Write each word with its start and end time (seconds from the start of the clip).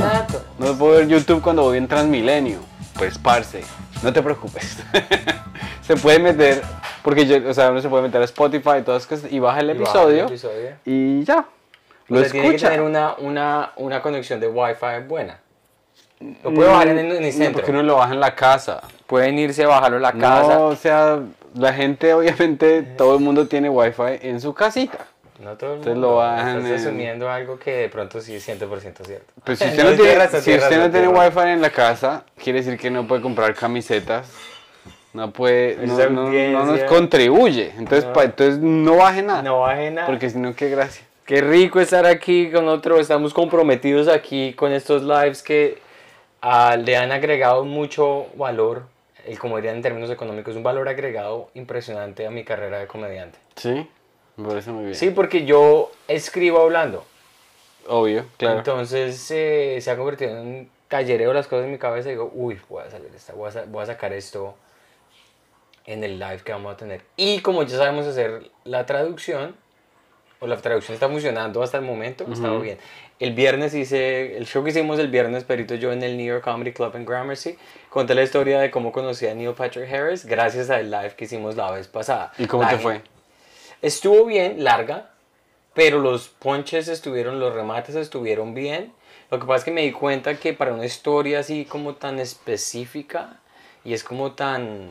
YouTube. 0.00 0.42
No 0.58 0.74
puedo 0.78 0.92
ver 0.98 1.08
YouTube 1.08 1.42
cuando 1.42 1.62
voy 1.62 1.78
en 1.78 1.88
Transmilenio. 1.88 2.58
Pues, 2.98 3.18
parce, 3.18 3.62
no 4.02 4.12
te 4.12 4.22
preocupes. 4.22 4.78
se 5.82 5.96
puede 5.96 6.18
meter, 6.18 6.62
porque 7.02 7.26
yo, 7.26 7.36
o 7.48 7.52
sea, 7.54 7.70
uno 7.70 7.80
se 7.80 7.88
puede 7.88 8.04
meter 8.04 8.20
a 8.22 8.24
Spotify 8.24 8.78
y 8.78 8.82
todas 8.82 9.06
cosas 9.06 9.30
y 9.30 9.38
baja 9.38 9.60
el 9.60 9.70
Y 9.70 9.74
baja 9.74 9.82
episodio 9.82 10.20
el 10.22 10.26
episodio. 10.28 10.70
y 10.84 11.24
ya. 11.24 11.44
O 12.08 12.14
Lo 12.14 12.20
sea, 12.20 12.30
tiene 12.30 12.48
que 12.50 12.54
escucha. 12.56 12.70
tener 12.70 12.82
una, 12.86 13.14
una, 13.18 13.72
una 13.76 14.00
conexión 14.00 14.40
de 14.40 14.48
Wi-Fi 14.48 15.06
buena. 15.08 15.40
Lo 16.42 16.54
puede 16.54 16.70
bajar 16.70 16.88
en, 16.88 16.98
el- 16.98 17.12
en 17.16 17.24
el 17.24 17.26
No, 17.26 17.32
centro. 17.32 17.52
porque 17.54 17.70
uno 17.72 17.82
lo 17.82 17.96
baja 17.96 18.14
en 18.14 18.20
la 18.20 18.34
casa. 18.34 18.80
Pueden 19.06 19.38
irse 19.38 19.64
a 19.64 19.68
bajarlo 19.68 19.96
en 19.96 20.02
la 20.02 20.12
casa. 20.12 20.54
No, 20.54 20.66
o 20.68 20.76
sea, 20.76 21.18
la 21.54 21.72
gente, 21.74 22.14
obviamente, 22.14 22.82
todo 22.96 23.16
el 23.16 23.20
mundo 23.22 23.46
tiene 23.46 23.68
wifi 23.68 24.02
en 24.22 24.40
su 24.40 24.54
casita. 24.54 24.98
No 25.38 25.56
todo 25.56 25.74
el 25.74 25.80
mundo. 25.80 25.94
lo 25.94 26.16
bajan 26.16 26.58
Estás 26.58 26.70
en- 26.70 26.76
asumiendo 26.88 27.30
algo 27.30 27.58
que 27.58 27.72
de 27.72 27.88
pronto 27.88 28.20
sí 28.20 28.34
es 28.34 28.48
100% 28.48 29.04
cierto. 29.04 29.32
Pues 29.44 29.58
si 29.58 29.64
usted 29.68 29.84
No, 29.84 29.90
no, 29.90 29.96
tiene 29.96 30.14
razón, 30.14 30.40
si 30.42 30.54
usted 30.54 30.70
no 30.70 30.76
razón, 30.86 30.92
tiene 30.92 31.08
wifi 31.08 31.38
en 31.50 31.60
la 31.62 31.70
casa, 31.70 32.24
quiere 32.42 32.60
decir 32.60 32.78
que 32.78 32.90
no 32.90 33.06
puede 33.06 33.20
comprar 33.22 33.54
camisetas. 33.54 34.30
No 35.12 35.30
puede, 35.32 35.76
no, 35.86 36.10
no- 36.10 36.30
no 36.30 36.64
nos 36.66 36.80
contribuye. 36.84 37.70
Entonces, 37.78 38.04
No. 38.04 38.12
pa- 38.12 38.24
entonces 38.24 38.58
no 38.58 38.96
baje 38.96 39.22
nada. 39.22 39.42
No 39.42 39.60
baje 39.60 39.90
nada. 39.90 40.06
Porque 40.06 40.28
si 40.28 40.38
no, 40.38 40.54
qué 40.54 40.68
gracia. 40.68 41.06
Qué 41.24 41.40
rico 41.40 41.80
estar 41.80 42.04
aquí 42.06 42.50
con 42.50 42.68
otro. 42.68 43.00
Estamos 43.00 43.32
comprometidos 43.34 44.08
aquí 44.08 44.52
con 44.52 44.72
estos 44.72 45.02
lives 45.02 45.42
que 45.42 45.78
ah, 46.42 46.76
le 46.76 46.96
han 46.96 47.12
agregado 47.12 47.64
mucho 47.64 48.26
valor. 48.36 48.82
El, 49.26 49.38
como 49.38 49.56
dirían 49.56 49.76
en 49.76 49.82
términos 49.82 50.08
económicos, 50.10 50.54
un 50.54 50.62
valor 50.62 50.88
agregado 50.88 51.48
impresionante 51.54 52.26
a 52.26 52.30
mi 52.30 52.44
carrera 52.44 52.78
de 52.78 52.86
comediante. 52.86 53.38
Sí, 53.56 53.88
me 54.36 54.48
parece 54.48 54.70
muy 54.70 54.84
bien. 54.84 54.94
Sí, 54.94 55.10
porque 55.10 55.44
yo 55.44 55.90
escribo 56.08 56.60
hablando. 56.60 57.04
Obvio, 57.88 58.26
claro. 58.36 58.58
Entonces 58.58 59.30
eh, 59.30 59.78
se 59.80 59.90
ha 59.90 59.96
convertido 59.96 60.32
en 60.32 60.38
un 60.38 60.70
tallereo 60.88 61.32
las 61.32 61.46
cosas 61.46 61.66
en 61.66 61.72
mi 61.72 61.78
cabeza 61.78 62.08
y 62.08 62.12
digo, 62.12 62.30
uy, 62.34 62.60
voy 62.68 62.82
a 62.84 62.90
salir 62.90 63.10
esta, 63.14 63.32
voy 63.32 63.50
a, 63.54 63.64
voy 63.64 63.82
a 63.82 63.86
sacar 63.86 64.12
esto 64.12 64.54
en 65.84 66.02
el 66.02 66.18
live 66.18 66.40
que 66.44 66.52
vamos 66.52 66.74
a 66.74 66.76
tener. 66.76 67.02
Y 67.16 67.40
como 67.40 67.62
ya 67.62 67.76
sabemos 67.76 68.06
hacer 68.06 68.50
la 68.64 68.86
traducción, 68.86 69.54
o 70.38 70.46
la 70.46 70.56
traducción 70.58 70.94
está 70.94 71.08
funcionando 71.08 71.62
hasta 71.62 71.78
el 71.78 71.84
momento, 71.84 72.24
está 72.30 72.52
Ujú. 72.52 72.62
bien. 72.62 72.78
El 73.18 73.32
viernes 73.32 73.72
hice, 73.72 74.36
el 74.36 74.46
show 74.46 74.62
que 74.62 74.70
hicimos 74.70 74.98
el 74.98 75.08
viernes, 75.08 75.44
Perito 75.44 75.74
y 75.74 75.78
yo, 75.78 75.92
en 75.92 76.02
el 76.02 76.18
New 76.18 76.26
York 76.26 76.44
Comedy 76.44 76.72
Club 76.72 76.94
en 76.96 77.06
Gramercy, 77.06 77.56
conté 77.88 78.14
la 78.14 78.22
historia 78.22 78.60
de 78.60 78.70
cómo 78.70 78.92
conocí 78.92 79.26
a 79.26 79.34
Neil 79.34 79.54
Patrick 79.54 79.90
Harris 79.90 80.26
gracias 80.26 80.68
al 80.68 80.90
live 80.90 81.14
que 81.16 81.24
hicimos 81.24 81.56
la 81.56 81.70
vez 81.70 81.88
pasada. 81.88 82.32
¿Y 82.36 82.46
cómo 82.46 82.64
La 82.64 82.70
te 82.70 82.78
fue? 82.78 83.00
Estuvo 83.82 84.24
bien, 84.24 84.64
larga, 84.64 85.10
pero 85.74 85.98
los 85.98 86.28
ponches 86.28 86.88
estuvieron, 86.88 87.38
los 87.38 87.54
remates 87.54 87.94
estuvieron 87.94 88.54
bien. 88.54 88.92
Lo 89.30 89.38
que 89.38 89.46
pasa 89.46 89.58
es 89.58 89.64
que 89.64 89.70
me 89.70 89.82
di 89.82 89.92
cuenta 89.92 90.38
que 90.38 90.54
para 90.54 90.72
una 90.72 90.86
historia 90.86 91.40
así 91.40 91.64
como 91.64 91.96
tan 91.96 92.18
específica 92.18 93.40
y 93.84 93.92
es 93.92 94.02
como 94.02 94.32
tan... 94.32 94.90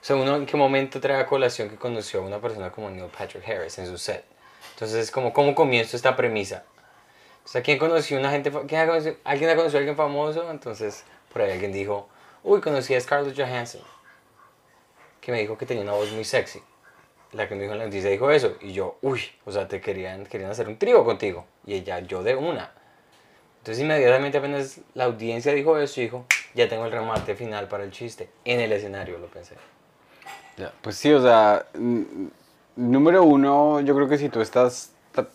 O 0.00 0.04
sea, 0.04 0.16
uno 0.16 0.34
en 0.34 0.46
qué 0.46 0.56
momento 0.56 1.00
trae 1.00 1.20
a 1.20 1.26
colación 1.26 1.70
que 1.70 1.76
conoció 1.76 2.20
a 2.20 2.24
una 2.24 2.40
persona 2.40 2.72
como 2.72 2.90
Neil 2.90 3.10
Patrick 3.16 3.48
Harris 3.48 3.78
en 3.78 3.86
su 3.86 3.98
set. 3.98 4.24
Entonces 4.74 4.98
es 4.98 5.10
como, 5.12 5.32
¿cómo 5.32 5.54
comienzo 5.54 5.96
esta 5.96 6.16
premisa? 6.16 6.64
O 7.44 7.48
sea, 7.48 7.62
¿quién 7.62 7.78
conoció 7.78 8.18
una 8.18 8.30
gente, 8.30 8.50
quién 8.66 8.80
ha 8.80 8.86
conocido- 8.86 9.16
alguien 9.22 9.50
ha 9.50 9.54
conocido 9.54 9.78
a 9.78 9.80
alguien 9.80 9.96
famoso? 9.96 10.50
Entonces, 10.50 11.04
por 11.32 11.42
ahí 11.42 11.52
alguien 11.52 11.72
dijo, 11.72 12.08
uy, 12.42 12.60
conocí 12.60 12.94
a 12.94 13.00
Scarlett 13.00 13.36
Johansson, 13.36 13.82
que 15.20 15.30
me 15.30 15.38
dijo 15.40 15.56
que 15.56 15.66
tenía 15.66 15.84
una 15.84 15.92
voz 15.92 16.10
muy 16.10 16.24
sexy. 16.24 16.60
La 17.32 17.48
que 17.48 17.54
me 17.54 17.62
dijo 17.62 17.72
en 17.72 17.78
la 17.78 17.84
noticia 17.86 18.10
dijo 18.10 18.30
eso, 18.30 18.56
y 18.60 18.72
yo, 18.72 18.98
uy, 19.02 19.22
o 19.46 19.52
sea, 19.52 19.66
te 19.66 19.80
querían, 19.80 20.26
querían 20.26 20.50
hacer 20.50 20.68
un 20.68 20.76
trío 20.76 21.04
contigo. 21.04 21.46
Y 21.66 21.74
ella, 21.74 22.00
yo 22.00 22.22
de 22.22 22.34
una. 22.36 22.70
Entonces, 23.58 23.82
inmediatamente 23.82 24.38
apenas 24.38 24.80
la 24.94 25.04
audiencia 25.04 25.52
dijo 25.54 25.78
eso, 25.78 26.00
dijo, 26.00 26.26
ya 26.54 26.68
tengo 26.68 26.84
el 26.84 26.92
remate 26.92 27.34
final 27.34 27.68
para 27.68 27.84
el 27.84 27.90
chiste. 27.90 28.28
En 28.44 28.60
el 28.60 28.72
escenario 28.72 29.18
lo 29.18 29.28
pensé. 29.28 29.54
Ya, 30.58 30.72
Pues 30.82 30.96
sí, 30.96 31.10
o 31.12 31.22
sea, 31.22 31.64
número 32.76 33.22
uno, 33.22 33.80
yo 33.80 33.94
creo 33.94 34.08
que 34.08 34.18
si 34.18 34.28
tú 34.28 34.40
estás 34.40 34.92
tra- 35.14 35.28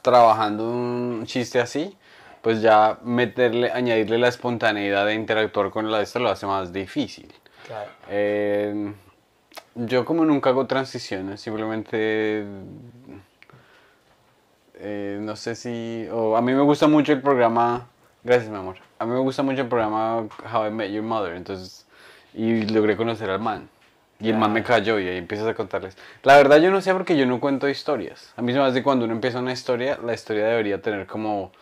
trabajando 0.00 0.64
un 0.70 1.24
chiste 1.26 1.60
así, 1.60 1.96
pues 2.40 2.62
ya 2.62 2.98
meterle, 3.02 3.70
añadirle 3.70 4.16
la 4.16 4.28
espontaneidad 4.28 5.04
de 5.04 5.14
interactuar 5.14 5.70
con 5.70 5.90
la 5.90 6.00
esto 6.00 6.18
lo 6.20 6.30
hace 6.30 6.46
más 6.46 6.72
difícil. 6.72 7.30
Claro. 7.66 7.90
Eh, 8.08 8.92
yo 9.74 10.04
como 10.04 10.24
nunca 10.24 10.50
hago 10.50 10.66
transiciones, 10.66 11.40
simplemente 11.40 12.44
eh, 14.74 15.18
no 15.20 15.36
sé 15.36 15.54
si, 15.54 16.06
a 16.10 16.40
mí 16.40 16.52
me 16.52 16.62
gusta 16.62 16.88
mucho 16.88 17.12
el 17.12 17.20
programa, 17.20 17.88
gracias 18.24 18.50
mi 18.50 18.56
amor, 18.56 18.76
a 18.98 19.06
mí 19.06 19.12
me 19.12 19.20
gusta 19.20 19.42
mucho 19.42 19.62
el 19.62 19.68
programa 19.68 20.26
How 20.52 20.66
I 20.66 20.70
Met 20.70 20.90
Your 20.90 21.02
Mother, 21.02 21.34
entonces, 21.34 21.86
y 22.34 22.62
logré 22.62 22.96
conocer 22.96 23.30
al 23.30 23.40
man. 23.40 23.68
Y 24.22 24.28
el 24.28 24.36
man 24.36 24.52
me 24.52 24.62
cayó 24.62 24.98
y 24.98 25.08
ahí 25.08 25.16
empiezas 25.16 25.48
a 25.48 25.54
contarles. 25.54 25.96
La 26.24 26.36
verdad 26.36 26.58
yo 26.58 26.70
no 26.70 26.82
sé 26.82 26.92
porque 26.92 27.16
yo 27.16 27.24
no 27.24 27.40
cuento 27.40 27.70
historias. 27.70 28.34
A 28.36 28.42
mí 28.42 28.52
se 28.52 28.58
me 28.58 28.66
hace 28.66 28.82
cuando 28.82 29.06
uno 29.06 29.14
empieza 29.14 29.38
una 29.38 29.52
historia, 29.52 29.98
la 30.04 30.12
historia 30.12 30.44
debería 30.44 30.82
tener 30.82 31.06
como, 31.06 31.52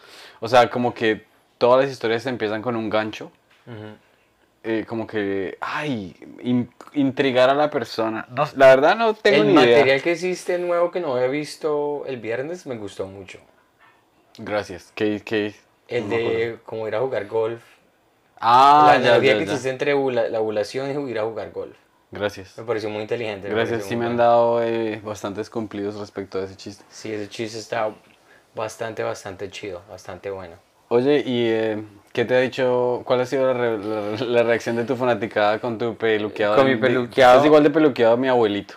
o 0.40 0.48
sea, 0.48 0.68
como 0.68 0.92
que 0.92 1.24
todas 1.56 1.84
las 1.84 1.92
historias 1.92 2.26
empiezan 2.26 2.60
con 2.60 2.74
un 2.74 2.90
gancho 2.90 3.30
Ujú. 3.68 3.96
Eh, 4.70 4.84
como 4.86 5.06
que, 5.06 5.56
ay, 5.60 6.14
in- 6.42 6.70
intrigar 6.92 7.48
a 7.48 7.54
la 7.54 7.70
persona. 7.70 8.26
No, 8.30 8.46
la 8.56 8.66
verdad 8.66 8.96
no 8.96 9.14
tengo 9.14 9.38
El 9.42 9.46
ni 9.48 9.54
material 9.54 9.86
idea. 9.86 10.00
que 10.02 10.12
hiciste 10.12 10.58
nuevo 10.58 10.90
que 10.90 11.00
no 11.00 11.14
había 11.14 11.28
visto 11.28 12.04
el 12.06 12.18
viernes 12.18 12.66
me 12.66 12.76
gustó 12.76 13.06
mucho. 13.06 13.38
Gracias. 14.36 14.92
¿Qué, 14.94 15.22
qué? 15.24 15.54
El 15.88 16.08
No 16.08 16.16
de 16.16 16.58
cómo 16.64 16.86
ir 16.86 16.94
a 16.94 17.00
jugar 17.00 17.26
golf. 17.26 17.62
Ah, 18.40 18.84
la 18.86 18.92
ya, 18.98 19.08
analogía 19.08 19.32
ya, 19.32 19.38
que 19.38 19.46
ya. 19.46 19.52
hiciste 19.52 19.70
entre 19.70 19.94
ovula- 19.94 20.28
la 20.28 20.40
ovulación 20.40 20.90
y 21.08 21.10
ir 21.10 21.18
a 21.18 21.24
jugar 21.24 21.50
golf. 21.50 21.76
Gracias. 22.10 22.56
Me 22.58 22.64
pareció 22.64 22.90
muy 22.90 23.02
inteligente. 23.02 23.48
Gracias, 23.48 23.84
sí 23.84 23.96
me 23.96 24.04
han 24.06 24.16
dado 24.16 24.62
eh, 24.62 25.00
bastantes 25.02 25.50
cumplidos 25.50 25.96
respecto 25.96 26.38
a 26.38 26.44
ese 26.44 26.56
chiste. 26.56 26.84
Sí, 26.90 27.12
ese 27.12 27.28
chiste 27.28 27.58
está 27.58 27.94
bastante, 28.54 29.02
bastante 29.02 29.50
chido, 29.50 29.82
bastante 29.90 30.30
bueno. 30.30 30.56
Oye, 30.88 31.22
¿y 31.24 31.46
eh, 31.48 31.82
qué 32.12 32.24
te 32.24 32.34
ha 32.34 32.40
dicho? 32.40 33.02
¿Cuál 33.04 33.20
ha 33.20 33.26
sido 33.26 33.46
la, 33.46 33.52
re- 33.54 33.78
la- 33.78 34.24
la 34.26 34.42
reacción 34.42 34.76
de 34.76 34.84
tu 34.84 34.96
fanaticada 34.96 35.58
con 35.58 35.78
tu 35.78 35.96
peluqueado? 35.96 36.56
Con 36.56 36.66
mi 36.66 36.76
peluqueado. 36.76 37.32
Estás 37.34 37.46
igual 37.46 37.62
de 37.62 37.70
peluqueado 37.70 38.14
a 38.14 38.16
mi 38.16 38.28
abuelito. 38.28 38.74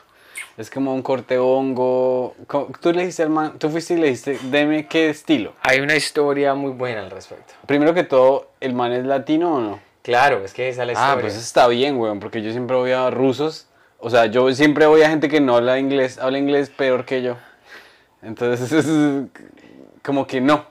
Es 0.57 0.69
como 0.69 0.93
un 0.93 1.01
corte 1.01 1.37
hongo. 1.37 2.35
Tú 2.81 2.91
le 2.91 2.99
dijiste 3.01 3.23
al 3.23 3.29
man, 3.29 3.57
tú 3.57 3.69
fuiste 3.69 3.93
y 3.93 3.97
le 3.97 4.07
dijiste, 4.07 4.37
deme 4.43 4.85
qué 4.87 5.09
estilo. 5.09 5.53
Hay 5.61 5.79
una 5.79 5.95
historia 5.95 6.53
muy 6.53 6.71
buena 6.71 7.01
al 7.01 7.09
respecto. 7.09 7.53
Primero 7.65 7.93
que 7.93 8.03
todo, 8.03 8.49
¿el 8.59 8.73
man 8.73 8.91
es 8.91 9.05
latino 9.05 9.55
o 9.55 9.59
no? 9.61 9.79
Claro, 10.03 10.43
es 10.43 10.53
que 10.53 10.67
esa 10.69 10.81
es 10.83 10.87
la 10.87 10.93
historia. 10.93 11.13
Ah, 11.13 11.17
pues 11.19 11.35
está 11.35 11.67
bien, 11.67 11.97
weón, 11.97 12.19
porque 12.19 12.41
yo 12.41 12.51
siempre 12.51 12.75
voy 12.75 12.91
a 12.91 13.09
rusos. 13.09 13.67
O 13.99 14.09
sea, 14.09 14.25
yo 14.25 14.51
siempre 14.53 14.85
voy 14.87 15.03
a 15.03 15.09
gente 15.09 15.29
que 15.29 15.39
no 15.39 15.55
habla 15.55 15.79
inglés, 15.79 16.17
habla 16.19 16.37
inglés 16.37 16.69
peor 16.69 17.05
que 17.05 17.21
yo. 17.21 17.37
Entonces, 18.21 18.71
es 18.71 18.85
como 20.03 20.27
que 20.27 20.41
no. 20.41 20.65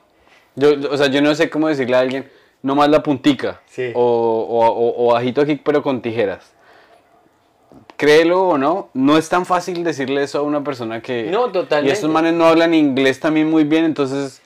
Yo, 0.56 0.70
o 0.90 0.96
sea, 0.96 1.06
yo 1.06 1.22
no 1.22 1.34
sé 1.34 1.48
cómo 1.48 1.68
decirle 1.68 1.96
a 1.96 2.00
alguien, 2.00 2.28
no 2.62 2.74
más 2.74 2.88
la 2.88 3.02
puntica. 3.02 3.60
Sí. 3.66 3.90
O, 3.94 4.00
o, 4.02 5.06
o- 5.06 5.12
bajito 5.12 5.40
aquí, 5.40 5.56
pero 5.56 5.82
con 5.82 6.00
tijeras. 6.02 6.52
Créelo 7.96 8.48
o 8.48 8.58
no, 8.58 8.88
no 8.94 9.18
es 9.18 9.28
tan 9.28 9.44
fácil 9.44 9.84
decirle 9.84 10.22
eso 10.22 10.38
a 10.38 10.42
una 10.42 10.64
persona 10.64 11.02
que... 11.02 11.24
No, 11.30 11.50
totalmente. 11.52 11.90
Y 11.90 11.92
estos 11.92 12.10
manes 12.10 12.32
no 12.32 12.46
hablan 12.46 12.72
inglés 12.72 13.20
también 13.20 13.48
muy 13.50 13.64
bien, 13.64 13.84
entonces... 13.84 14.40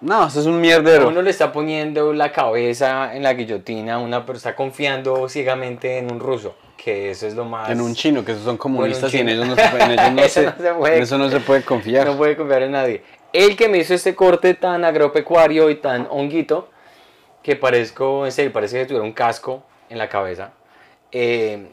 No, 0.00 0.26
eso 0.28 0.40
es 0.40 0.46
un 0.46 0.60
mierdero. 0.60 1.08
Uno 1.08 1.22
le 1.22 1.30
está 1.30 1.52
poniendo 1.52 2.12
la 2.12 2.32
cabeza 2.32 3.14
en 3.14 3.24
la 3.24 3.34
guillotina, 3.34 3.98
una 3.98 4.24
pero 4.24 4.38
está 4.38 4.54
confiando 4.56 5.28
ciegamente 5.28 5.98
en 5.98 6.10
un 6.10 6.18
ruso, 6.20 6.54
que 6.76 7.10
eso 7.10 7.26
es 7.26 7.34
lo 7.34 7.44
más... 7.44 7.68
En 7.68 7.80
un 7.80 7.94
chino, 7.94 8.24
que 8.24 8.32
esos 8.32 8.44
son 8.44 8.56
comunistas 8.56 9.12
y 9.12 9.18
en 9.18 9.28
ellos 9.28 9.46
no 9.46 9.56
se, 9.56 9.68
puede- 9.68 9.84
en 9.84 9.90
ellos 9.90 10.12
no 10.12 10.22
Eso 10.22 10.40
se- 10.40 10.46
no 10.46 10.52
se 10.56 10.74
puede. 10.74 10.96
en 10.96 11.02
eso 11.02 11.18
no 11.18 11.28
se 11.30 11.40
puede 11.40 11.62
confiar. 11.62 12.06
No 12.06 12.16
puede 12.16 12.36
confiar 12.36 12.62
en 12.62 12.72
nadie. 12.72 13.02
El 13.32 13.56
que 13.56 13.68
me 13.68 13.78
hizo 13.78 13.92
este 13.92 14.14
corte 14.14 14.54
tan 14.54 14.84
agropecuario 14.84 15.68
y 15.68 15.74
tan 15.74 16.06
honguito, 16.10 16.68
que 17.42 17.56
parezco, 17.56 18.24
en 18.26 18.32
serio, 18.32 18.52
parece 18.52 18.78
que 18.78 18.86
tuviera 18.86 19.04
un 19.04 19.12
casco 19.12 19.62
en 19.88 19.98
la 19.98 20.08
cabeza, 20.08 20.50
eh, 21.12 21.72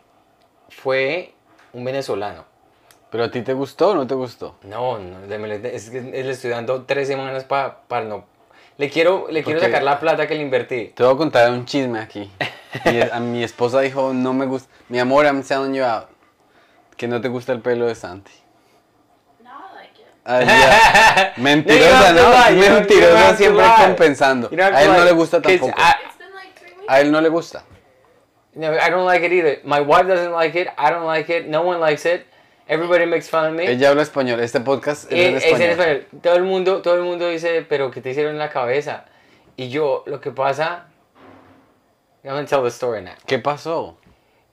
fue 0.70 1.34
un 1.74 1.84
venezolano. 1.84 2.46
¿Pero 3.12 3.26
a 3.26 3.32
ti 3.32 3.42
te 3.42 3.54
gustó 3.54 3.90
o 3.90 3.96
no 3.96 4.06
te 4.08 4.14
gustó? 4.16 4.56
No, 4.64 4.98
no, 5.00 5.26
le- 5.26 5.38
me 5.38 5.48
le- 5.48 5.76
es 5.76 5.90
que 5.90 6.02
le 6.02 6.30
estoy 6.30 6.50
dando 6.50 6.84
tres 6.84 7.08
semanas 7.08 7.44
pa- 7.46 7.82
para 7.88 8.06
no... 8.06 8.26
Le 8.78 8.90
quiero, 8.90 9.28
le 9.30 9.42
quiero 9.42 9.62
sacar 9.62 9.84
la 9.84 10.00
plata 10.02 10.28
que 10.28 10.36
le 10.36 10.42
invertí. 10.42 10.88
Te 10.96 11.04
voy 11.04 11.14
a 11.14 11.18
contar 11.18 11.50
un 11.52 11.66
chisme 11.66 12.00
aquí. 12.00 12.30
Mi, 12.86 13.00
a 13.02 13.20
mi 13.22 13.42
esposa 13.42 13.80
dijo, 13.80 14.12
no 14.14 14.34
me 14.34 14.46
gusta... 14.46 14.70
Mi 14.90 15.00
amor, 15.00 15.26
I'm 15.26 15.44
telling 15.44 15.74
you 15.74 15.84
out. 15.86 16.08
Que 16.98 17.08
no 17.08 17.22
te 17.22 17.30
gusta 17.30 17.54
el 17.54 17.62
pelo 17.62 17.86
de 17.86 17.96
Santi. 17.96 18.32
No, 19.42 19.50
I 19.50 19.76
like 19.76 20.02
it. 20.02 20.08
Ay, 20.26 20.46
ya. 20.48 21.34
Mentirosa, 21.38 22.14
No, 22.14 22.60
Mentirosa 22.60 23.38
siempre 23.38 23.66
compensando. 23.78 24.50
A 24.74 24.84
él 24.84 24.92
no 24.94 25.06
le 25.06 25.12
gusta 25.12 25.42
tampoco. 25.42 25.74
I- 25.78 26.06
It's 26.08 26.18
been 26.18 26.34
like 26.34 26.60
three 26.60 26.72
weeks. 26.74 26.86
A 26.90 27.00
él 27.02 27.12
no 27.12 27.22
le 27.22 27.30
gusta. 27.30 27.64
No, 28.56 28.74
I 28.74 28.90
don't 28.90 29.06
like 29.06 29.24
it 29.26 29.32
either. 29.34 29.60
My 29.64 29.82
wife 29.82 30.08
doesn't 30.08 30.32
like 30.32 30.56
it. 30.60 30.70
I 30.78 30.90
don't 30.90 31.06
like 31.06 31.30
it. 31.30 31.48
No 31.48 31.62
one 31.62 31.80
likes 31.80 32.06
it. 32.06 32.26
Everybody 32.68 33.06
makes 33.06 33.30
fun 33.30 33.46
of 33.48 33.54
me. 33.54 33.68
Ella 33.70 33.90
habla 33.90 34.02
español. 34.02 34.40
Este 34.40 34.60
podcast 34.62 35.12
es 35.12 35.20
Eh, 35.20 35.28
en 35.30 35.36
es 35.38 35.44
español. 35.46 35.62
en 35.62 35.72
español. 35.72 36.08
Todo 36.24 36.36
el 36.38 36.44
mundo, 36.44 36.82
todo 36.82 36.96
el 36.96 37.02
mundo 37.04 37.28
dice, 37.30 37.64
pero 37.68 37.92
¿qué 37.92 38.02
te 38.02 38.10
hicieron 38.10 38.32
en 38.34 38.40
la 38.40 38.50
cabeza? 38.50 39.06
Y 39.58 39.70
yo, 39.70 40.04
lo 40.08 40.20
que 40.22 40.32
pasa. 40.32 40.86
I'm 42.24 42.34
gonna 42.34 42.48
tell 42.48 42.64
the 42.64 42.70
story 42.70 43.04
now. 43.04 43.14
¿Qué 43.28 43.38
pasó? 43.38 43.98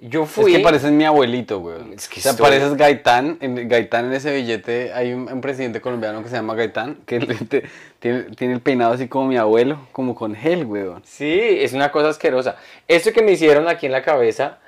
Yo 0.05 0.27
fui. 0.27 0.51
Es 0.53 0.59
que 0.59 0.65
pareces 0.65 0.91
mi 0.91 1.05
abuelito, 1.05 1.61
güey. 1.61 1.77
Es 1.95 2.09
que 2.09 2.19
o 2.19 2.23
sea, 2.23 2.33
estoy- 2.33 2.45
pareces 2.45 2.75
Gaitán. 2.77 3.39
En, 3.41 3.69
Gaitán 3.69 4.07
en 4.07 4.15
ese 4.15 4.35
billete 4.35 4.93
hay 4.93 5.13
un, 5.13 5.31
un 5.33 5.41
presidente 5.41 5.81
colombiano 5.81 6.23
que 6.25 6.29
se 6.29 6.35
llama 6.35 6.55
Gaitán, 6.57 6.97
que 7.07 7.21
te- 7.49 7.63
tiene, 8.01 8.23
tiene 8.35 8.55
el 8.55 8.61
peinado 8.61 8.93
así 8.95 9.07
como 9.07 9.29
mi 9.29 9.37
abuelo, 9.37 9.79
como 9.93 10.15
con 10.17 10.35
gel, 10.35 10.67
güey. 10.67 10.87
Sí, 11.05 11.39
es 11.41 11.73
una 11.73 11.93
cosa 11.93 12.09
asquerosa. 12.09 12.57
Esto 12.89 13.13
que 13.13 13.23
me 13.23 13.31
hicieron 13.33 13.69
aquí 13.69 13.87
en 13.87 13.93
la 13.93 14.03
cabeza 14.03 14.59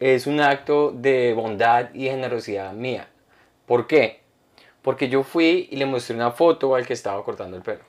es 0.00 0.26
un 0.26 0.40
acto 0.40 0.90
de 0.90 1.34
bondad 1.34 1.94
y 1.94 2.06
generosidad 2.06 2.72
mía. 2.72 3.06
¿Por 3.66 3.86
qué? 3.86 4.20
Porque 4.82 5.08
yo 5.08 5.22
fui 5.22 5.68
y 5.70 5.76
le 5.76 5.86
mostré 5.86 6.16
una 6.16 6.32
foto 6.32 6.74
al 6.74 6.84
que 6.86 6.94
estaba 6.94 7.22
cortando 7.24 7.56
el 7.56 7.62
pelo. 7.62 7.80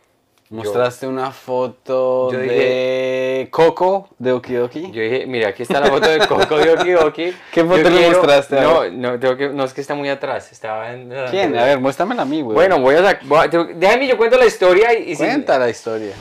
Mostraste 0.52 1.08
una 1.08 1.32
foto 1.32 2.30
yo 2.30 2.38
de 2.38 3.48
Coco 3.52 4.10
de 4.20 4.34
Okidoki. 4.34 4.92
Yo 4.92 5.02
dije, 5.02 5.26
mira, 5.26 5.48
aquí 5.48 5.64
está 5.64 5.80
la 5.80 5.88
foto 5.88 6.10
de 6.10 6.20
Coco 6.28 6.58
de 6.58 6.74
Okidoki. 6.74 7.34
¿Qué 7.54 7.64
foto 7.64 7.78
Yo 7.78 7.90
le 7.90 8.10
mostraste? 8.10 8.60
A 8.60 8.64
No, 8.64 8.90
no, 8.90 9.18
tengo 9.18 9.38
que, 9.38 9.48
no, 9.48 9.64
es 9.64 9.74
que 9.74 9.80
está 9.80 9.96
muy 9.96 10.10
atrás. 10.10 10.52
Estaba 10.52 10.92
en... 10.92 11.10
¿Quién? 11.30 11.58
A 11.58 11.64
ver, 11.64 11.80
muéstramela 11.80 12.24
a 12.24 12.26
mí, 12.26 12.42
güey. 12.42 12.54
Bueno, 12.54 12.82
voy 12.82 12.96
a 12.96 13.02
sacar... 13.04 13.50
Déjame, 13.76 14.08
yo 14.08 14.18
cuento 14.18 14.38
la 14.38 14.46
historia 14.46 14.94
y... 14.94 15.12
y 15.12 15.16
si- 15.16 15.24
cuenta 15.24 15.58
la 15.58 15.70
historia. 15.70 16.14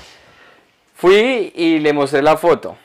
Fui 0.94 1.52
y 1.56 1.80
le 1.80 1.92
mostré 1.92 2.22
la 2.22 2.36
foto. 2.36 2.76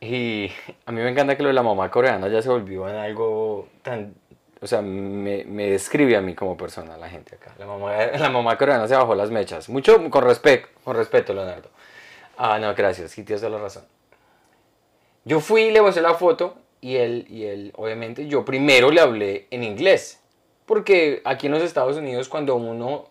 Y 0.00 0.50
a 0.84 0.90
mí 0.90 1.00
me 1.00 1.10
encanta 1.10 1.36
que 1.36 1.44
lo 1.44 1.48
de 1.50 1.54
la 1.54 1.62
mamá 1.62 1.90
coreana 1.90 2.26
ya 2.26 2.42
se 2.42 2.48
volvió 2.48 2.88
en 2.88 2.96
algo 2.96 3.68
tan... 3.82 4.14
O 4.62 4.66
sea, 4.66 4.82
me, 4.82 5.44
me 5.44 5.70
describe 5.70 6.16
a 6.16 6.20
mí 6.20 6.34
como 6.34 6.56
persona 6.56 6.96
la 6.98 7.08
gente 7.08 7.36
acá. 7.36 7.54
La 7.58 7.66
mamá, 7.66 7.96
la 7.96 8.28
mamá 8.28 8.58
coreana 8.58 8.86
se 8.86 8.94
bajó 8.94 9.14
las 9.14 9.30
mechas. 9.30 9.68
Mucho 9.68 10.10
con 10.10 10.24
respeto, 10.24 10.68
con 10.84 10.96
respeto, 10.96 11.32
Leonardo. 11.32 11.70
Ah, 12.36 12.58
no, 12.58 12.74
gracias. 12.74 13.10
Sí, 13.12 13.24
tienes 13.24 13.42
la 13.42 13.58
razón. 13.58 13.84
Yo 15.24 15.40
fui 15.40 15.62
y 15.62 15.70
le 15.70 15.80
mostré 15.80 16.02
la 16.02 16.14
foto 16.14 16.56
y 16.80 16.96
él, 16.96 17.26
y 17.28 17.44
él, 17.44 17.72
obviamente, 17.76 18.26
yo 18.26 18.44
primero 18.44 18.90
le 18.90 19.00
hablé 19.00 19.46
en 19.50 19.64
inglés. 19.64 20.20
Porque 20.66 21.22
aquí 21.24 21.46
en 21.46 21.52
los 21.52 21.62
Estados 21.62 21.96
Unidos, 21.96 22.28
cuando 22.28 22.54
uno 22.54 23.08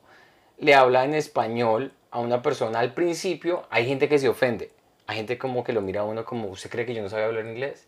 le 0.60 0.76
habla 0.76 1.04
en 1.04 1.14
español 1.14 1.92
a 2.12 2.20
una 2.20 2.42
persona 2.42 2.80
al 2.80 2.94
principio, 2.94 3.66
hay 3.70 3.86
gente 3.86 4.08
que 4.08 4.20
se 4.20 4.30
ofende. 4.30 4.72
Hay 5.08 5.18
gente 5.18 5.38
como 5.38 5.64
que 5.64 5.74
lo 5.74 5.82
mira 5.82 6.02
a 6.02 6.04
uno 6.04 6.26
como, 6.26 6.48
¿usted 6.48 6.70
cree 6.70 6.86
que 6.86 6.94
yo 6.94 7.02
no 7.02 7.10
sabía 7.10 7.26
hablar 7.26 7.46
inglés? 7.46 7.88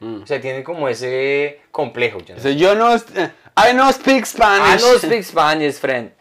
Mm. 0.00 0.22
O 0.22 0.26
sea, 0.26 0.40
tiene 0.40 0.64
como 0.64 0.88
ese 0.88 1.60
complejo. 1.70 2.18
yo 2.20 2.34
no 2.34 2.38
O 2.38 2.42
sea, 2.42 2.52
yo 2.52 2.74
no... 2.74 2.96
I 2.96 3.74
no 3.74 3.92
speak 3.92 4.22
I 4.22 4.26
Spanish. 4.26 4.80
don't 4.80 4.98
speak 4.98 5.22
Spanish, 5.22 5.74
friend. 5.74 6.12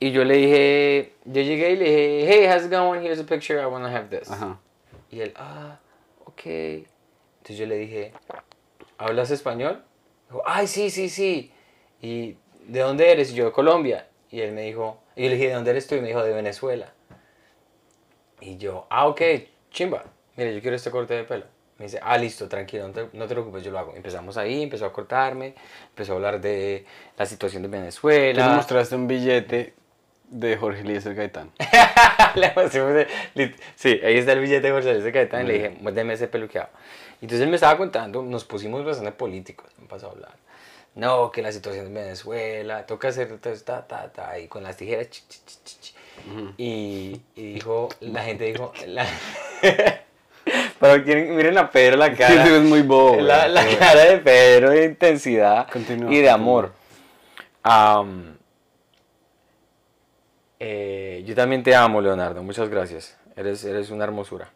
Y 0.00 0.10
yo 0.12 0.24
le 0.24 0.36
dije, 0.36 1.14
yo 1.24 1.42
llegué 1.42 1.72
y 1.72 1.76
le 1.76 1.84
dije, 1.84 2.26
hey, 2.28 2.46
how's 2.46 2.64
it 2.64 2.70
going? 2.70 3.00
Here's 3.00 3.20
a 3.20 3.24
picture, 3.24 3.60
I 3.60 3.66
want 3.66 3.84
to 3.84 3.90
have 3.90 4.08
this. 4.08 4.30
Ajá. 4.30 4.58
Y 5.10 5.20
él, 5.20 5.32
ah, 5.36 5.78
ok. 6.24 6.46
Entonces 6.46 7.56
yo 7.56 7.66
le 7.66 7.76
dije, 7.76 8.12
¿hablas 8.96 9.30
español? 9.30 9.82
Dijo, 10.28 10.42
ay, 10.46 10.66
sí, 10.66 10.90
sí, 10.90 11.08
sí. 11.08 11.52
¿Y 12.00 12.36
de 12.66 12.80
dónde 12.80 13.10
eres? 13.10 13.32
Y 13.32 13.34
yo, 13.34 13.46
de 13.46 13.52
Colombia. 13.52 14.08
Y 14.30 14.40
él 14.40 14.52
me 14.52 14.62
dijo, 14.62 15.00
y 15.16 15.24
yo 15.24 15.30
le 15.30 15.34
dije, 15.36 15.48
¿de 15.48 15.54
dónde 15.54 15.70
eres 15.70 15.86
tú? 15.86 15.94
Y 15.94 16.00
me 16.00 16.08
dijo, 16.08 16.22
de 16.22 16.32
Venezuela. 16.32 16.92
Y 18.40 18.56
yo, 18.56 18.86
ah, 18.90 19.06
ok, 19.08 19.20
chimba. 19.70 20.04
Mira, 20.36 20.50
yo 20.52 20.60
quiero 20.60 20.76
este 20.76 20.90
corte 20.90 21.14
de 21.14 21.24
pelo. 21.24 21.46
Me 21.78 21.84
dice, 21.84 22.00
ah, 22.02 22.18
listo, 22.18 22.48
tranquilo, 22.48 22.88
no 22.88 22.92
te, 22.92 23.08
no 23.12 23.26
te 23.26 23.34
preocupes, 23.34 23.62
yo 23.62 23.70
lo 23.70 23.78
hago. 23.78 23.94
Empezamos 23.94 24.36
ahí, 24.36 24.64
empezó 24.64 24.84
a 24.86 24.92
cortarme, 24.92 25.54
empezó 25.90 26.12
a 26.12 26.16
hablar 26.16 26.40
de 26.40 26.84
la 27.16 27.24
situación 27.24 27.62
de 27.62 27.68
Tú 27.68 27.72
le 27.72 27.78
Venezuela. 27.78 28.48
mostraste 28.48 28.96
un 28.96 29.06
billete 29.06 29.74
de 30.28 30.56
Jorge 30.56 30.80
Eliezer 30.80 31.14
Gaitán. 31.14 31.52
Sí, 33.76 34.00
ahí 34.04 34.18
está 34.18 34.32
el 34.32 34.40
billete 34.40 34.66
de 34.66 34.72
Jorge 34.72 34.92
Luis 34.98 35.12
Gaitán. 35.12 35.44
Y 35.44 35.48
le 35.48 35.54
dije, 35.54 35.76
deme 35.92 36.14
ese 36.14 36.28
peluqueado. 36.28 36.68
Entonces 37.20 37.40
él 37.42 37.48
me 37.48 37.54
estaba 37.56 37.76
contando, 37.76 38.22
nos 38.22 38.44
pusimos 38.44 38.84
bastante 38.84 39.12
políticos, 39.12 39.70
me 39.80 39.86
pasó 39.86 40.08
a 40.08 40.10
hablar. 40.10 40.32
No, 40.94 41.30
que 41.30 41.42
la 41.42 41.52
situación 41.52 41.86
en 41.86 41.94
Venezuela, 41.94 42.86
toca 42.86 43.08
hacer 43.08 43.38
ta, 43.38 43.52
ta, 43.54 43.86
ta, 43.86 44.12
ta, 44.12 44.38
y 44.38 44.48
con 44.48 44.62
las 44.64 44.76
tijeras. 44.76 45.10
chi, 45.10 45.22
chi, 45.28 45.76
chi. 45.80 45.94
y, 46.58 47.22
y 47.36 47.52
dijo, 47.54 47.88
la 48.00 48.24
gente 48.24 48.44
dijo, 48.44 48.72
la- 48.86 49.06
pero 50.80 51.02
quieren- 51.04 51.34
miren 51.36 51.58
a 51.58 51.70
Pedro 51.70 51.96
la 51.96 52.12
cara. 52.16 52.44
Sí, 52.46 52.52
es 52.54 52.62
muy 52.62 52.82
bobo. 52.82 53.20
La, 53.20 53.48
cara 53.78 54.04
de 54.04 54.18
Pedro 54.18 54.70
de 54.70 54.84
intensidad 54.84 55.68
Continúa, 55.70 56.12
y 56.12 56.20
de 56.20 56.30
amor. 56.30 56.72
Am, 57.62 58.36
eh, 60.60 61.22
yo 61.26 61.34
también 61.34 61.62
te 61.62 61.74
amo, 61.74 62.00
Leonardo. 62.00 62.42
Muchas 62.42 62.68
gracias. 62.68 63.16
Eres, 63.36 63.62
eres 63.64 63.90
una 63.90 64.04
hermosura. 64.04 64.50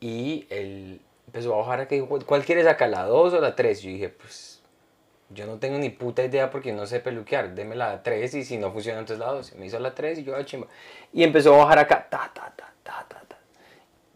Y 0.00 0.46
él 0.50 1.00
empezó 1.26 1.54
a 1.54 1.58
bajar 1.58 1.80
a 1.80 1.88
que 1.88 2.02
¿cuál 2.02 2.44
quieres 2.44 2.66
acá? 2.66 2.86
¿La 2.88 3.04
2 3.04 3.34
o 3.34 3.40
la 3.40 3.54
3? 3.54 3.82
Yo 3.82 3.90
dije, 3.90 4.08
pues 4.08 4.51
yo 5.34 5.46
no 5.46 5.58
tengo 5.58 5.78
ni 5.78 5.90
puta 5.90 6.24
idea 6.24 6.50
porque 6.50 6.72
no 6.72 6.86
sé 6.86 7.00
peluquear. 7.00 7.54
Deme 7.54 7.74
la 7.74 8.02
3 8.02 8.34
y 8.34 8.44
si 8.44 8.58
no 8.58 8.72
funciona 8.72 9.00
entonces 9.00 9.24
la 9.24 9.32
2. 9.32 9.54
Me 9.56 9.66
hizo 9.66 9.78
la 9.78 9.94
3 9.94 10.18
y 10.18 10.24
yo, 10.24 10.36
ah, 10.36 10.44
chimba. 10.44 10.66
Y 11.12 11.24
empezó 11.24 11.54
a 11.54 11.58
bajar 11.58 11.78
acá, 11.80 12.06
ta, 12.08 12.30
ta, 12.34 12.52
ta, 12.56 12.72
ta, 12.82 13.06
ta, 13.08 13.20
ta. 13.28 13.38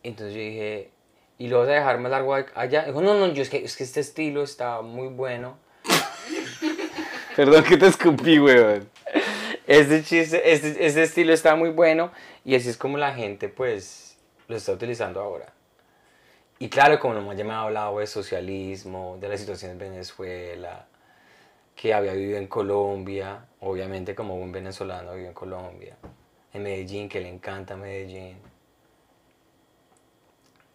Entonces 0.02 0.34
yo 0.34 0.40
dije, 0.40 0.90
¿y 1.38 1.48
lo 1.48 1.60
vas 1.60 1.68
a 1.68 1.72
dejar 1.72 1.98
más 1.98 2.10
largo 2.10 2.34
allá? 2.34 2.84
Dijo, 2.84 3.00
no, 3.00 3.14
no, 3.14 3.32
yo 3.32 3.42
es 3.42 3.50
que, 3.50 3.64
es 3.64 3.76
que 3.76 3.84
este 3.84 4.00
estilo 4.00 4.42
está 4.42 4.80
muy 4.82 5.08
bueno. 5.08 5.58
Perdón 7.36 7.64
que 7.64 7.76
te 7.76 7.86
escupí, 7.86 8.38
güey. 8.38 8.82
Este 9.66 10.04
chiste, 10.04 10.52
este, 10.52 10.86
este 10.86 11.02
estilo 11.02 11.32
está 11.32 11.56
muy 11.56 11.70
bueno 11.70 12.12
y 12.44 12.54
así 12.54 12.68
es 12.68 12.76
como 12.76 12.98
la 12.98 13.12
gente 13.14 13.48
pues 13.48 14.16
lo 14.46 14.56
está 14.56 14.72
utilizando 14.72 15.20
ahora. 15.20 15.52
Y 16.58 16.68
claro, 16.68 16.98
como 17.00 17.14
nomás 17.14 17.36
ya 17.36 17.44
me 17.44 17.52
ha 17.52 17.60
hablado 17.60 17.98
de 17.98 18.06
socialismo, 18.06 19.18
de 19.20 19.28
la 19.28 19.36
situación 19.36 19.72
en 19.72 19.78
Venezuela, 19.78 20.86
que 21.76 21.92
había 21.94 22.14
vivido 22.14 22.38
en 22.38 22.48
Colombia, 22.48 23.46
obviamente 23.60 24.14
como 24.16 24.34
un 24.34 24.50
venezolano 24.50 25.12
vivió 25.12 25.28
en 25.28 25.34
Colombia, 25.34 25.96
en 26.52 26.62
Medellín, 26.62 27.08
que 27.08 27.20
le 27.20 27.28
encanta 27.28 27.76
Medellín. 27.76 28.38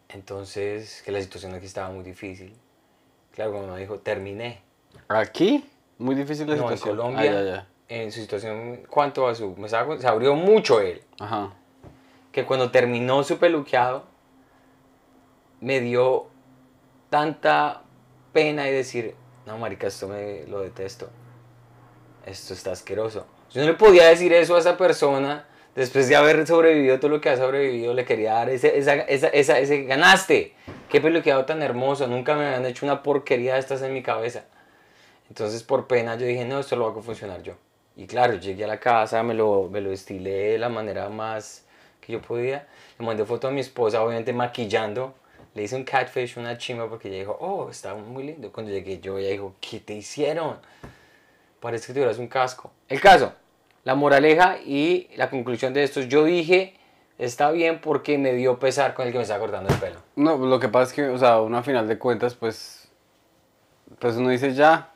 Entonces, 0.09 1.01
que 1.03 1.11
la 1.11 1.21
situación 1.21 1.53
aquí 1.55 1.65
estaba 1.65 1.89
muy 1.89 2.03
difícil. 2.03 2.53
Claro, 3.33 3.53
como 3.53 3.67
me 3.67 3.79
dijo, 3.79 3.99
terminé. 3.99 4.61
¿Aquí? 5.07 5.65
Muy 5.97 6.15
difícil 6.15 6.47
la 6.47 6.55
No, 6.55 6.63
en 6.69 6.77
situación. 6.77 6.97
Colombia, 6.97 7.31
Ah, 7.31 7.33
ya, 7.33 7.43
ya. 7.43 7.67
en 7.87 8.11
su 8.11 8.19
situación, 8.19 8.81
¿cuánto 8.89 9.27
a 9.27 9.35
su? 9.35 9.55
Me 9.57 9.65
estaba 9.67 9.97
se 9.97 10.07
abrió 10.07 10.35
mucho 10.35 10.81
él. 10.81 11.01
Ajá. 11.19 11.53
Que 12.31 12.45
cuando 12.45 12.71
terminó 12.71 13.23
su 13.23 13.37
peluqueado, 13.37 14.03
me 15.61 15.79
dio 15.79 16.27
tanta 17.09 17.83
pena 18.33 18.67
y 18.67 18.71
decir, 18.73 19.15
no, 19.45 19.57
marica, 19.57 19.87
esto 19.87 20.07
me 20.07 20.45
lo 20.47 20.61
detesto. 20.61 21.09
Esto 22.25 22.53
está 22.53 22.71
asqueroso. 22.71 23.25
Yo 23.51 23.61
no 23.61 23.67
le 23.67 23.73
podía 23.73 24.07
decir 24.07 24.31
eso 24.33 24.55
a 24.55 24.59
esa 24.59 24.77
persona 24.77 25.45
después 25.75 26.07
de 26.07 26.15
haber 26.15 26.45
sobrevivido 26.45 26.99
todo 26.99 27.09
lo 27.09 27.21
que 27.21 27.29
ha 27.29 27.37
sobrevivido. 27.37 27.93
Le 27.93 28.05
quería 28.05 28.33
dar 28.33 28.49
ese, 28.49 28.77
esa, 28.77 28.93
esa, 28.95 29.27
ese, 29.27 29.83
ganaste. 29.83 30.53
Qué 30.89 31.01
peluqueado 31.01 31.45
tan 31.45 31.61
hermoso. 31.61 32.07
Nunca 32.07 32.35
me 32.35 32.45
habían 32.45 32.65
hecho 32.65 32.85
una 32.85 33.01
porquería 33.03 33.55
de 33.55 33.59
estas 33.59 33.81
en 33.81 33.93
mi 33.93 34.03
cabeza. 34.03 34.45
Entonces, 35.29 35.63
por 35.63 35.87
pena, 35.87 36.15
yo 36.15 36.25
dije, 36.25 36.45
no, 36.45 36.59
esto 36.59 36.75
lo 36.75 36.85
hago 36.87 37.01
funcionar 37.01 37.41
yo. 37.41 37.53
Y 37.95 38.05
claro, 38.05 38.35
llegué 38.35 38.65
a 38.65 38.67
la 38.67 38.79
casa, 38.79 39.23
me 39.23 39.33
lo, 39.33 39.69
me 39.69 39.81
lo 39.81 39.91
estilé 39.91 40.51
de 40.51 40.57
la 40.57 40.69
manera 40.69 41.09
más 41.09 41.65
que 41.99 42.13
yo 42.13 42.21
podía. 42.21 42.67
Le 42.99 43.05
mandé 43.05 43.25
foto 43.25 43.47
a 43.47 43.51
mi 43.51 43.61
esposa, 43.61 44.03
obviamente 44.03 44.33
maquillando. 44.33 45.15
Le 45.53 45.63
hice 45.63 45.75
un 45.75 45.83
catfish, 45.83 46.37
una 46.37 46.57
chimba, 46.57 46.89
porque 46.89 47.09
ella 47.09 47.19
dijo, 47.19 47.37
oh, 47.39 47.69
está 47.69 47.93
muy 47.93 48.23
lindo. 48.23 48.51
Cuando 48.51 48.71
llegué 48.71 48.99
yo, 48.99 49.17
ella 49.17 49.29
dijo, 49.29 49.55
¿qué 49.59 49.79
te 49.79 49.93
hicieron? 49.93 50.57
Parece 51.59 51.87
que 51.87 51.93
tuvieras 51.93 52.17
un 52.17 52.27
casco. 52.27 52.71
El 52.87 53.01
caso, 53.01 53.33
la 53.83 53.95
moraleja 53.95 54.59
y 54.65 55.09
la 55.15 55.29
conclusión 55.29 55.73
de 55.73 55.83
esto 55.83 55.99
es, 55.99 56.07
yo 56.07 56.23
dije, 56.23 56.75
está 57.17 57.51
bien 57.51 57.79
porque 57.81 58.17
me 58.17 58.33
dio 58.33 58.59
pesar 58.59 58.93
con 58.93 59.05
el 59.05 59.11
que 59.11 59.17
me 59.17 59.23
estaba 59.23 59.39
cortando 59.39 59.69
el 59.69 59.79
pelo. 59.79 59.99
No, 60.15 60.37
lo 60.37 60.59
que 60.59 60.69
pasa 60.69 60.89
es 60.89 60.93
que, 60.93 61.07
o 61.07 61.17
sea, 61.17 61.41
uno 61.41 61.57
a 61.57 61.63
final 61.63 61.87
de 61.87 61.97
cuentas, 61.97 62.35
pues, 62.35 62.89
pues 63.99 64.15
uno 64.15 64.29
dice 64.29 64.53
ya, 64.53 64.89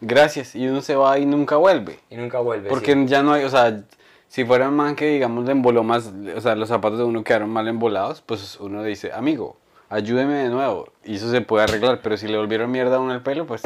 gracias, 0.00 0.54
y 0.54 0.66
uno 0.66 0.80
se 0.82 0.96
va 0.96 1.18
y 1.18 1.26
nunca 1.26 1.56
vuelve. 1.56 2.00
Y 2.10 2.16
nunca 2.16 2.40
vuelve. 2.40 2.68
Porque 2.68 2.94
sí. 2.94 3.06
ya 3.06 3.22
no 3.22 3.32
hay, 3.32 3.44
o 3.44 3.50
sea, 3.50 3.84
si 4.28 4.44
fuera 4.44 4.68
un 4.68 4.76
man 4.76 4.96
que, 4.96 5.06
digamos, 5.06 5.44
le 5.44 5.52
emboló 5.52 5.82
más, 5.82 6.12
o 6.36 6.40
sea, 6.40 6.54
los 6.54 6.68
zapatos 6.68 6.98
de 6.98 7.04
uno 7.04 7.24
quedaron 7.24 7.50
mal 7.50 7.68
embolados, 7.68 8.20
pues 8.20 8.58
uno 8.60 8.82
dice, 8.82 9.12
amigo, 9.12 9.56
ayúdeme 9.90 10.34
de 10.44 10.48
nuevo, 10.48 10.88
y 11.04 11.16
eso 11.16 11.30
se 11.30 11.40
puede 11.42 11.64
arreglar, 11.64 12.00
pero 12.02 12.16
si 12.16 12.26
le 12.28 12.38
volvieron 12.38 12.70
mierda 12.70 12.96
a 12.96 13.00
uno 13.00 13.12
el 13.12 13.20
pelo, 13.20 13.46
pues 13.46 13.62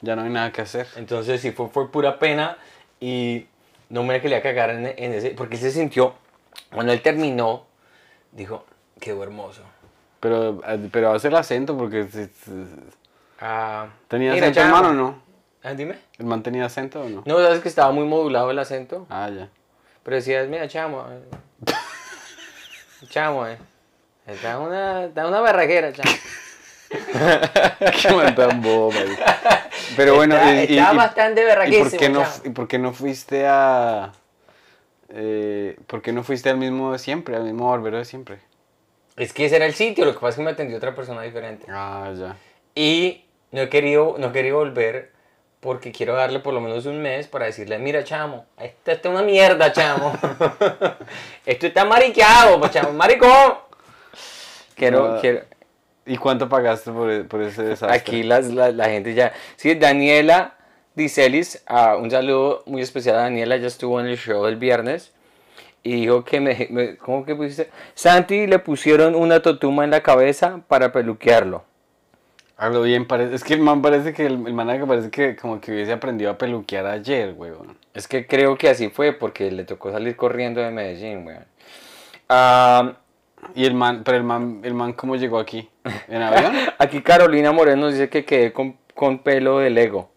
ya 0.00 0.16
no 0.16 0.22
hay 0.22 0.30
nada 0.30 0.50
que 0.52 0.62
hacer. 0.62 0.86
Entonces 0.96 1.40
sí 1.42 1.50
fue, 1.52 1.68
fue 1.68 1.90
pura 1.90 2.18
pena 2.18 2.56
y 3.00 3.46
no 3.90 4.02
me 4.04 4.20
quería 4.20 4.40
cagar 4.42 4.70
en, 4.70 4.86
en 4.86 5.12
ese, 5.12 5.30
porque 5.32 5.56
se 5.58 5.70
sintió, 5.70 6.14
cuando 6.72 6.92
él 6.92 7.02
terminó, 7.02 7.66
dijo, 8.32 8.64
quedó 9.00 9.22
hermoso. 9.22 9.62
Pero, 10.20 10.60
eh, 10.66 10.88
pero 10.90 11.12
hace 11.12 11.28
el 11.28 11.34
acento 11.36 11.76
porque 11.76 12.06
Ah, 13.40 13.88
tenía 14.08 14.32
mira, 14.32 14.46
acento 14.46 14.60
ya- 14.60 14.66
hermano 14.66 14.88
o 14.90 14.92
no? 14.92 15.22
Ah, 15.64 15.74
dime. 15.74 15.96
¿El 16.18 16.26
man 16.26 16.42
tenía 16.42 16.64
acento 16.66 17.02
o 17.02 17.08
no? 17.08 17.22
No, 17.26 17.38
sabes 17.40 17.60
que 17.60 17.68
estaba 17.68 17.90
muy 17.92 18.04
modulado 18.06 18.50
el 18.50 18.58
acento, 18.58 19.06
Ah, 19.10 19.28
ya. 19.28 19.48
Pero 20.04 20.16
decías, 20.16 20.48
mira, 20.48 20.66
chamo. 20.68 21.04
eh, 21.10 21.22
chamo, 23.08 23.46
eh. 23.46 23.58
Está 24.26 24.58
una, 24.58 25.04
está 25.04 25.26
una 25.26 25.40
barraquera, 25.40 25.92
chamo. 25.92 26.10
Qué 26.92 28.32
tan 28.36 28.60
bobo. 28.62 28.92
Pero 29.96 30.14
bueno, 30.14 30.34
Está- 30.36 30.54
y, 30.54 30.58
y- 30.58 30.78
está 30.78 30.92
y- 30.92 30.96
bastante 30.96 31.40
¿y 31.42 31.44
por 31.44 31.54
qué 31.54 31.64
berraquísimo, 31.78 32.08
no. 32.20 32.26
¿Y 32.44 32.50
por 32.50 32.68
qué 32.68 32.78
no 32.78 32.92
fuiste 32.92 33.46
a... 33.46 34.12
Eh, 35.08 35.76
¿Por 35.86 36.00
qué 36.02 36.12
no 36.12 36.22
fuiste 36.22 36.50
al 36.50 36.56
mismo 36.56 36.92
de 36.92 36.98
siempre, 36.98 37.36
al 37.36 37.44
mismo 37.44 37.70
barbero 37.70 37.98
de 37.98 38.04
siempre? 38.04 38.38
Es 39.16 39.32
que 39.32 39.44
ese 39.46 39.56
era 39.56 39.66
el 39.66 39.74
sitio, 39.74 40.04
lo 40.06 40.12
que 40.12 40.20
pasa 40.20 40.28
es 40.30 40.36
que 40.36 40.42
me 40.42 40.50
atendió 40.52 40.76
otra 40.78 40.94
persona 40.94 41.20
diferente. 41.22 41.66
Ah, 41.68 42.10
ya. 42.18 42.36
Y 42.74 43.24
no 43.50 43.60
he 43.62 43.68
querido, 43.68 44.14
no 44.18 44.28
he 44.28 44.32
querido 44.32 44.56
volver 44.56 45.12
porque 45.60 45.92
quiero 45.92 46.14
darle 46.14 46.40
por 46.40 46.54
lo 46.54 46.60
menos 46.60 46.86
un 46.86 47.02
mes 47.02 47.26
para 47.28 47.44
decirle, 47.46 47.78
mira, 47.78 48.04
chamo, 48.04 48.46
esto 48.58 48.90
está 48.90 49.10
una 49.10 49.22
mierda, 49.22 49.70
chamo. 49.72 50.16
esto 51.46 51.66
está 51.66 51.84
mariqueado, 51.84 52.58
pues, 52.58 52.72
chamo, 52.72 52.92
maricón. 52.92 53.58
Quiero, 54.74 55.14
No. 55.14 55.20
quiero, 55.20 55.40
¿Y 56.04 56.16
cuánto 56.16 56.48
pagaste 56.48 56.90
por, 56.90 57.10
e- 57.10 57.24
por 57.24 57.42
ese 57.42 57.62
desastre? 57.62 57.96
Aquí 57.96 58.22
las, 58.22 58.48
la, 58.52 58.72
la 58.72 58.88
gente 58.88 59.14
ya. 59.14 59.32
Sí, 59.56 59.74
Daniela 59.74 60.54
Dicelis, 60.94 61.62
ah, 61.66 61.96
un 61.96 62.10
saludo 62.10 62.62
muy 62.66 62.82
especial 62.82 63.16
a 63.16 63.20
Daniela, 63.22 63.56
ya 63.56 63.68
estuvo 63.68 64.00
en 64.00 64.06
el 64.06 64.16
show 64.18 64.46
el 64.46 64.56
viernes. 64.56 65.12
Y 65.84 66.02
dijo 66.02 66.24
que 66.24 66.40
me, 66.40 66.68
me- 66.70 66.96
¿Cómo 66.96 67.24
que 67.24 67.34
pusiste? 67.34 67.70
Santi 67.94 68.46
le 68.46 68.58
pusieron 68.58 69.14
una 69.14 69.40
totuma 69.42 69.84
en 69.84 69.90
la 69.90 70.02
cabeza 70.02 70.60
para 70.68 70.92
peluquearlo. 70.92 71.64
Hablo 72.56 72.82
bien, 72.82 73.06
parece, 73.08 73.34
es 73.34 73.42
que 73.42 73.54
el 73.54 73.60
man 73.60 73.82
parece 73.82 74.12
que, 74.12 74.26
el, 74.26 74.46
el 74.46 74.54
man 74.54 74.84
parece 74.86 75.10
que 75.10 75.34
como 75.34 75.60
que 75.60 75.72
hubiese 75.72 75.92
aprendido 75.92 76.30
a 76.30 76.38
peluquear 76.38 76.86
ayer, 76.86 77.34
weón. 77.36 77.76
Es 77.94 78.06
que 78.06 78.26
creo 78.26 78.56
que 78.56 78.68
así 78.68 78.88
fue 78.88 79.12
porque 79.12 79.50
le 79.50 79.64
tocó 79.64 79.90
salir 79.90 80.14
corriendo 80.14 80.60
de 80.60 80.70
Medellín, 80.70 81.26
weón. 81.26 81.44
Ah, 82.28 82.92
Y 83.54 83.64
el 83.64 83.74
man, 83.74 84.02
pero 84.04 84.16
el 84.16 84.22
man, 84.22 84.60
el 84.64 84.74
man 84.74 84.92
¿cómo 84.92 85.16
llegó 85.16 85.38
aquí? 85.38 85.68
¿En 86.08 86.22
avión? 86.22 86.52
aquí 86.78 87.02
Carolina 87.02 87.52
Moreno 87.52 87.88
dice 87.88 88.08
que 88.08 88.24
quedé 88.24 88.52
con, 88.52 88.76
con 88.94 89.18
pelo 89.18 89.58
de 89.58 89.70
Lego. 89.70 90.10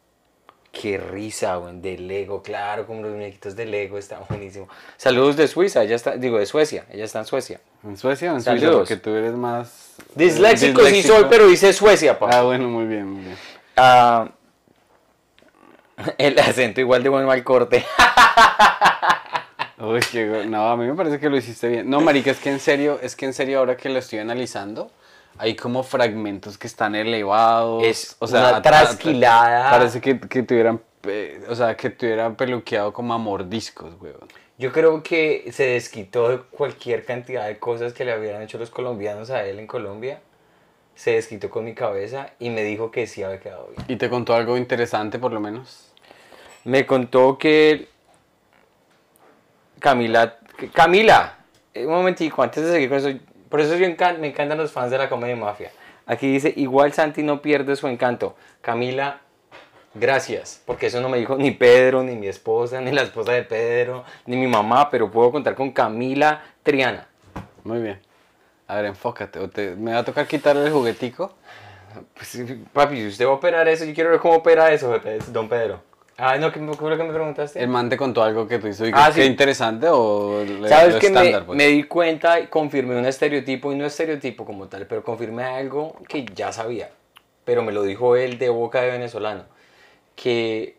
Qué 0.72 0.98
risa, 0.98 1.58
weón, 1.58 1.82
de 1.82 1.98
Lego, 1.98 2.44
claro, 2.44 2.86
como 2.86 3.02
los 3.02 3.14
muñequitos 3.14 3.56
de 3.56 3.66
Lego, 3.66 3.98
está 3.98 4.20
buenísimo. 4.28 4.68
Saludos 4.98 5.38
de 5.38 5.48
Suiza, 5.48 5.84
ella 5.84 5.96
está, 5.96 6.18
digo, 6.18 6.38
de 6.38 6.46
Suecia, 6.46 6.86
ella 6.92 7.06
está 7.06 7.20
en 7.20 7.26
Suecia. 7.26 7.62
¿En 7.84 7.96
Suecia 7.96 8.34
o 8.34 8.36
en 8.36 8.42
Suiza? 8.42 8.60
Saludos. 8.60 8.90
Porque 8.90 8.98
tú 8.98 9.16
eres 9.16 9.34
más... 9.34 9.96
Disléxico, 10.16 10.84
sí 10.86 11.02
soy, 11.02 11.26
pero 11.30 11.48
dice 11.48 11.72
Suecia, 11.72 12.20
pa. 12.20 12.30
Ah, 12.30 12.44
bueno, 12.44 12.68
muy 12.68 12.86
bien, 12.86 13.08
muy 13.08 13.24
bien. 13.24 13.38
Ah, 13.78 14.28
el 16.18 16.38
acento 16.40 16.82
igual 16.82 17.04
de 17.04 17.10
buen 17.10 17.26
mal 17.26 17.44
corte. 17.44 17.86
Uy, 19.78 20.00
qué 20.12 20.28
go- 20.30 20.46
no, 20.46 20.70
a 20.70 20.78
mí 20.78 20.86
me 20.86 20.94
parece 20.94 21.20
que 21.20 21.30
lo 21.30 21.38
hiciste 21.38 21.68
bien. 21.68 21.90
No, 21.90 22.00
marica, 22.00 22.32
es 22.32 22.40
que 22.40 22.50
en 22.50 22.60
serio, 22.60 23.00
es 23.02 23.16
que 23.16 23.26
en 23.26 23.34
serio 23.34 23.60
ahora 23.60 23.76
que 23.76 23.90
lo 23.90 24.00
estoy 24.00 24.20
analizando, 24.20 24.90
hay 25.38 25.56
como 25.56 25.84
fragmentos 25.84 26.58
que 26.58 26.68
están 26.68 26.96
elevados. 26.96 27.84
Es 27.84 28.16
o 28.20 28.28
sea, 28.28 28.50
una 28.50 28.62
trasquilada. 28.62 29.72
Parece 29.72 30.00
que, 30.00 30.18
que 30.20 30.44
tuvieran, 30.44 30.82
eh, 31.04 31.44
o 31.50 31.56
sea, 31.56 31.76
que 31.76 31.90
tuvieran 31.90 32.36
peluqueado 32.36 32.94
como 32.94 33.14
a 33.14 33.18
mordiscos, 33.18 33.94
weón. 34.00 34.28
Yo 34.58 34.72
creo 34.72 35.04
que 35.04 35.50
se 35.52 35.68
desquitó 35.68 36.30
de 36.30 36.38
cualquier 36.40 37.04
cantidad 37.04 37.46
de 37.46 37.60
cosas 37.60 37.92
que 37.92 38.06
le 38.06 38.14
habían 38.14 38.42
hecho 38.42 38.58
los 38.58 38.70
colombianos 38.70 39.30
a 39.30 39.46
él 39.46 39.60
en 39.60 39.68
Colombia. 39.68 40.22
Se 40.96 41.12
desquitó 41.12 41.50
con 41.50 41.66
mi 41.66 41.74
cabeza 41.74 42.30
y 42.40 42.50
me 42.50 42.64
dijo 42.64 42.90
que 42.90 43.06
sí 43.06 43.22
había 43.22 43.42
quedado 43.42 43.68
bien. 43.68 43.84
¿Y 43.90 43.98
te 43.98 44.10
contó 44.10 44.34
algo 44.34 44.56
interesante 44.56 45.20
por 45.20 45.34
lo 45.34 45.42
menos? 45.42 45.92
Me 46.64 46.86
contó 46.86 47.38
que 47.38 47.90
Camila, 49.96 50.38
Camila, 50.74 51.36
eh, 51.72 51.86
un 51.86 51.92
momentico, 51.94 52.42
antes 52.42 52.66
de 52.66 52.72
seguir 52.72 52.90
con 52.90 52.98
eso, 52.98 53.10
por 53.50 53.62
eso 53.62 53.76
yo 53.76 53.86
encan- 53.86 54.18
me 54.18 54.30
encantan 54.30 54.58
los 54.58 54.72
fans 54.72 54.90
de 54.90 54.98
la 54.98 55.08
comedia 55.08 55.36
mafia. 55.36 55.70
Aquí 56.08 56.26
dice, 56.32 56.52
igual 56.56 56.92
Santi 56.92 57.22
no 57.22 57.40
pierde 57.40 57.76
su 57.76 57.88
encanto. 57.88 58.36
Camila, 58.62 59.20
gracias, 59.94 60.64
porque 60.66 60.88
eso 60.88 61.02
no 61.02 61.08
me 61.10 61.20
dijo 61.20 61.36
ni 61.38 61.52
Pedro, 61.52 62.02
ni 62.02 62.16
mi 62.16 62.28
esposa, 62.28 62.82
ni 62.82 62.92
la 62.92 63.04
esposa 63.04 63.34
de 63.34 63.44
Pedro, 63.44 64.04
ni 64.26 64.38
mi 64.38 64.48
mamá, 64.48 64.90
pero 64.90 65.12
puedo 65.12 65.32
contar 65.32 65.54
con 65.54 65.70
Camila 65.70 66.42
Triana. 66.64 67.08
Muy 67.64 67.80
bien. 67.80 68.02
A 68.68 68.78
ver, 68.78 68.86
enfócate. 68.86 69.38
o 69.38 69.48
te- 69.52 69.76
¿Me 69.76 69.94
va 69.94 70.00
a 70.00 70.04
tocar 70.04 70.26
quitarle 70.26 70.66
el 70.66 70.72
juguetico? 70.74 71.36
Pues, 72.16 72.44
papi, 72.74 72.98
si 73.02 73.08
usted 73.10 73.28
va 73.28 73.34
a 73.34 73.36
operar 73.36 73.68
eso, 73.68 73.86
yo 73.86 73.94
quiero 73.94 74.10
ver 74.10 74.20
cómo 74.20 74.38
opera 74.38 74.74
eso, 74.74 75.00
don 75.28 75.48
Pedro. 75.48 75.80
Ah, 76.18 76.38
no, 76.38 76.52
¿qué 76.52 76.60
fue 76.60 76.98
que 76.98 77.04
me 77.04 77.12
preguntaste? 77.14 77.62
¿El 77.62 77.68
man 77.68 77.90
te 77.90 77.98
contó 77.98 78.24
algo 78.24 78.48
que 78.48 78.58
tú 78.60 78.68
hiciste? 78.68 78.92
Ah, 78.94 79.12
¿Qué 79.14 79.24
sí. 79.24 79.28
interesante 79.28 79.88
o 79.90 80.44
le- 80.46 80.70
¿Sabes 80.70 80.94
lo 80.94 81.00
que 81.00 81.10
me, 81.10 81.20
estándar, 81.20 81.46
pues? 81.46 81.58
me 81.58 81.68
di 81.68 81.84
cuenta 81.84 82.40
y 82.40 82.48
confirmé 82.48 82.98
un 82.98 83.06
estereotipo, 83.06 83.74
y 83.74 83.76
no 83.76 83.86
estereotipo 83.86 84.46
como 84.46 84.68
tal, 84.68 84.88
pero 84.88 85.04
confirmé 85.04 85.44
algo 85.44 85.98
que 86.08 86.26
ya 86.34 86.54
sabía, 86.54 86.90
pero 87.44 87.64
me 87.64 87.74
lo 87.74 87.84
dijo 87.84 88.16
él 88.16 88.38
de 88.38 88.48
boca 88.48 88.82
de 88.82 88.92
venezolano, 88.92 89.44
que 90.16 90.78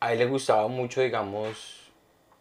a 0.00 0.12
él 0.12 0.18
le 0.18 0.26
gustaba 0.26 0.66
mucho, 0.66 1.00
digamos, 1.00 1.92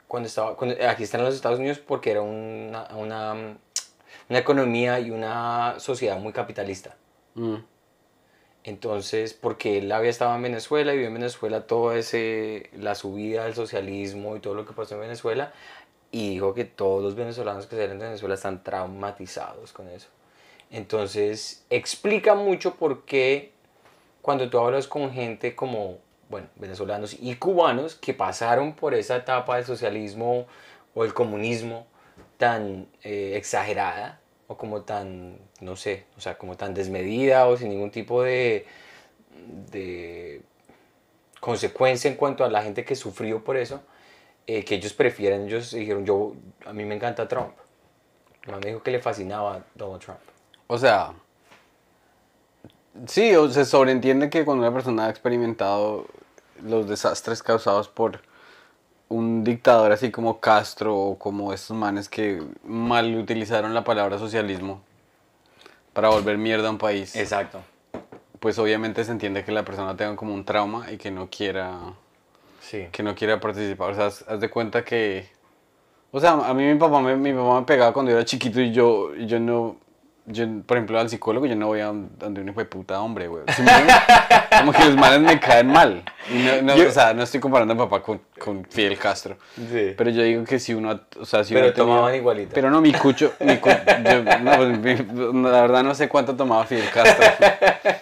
cuando 0.08 0.28
estaba, 0.28 0.56
cuando, 0.56 0.76
aquí 0.90 1.04
están 1.04 1.22
en 1.22 1.26
los 1.28 1.36
Estados 1.36 1.60
Unidos 1.60 1.78
porque 1.78 2.10
era 2.10 2.22
una, 2.22 2.88
una, 2.96 3.34
una 3.34 4.40
economía 4.40 5.00
y 5.00 5.12
una 5.12 5.76
sociedad 5.80 6.18
muy 6.18 6.34
capitalista. 6.34 6.96
Mm. 7.36 7.58
Entonces, 8.68 9.34
porque 9.34 9.78
él 9.78 9.90
había 9.94 10.10
estado 10.10 10.36
en 10.36 10.42
Venezuela 10.42 10.94
y 10.94 10.98
vio 10.98 11.08
en 11.08 11.14
Venezuela 11.14 11.66
todo 11.66 11.94
ese, 11.94 12.70
la 12.74 12.96
subida 12.96 13.46
del 13.46 13.56
socialismo 13.56 14.36
y 14.36 14.42
todo 14.42 14.56
lo 14.56 14.66
que 14.66 14.74
pasó 14.74 14.96
en 14.96 15.02
Venezuela, 15.02 15.54
y 16.12 16.32
dijo 16.32 16.54
que 16.54 16.66
todos 16.66 17.02
los 17.02 17.16
venezolanos 17.16 17.66
que 17.66 17.78
salen 17.78 17.98
de 17.98 18.08
Venezuela 18.08 18.36
están 18.36 18.64
traumatizados 18.64 19.72
con 19.72 19.88
eso. 19.88 20.10
Entonces, 20.70 21.64
explica 21.70 22.36
mucho 22.36 22.76
por 22.76 23.06
qué 23.06 23.54
cuando 24.22 24.50
tú 24.50 24.60
hablas 24.60 24.86
con 24.86 25.14
gente 25.14 25.56
como, 25.56 26.00
bueno, 26.28 26.48
venezolanos 26.58 27.16
y 27.18 27.36
cubanos 27.36 27.96
que 27.96 28.14
pasaron 28.14 28.74
por 28.74 28.94
esa 28.94 29.16
etapa 29.16 29.56
del 29.56 29.64
socialismo 29.64 30.46
o 30.94 31.06
el 31.06 31.14
comunismo 31.14 31.88
tan 32.38 32.88
eh, 33.02 33.36
exagerada 33.38 34.20
o 34.48 34.58
como 34.58 34.82
tan, 34.82 35.38
no 35.62 35.76
sé, 35.76 36.06
o 36.18 36.22
sea, 36.22 36.38
como 36.38 36.56
tan 36.56 36.74
desmedida 36.74 37.48
o 37.48 37.58
sin 37.58 37.70
ningún 37.70 37.92
tipo 37.92 38.24
de, 38.24 38.66
de 39.72 40.42
consecuencia 41.40 42.10
en 42.10 42.18
cuanto 42.18 42.44
a 42.44 42.50
la 42.50 42.64
gente 42.64 42.86
que 42.86 42.96
sufrió 42.96 43.44
por 43.44 43.58
eso, 43.58 43.82
eh, 44.48 44.64
que 44.64 44.76
ellos 44.76 44.94
prefieren, 44.94 45.48
ellos 45.48 45.72
dijeron, 45.72 46.06
yo, 46.06 46.34
a 46.66 46.74
mí 46.74 46.86
me 46.86 46.96
encanta 46.96 47.28
Trump. 47.28 47.54
Me 48.48 48.70
dijo 48.70 48.82
que 48.82 48.92
le 48.92 49.00
fascinaba 49.00 49.66
Donald 49.76 50.02
Trump. 50.02 50.20
O 50.68 50.78
sea, 50.78 51.14
sí, 53.06 53.36
o 53.36 53.50
se 53.50 53.66
sobreentiende 53.66 54.30
que 54.30 54.46
cuando 54.46 54.66
una 54.66 54.74
persona 54.74 55.08
ha 55.08 55.10
experimentado 55.10 56.06
los 56.64 56.88
desastres 56.88 57.44
causados 57.44 57.90
por 57.90 58.22
un 59.10 59.44
dictador 59.44 59.92
así 59.92 60.12
como 60.12 60.40
Castro 60.40 60.96
o 60.98 61.18
como 61.18 61.54
estos 61.54 61.76
manes 61.78 62.10
que 62.10 62.42
mal 62.66 63.16
utilizaron 63.16 63.74
la 63.74 63.84
palabra 63.84 64.18
socialismo 64.20 64.82
para 65.94 66.10
volver 66.10 66.38
mierda 66.38 66.68
a 66.68 66.72
un 66.72 66.78
país, 66.78 67.16
Exacto. 67.16 67.60
pues 68.40 68.60
obviamente 68.60 69.04
se 69.04 69.12
entiende 69.12 69.44
que 69.44 69.52
la 69.52 69.64
persona 69.64 69.96
tenga 69.96 70.16
como 70.16 70.34
un 70.34 70.44
trauma 70.46 70.92
y 70.92 70.98
que 70.98 71.10
no 71.12 71.30
quiera 71.30 71.78
Sí. 72.60 72.88
que 72.92 73.02
no 73.02 73.16
quiera 73.16 73.40
participar. 73.40 73.92
O 73.92 73.96
sea, 73.96 74.08
haz, 74.08 74.26
haz 74.28 74.40
de 74.42 74.50
cuenta 74.50 74.84
que. 74.84 75.30
O 76.12 76.20
sea, 76.20 76.32
a 76.34 76.54
mí 76.54 76.64
mi 76.66 76.76
papá 76.78 77.00
me, 77.02 77.16
mi 77.16 77.32
papá 77.34 77.60
me 77.62 77.66
pegaba 77.66 77.94
cuando 77.94 78.12
yo 78.12 78.18
era 78.18 78.26
chiquito 78.26 78.60
y 78.60 78.72
yo, 78.74 79.16
y 79.16 79.26
yo 79.26 79.40
no. 79.40 79.78
Yo, 80.30 80.46
por 80.66 80.76
ejemplo, 80.76 81.00
al 81.00 81.10
psicólogo 81.10 81.46
yo 81.46 81.56
no 81.56 81.68
voy 81.68 81.80
a 81.80 81.86
donde 81.86 82.42
un 82.42 82.50
hijo 82.50 82.60
de 82.60 82.66
puta 82.66 83.00
hombre, 83.00 83.30
güey. 83.30 83.44
¿Sí 83.56 83.62
me 83.62 83.72
entiendes? 83.72 83.96
Como 84.60 84.74
que 84.74 84.84
los 84.84 84.96
males 84.98 85.22
me 85.22 85.40
caen 85.40 85.68
mal. 85.68 86.04
No, 86.30 86.62
no, 86.64 86.76
Yo- 86.76 86.90
O 86.90 86.92
sea, 86.92 87.14
no 87.14 87.24
estoy 87.24 87.40
comparando 87.40 87.72
a 87.72 87.76
mi 87.76 87.82
papá 87.84 88.04
con, 88.04 88.20
con 88.38 88.66
Fidel 88.66 88.98
Castro. 88.98 89.38
Sí. 89.56 89.94
Pero 89.98 90.10
yo 90.10 90.24
digo 90.24 90.44
que 90.44 90.60
si 90.60 90.74
uno. 90.74 91.00
O 91.18 91.26
sea, 91.26 91.46
si 91.46 91.54
Pero 91.54 91.68
uno 91.68 91.76
tomaban 91.76 92.14
igualito. 92.16 92.52
Pero 92.54 92.70
no, 92.70 92.82
mi 92.82 92.92
cucho. 92.92 93.34
Mi 93.40 93.56
cu- 93.58 93.70
yo- 93.70 94.24
no, 94.42 94.52
pues, 94.58 94.80
mi- 94.80 95.44
la 95.50 95.62
verdad 95.62 95.84
no 95.84 95.96
sé 95.96 96.10
cuánto 96.10 96.36
tomaba 96.36 96.66
Fidel 96.66 96.90
Castro. 96.90 97.26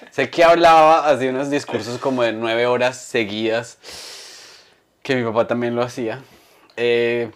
sé 0.10 0.29
que 0.32 0.44
hablaba, 0.44 1.08
hacía 1.08 1.29
unos 1.29 1.51
discursos 1.51 2.00
como 2.00 2.24
de 2.24 2.34
nueve 2.34 2.65
horas 2.65 2.98
seguidas 2.98 3.77
que 5.03 5.15
mi 5.15 5.24
papá 5.24 5.46
también 5.46 5.75
lo 5.75 5.84
hacía. 5.84 6.22
Eh, 6.75 7.29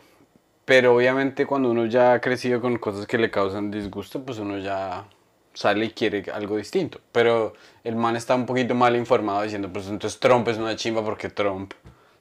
pero 0.69 0.95
obviamente 0.95 1.47
cuando 1.47 1.71
uno 1.71 1.88
ya 1.88 2.13
ha 2.13 2.21
crecido 2.21 2.61
con 2.61 2.77
cosas 2.77 3.07
que 3.07 3.17
le 3.17 3.31
causan 3.31 3.71
disgusto, 3.71 4.23
pues 4.23 4.38
uno 4.38 4.59
ya 4.59 5.03
sale 5.51 5.85
y 5.85 5.89
quiere 5.89 6.23
algo 6.31 6.57
distinto. 6.57 7.01
Pero 7.11 7.53
el 7.83 7.95
man 7.95 8.15
está 8.15 8.35
un 8.35 8.45
poquito 8.45 8.75
mal 8.75 8.95
informado 8.95 9.41
diciendo, 9.41 9.73
pues 9.73 9.88
entonces 9.88 10.19
Trump 10.19 10.47
es 10.47 10.59
una 10.59 10.75
chimba 10.75 11.03
porque 11.03 11.27
Trump, 11.31 11.73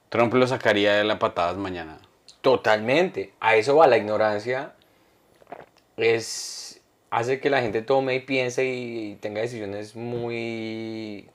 Trump 0.09 0.33
lo 0.33 0.47
sacaría 0.47 0.95
de 0.95 1.03
la 1.03 1.19
patadas 1.19 1.57
mañana. 1.57 1.99
Totalmente. 2.41 3.33
A 3.39 3.55
eso 3.55 3.75
va 3.75 3.85
la 3.85 3.97
ignorancia. 3.97 4.73
Es 5.95 6.81
hace 7.11 7.39
que 7.39 7.51
la 7.51 7.61
gente 7.61 7.83
tome 7.83 8.15
y 8.15 8.19
piense 8.21 8.65
y 8.65 9.15
tenga 9.21 9.41
decisiones 9.41 9.95
muy 9.95 11.29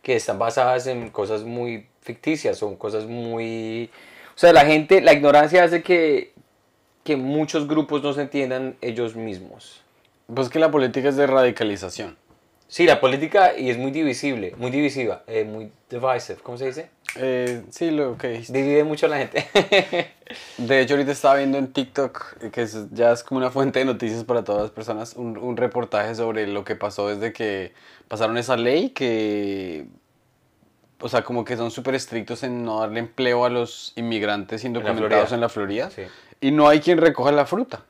que 0.00 0.16
están 0.16 0.38
basadas 0.38 0.86
en 0.86 1.10
cosas 1.10 1.42
muy 1.42 1.86
ficticias 2.00 2.62
o 2.62 2.78
cosas 2.78 3.04
muy 3.04 3.90
sea, 4.40 4.52
la 4.52 4.64
gente, 4.64 5.00
la 5.00 5.12
ignorancia 5.12 5.62
hace 5.64 5.82
que, 5.82 6.32
que 7.04 7.16
muchos 7.16 7.68
grupos 7.68 8.02
no 8.02 8.12
se 8.12 8.22
entiendan 8.22 8.76
ellos 8.80 9.14
mismos. 9.16 9.82
Pues 10.32 10.48
que 10.48 10.58
la 10.58 10.70
política 10.70 11.08
es 11.08 11.16
de 11.16 11.26
radicalización. 11.26 12.16
Sí, 12.68 12.86
la 12.86 13.00
política 13.00 13.58
y 13.58 13.68
es 13.68 13.78
muy 13.78 13.90
divisible, 13.90 14.54
muy 14.56 14.70
divisiva, 14.70 15.24
eh, 15.26 15.42
muy 15.44 15.72
divisive, 15.90 16.38
¿cómo 16.40 16.56
se 16.56 16.66
dice? 16.66 16.88
Eh, 17.16 17.62
sí, 17.70 17.90
lo 17.90 18.16
que 18.16 18.28
dijiste. 18.28 18.52
Divide 18.56 18.84
mucho 18.84 19.06
a 19.06 19.08
la 19.08 19.18
gente. 19.18 19.44
De 20.58 20.80
hecho, 20.80 20.94
ahorita 20.94 21.10
estaba 21.10 21.34
viendo 21.34 21.58
en 21.58 21.72
TikTok, 21.72 22.38
que 22.52 22.62
es- 22.62 22.86
ya 22.92 23.10
es 23.10 23.24
como 23.24 23.38
una 23.38 23.50
fuente 23.50 23.80
de 23.80 23.84
noticias 23.86 24.22
para 24.22 24.44
todas 24.44 24.62
las 24.62 24.70
personas, 24.70 25.14
un, 25.16 25.36
un 25.36 25.56
reportaje 25.56 26.14
sobre 26.14 26.46
lo 26.46 26.62
que 26.64 26.76
pasó 26.76 27.08
desde 27.08 27.32
que 27.32 27.72
pasaron 28.06 28.38
esa 28.38 28.56
ley 28.56 28.90
que, 28.90 29.86
o 31.00 31.08
sea, 31.08 31.22
como 31.22 31.44
que 31.44 31.56
son 31.56 31.70
súper 31.70 31.94
estrictos 31.94 32.42
en 32.42 32.64
no 32.64 32.80
darle 32.80 33.00
empleo 33.00 33.44
a 33.44 33.50
los 33.50 33.92
inmigrantes 33.96 34.64
indocumentados 34.64 35.08
Florida. 35.10 35.34
en 35.34 35.40
la 35.40 35.48
Florida. 35.48 35.90
Sí. 35.90 36.02
Y 36.40 36.50
no 36.52 36.68
hay 36.68 36.80
quien 36.80 36.98
recoja 36.98 37.32
la 37.32 37.46
fruta. 37.46 37.82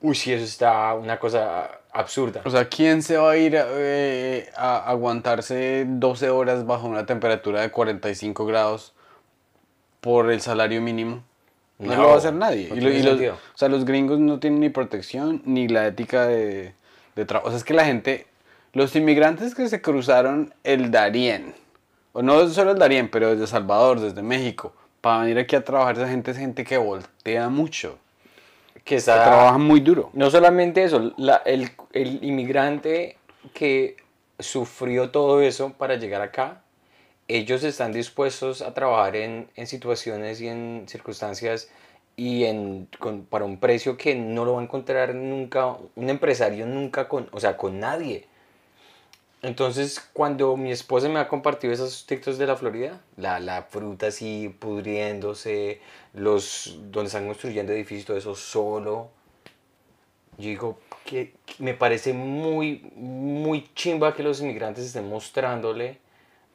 Uy, 0.00 0.14
sí, 0.14 0.32
eso 0.32 0.44
está 0.44 0.92
una 0.94 1.18
cosa 1.18 1.70
absurda. 1.92 2.42
O 2.44 2.50
sea, 2.50 2.68
¿quién 2.68 3.02
se 3.02 3.16
va 3.16 3.30
a 3.32 3.36
ir 3.36 3.56
a, 3.56 3.64
eh, 3.70 4.50
a 4.56 4.90
aguantarse 4.90 5.84
12 5.88 6.28
horas 6.30 6.66
bajo 6.66 6.86
una 6.86 7.06
temperatura 7.06 7.60
de 7.62 7.70
45 7.70 8.44
grados 8.46 8.92
por 10.00 10.30
el 10.30 10.40
salario 10.40 10.80
mínimo? 10.82 11.22
No, 11.78 11.94
No, 11.94 12.02
lo 12.02 12.08
va 12.08 12.14
a 12.14 12.18
hacer 12.18 12.34
nadie. 12.34 12.68
no 12.68 12.76
Y 12.76 12.80
lo- 12.80 12.90
tiene 12.90 12.98
y 12.98 13.02
los- 13.02 13.10
sentido. 13.12 13.34
o 13.34 13.58
sea, 13.58 13.68
los 13.68 13.84
gringos 13.84 14.18
no 14.18 14.38
tienen 14.38 14.60
ni 14.60 14.68
protección 14.68 15.42
ni 15.44 15.68
la 15.68 15.86
ética 15.86 16.26
de, 16.26 16.74
de 17.16 17.24
trabajo. 17.24 17.48
O 17.48 17.50
sea, 17.50 17.58
es 17.58 17.64
que 17.64 17.74
la 17.74 17.84
gente, 17.84 18.26
los 18.72 18.94
inmigrantes 18.96 19.54
que 19.54 19.68
se 19.68 19.80
cruzaron 19.80 20.54
el 20.64 20.90
Darién, 20.90 21.54
o 22.14 22.22
no 22.22 22.48
solo 22.48 22.70
el 22.70 22.78
Darién, 22.78 23.10
pero 23.10 23.30
desde 23.30 23.46
Salvador, 23.46 24.00
desde 24.00 24.22
México, 24.22 24.72
para 25.02 25.22
venir 25.24 25.38
aquí 25.38 25.54
a 25.56 25.62
trabajar, 25.64 25.96
esa 25.96 26.08
gente 26.08 26.30
es 26.30 26.38
gente 26.38 26.64
que 26.64 26.78
voltea 26.78 27.50
mucho, 27.50 27.98
que 28.76 28.82
que 28.84 28.94
está... 28.96 29.22
trabaja 29.24 29.58
muy 29.58 29.80
duro. 29.80 30.08
No 30.14 30.30
solamente 30.30 30.82
eso, 30.84 31.12
la- 31.18 31.42
el, 31.44 31.70
el 31.92 32.24
inmigrante 32.24 33.18
que 33.52 33.96
sufrió 34.38 35.10
todo 35.10 35.42
eso 35.42 35.74
para 35.74 35.96
llegar 35.96 36.22
acá, 36.22 36.62
ellos 37.28 37.64
están 37.64 37.92
dispuestos 37.92 38.62
a 38.62 38.74
trabajar 38.74 39.16
en, 39.16 39.48
en 39.56 39.66
situaciones 39.66 40.40
y 40.40 40.48
en 40.48 40.84
circunstancias 40.88 41.68
y 42.16 42.44
en, 42.44 42.88
con- 42.98 43.24
para 43.24 43.44
un 43.44 43.58
precio 43.58 43.96
que 43.96 44.14
no 44.14 44.44
lo 44.44 44.54
va 44.54 44.60
a 44.60 44.64
encontrar 44.64 45.14
nunca, 45.14 45.76
un 45.96 46.10
empresario 46.10 46.64
nunca 46.66 47.08
con, 47.08 47.28
o 47.32 47.40
sea, 47.40 47.56
con 47.56 47.80
nadie. 47.80 48.26
Entonces, 49.44 50.00
cuando 50.14 50.56
mi 50.56 50.72
esposa 50.72 51.06
me 51.10 51.18
ha 51.18 51.28
compartido 51.28 51.70
esos 51.74 52.06
TikToks 52.06 52.38
de 52.38 52.46
la 52.46 52.56
Florida, 52.56 53.02
la, 53.18 53.40
la 53.40 53.64
fruta 53.64 54.06
así 54.06 54.48
pudriéndose, 54.58 55.82
los 56.14 56.78
donde 56.90 57.08
están 57.08 57.26
construyendo 57.26 57.70
edificios, 57.74 58.06
todo 58.06 58.16
eso 58.16 58.34
solo, 58.34 59.10
yo 60.38 60.48
digo 60.48 60.78
que 61.04 61.34
me 61.58 61.74
parece 61.74 62.14
muy, 62.14 62.90
muy 62.96 63.68
chimba 63.74 64.14
que 64.14 64.22
los 64.22 64.40
inmigrantes 64.40 64.86
estén 64.86 65.10
mostrándole 65.10 65.98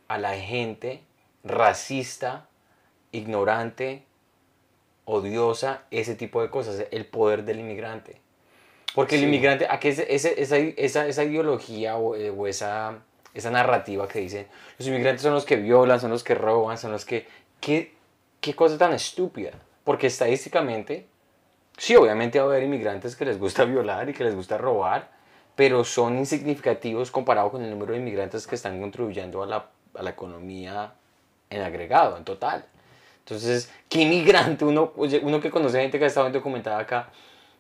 a 0.08 0.18
la 0.18 0.36
gente 0.36 1.04
racista, 1.44 2.50
ignorante, 3.12 4.04
odiosa, 5.06 5.84
ese 5.92 6.16
tipo 6.16 6.42
de 6.42 6.50
cosas, 6.50 6.88
el 6.90 7.06
poder 7.06 7.46
del 7.46 7.60
inmigrante. 7.60 8.20
Porque 8.96 9.16
el 9.16 9.22
Sí. 9.22 9.28
inmigrante, 9.28 9.68
¿a 9.70 9.80
qué 9.80 9.90
ese- 9.90 10.14
ese- 10.14 10.42
esa, 10.42 10.58
esa, 10.58 11.08
esa 11.08 11.24
ideología 11.24 11.98
o, 11.98 12.16
eh, 12.16 12.30
o 12.30 12.48
esa, 12.48 12.98
esa 13.34 13.52
narrativa 13.52 14.08
que 14.08 14.20
dicen, 14.20 14.48
los 14.78 14.88
inmigrantes 14.88 15.22
son 15.22 15.34
los 15.34 15.46
que 15.46 15.56
violan, 15.58 16.00
son 16.00 16.10
los 16.12 16.24
que 16.24 16.36
roban, 16.36 16.78
son 16.78 16.92
los 16.92 17.06
que... 17.06 17.28
¿Qué, 17.62 17.94
qué 18.42 18.56
cosa 18.56 18.78
tan 18.78 18.94
estúpida? 18.94 19.52
Porque 19.84 20.08
estadísticamente, 20.08 21.06
sí, 21.78 21.96
obviamente 21.96 22.40
va 22.40 22.46
a 22.46 22.48
haber 22.50 22.64
inmigrantes 22.64 23.16
que 23.16 23.26
les 23.26 23.38
gusta 23.40 23.64
violar 23.66 24.10
y 24.10 24.14
que 24.14 24.24
les 24.24 24.36
gusta 24.36 24.58
robar, 24.58 25.10
pero 25.56 25.84
son 25.84 26.18
insignificativos 26.18 27.12
comparado 27.12 27.52
con 27.52 27.62
el 27.64 27.70
número 27.70 27.92
de 27.94 28.00
inmigrantes 28.00 28.48
que 28.48 28.56
están 28.56 28.80
contribuyendo 28.80 29.44
a 29.44 29.46
la, 29.46 29.66
a 29.94 30.02
la 30.04 30.10
economía 30.12 30.94
en 31.50 31.62
agregado, 31.62 32.18
en 32.18 32.24
total. 32.24 32.66
Entonces, 33.20 33.72
¿qué 33.90 34.02
inmigrante, 34.02 34.66
uno, 34.66 34.94
uno 34.96 35.40
que 35.42 35.52
conoce 35.52 35.82
gente 35.82 36.00
que 36.00 36.06
ha 36.06 36.08
estado 36.08 36.30
documentada 36.32 36.80
acá, 36.80 37.10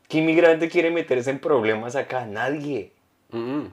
qué 0.09 0.17
inmigrante 0.17 0.67
quiere 0.67 0.91
meterse 0.91 1.29
en 1.29 1.39
problemas 1.39 1.95
acá? 1.95 2.25
Nadie. 2.25 2.91
Mm, 3.31 3.67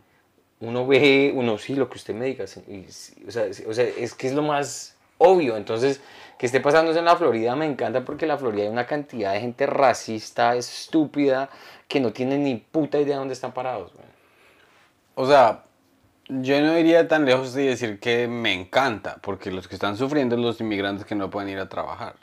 Uno 0.61 0.87
ve, 0.87 1.33
uno 1.35 1.59
sí, 1.59 1.75
lo 1.75 1.89
que 1.91 1.97
usted 1.97 2.15
me 2.15 2.27
diga, 2.27 2.47
sí, 2.47 2.63
y 2.69 2.93
sí, 2.93 3.25
o, 3.27 3.31
sea, 3.33 3.53
sí, 3.53 3.65
o 3.67 3.75
sea, 3.75 3.85
es 3.85 4.15
que 4.15 4.29
es 4.29 4.35
lo 4.35 4.43
más 4.43 4.97
obvio. 5.19 5.57
Entonces, 5.57 6.01
que 6.39 6.47
esté 6.47 6.61
pasando 6.61 6.91
eso 6.91 7.01
en 7.01 7.07
la 7.07 7.17
Florida 7.17 7.57
me 7.57 7.67
encanta 7.67 8.05
porque 8.05 8.27
en 8.27 8.29
la 8.31 8.39
Florida 8.39 8.65
hay 8.65 8.69
una 8.69 8.87
cantidad 8.87 9.33
de 9.33 9.41
gente 9.41 9.67
racista, 9.67 10.55
estúpida, 10.57 11.51
que 11.89 12.01
no 12.01 12.13
tiene 12.13 12.39
ni 12.39 12.57
puta 12.57 12.99
idea 12.99 13.15
de 13.15 13.19
dónde 13.21 13.35
están 13.35 13.53
parados. 13.53 13.93
O 15.15 15.27
sea, 15.27 15.65
yo 16.29 16.61
no 16.61 16.79
iría 16.79 17.09
tan 17.09 17.25
lejos 17.25 17.55
de 17.55 17.65
decir 17.65 17.99
que 18.01 18.29
me 18.29 18.53
encanta, 18.53 19.17
porque 19.23 19.51
los 19.51 19.69
que 19.69 19.75
están 19.77 19.97
sufriendo 19.97 20.37
son 20.37 20.45
los 20.45 20.61
inmigrantes 20.61 21.07
que 21.07 21.15
no 21.15 21.31
pueden 21.31 21.49
ir 21.51 21.59
a 21.59 21.69
trabajar. 21.69 22.17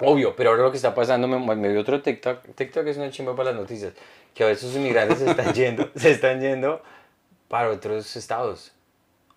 Obvio, 0.00 0.34
pero 0.36 0.50
ahora 0.50 0.62
lo 0.62 0.70
que 0.70 0.76
está 0.76 0.94
pasando, 0.94 1.28
me, 1.28 1.38
me 1.56 1.68
vi 1.68 1.76
otro 1.76 2.02
TikTok, 2.02 2.54
TikTok 2.54 2.86
es 2.86 2.96
una 2.96 3.10
chimba 3.10 3.34
para 3.36 3.50
las 3.52 3.60
noticias, 3.60 3.92
que 4.34 4.42
a 4.44 4.46
veces 4.48 4.64
los 4.64 4.76
inmigrantes 4.76 5.18
se 5.18 5.30
están 5.30 5.52
yendo, 5.54 5.88
se 5.96 6.10
están 6.10 6.40
yendo 6.40 6.82
para 7.48 7.70
otros 7.70 8.16
estados. 8.16 8.72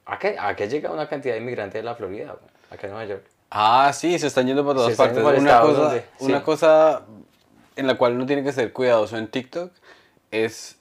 Acá, 0.05 0.29
acá 0.47 0.65
llega 0.65 0.91
una 0.91 1.07
cantidad 1.07 1.35
de 1.35 1.41
inmigrantes 1.41 1.75
de 1.75 1.83
la 1.83 1.95
Florida, 1.95 2.35
acá 2.71 2.87
en 2.87 2.93
Nueva 2.93 3.05
York. 3.05 3.23
Ah, 3.51 3.91
sí, 3.93 4.17
se 4.19 4.27
están 4.27 4.47
yendo 4.47 4.63
para 4.65 4.75
todas 4.75 4.91
Se 4.91 4.97
partes. 4.97 5.23
para 5.23 5.37
Una, 5.39 5.61
cosa, 5.61 5.81
donde- 5.81 6.05
una 6.19 6.37
sí. 6.39 6.43
cosa 6.43 7.01
en 7.75 7.87
la 7.87 7.95
cual 7.95 8.13
uno 8.13 8.25
tiene 8.25 8.43
que 8.43 8.51
ser 8.51 8.73
cuidadoso 8.73 9.17
en 9.17 9.27
TikTok 9.27 9.71
es 10.31 10.77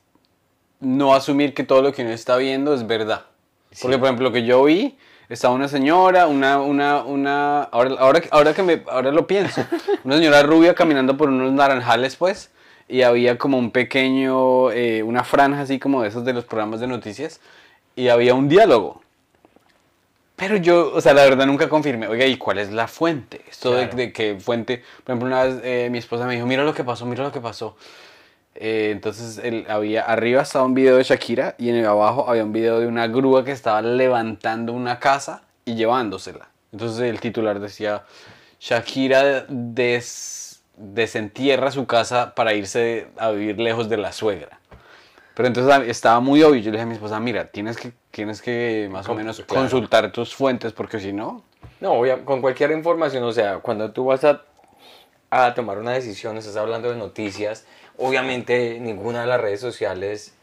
no 0.80 1.14
asumir 1.14 1.54
que 1.54 1.62
todo 1.64 1.82
lo 1.82 1.92
que 1.92 2.02
uno 2.02 2.10
está 2.12 2.36
viendo 2.36 2.74
es 2.74 2.86
verdad. 2.86 3.26
Porque, 3.82 3.98
por 3.98 4.06
ejemplo, 4.06 4.28
lo 4.28 4.32
que 4.32 4.44
yo 4.44 4.64
vi, 4.64 4.96
estaba 5.28 5.54
una 5.54 5.68
señora, 5.68 6.26
una, 6.26 6.60
una, 6.60 7.02
una, 7.02 7.62
ahora, 7.64 7.96
ahora, 7.98 8.22
ahora 8.30 8.54
que 8.54 8.62
me, 8.62 8.82
ahora 8.88 9.10
lo 9.12 9.26
pienso, 9.26 9.64
una 10.04 10.16
señora 10.16 10.42
rubia 10.42 10.74
caminando 10.74 11.16
por 11.16 11.28
unos 11.28 11.52
naranjales, 11.52 12.16
pues, 12.16 12.50
y 12.88 13.02
había 13.02 13.36
como 13.38 13.58
un 13.58 13.70
pequeño, 13.72 14.70
eh, 14.70 15.02
una 15.02 15.24
franja 15.24 15.62
así 15.62 15.78
como 15.78 16.02
de 16.02 16.08
esos 16.08 16.24
de 16.24 16.32
los 16.32 16.44
programas 16.44 16.80
de 16.80 16.86
noticias, 16.86 17.40
y 17.96 18.08
había 18.08 18.34
un 18.34 18.48
diálogo. 18.48 19.02
Pero 20.36 20.56
yo, 20.58 20.92
o 20.94 21.00
sea, 21.00 21.14
la 21.14 21.24
verdad 21.24 21.46
nunca 21.46 21.68
confirmé, 21.70 22.08
oiga, 22.08 22.26
¿y 22.26 22.36
cuál 22.36 22.58
es 22.58 22.70
la 22.70 22.88
fuente? 22.88 23.40
Esto 23.48 23.70
de, 23.72 23.84
Claro. 23.84 23.96
de 23.96 24.12
que 24.12 24.36
fuente, 24.38 24.84
por 25.02 25.12
ejemplo, 25.12 25.28
una 25.28 25.44
vez 25.44 25.60
eh, 25.64 25.88
mi 25.90 25.96
esposa 25.96 26.26
me 26.26 26.34
dijo, 26.34 26.46
mira 26.46 26.62
lo 26.62 26.74
que 26.74 26.84
pasó, 26.84 27.06
mira 27.06 27.24
lo 27.24 27.32
que 27.32 27.40
pasó. 27.40 27.74
Eh, 28.58 28.90
entonces 28.92 29.38
él, 29.44 29.66
había, 29.68 30.02
arriba 30.02 30.42
estaba 30.42 30.64
un 30.64 30.74
video 30.74 30.96
de 30.96 31.02
Shakira 31.02 31.54
y 31.58 31.68
en 31.68 31.76
el 31.76 31.86
abajo 31.86 32.28
había 32.28 32.44
un 32.44 32.52
video 32.52 32.80
de 32.80 32.86
una 32.86 33.06
grúa 33.06 33.44
que 33.44 33.52
estaba 33.52 33.82
levantando 33.82 34.72
una 34.72 34.98
casa 34.98 35.42
y 35.64 35.74
llevándosela. 35.74 36.48
Entonces 36.72 37.00
el 37.02 37.20
titular 37.20 37.60
decía, 37.60 38.04
Shakira 38.60 39.44
des- 39.48 40.62
desentierra 40.76 41.70
su 41.70 41.86
casa 41.86 42.34
para 42.34 42.54
irse 42.54 43.08
a 43.18 43.30
vivir 43.30 43.58
lejos 43.58 43.88
de 43.88 43.96
la 43.98 44.12
suegra. 44.12 44.58
Pero 45.34 45.48
entonces 45.48 45.88
estaba 45.88 46.20
muy 46.20 46.42
obvio. 46.42 46.60
Yo 46.60 46.70
le 46.70 46.78
dije 46.78 46.82
a 46.82 46.86
mi 46.86 46.94
esposa, 46.94 47.20
mira, 47.20 47.48
tienes 47.48 47.76
que, 47.76 47.92
tienes 48.10 48.40
que 48.40 48.88
más 48.90 49.06
o 49.08 49.14
menos 49.14 49.40
claro. 49.40 49.62
consultar 49.62 50.10
tus 50.12 50.34
fuentes 50.34 50.72
porque 50.72 50.98
si 50.98 51.12
no... 51.12 51.42
No, 51.80 51.92
obvia- 52.00 52.24
con 52.24 52.40
cualquier 52.40 52.70
información, 52.70 53.22
o 53.24 53.32
sea, 53.32 53.58
cuando 53.58 53.90
tú 53.92 54.06
vas 54.06 54.24
a, 54.24 54.42
a 55.30 55.52
tomar 55.52 55.76
una 55.78 55.90
decisión, 55.92 56.38
estás 56.38 56.56
hablando 56.56 56.88
de 56.90 56.96
noticias, 56.96 57.66
obviamente 57.98 58.78
ninguna 58.80 59.22
de 59.22 59.26
las 59.26 59.40
redes 59.40 59.60
sociales 59.60 60.34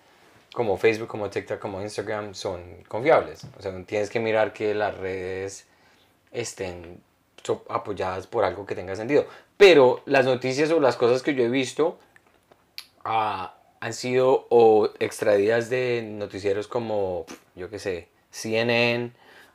como 0.53 0.77
Facebook, 0.77 1.07
como 1.07 1.29
TikTok, 1.29 1.59
como 1.59 1.81
Instagram 1.81 2.35
son 2.35 2.83
confiables. 2.87 3.45
O 3.57 3.61
sea, 3.61 3.73
tienes 3.85 4.09
que 4.09 4.19
mirar 4.19 4.53
que 4.53 4.73
las 4.73 4.95
redes 4.97 5.65
estén 6.31 7.01
apoyadas 7.69 8.27
por 8.27 8.45
algo 8.45 8.65
que 8.65 8.75
tenga 8.75 8.95
sentido. 8.95 9.25
Pero 9.57 10.01
las 10.05 10.25
noticias 10.25 10.71
o 10.71 10.79
las 10.79 10.95
cosas 10.95 11.23
que 11.23 11.35
yo 11.35 11.43
he 11.43 11.49
visto 11.49 11.97
ah, 13.03 13.55
han 13.79 13.93
sido 13.93 14.47
o 14.49 14.89
extraídas 14.99 15.69
de 15.69 16.03
noticieros 16.03 16.67
como, 16.67 17.25
yo 17.55 17.69
qué 17.69 17.79
sé, 17.79 18.07
CNN, 18.31 19.11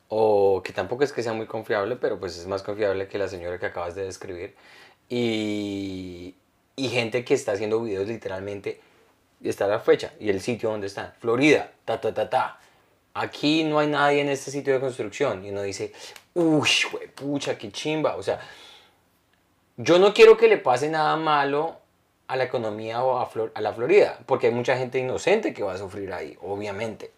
o 0.07 0.61
que 0.63 0.73
tampoco 0.73 1.03
es 1.03 1.13
que 1.13 1.23
sea 1.23 1.33
muy 1.33 1.45
confiable, 1.45 1.95
pero 1.95 2.19
pues 2.19 2.37
es 2.37 2.47
más 2.47 2.63
confiable 2.63 3.07
que 3.07 3.17
la 3.17 3.27
señora 3.27 3.59
que 3.59 3.67
acabas 3.67 3.95
de 3.95 4.05
describir. 4.05 4.55
Y, 5.07 6.35
y 6.79 6.89
gente 6.89 7.25
que 7.25 7.33
está 7.33 7.51
haciendo 7.51 7.81
videos 7.81 8.07
literalmente, 8.07 8.79
está 9.43 9.67
la 9.67 9.79
fecha 9.79 10.13
y 10.19 10.29
el 10.29 10.41
sitio 10.41 10.69
donde 10.69 10.87
están, 10.87 11.13
Florida, 11.19 11.71
ta, 11.85 11.99
ta, 11.99 12.13
ta, 12.13 12.29
ta. 12.29 12.59
Aquí 13.13 13.63
no 13.63 13.79
hay 13.79 13.87
nadie 13.87 14.21
en 14.21 14.29
este 14.29 14.49
sitio 14.51 14.73
de 14.73 14.79
construcción. 14.79 15.43
Y 15.43 15.49
uno 15.49 15.61
dice, 15.61 15.91
uy, 16.33 16.69
pucha, 17.15 17.57
qué 17.57 17.71
chimba. 17.71 18.15
O 18.15 18.23
sea, 18.23 18.39
yo 19.75 19.99
no 19.99 20.13
quiero 20.13 20.37
que 20.37 20.47
le 20.47 20.57
pase 20.57 20.89
nada 20.89 21.17
malo 21.17 21.77
a 22.27 22.35
la 22.37 22.45
economía 22.45 23.03
o 23.03 23.19
a, 23.19 23.25
Flor- 23.25 23.51
a 23.55 23.61
la 23.61 23.73
Florida, 23.73 24.19
porque 24.25 24.47
hay 24.47 24.53
mucha 24.53 24.77
gente 24.77 24.99
inocente 24.99 25.53
que 25.53 25.63
va 25.63 25.73
a 25.73 25.77
sufrir 25.77 26.13
ahí, 26.13 26.37
obviamente. 26.41 27.11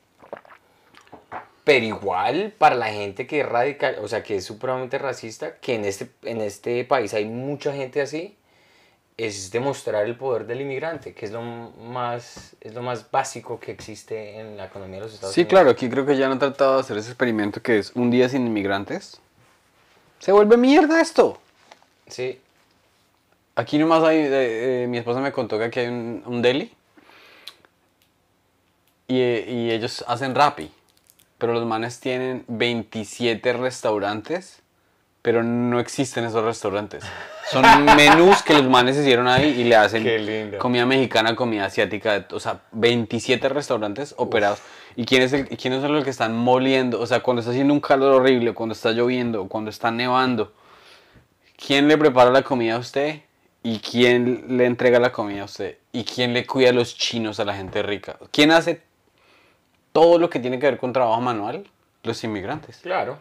Pero 1.63 1.85
igual, 1.85 2.53
para 2.57 2.75
la 2.75 2.87
gente 2.87 3.27
que 3.27 3.41
es 3.41 3.45
radical, 3.47 3.97
o 4.01 4.07
sea, 4.07 4.23
que 4.23 4.37
es 4.37 4.45
supremamente 4.45 4.97
racista, 4.97 5.57
que 5.57 5.75
en 5.75 5.85
este, 5.85 6.09
en 6.23 6.41
este 6.41 6.83
país 6.85 7.13
hay 7.13 7.25
mucha 7.25 7.73
gente 7.73 8.01
así, 8.01 8.37
es 9.17 9.51
demostrar 9.51 10.05
el 10.05 10.15
poder 10.15 10.45
del 10.47 10.61
inmigrante, 10.61 11.13
que 11.13 11.25
es 11.25 11.31
lo 11.31 11.41
más, 11.41 12.55
es 12.61 12.73
lo 12.73 12.81
más 12.81 13.11
básico 13.11 13.59
que 13.59 13.71
existe 13.71 14.39
en 14.39 14.57
la 14.57 14.65
economía 14.65 14.95
de 14.97 15.05
los 15.05 15.13
Estados 15.13 15.35
Sí, 15.35 15.41
Unidos. 15.41 15.49
claro, 15.49 15.69
aquí 15.69 15.89
creo 15.89 16.05
que 16.05 16.17
ya 16.17 16.31
han 16.31 16.39
tratado 16.39 16.75
de 16.75 16.79
hacer 16.81 16.97
ese 16.97 17.09
experimento 17.09 17.61
que 17.61 17.77
es 17.79 17.91
un 17.95 18.09
día 18.09 18.27
sin 18.29 18.47
inmigrantes. 18.47 19.19
Se 20.19 20.31
vuelve 20.31 20.57
mierda 20.57 21.01
esto. 21.01 21.39
Sí, 22.07 22.39
Aquí 23.53 23.77
nomás 23.77 24.01
hay, 24.03 24.17
eh, 24.17 24.83
eh, 24.83 24.87
mi 24.87 24.97
esposa 24.97 25.19
me 25.19 25.31
contó 25.33 25.57
que 25.57 25.65
aquí 25.65 25.81
hay 25.81 25.87
un, 25.87 26.23
un 26.25 26.41
deli 26.41 26.73
y, 29.07 29.19
eh, 29.19 29.45
y 29.47 29.71
ellos 29.71 30.05
hacen 30.07 30.33
rapi, 30.35 30.71
pero 31.37 31.53
los 31.53 31.65
manes 31.65 31.99
tienen 31.99 32.45
27 32.47 33.51
restaurantes, 33.53 34.60
pero 35.21 35.43
no 35.43 35.79
existen 35.79 36.25
esos 36.25 36.43
restaurantes. 36.43 37.03
Son 37.49 37.63
menús 37.97 38.41
que 38.43 38.53
los 38.53 38.67
manes 38.67 38.97
hicieron 38.97 39.27
ahí 39.27 39.49
y 39.49 39.63
le 39.63 39.75
hacen 39.75 40.57
comida 40.57 40.85
mexicana, 40.85 41.35
comida 41.35 41.65
asiática, 41.65 42.25
o 42.31 42.39
sea, 42.39 42.61
27 42.71 43.49
restaurantes 43.49 44.15
operados. 44.17 44.59
¿Y 44.95 45.05
quién 45.05 45.21
es 45.21 45.33
el, 45.33 45.47
quiénes 45.47 45.81
son 45.81 45.93
los 45.93 46.03
que 46.03 46.09
están 46.09 46.35
moliendo? 46.35 46.99
O 46.99 47.07
sea, 47.07 47.21
cuando 47.21 47.39
está 47.39 47.51
haciendo 47.51 47.73
un 47.73 47.79
calor 47.79 48.15
horrible, 48.15 48.53
cuando 48.53 48.73
está 48.73 48.91
lloviendo, 48.91 49.47
cuando 49.47 49.69
está 49.69 49.91
nevando, 49.91 50.53
¿Quién 51.65 51.87
le 51.87 51.95
prepara 51.95 52.31
la 52.31 52.41
comida 52.41 52.75
a 52.75 52.79
usted? 52.79 53.21
¿Y 53.61 53.79
quién 53.79 54.57
le 54.57 54.65
entrega 54.65 54.99
la 54.99 55.11
comida 55.11 55.43
a 55.43 55.45
usted? 55.45 55.77
¿Y 55.91 56.03
quién 56.03 56.33
le 56.33 56.47
cuida 56.47 56.69
a 56.69 56.73
los 56.73 56.97
chinos 56.97 57.39
a 57.39 57.45
la 57.45 57.55
gente 57.55 57.83
rica? 57.83 58.17
¿Quién 58.31 58.49
hace 58.49 58.81
todo 59.91 60.17
lo 60.17 60.27
que 60.27 60.39
tiene 60.39 60.57
que 60.57 60.65
ver 60.65 60.79
con 60.79 60.91
trabajo 60.91 61.21
manual? 61.21 61.67
Los 62.01 62.23
inmigrantes. 62.23 62.77
claro. 62.77 63.19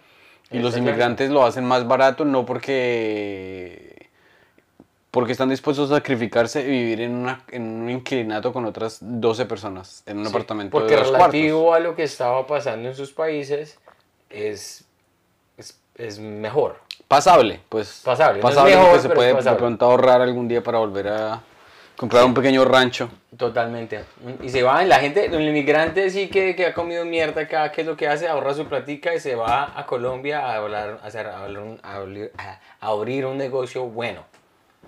Y 0.52 0.58
los 0.58 0.74
claro. 0.74 0.88
inmigrantes 0.88 1.30
lo 1.30 1.44
hacen 1.44 1.64
más 1.64 1.86
barato 1.86 2.24
no 2.24 2.44
porque 2.44 4.08
porque 5.12 5.32
están 5.32 5.48
dispuestos 5.48 5.90
a 5.90 5.96
sacrificarse 5.96 6.62
y 6.62 6.66
vivir 6.70 7.00
en, 7.00 7.14
una, 7.16 7.42
en 7.50 7.62
un 7.62 7.90
inclinato 7.90 8.52
con 8.52 8.64
otras 8.64 8.98
12 9.00 9.44
personas 9.46 10.04
en 10.06 10.18
un 10.18 10.24
Sí, 10.26 10.30
apartamento 10.30 10.70
Porque 10.70 10.94
de 10.94 11.02
dos 11.02 11.10
relativo 11.12 11.64
cuartos. 11.64 11.76
a 11.76 11.88
lo 11.88 11.96
que 11.96 12.02
estaba 12.04 12.46
pasando 12.46 12.88
en 12.88 12.94
sus 12.94 13.12
países, 13.12 13.78
es, 14.28 14.84
es, 15.56 15.76
es 15.96 16.18
mejor. 16.20 16.76
Pasable, 17.08 17.60
pues. 17.68 18.02
Pasable, 18.04 18.40
no 18.40 18.48
es 18.48 18.54
Pasable 18.54 18.76
mejor, 18.76 18.92
que 18.94 19.00
se 19.00 19.08
puede 19.08 19.28
de 19.28 19.34
pasable. 19.34 19.58
pronto 19.58 19.84
ahorrar 19.86 20.20
algún 20.22 20.46
día 20.46 20.62
para 20.62 20.78
volver 20.78 21.08
a 21.08 21.40
comprar 22.00 22.24
un 22.24 22.32
pequeño 22.32 22.64
rancho. 22.64 23.10
Totalmente. 23.36 24.06
Y 24.42 24.48
se 24.48 24.62
va, 24.62 24.82
la 24.84 25.00
gente, 25.00 25.26
el 25.26 25.42
inmigrante 25.42 26.08
sí 26.08 26.28
que, 26.28 26.56
que 26.56 26.64
ha 26.64 26.72
comido 26.72 27.04
mierda 27.04 27.42
acá, 27.42 27.70
¿qué 27.70 27.82
es 27.82 27.86
lo 27.86 27.94
que 27.94 28.08
hace? 28.08 28.26
Ahorra 28.26 28.54
su 28.54 28.64
platica 28.64 29.14
y 29.14 29.20
se 29.20 29.34
va 29.34 29.78
a 29.78 29.84
Colombia 29.84 30.40
a, 30.40 30.56
hablar, 30.56 30.98
a, 31.02 31.06
hacer, 31.06 31.26
a, 31.26 31.44
hablar 31.44 31.62
un- 31.62 31.78
a 31.82 31.98
abrir- 31.98 32.30
a- 32.38 32.58
abrir 32.80 33.26
un 33.26 33.36
negocio 33.36 33.84
bueno. 33.84 34.22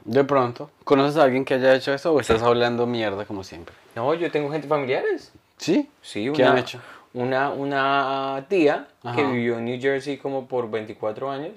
De 0.07 0.25
pronto. 0.25 0.71
¿Conoces 0.85 1.19
a 1.19 1.25
alguien 1.25 1.45
que 1.45 1.53
haya 1.53 1.75
hecho 1.75 1.93
eso 1.93 2.15
o 2.15 2.19
estás 2.21 2.43
hablando 2.43 2.87
mierda 2.87 3.27
como 3.27 3.45
siempre? 3.45 3.75
No, 3.95 4.15
yo 4.15 4.31
tengo 4.31 4.51
gente 4.51 4.67
familiares. 4.67 5.33
¿Sí? 5.59 5.91
Sí, 6.01 6.33
¿Qué 6.35 6.43
una, 6.43 6.53
han 6.53 6.59
hecho? 6.59 6.81
Una, 7.13 7.51
una 7.51 8.47
tía 8.49 8.87
que 9.03 9.09
Ajá. 9.09 9.31
vivió 9.31 9.59
en 9.59 9.67
New 9.67 9.79
Jersey 9.79 10.17
como 10.17 10.49
por 10.49 10.71
24 10.71 11.31
años. 11.31 11.53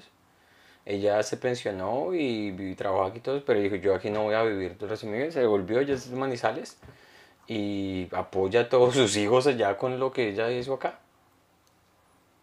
Ella 0.86 1.22
se 1.24 1.36
pensionó 1.36 2.14
y, 2.14 2.52
vi- 2.52 2.76
trabajó 2.76 3.04
aquí 3.04 3.18
todo, 3.20 3.44
pero 3.44 3.60
dijo, 3.60 3.74
yo 3.76 3.94
aquí 3.94 4.08
no 4.08 4.22
voy 4.22 4.34
a 4.34 4.44
vivir 4.44 4.78
toda 4.78 4.96
mi 5.02 5.18
vida. 5.18 5.32
Se 5.32 5.40
devolvió, 5.40 5.80
ella 5.80 5.94
es 5.94 6.08
Manizales 6.12 6.78
y 7.48 8.08
apoya 8.12 8.60
a 8.62 8.68
todos 8.68 8.94
sus 8.94 9.16
hijos 9.16 9.46
allá 9.48 9.76
con 9.76 9.98
lo 9.98 10.12
que 10.12 10.28
ella 10.28 10.50
hizo 10.50 10.74
acá. 10.74 11.00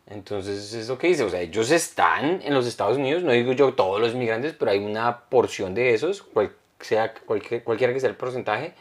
Entonces 0.08 0.74
es 0.74 0.90
lo 0.90 0.98
que 0.98 1.08
dice, 1.08 1.24
o 1.24 1.30
sea, 1.30 1.40
ellos 1.40 1.72
están 1.72 2.42
en 2.44 2.54
los 2.54 2.68
Estados 2.68 2.98
Unidos, 2.98 3.24
no 3.24 3.32
digo 3.32 3.54
yo 3.54 3.74
todos 3.74 4.02
los 4.02 4.14
migrantes, 4.14 4.54
pero 4.54 4.72
hay 4.72 4.80
una 4.80 5.22
porción 5.22 5.74
de 5.74 5.94
esos, 5.94 6.22
cual 6.22 6.54
sea, 6.82 7.14
cualquier, 7.14 7.64
cualquiera 7.64 7.94
que 7.94 8.02
sea 8.02 8.10
el 8.10 8.18
porcentaje, 8.18 8.74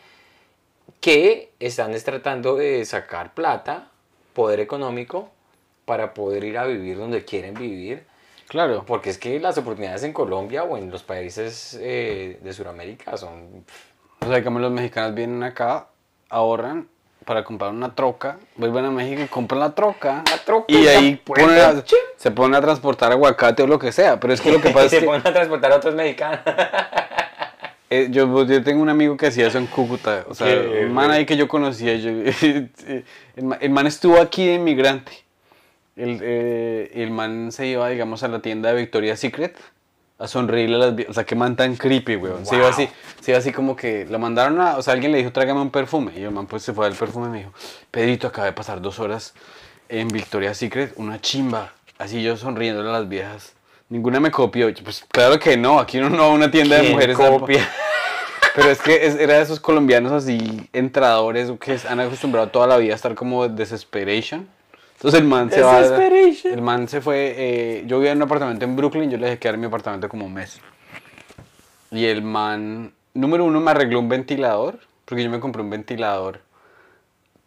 que 1.01 1.53
están 1.61 1.94
es 1.94 2.03
tratando 2.03 2.57
de 2.57 2.85
sacar 2.85 3.35
plata, 3.35 3.90
poder 4.35 4.59
económico, 4.59 5.31
para 5.85 6.14
poder 6.14 6.42
ir 6.42 6.59
a 6.59 6.64
vivir 6.66 6.96
donde 6.96 7.25
quieren 7.25 7.55
vivir. 7.55 8.05
Claro. 8.53 8.85
Porque 8.87 9.09
es 9.09 9.17
que 9.17 9.41
las 9.41 9.57
oportunidades 9.57 10.03
en 10.05 10.12
Colombia 10.12 10.62
o 10.62 10.77
en 10.77 10.91
los 10.91 11.03
países 11.03 11.75
eh, 11.81 12.38
de 12.43 12.53
Sudamérica 12.53 13.17
son... 13.17 13.65
O 14.21 14.27
sea, 14.27 14.37
digamos, 14.37 14.61
los 14.61 14.71
mexicanos 14.71 15.15
vienen 15.15 15.43
acá, 15.43 15.87
ahorran 16.29 16.87
para 17.25 17.45
comprar 17.45 17.71
una 17.71 17.95
troca, 17.95 18.37
vuelven 18.57 18.85
a 18.85 18.91
México 18.91 19.23
y 19.23 19.27
compran 19.27 19.61
la 19.61 19.75
troca. 19.75 20.23
La 20.31 20.37
troca 20.45 20.67
y 20.69 20.87
ahí 20.87 21.17
ponen 21.17 21.49
a- 21.59 21.83
se 22.17 22.31
ponen 22.31 22.55
a 22.57 22.61
transportar 22.61 23.11
aguacate 23.11 23.62
o 23.62 23.67
lo 23.67 23.79
que 23.79 23.91
sea. 23.91 24.21
Pero 24.21 24.35
es 24.35 24.41
que 24.43 24.53
lo 24.53 24.61
que 24.61 24.69
pasa 24.75 24.85
es 24.85 24.91
se 24.91 25.01
que 25.01 25.07
ponen 25.07 25.27
a 25.27 25.33
transportar 25.33 25.73
a 25.73 25.77
otros 25.77 25.95
mexicanos. 25.95 26.41
eh, 27.91 28.09
yo, 28.11 28.45
yo 28.45 28.62
tengo 28.62 28.83
un 28.83 28.88
amigo 28.91 29.17
que 29.17 29.29
hacía 29.29 29.47
eso 29.47 29.57
en 29.59 29.67
Cúcuta. 29.67 30.25
O 30.29 30.35
sea, 30.35 30.47
un 30.83 30.93
man 30.93 31.11
ahí 31.11 31.25
que 31.25 31.37
yo 31.38 31.49
conocía. 31.49 31.95
yo- 31.97 32.11
el 33.61 33.71
man 33.71 33.87
estuvo 33.87 34.21
aquí 34.21 34.47
de 34.47 34.55
inmigrante. 34.55 35.12
El, 35.96 36.20
eh, 36.22 36.90
el 36.94 37.11
man 37.11 37.52
se 37.52 37.66
iba, 37.66 37.88
digamos, 37.88 38.22
a 38.22 38.28
la 38.28 38.40
tienda 38.40 38.70
de 38.72 38.76
Victoria's 38.81 39.20
Secret 39.20 39.57
a 40.18 40.28
sonreírle 40.28 40.76
a 40.76 40.78
las 40.78 40.94
vie- 40.94 41.07
O 41.09 41.12
sea, 41.12 41.24
qué 41.24 41.35
man 41.35 41.57
tan 41.57 41.76
creepy, 41.76 42.16
weón. 42.16 42.46
Se 42.46 42.55
iba 42.55 42.64
Wow. 42.66 42.72
así, 42.72 42.88
se 43.20 43.33
iba 43.33 43.38
así 43.38 43.52
como 43.52 43.74
que 43.76 44.07
lo 44.09 44.18
mandaron 44.18 44.61
a. 44.61 44.76
O 44.76 44.83
sea, 44.83 44.94
alguien 44.94 45.12
le 45.12 45.18
dijo, 45.18 45.33
tráigame 45.33 45.61
un 45.61 45.70
perfume. 45.70 46.12
Y 46.16 46.22
el 46.22 46.31
man, 46.31 46.46
pues 46.46 46.62
se 46.62 46.72
fue 46.72 46.87
al 46.87 46.94
perfume 46.94 47.26
y 47.26 47.31
me 47.31 47.38
dijo, 47.38 47.52
Pedrito, 47.90 48.28
acaba 48.28 48.46
de 48.46 48.52
pasar 48.52 48.81
dos 48.81 48.98
horas 49.00 49.35
en 49.88 50.09
Victoria's 50.09 50.57
Secret, 50.57 50.92
una 50.96 51.20
chimba. 51.20 51.72
Así 51.98 52.22
yo 52.22 52.37
sonriéndole 52.37 52.88
a 52.88 52.92
las 52.92 53.09
viejas. 53.09 53.52
Ninguna 53.88 54.18
me 54.20 54.31
copió. 54.31 54.68
Yo, 54.70 54.83
Pues 54.85 55.05
claro 55.11 55.38
que 55.38 55.57
no, 55.57 55.78
aquí 55.78 55.98
uno 55.98 56.09
no 56.09 56.18
va 56.18 56.24
a 56.26 56.28
una 56.31 56.50
tienda 56.50 56.76
de 56.76 56.83
¿Quién 56.83 56.92
mujeres. 56.94 57.16
copia? 57.16 57.68
Pero 58.55 58.70
es 58.70 58.81
que 58.81 59.07
es- 59.07 59.16
era 59.16 59.35
de 59.35 59.42
esos 59.42 59.61
colombianos 59.61 60.12
así, 60.12 60.68
entradores, 60.72 61.50
que 61.61 61.78
han 61.88 62.00
acostumbrado 62.00 62.48
toda 62.48 62.66
la 62.66 62.76
vida 62.78 62.92
a 62.92 62.96
estar 62.96 63.14
como 63.14 63.48
desesperation. 63.48 64.48
Entonces 65.03 65.21
el 65.21 65.27
man 65.27 65.51
se 65.51 65.61
va. 65.62 65.81
El 66.45 66.62
man 66.62 66.87
se 66.87 67.01
fue. 67.01 67.35
eh, 67.37 67.85
yo 67.87 67.99
vivía 67.99 68.12
en 68.12 68.19
un 68.19 68.23
apartamento 68.23 68.65
en 68.65 68.77
Brooklyn, 68.77 69.11
yo 69.11 69.19
le 69.19 69.27
dejé 69.27 69.38
quedar 69.41 69.57
en 69.57 69.61
mi 69.62 69.67
apartamento 69.67 70.09
como 70.09 70.27
un 70.27 70.33
mes. 70.35 70.61
Y 71.91 72.05
el 72.07 72.23
man, 72.23 72.93
número 73.12 73.45
uno, 73.45 73.61
me 73.61 73.73
arregló 73.73 73.99
un 73.99 74.09
ventilador, 74.09 74.79
porque 75.05 75.25
yo 75.25 75.29
me 75.31 75.41
compré 75.41 75.61
un 75.61 75.71
ventilador 75.71 76.41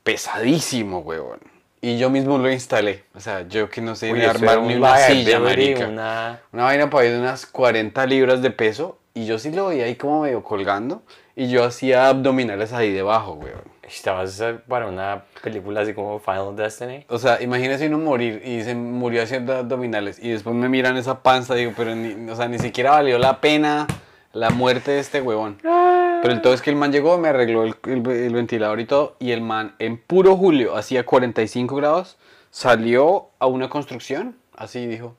pesadísimo, 0.03 0.99
huevón. 0.99 1.39
Y 1.81 1.97
yo 1.97 2.09
mismo 2.09 2.37
lo 2.37 2.51
instalé. 2.51 3.03
O 3.13 3.19
sea, 3.19 3.47
yo 3.47 3.69
que 3.69 3.79
no 3.79 3.95
sé 3.95 4.11
Uy, 4.11 4.19
ni 4.19 4.25
armar 4.25 4.61
ni 4.61 4.73
un 4.73 4.79
una 4.79 4.97
silla, 4.97 5.39
marica. 5.39 5.87
una- 5.87 6.41
Una 6.51 6.63
vaina 6.63 6.89
por 6.89 7.03
ahí 7.03 7.09
de 7.11 7.19
unas 7.19 7.45
40 7.45 8.05
libras 8.05 8.41
de 8.41 8.51
peso. 8.51 8.97
Y 9.13 9.25
yo 9.27 9.39
sí 9.39 9.51
lo 9.51 9.67
veía 9.67 9.85
ahí 9.85 9.95
como 9.95 10.21
medio 10.23 10.43
colgando. 10.43 11.03
Y 11.35 11.47
yo 11.49 11.63
hacía 11.63 12.09
abdominales 12.09 12.73
ahí 12.73 12.91
debajo, 12.91 13.33
weón. 13.33 13.61
Estabas 13.87 14.39
eh, 14.41 14.55
para 14.67 14.87
una 14.87 15.23
película 15.43 15.81
así 15.81 15.93
como 15.93 16.19
Final 16.19 16.55
Destiny. 16.55 17.05
O 17.09 17.19
sea, 17.19 17.41
imagínese 17.41 17.87
uno 17.87 17.99
morir 17.99 18.41
y 18.43 18.63
se 18.63 18.73
murió 18.73 19.21
haciendo 19.21 19.53
abdominales. 19.55 20.17
Y 20.19 20.29
después 20.31 20.55
me 20.55 20.69
miran 20.69 20.97
esa 20.97 21.21
panza, 21.21 21.53
digo, 21.55 21.73
pero 21.77 21.93
ni, 21.95 22.29
o 22.29 22.35
sea, 22.35 22.47
ni 22.47 22.57
siquiera 22.59 22.91
valió 22.91 23.17
la 23.19 23.39
pena 23.41 23.85
la 24.33 24.49
muerte 24.49 24.91
de 24.91 24.99
este 24.99 25.21
huevón. 25.21 25.57
Pero 25.61 26.33
el 26.33 26.41
todo 26.41 26.53
es 26.53 26.61
que 26.63 26.71
el 26.71 26.75
man 26.75 26.91
llegó, 26.91 27.17
me 27.19 27.29
arregló 27.29 27.63
el, 27.63 27.75
el- 27.85 28.07
el 28.09 28.33
ventilador 28.33 28.79
y 28.79 28.85
todo. 28.85 29.15
Y 29.19 29.31
el 29.31 29.41
man, 29.41 29.75
en 29.79 29.97
puro 29.97 30.35
julio, 30.35 30.75
hacía 30.75 31.05
45 31.05 31.75
grados, 31.75 32.17
salió 32.49 33.27
a 33.39 33.45
una 33.47 33.69
construcción. 33.69 34.35
Así 34.57 34.87
dijo. 34.87 35.15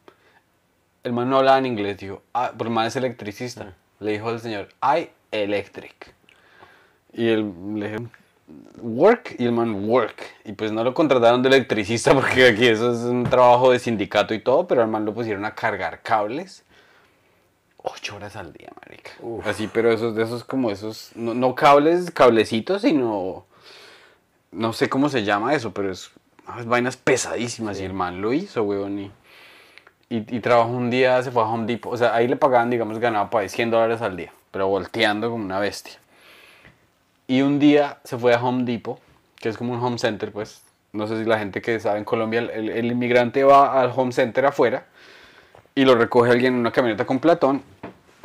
El 1.04 1.12
man 1.12 1.30
no 1.30 1.38
hablaba 1.38 1.58
en 1.58 1.66
inglés, 1.66 1.98
dijo. 1.98 2.20
Ah, 2.34 2.50
pero 2.58 2.68
el 2.68 2.74
man 2.74 2.86
es 2.88 2.96
electricista. 2.96 3.74
Le 4.00 4.10
dijo 4.12 4.28
al 4.28 4.40
señor, 4.40 4.68
I 4.82 5.10
electric. 5.30 6.12
Y 7.12 7.28
él 7.28 7.52
le 7.76 7.90
dije, 7.92 8.06
work, 8.80 9.36
y 9.38 9.44
el 9.44 9.52
man 9.52 9.88
work. 9.88 10.22
Y 10.44 10.52
pues 10.52 10.72
no 10.72 10.84
lo 10.84 10.94
contrataron 10.94 11.42
de 11.42 11.48
electricista 11.48 12.14
porque 12.14 12.46
aquí 12.46 12.66
eso 12.66 12.92
es 12.92 13.00
un 13.00 13.24
trabajo 13.24 13.72
de 13.72 13.78
sindicato 13.78 14.34
y 14.34 14.40
todo, 14.40 14.66
pero 14.66 14.82
al 14.82 14.88
man 14.88 15.04
lo 15.04 15.14
pusieron 15.14 15.44
a 15.44 15.54
cargar 15.54 16.02
cables. 16.02 16.64
Ocho 17.78 18.16
horas 18.16 18.34
al 18.34 18.52
día, 18.52 18.70
marica. 18.84 19.12
Así, 19.48 19.68
pero 19.72 19.92
esos, 19.92 20.16
de 20.16 20.24
esos 20.24 20.42
como 20.42 20.70
esos, 20.70 21.12
no, 21.14 21.34
no 21.34 21.54
cables, 21.54 22.10
cablecitos, 22.10 22.82
sino, 22.82 23.46
no 24.50 24.72
sé 24.72 24.88
cómo 24.88 25.08
se 25.08 25.22
llama 25.22 25.54
eso, 25.54 25.72
pero 25.72 25.92
es 25.92 26.10
unas 26.48 26.66
vainas 26.66 26.96
pesadísimas. 26.96 27.80
Y 27.80 27.84
el 27.84 27.92
man 27.92 28.20
lo 28.20 28.32
hizo, 28.32 28.64
weón, 28.64 28.98
y, 28.98 29.12
y, 30.08 30.36
y 30.36 30.40
trabajó 30.40 30.70
un 30.70 30.90
día, 30.90 31.22
se 31.22 31.30
fue 31.30 31.44
a 31.44 31.46
Home 31.46 31.66
Depot. 31.66 31.92
O 31.92 31.96
sea, 31.96 32.12
ahí 32.12 32.26
le 32.26 32.34
pagaban, 32.34 32.70
digamos, 32.70 32.98
ganaba 32.98 33.30
para 33.30 33.42
ahí 33.42 33.48
100 33.48 33.70
dólares 33.70 34.02
al 34.02 34.16
día, 34.16 34.32
pero 34.50 34.66
volteando 34.66 35.30
como 35.30 35.44
una 35.44 35.60
bestia. 35.60 35.94
Y 37.26 37.42
un 37.42 37.58
día 37.58 37.98
se 38.04 38.16
fue 38.18 38.34
a 38.34 38.42
Home 38.42 38.64
Depot, 38.64 39.00
que 39.36 39.48
es 39.48 39.56
como 39.56 39.72
un 39.72 39.82
home 39.82 39.98
center, 39.98 40.32
pues. 40.32 40.62
No 40.92 41.06
sé 41.06 41.18
si 41.18 41.24
la 41.24 41.38
gente 41.38 41.60
que 41.60 41.78
sabe 41.80 41.98
en 41.98 42.04
Colombia, 42.04 42.40
el, 42.40 42.70
el 42.70 42.86
inmigrante 42.86 43.44
va 43.44 43.80
al 43.80 43.92
home 43.94 44.12
center 44.12 44.46
afuera 44.46 44.86
y 45.74 45.84
lo 45.84 45.94
recoge 45.94 46.30
alguien 46.30 46.54
en 46.54 46.60
una 46.60 46.72
camioneta 46.72 47.04
con 47.04 47.18
platón 47.18 47.62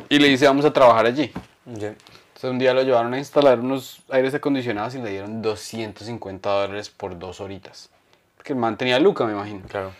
y 0.08 0.18
le 0.18 0.28
dice, 0.28 0.46
vamos 0.46 0.64
a 0.64 0.72
trabajar 0.72 1.06
allí. 1.06 1.30
Entonces 1.66 2.50
un 2.50 2.58
día 2.58 2.74
lo 2.74 2.82
llevaron 2.82 3.14
a 3.14 3.18
instalar 3.18 3.60
unos 3.60 4.02
aires 4.10 4.34
acondicionados 4.34 4.94
y 4.94 4.98
le 4.98 5.10
dieron 5.10 5.42
250 5.42 6.50
dólares 6.50 6.88
por 6.88 7.18
dos 7.18 7.40
horitas. 7.40 7.90
Porque 8.36 8.54
el 8.54 8.58
man 8.58 8.76
tenía 8.76 8.98
Luca, 8.98 9.24
me 9.24 9.32
imagino. 9.32 9.60
Claro. 9.68 9.92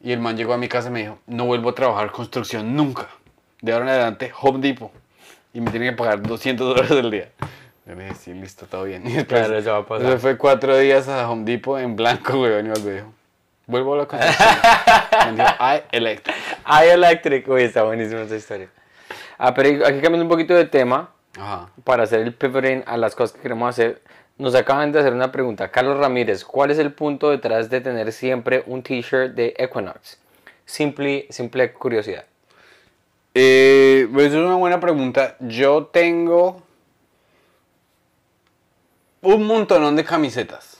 Y 0.00 0.12
el 0.12 0.20
man 0.20 0.36
llegó 0.36 0.52
a 0.52 0.58
mi 0.58 0.68
casa 0.68 0.88
y 0.88 0.92
me 0.92 1.00
dijo, 1.00 1.18
no 1.26 1.46
vuelvo 1.46 1.70
a 1.70 1.74
trabajar 1.74 2.12
construcción 2.12 2.76
nunca. 2.76 3.08
De 3.60 3.72
ahora 3.72 3.86
en 3.86 3.90
adelante, 3.90 4.32
Home 4.40 4.60
Depot. 4.60 4.92
Y 5.54 5.60
me 5.60 5.70
tiene 5.70 5.90
que 5.90 5.96
pagar 5.96 6.22
200 6.22 6.68
dólares 6.68 6.90
al 6.90 7.10
día. 7.10 7.30
Yo 7.86 7.94
le 7.94 8.04
dije, 8.04 8.14
sí, 8.16 8.34
listo, 8.34 8.66
todo 8.66 8.84
bien. 8.84 9.02
Y 9.06 9.12
después, 9.12 9.40
Claro, 9.40 9.58
eso 9.58 9.70
va 9.72 9.78
a 9.78 9.86
pasar. 9.86 10.18
fue 10.18 10.36
cuatro 10.38 10.76
días 10.78 11.08
a 11.08 11.28
Home 11.30 11.44
Depot 11.44 11.78
en 11.80 11.96
blanco, 11.96 12.32
weón, 12.40 12.66
y 12.66 12.80
me 12.80 12.90
dijo, 12.94 13.12
vuelvo 13.66 13.94
a 13.94 13.98
la 13.98 14.06
construcción. 14.06 15.36
me 15.36 15.42
dijo, 15.42 15.54
I 15.60 15.82
electric. 15.92 16.36
I 16.66 16.88
Electric. 16.92 17.48
Uy, 17.48 17.62
está 17.62 17.82
buenísima 17.82 18.22
esa 18.22 18.36
historia. 18.36 18.68
Ah, 19.38 19.52
pero 19.52 19.84
aquí 19.86 20.00
cambiando 20.00 20.22
un 20.22 20.28
poquito 20.28 20.54
de 20.54 20.64
tema. 20.64 21.10
Ajá. 21.36 21.68
para 21.82 22.04
hacer 22.04 22.20
el 22.20 22.32
pivoting 22.32 22.84
a 22.86 22.96
las 22.96 23.16
cosas 23.16 23.34
que 23.34 23.42
queremos 23.42 23.68
hacer, 23.68 24.00
nos 24.38 24.54
acaban 24.54 24.92
de 24.92 25.00
hacer 25.00 25.12
una 25.12 25.32
pregunta. 25.32 25.68
Carlos 25.68 25.98
Ramírez, 25.98 26.44
¿cuál 26.44 26.70
es 26.70 26.78
el 26.78 26.92
punto 26.92 27.30
detrás 27.30 27.68
de 27.70 27.80
tener 27.80 28.12
siempre 28.12 28.62
un 28.66 28.84
t-shirt 28.84 29.34
de 29.34 29.52
Equinox? 29.58 30.18
Simple, 30.64 31.26
simple 31.30 31.72
curiosidad. 31.72 32.24
Eh, 33.34 34.08
pues 34.12 34.28
es 34.28 34.34
una 34.34 34.54
buena 34.54 34.78
pregunta. 34.78 35.34
Yo 35.40 35.86
tengo 35.86 36.62
un 39.24 39.46
montonón 39.46 39.96
de 39.96 40.04
camisetas. 40.04 40.78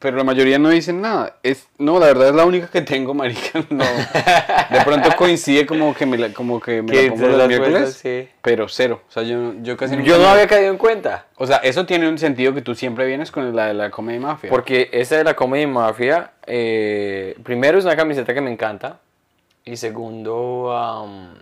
Pero 0.00 0.18
la 0.18 0.24
mayoría 0.24 0.58
no 0.58 0.68
dicen 0.68 1.00
nada. 1.00 1.38
Es, 1.42 1.66
no, 1.78 1.98
la 1.98 2.06
verdad 2.08 2.28
es 2.28 2.34
la 2.34 2.44
única 2.44 2.66
que 2.68 2.82
tengo, 2.82 3.14
marica. 3.14 3.64
No. 3.70 3.84
De 3.84 4.84
pronto 4.84 5.08
coincide 5.16 5.64
como 5.66 5.94
que 5.94 6.04
me 6.04 6.18
la, 6.18 6.30
como 6.34 6.60
que 6.60 6.82
me 6.82 6.92
la 7.04 7.10
pongo 7.10 7.26
los 7.28 7.48
miércoles, 7.48 7.72
vueltas, 7.72 7.94
sí. 7.94 8.28
pero 8.42 8.68
cero. 8.68 9.00
O 9.08 9.10
sea, 9.10 9.22
yo, 9.22 9.54
yo 9.62 9.78
casi 9.78 9.96
nunca 9.96 10.06
Yo 10.06 10.18
no 10.18 10.24
me- 10.24 10.28
había 10.28 10.46
caído 10.46 10.70
en 10.70 10.76
cuenta, 10.76 11.26
O 11.36 11.46
sea, 11.46 11.56
eso 11.58 11.86
tiene 11.86 12.06
un 12.06 12.18
sentido 12.18 12.52
que 12.52 12.60
tú 12.60 12.74
siempre 12.74 13.06
vienes 13.06 13.30
con 13.30 13.56
la 13.56 13.68
de 13.68 13.74
la 13.74 13.90
Comedy 13.90 14.18
Mafia. 14.18 14.50
porque 14.50 14.90
esta 14.92 15.16
de 15.16 15.24
la 15.24 15.34
Comedy 15.34 15.66
Mafia, 15.66 16.32
eh, 16.46 17.34
primero 17.42 17.78
es 17.78 17.84
una 17.86 17.96
camiseta 17.96 18.34
que 18.34 18.42
me 18.42 18.52
encanta, 18.52 19.00
y 19.64 19.76
segundo, 19.78 20.76
am, 20.76 21.34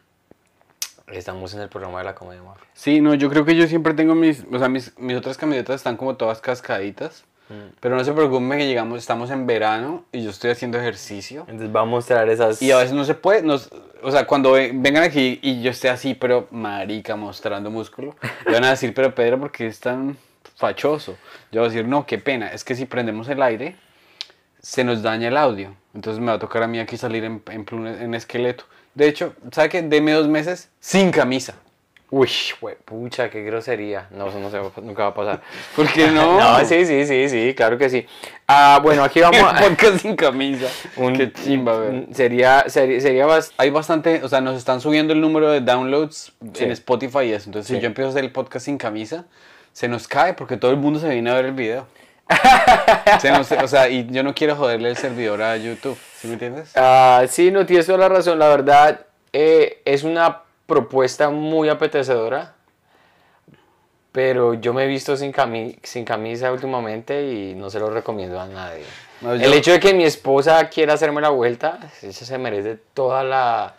estamos 1.08 1.54
en 1.54 1.60
el 1.60 1.68
programa 1.68 1.98
de 1.98 2.04
la 2.04 2.14
Comedy 2.14 2.40
Mafia. 2.40 2.66
Sí, 2.74 3.00
no, 3.00 3.14
yo 3.14 3.28
creo 3.30 3.44
que 3.44 3.54
yo 3.56 3.66
siempre 3.66 3.94
tengo 3.94 4.14
mis, 4.14 4.44
o 4.52 4.58
sea, 4.58 4.68
mis, 4.68 4.96
mis 4.98 5.16
otras 5.16 5.36
camisetas 5.36 5.76
están 5.76 5.96
como 5.96 6.16
todas 6.16 6.40
cascaditas. 6.40 7.24
Mm. 7.48 7.74
Pero 7.78 7.94
no 7.94 8.02
se 8.02 8.12
preocupen 8.12 8.58
que 8.58 8.66
llegamos, 8.66 8.98
estamos 8.98 9.30
en 9.30 9.46
verano 9.46 10.04
y 10.10 10.24
yo 10.24 10.30
estoy 10.30 10.50
haciendo 10.50 10.78
ejercicio. 10.78 11.42
Entonces 11.46 11.74
va 11.74 11.82
a 11.82 11.84
mostrar 11.84 12.28
esas... 12.28 12.60
Y 12.60 12.72
a 12.72 12.78
veces 12.78 12.92
no 12.92 13.04
se 13.04 13.14
puede, 13.14 13.42
nos- 13.42 13.70
o 14.02 14.10
sea, 14.10 14.26
cuando 14.26 14.50
ve- 14.52 14.72
vengan 14.74 15.04
aquí 15.04 15.38
y 15.42 15.62
yo 15.62 15.70
esté 15.70 15.88
así, 15.88 16.14
pero 16.14 16.48
marica, 16.50 17.14
mostrando 17.14 17.70
músculo, 17.70 18.16
me 18.46 18.52
van 18.54 18.64
a 18.64 18.70
decir, 18.70 18.92
pero 18.94 19.14
Pedro, 19.14 19.38
¿por 19.38 19.52
qué 19.52 19.68
es 19.68 19.78
tan 19.78 20.16
fachoso? 20.56 21.16
Yo 21.52 21.60
voy 21.60 21.68
a 21.68 21.72
decir, 21.72 21.86
no, 21.86 22.04
qué 22.04 22.18
pena, 22.18 22.48
es 22.52 22.64
que 22.64 22.74
si 22.74 22.84
prendemos 22.84 23.28
el 23.28 23.40
aire, 23.40 23.76
se 24.60 24.82
nos 24.82 25.02
daña 25.02 25.28
el 25.28 25.36
audio. 25.36 25.72
Entonces 25.94 26.18
me 26.20 26.26
va 26.26 26.32
a 26.34 26.38
tocar 26.40 26.64
a 26.64 26.66
mí 26.66 26.80
aquí 26.80 26.96
salir 26.96 27.22
en, 27.22 27.42
en, 27.46 27.86
en 27.86 28.14
esqueleto. 28.16 28.64
De 28.96 29.06
hecho, 29.06 29.34
¿sabe 29.52 29.68
qué? 29.68 29.82
Deme 29.82 30.10
dos 30.12 30.26
meses 30.26 30.70
sin 30.80 31.12
camisa. 31.12 31.54
Uy, 32.08 32.28
hue- 32.60 32.76
pucha, 32.84 33.28
qué 33.30 33.42
grosería. 33.42 34.06
No, 34.12 34.28
eso 34.28 34.38
no 34.38 34.48
se 34.50 34.58
va- 34.58 34.70
nunca 34.80 35.02
va 35.02 35.08
a 35.10 35.14
pasar. 35.14 35.42
¿Por 35.74 35.92
qué 35.92 36.06
no? 36.12 36.38
No, 36.38 36.64
sí, 36.64 36.86
sí, 36.86 37.04
sí, 37.06 37.28
sí, 37.28 37.52
claro 37.54 37.76
que 37.78 37.90
sí. 37.90 38.06
Ah, 38.46 38.78
bueno, 38.82 39.02
aquí 39.04 39.20
vamos 39.20 39.40
a... 39.44 39.54
podcast 39.60 39.98
sin 39.98 40.14
camisa. 40.16 40.66
un- 40.96 41.14
qué 41.16 41.32
chimba, 41.32 41.76
un- 41.76 42.08
Sería, 42.14 42.64
sería, 42.68 43.00
sería 43.00 43.26
bast- 43.26 43.52
Hay 43.58 43.70
bastante, 43.70 44.22
o 44.22 44.28
sea, 44.28 44.40
nos 44.40 44.56
están 44.56 44.80
subiendo 44.80 45.12
el 45.12 45.20
número 45.20 45.50
de 45.50 45.60
downloads 45.60 46.32
Sí. 46.54 46.64
en 46.64 46.70
Spotify 46.70 47.24
y 47.24 47.32
eso. 47.32 47.48
Entonces, 47.50 47.68
Sí. 47.68 47.74
si 47.74 47.80
yo 47.80 47.86
empiezo 47.88 48.08
a 48.08 48.10
hacer 48.12 48.24
el 48.24 48.30
podcast 48.32 48.64
sin 48.66 48.78
camisa, 48.78 49.26
se 49.72 49.88
nos 49.88 50.06
cae 50.08 50.32
porque 50.34 50.56
todo 50.56 50.70
el 50.70 50.76
mundo 50.78 51.00
se 51.00 51.08
viene 51.08 51.28
a 51.30 51.34
ver 51.34 51.46
el 51.46 51.52
video. 51.52 51.86
Se 53.20 53.30
nos- 53.30 53.50
o 53.52 53.68
sea, 53.68 53.88
y 53.88 54.06
yo 54.10 54.22
no 54.24 54.34
quiero 54.34 54.56
joderle 54.56 54.88
el 54.90 54.96
servidor 54.96 55.42
a 55.42 55.56
YouTube, 55.56 55.96
¿sí 56.26 56.28
me 56.28 56.32
entiendes? 56.34 56.72
Ah, 56.76 57.24
sí, 57.28 57.50
no 57.50 57.64
tienes 57.66 57.86
toda 57.86 57.98
la 57.98 58.08
razón. 58.08 58.38
La 58.38 58.48
verdad, 58.48 59.00
eh, 59.32 59.80
es 59.84 60.02
una 60.04 60.42
propuesta 60.66 61.30
muy 61.30 61.68
apetecedora. 61.68 62.54
Pero 64.12 64.54
yo 64.54 64.72
me 64.72 64.84
he 64.84 64.86
visto 64.86 65.14
sin, 65.16 65.32
cami- 65.32 65.78
sin 65.82 66.04
camisa 66.04 66.50
últimamente 66.50 67.30
y 67.32 67.54
no 67.54 67.68
se 67.68 67.78
lo 67.78 67.90
recomiendo 67.90 68.40
a 68.40 68.46
nadie. 68.46 68.84
No, 69.20 69.32
El 69.32 69.52
hecho 69.52 69.72
de 69.72 69.80
que 69.80 69.92
mi 69.92 70.04
esposa 70.04 70.68
quiera 70.70 70.94
hacerme 70.94 71.20
la 71.20 71.28
vuelta, 71.28 71.80
eso 72.02 72.24
se 72.24 72.38
merece 72.38 72.78
toda 72.94 73.22
la... 73.22 73.74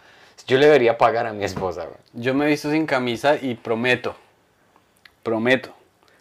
Yo 0.45 0.57
le 0.59 0.67
debería 0.67 0.97
pagar 0.97 1.25
a 1.25 1.33
mi 1.33 1.43
esposa. 1.43 1.85
güey. 1.85 1.97
Yo 2.13 2.33
me 2.35 2.45
he 2.45 2.49
visto 2.49 2.69
sin 2.69 2.85
camisa 2.85 3.35
y 3.35 3.55
prometo, 3.55 4.15
prometo. 5.23 5.73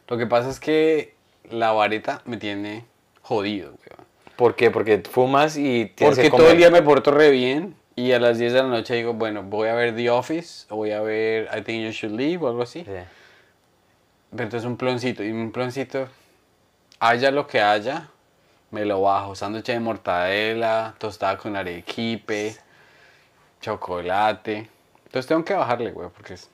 Lo 0.09 0.17
que 0.17 0.27
pasa 0.27 0.49
es 0.49 0.59
que 0.61 1.15
la 1.51 1.73
vareta 1.73 2.23
me 2.25 2.39
tiene 2.39 2.87
jodido, 3.23 3.69
weón. 3.69 4.06
¿Por 4.37 4.55
qué? 4.55 4.71
Porque 4.71 5.03
fumas 5.11 5.57
y 5.57 5.87
tienes 5.95 6.17
Porque 6.17 6.23
que 6.23 6.31
todo 6.31 6.39
comer. 6.39 6.53
el 6.53 6.59
día 6.59 6.71
me 6.71 6.83
porto 6.83 7.11
re 7.11 7.31
bien 7.31 7.75
y 7.95 8.13
a 8.13 8.21
las 8.21 8.39
10 8.39 8.53
de 8.53 8.63
la 8.63 8.69
noche 8.69 8.95
digo, 8.95 9.15
bueno, 9.15 9.43
voy 9.43 9.69
a 9.69 9.75
ver 9.75 9.97
The 9.97 10.11
Office 10.11 10.67
o 10.69 10.77
voy 10.77 10.93
a 10.93 11.01
ver 11.01 11.49
I 11.57 11.63
Think 11.63 11.85
You 11.85 11.91
Should 11.91 12.15
Leave 12.15 12.45
o 12.45 12.49
algo 12.49 12.63
así. 12.63 12.85
Sí. 12.85 12.91
Pero 14.31 14.43
entonces 14.43 14.67
un 14.67 14.77
ploncito, 14.77 15.25
y 15.25 15.31
un 15.31 15.51
ploncito, 15.51 16.09
haya 17.01 17.31
lo 17.31 17.47
que 17.47 17.61
haya, 17.61 18.09
me 18.71 18.85
lo 18.85 19.01
bajo. 19.01 19.35
Sándwich 19.35 19.67
de 19.67 19.81
mortadela, 19.81 20.95
tostada 20.99 21.39
con 21.39 21.57
arequipe, 21.57 22.55
chocolate. 23.63 24.69
Entonces 25.07 25.27
tengo 25.27 25.45
que 25.45 25.55
bajarle, 25.55 25.93
güey, 25.93 26.11
porque 26.11 26.35
es... 26.35 26.51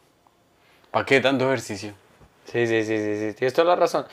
¿Para 0.93 1.05
qué 1.05 1.21
tanto 1.21 1.47
ejercicio? 1.47 1.95
Sí, 2.45 2.67
sí, 2.67 2.85
sí, 2.85 2.99
sí, 2.99 3.19
sí, 3.19 3.35
tienes 3.35 3.55
toda 3.55 3.69
la 3.69 3.77
razón. 3.77 4.05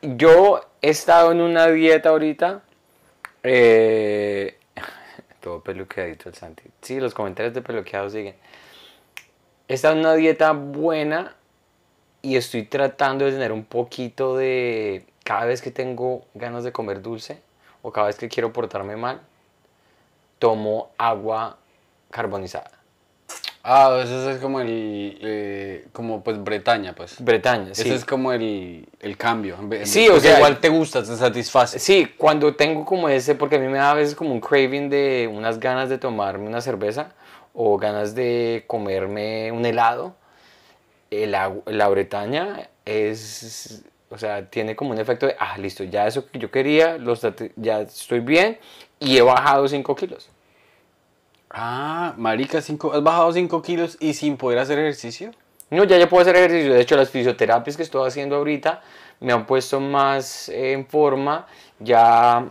Yo 0.00 0.60
he 0.80 0.90
estado 0.90 1.32
en 1.32 1.40
una 1.40 1.66
dieta 1.66 2.10
ahorita. 2.10 2.62
Eh, 3.42 4.58
todo 5.40 5.60
peluqueadito 5.60 6.28
el 6.28 6.34
Santi. 6.34 6.64
Sí, 6.80 7.00
los 7.00 7.14
comentarios 7.14 7.54
de 7.54 7.62
peluqueado 7.62 8.10
siguen. 8.10 8.34
He 9.68 9.74
estado 9.74 9.94
en 9.94 10.00
una 10.00 10.14
dieta 10.14 10.52
buena 10.52 11.34
y 12.22 12.36
estoy 12.36 12.64
tratando 12.64 13.24
de 13.24 13.32
tener 13.32 13.52
un 13.52 13.64
poquito 13.64 14.36
de... 14.36 15.06
Cada 15.24 15.44
vez 15.44 15.60
que 15.60 15.72
tengo 15.72 16.24
ganas 16.34 16.62
de 16.62 16.70
comer 16.70 17.02
dulce 17.02 17.40
o 17.82 17.92
cada 17.92 18.06
vez 18.06 18.16
que 18.16 18.28
quiero 18.28 18.52
portarme 18.52 18.96
mal, 18.96 19.20
tomo 20.38 20.90
agua 20.98 21.58
carbonizada. 22.10 22.75
Ah, 23.68 24.00
eso 24.00 24.30
es 24.30 24.38
como 24.38 24.60
el... 24.60 25.18
eh, 25.20 25.86
como 25.92 26.22
pues 26.22 26.42
Bretaña, 26.42 26.94
pues. 26.94 27.16
Bretaña, 27.20 27.74
sí. 27.74 27.82
Ese 27.82 27.94
es 27.96 28.04
como 28.04 28.32
el, 28.32 28.86
el 29.00 29.16
cambio. 29.16 29.56
Sí, 29.82 30.08
o 30.08 30.20
sea- 30.20 30.36
igual 30.36 30.60
te 30.60 30.68
gusta, 30.68 31.02
te 31.02 31.16
satisface. 31.16 31.80
Sí, 31.80 32.06
cuando 32.16 32.54
tengo 32.54 32.84
como 32.84 33.08
ese, 33.08 33.34
porque 33.34 33.56
a 33.56 33.58
mí 33.58 33.66
me 33.66 33.78
da 33.78 33.90
a 33.90 33.94
veces 33.94 34.14
como 34.14 34.30
un 34.32 34.40
craving 34.40 34.88
de 34.88 35.28
unas 35.32 35.58
ganas 35.58 35.88
de 35.88 35.98
tomarme 35.98 36.46
una 36.46 36.60
cerveza 36.60 37.08
o 37.54 37.76
ganas 37.76 38.14
de 38.14 38.62
comerme 38.68 39.50
un 39.50 39.66
helado, 39.66 40.14
el 41.10 41.32
la 41.32 41.88
Bretaña 41.88 42.68
es, 42.84 43.82
o 44.10 44.18
sea, 44.18 44.48
tiene 44.48 44.76
como 44.76 44.92
un 44.92 44.98
efecto 45.00 45.26
de, 45.26 45.34
ah, 45.40 45.58
listo, 45.58 45.82
ya 45.82 46.06
eso 46.06 46.26
que 46.30 46.38
yo 46.38 46.52
quería, 46.52 46.98
los, 46.98 47.26
ya 47.56 47.80
estoy 47.80 48.20
bien 48.20 48.58
y 49.00 49.16
he 49.16 49.22
bajado 49.22 49.66
5 49.66 49.96
kilos. 49.96 50.28
Ah, 51.50 52.14
marica, 52.16 52.60
cinco, 52.60 52.92
¿has 52.92 53.02
bajado 53.02 53.32
5 53.32 53.62
kilos 53.62 53.96
y 54.00 54.14
sin 54.14 54.36
poder 54.36 54.58
hacer 54.58 54.78
ejercicio? 54.78 55.30
No, 55.70 55.84
ya 55.84 55.98
ya 55.98 56.08
puedo 56.08 56.22
hacer 56.22 56.36
ejercicio. 56.36 56.74
De 56.74 56.80
hecho, 56.80 56.96
las 56.96 57.10
fisioterapias 57.10 57.76
que 57.76 57.82
estoy 57.82 58.06
haciendo 58.06 58.36
ahorita 58.36 58.82
me 59.20 59.32
han 59.32 59.46
puesto 59.46 59.80
más 59.80 60.48
eh, 60.48 60.72
en 60.72 60.86
forma. 60.86 61.46
Ya, 61.78 62.46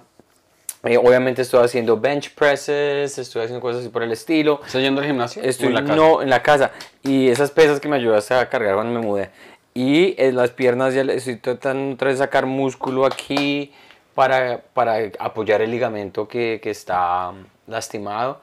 eh, 0.84 0.98
obviamente, 0.98 1.42
estoy 1.42 1.64
haciendo 1.64 1.98
bench 1.98 2.34
presses, 2.34 3.18
estoy 3.18 3.44
haciendo 3.44 3.62
cosas 3.62 3.82
así 3.82 3.90
por 3.90 4.04
el 4.04 4.12
estilo. 4.12 4.62
¿Estás 4.66 4.82
yendo 4.82 5.02
al 5.02 5.08
gimnasio? 5.08 5.42
¿O 5.42 5.46
Estoy 5.46 5.68
en 5.68 5.76
la 5.76 5.82
casa? 5.84 5.96
no 5.96 6.22
en 6.22 6.30
la 6.30 6.44
casa. 6.44 6.72
Y 7.04 7.30
esas 7.30 7.52
pesas 7.52 7.80
que 7.80 7.88
me 7.88 7.96
ayudaste 7.96 8.34
a 8.34 8.50
cargar 8.50 8.76
cuando 8.76 9.00
me 9.00 9.06
mudé. 9.06 9.30
Y 9.74 10.16
en 10.22 10.36
las 10.36 10.52
piernas 10.52 10.94
ya 10.94 11.02
estoy 11.02 11.36
tratando 11.38 12.06
de 12.06 12.16
sacar 12.16 12.46
músculo 12.46 13.06
aquí 13.06 13.74
para, 14.14 14.62
para 14.74 14.98
apoyar 15.20 15.62
el 15.62 15.72
ligamento 15.72 16.28
que, 16.28 16.60
que 16.62 16.70
está 16.70 17.34
lastimado. 17.68 18.40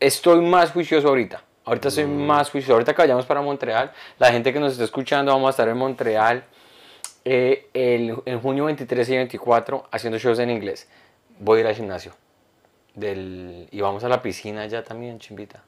Estoy 0.00 0.40
más 0.40 0.72
juicioso 0.72 1.08
ahorita. 1.08 1.42
Ahorita 1.66 1.88
estoy 1.88 2.04
Mm. 2.06 2.26
más 2.26 2.50
juicioso. 2.50 2.72
Ahorita 2.72 2.94
que 2.94 3.02
vayamos 3.02 3.26
para 3.26 3.42
Montreal, 3.42 3.92
la 4.18 4.32
gente 4.32 4.52
que 4.52 4.58
nos 4.58 4.72
está 4.72 4.84
escuchando, 4.84 5.30
vamos 5.32 5.48
a 5.48 5.50
estar 5.50 5.68
en 5.68 5.76
Montreal 5.76 6.44
eh, 7.24 7.68
el, 7.74 8.16
en 8.24 8.40
junio 8.40 8.64
23 8.64 9.08
y 9.10 9.16
24 9.16 9.86
haciendo 9.90 10.18
shows 10.18 10.38
en 10.38 10.50
inglés. 10.50 10.88
Voy 11.38 11.58
a 11.58 11.60
ir 11.60 11.66
al 11.66 11.74
gimnasio. 11.74 12.12
Del, 12.94 13.68
y 13.70 13.80
vamos 13.82 14.02
a 14.04 14.08
la 14.08 14.20
piscina 14.22 14.66
ya 14.66 14.82
también, 14.82 15.18
chimbita. 15.18 15.62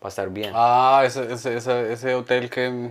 Para 0.00 0.08
estar 0.08 0.28
bien. 0.30 0.52
Ah, 0.54 1.02
ese, 1.04 1.32
ese, 1.32 1.56
ese, 1.56 1.92
ese 1.92 2.14
hotel 2.14 2.48
que 2.50 2.90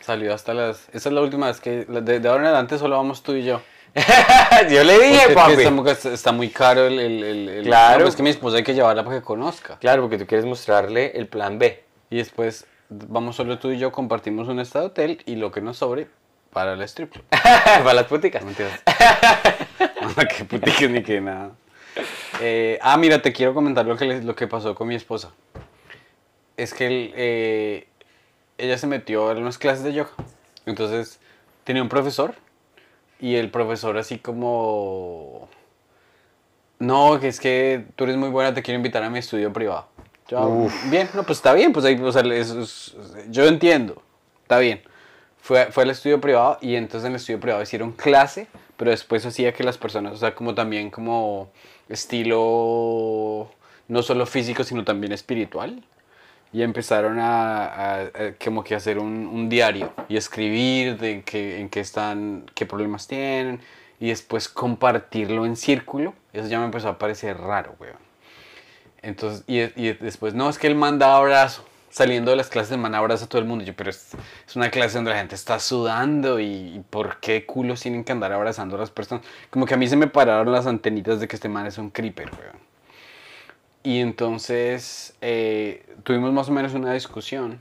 salió 0.00 0.34
hasta 0.34 0.52
las... 0.54 0.88
Esa 0.92 1.08
es 1.08 1.12
la 1.14 1.20
última 1.22 1.46
vez 1.46 1.60
que... 1.60 1.84
De, 1.86 2.20
de 2.20 2.28
ahora 2.28 2.42
en 2.42 2.46
adelante 2.48 2.78
solo 2.78 2.96
vamos 2.96 3.22
tú 3.22 3.32
y 3.32 3.44
yo. 3.44 3.60
Yo 4.70 4.84
le 4.84 4.98
dije, 4.98 5.28
que 5.28 5.34
papi. 5.34 5.52
está, 5.52 5.70
muy- 5.70 5.90
está 5.90 6.32
muy 6.32 6.48
caro 6.50 6.86
el... 6.86 6.98
el, 6.98 7.24
el- 7.24 7.48
el- 7.48 7.64
Claro. 7.64 7.98
No, 7.98 8.04
pues 8.04 8.10
es 8.10 8.16
que 8.16 8.22
mi 8.22 8.30
esposa 8.30 8.58
hay 8.58 8.62
que 8.64 8.74
llevarla 8.74 9.02
para 9.04 9.16
que 9.16 9.22
conozca. 9.22 9.78
Claro, 9.78 10.02
porque 10.02 10.18
tú 10.18 10.26
quieres 10.26 10.44
mostrarle 10.46 11.12
el 11.14 11.26
plan 11.28 11.58
B. 11.58 11.82
Y 12.10 12.18
después 12.18 12.66
vamos 12.90 13.36
solo 13.36 13.58
tú 13.58 13.70
y 13.70 13.78
yo, 13.78 13.90
compartimos 13.92 14.48
un 14.48 14.60
estado 14.60 14.86
hotel 14.86 15.22
y 15.26 15.36
lo 15.36 15.50
que 15.50 15.60
nos 15.60 15.78
sobre 15.78 16.08
para 16.52 16.74
el 16.74 16.82
strip 16.82 17.12
club. 17.12 17.24
para 17.30 17.94
las 17.94 18.04
puticas. 18.04 18.42
No 18.42 18.46
mentiras. 18.46 18.80
qué 20.36 20.44
puticas 20.44 20.90
ni 20.90 21.02
qué 21.02 21.20
nada. 21.20 21.50
Eh, 22.40 22.78
ah, 22.82 22.96
mira, 22.98 23.22
te 23.22 23.32
quiero 23.32 23.54
comentar 23.54 23.86
lo 23.86 23.96
que, 23.96 24.04
lo 24.20 24.34
que 24.36 24.46
pasó 24.46 24.74
con 24.74 24.88
mi 24.88 24.94
esposa. 24.94 25.30
Es 26.56 26.72
que 26.74 26.86
él, 26.86 27.12
eh, 27.16 27.88
ella 28.58 28.78
se 28.78 28.86
metió 28.86 29.30
en 29.32 29.38
unas 29.38 29.58
clases 29.58 29.84
de 29.84 29.92
yoga. 29.94 30.10
Entonces, 30.66 31.18
tenía 31.64 31.82
un 31.82 31.88
profesor 31.88 32.34
y 33.20 33.36
el 33.36 33.50
profesor 33.50 33.96
así 33.98 34.18
como... 34.18 35.48
No, 36.78 37.18
que 37.20 37.28
es 37.28 37.40
que 37.40 37.86
tú 37.96 38.04
eres 38.04 38.16
muy 38.16 38.28
buena, 38.28 38.52
te 38.52 38.62
quiero 38.62 38.76
invitar 38.76 39.02
a 39.02 39.08
mi 39.10 39.18
estudio 39.18 39.52
privado. 39.52 39.86
Yo, 40.28 40.38
"Ah, 40.38 40.88
bien, 40.90 41.08
no, 41.14 41.22
pues 41.22 41.38
está 41.38 41.54
bien, 41.54 41.72
pues 41.72 41.84
ahí, 41.86 41.98
o 42.00 42.12
sea, 42.12 42.22
eso 42.34 42.60
es- 42.60 42.94
yo 43.30 43.46
entiendo, 43.46 44.02
está 44.42 44.58
bien. 44.58 44.82
Fue, 45.40 45.66
fue 45.72 45.84
al 45.84 45.90
estudio 45.90 46.20
privado 46.20 46.58
y 46.60 46.74
entonces 46.74 47.06
en 47.06 47.12
el 47.12 47.16
estudio 47.16 47.40
privado 47.40 47.62
hicieron 47.62 47.92
clase, 47.92 48.48
pero 48.76 48.90
después 48.90 49.24
hacía 49.24 49.52
que 49.54 49.62
las 49.64 49.78
personas, 49.78 50.12
o 50.12 50.16
sea, 50.16 50.34
como 50.34 50.54
también 50.54 50.90
como 50.90 51.48
estilo, 51.88 53.48
no 53.88 54.02
solo 54.02 54.26
físico, 54.26 54.64
sino 54.64 54.84
también 54.84 55.12
espiritual. 55.12 55.82
Y 56.52 56.62
empezaron 56.62 57.18
a, 57.20 58.10
como 58.42 58.64
que 58.64 58.74
hacer 58.74 58.98
un, 58.98 59.48
diario 59.48 59.92
y 60.08 60.16
escribir 60.16 60.96
de 60.96 61.22
en 61.60 61.68
qué 61.68 61.80
están, 61.80 62.46
qué 62.54 62.64
problemas 62.64 63.06
tienen 63.06 63.60
y 64.00 64.08
después 64.08 64.48
compartirlo 64.48 65.46
en 65.46 65.56
círculo. 65.56 66.14
Eso 66.32 66.48
ya 66.48 66.58
me 66.58 66.66
empezó 66.66 66.88
a 66.88 66.98
parecer 66.98 67.38
raro, 67.38 67.74
weón. 67.78 67.96
Entonces, 69.02 69.44
y, 69.46 69.58
después, 69.92 70.34
no, 70.34 70.48
es 70.50 70.58
que 70.58 70.66
él 70.66 70.74
manda 70.74 71.16
abrazo. 71.16 71.64
Saliendo 71.88 72.30
de 72.30 72.36
las 72.36 72.48
clases, 72.48 72.72
el 72.72 72.78
man 72.78 72.94
a 72.94 73.16
todo 73.26 73.38
el 73.40 73.46
mundo. 73.46 73.64
Yo, 73.64 73.74
pero 73.74 73.88
es, 73.88 74.12
es 74.46 74.54
una 74.54 74.70
clase 74.70 74.98
donde 74.98 75.12
la 75.12 75.16
gente 75.16 75.34
está 75.34 75.58
sudando 75.58 76.38
y, 76.38 76.44
y 76.44 76.84
¿por 76.90 77.20
qué 77.20 77.46
culos 77.46 77.80
tienen 77.80 78.04
que 78.04 78.12
andar 78.12 78.32
abrazando 78.32 78.76
a 78.76 78.80
las 78.80 78.90
personas? 78.90 79.24
Como 79.48 79.64
que 79.64 79.72
a 79.72 79.76
mí 79.78 79.88
se 79.88 79.96
me 79.96 80.06
pararon 80.06 80.52
las 80.52 80.66
antenitas 80.66 81.20
de 81.20 81.28
que 81.28 81.36
este 81.36 81.48
man 81.48 81.66
es 81.66 81.78
un 81.78 81.88
creeper, 81.88 82.28
weón. 82.38 82.65
Y 83.86 84.00
entonces 84.00 85.14
eh, 85.20 85.86
tuvimos 86.02 86.32
más 86.32 86.48
o 86.48 86.52
menos 86.52 86.74
una 86.74 86.92
discusión. 86.92 87.60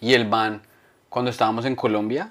Y 0.00 0.14
el 0.14 0.26
man, 0.26 0.62
cuando 1.10 1.30
estábamos 1.30 1.66
en 1.66 1.76
Colombia, 1.76 2.30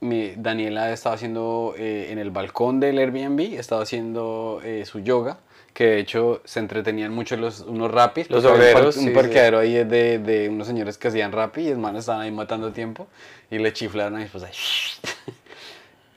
mi- 0.00 0.32
Daniela 0.36 0.92
estaba 0.92 1.14
haciendo 1.14 1.74
eh, 1.78 2.08
en 2.10 2.18
el 2.18 2.32
balcón 2.32 2.80
del 2.80 2.98
Airbnb, 2.98 3.56
estaba 3.56 3.84
haciendo 3.84 4.60
eh, 4.64 4.84
su 4.84 4.98
yoga, 4.98 5.38
que 5.74 5.84
de 5.84 6.00
hecho 6.00 6.42
se 6.44 6.58
entretenían 6.58 7.14
mucho 7.14 7.36
los, 7.36 7.60
unos 7.60 7.88
rapis. 7.92 8.28
Los 8.30 8.44
había 8.44 8.56
un 8.56 8.60
obreros, 8.62 8.96
par- 8.96 9.02
Un 9.04 9.08
sí, 9.10 9.14
parqueadero 9.14 9.60
ahí 9.60 9.74
de, 9.84 10.18
de 10.18 10.48
unos 10.48 10.66
señores 10.66 10.98
que 10.98 11.06
hacían 11.06 11.30
rapi 11.30 11.60
y 11.60 11.68
el 11.68 11.78
man 11.78 11.94
estaba 11.94 12.22
ahí 12.22 12.32
matando 12.32 12.72
tiempo 12.72 13.06
y 13.48 13.58
le 13.58 13.72
chiflaron 13.72 14.16
a 14.16 14.18
mi 14.18 14.24
esposa. 14.24 14.50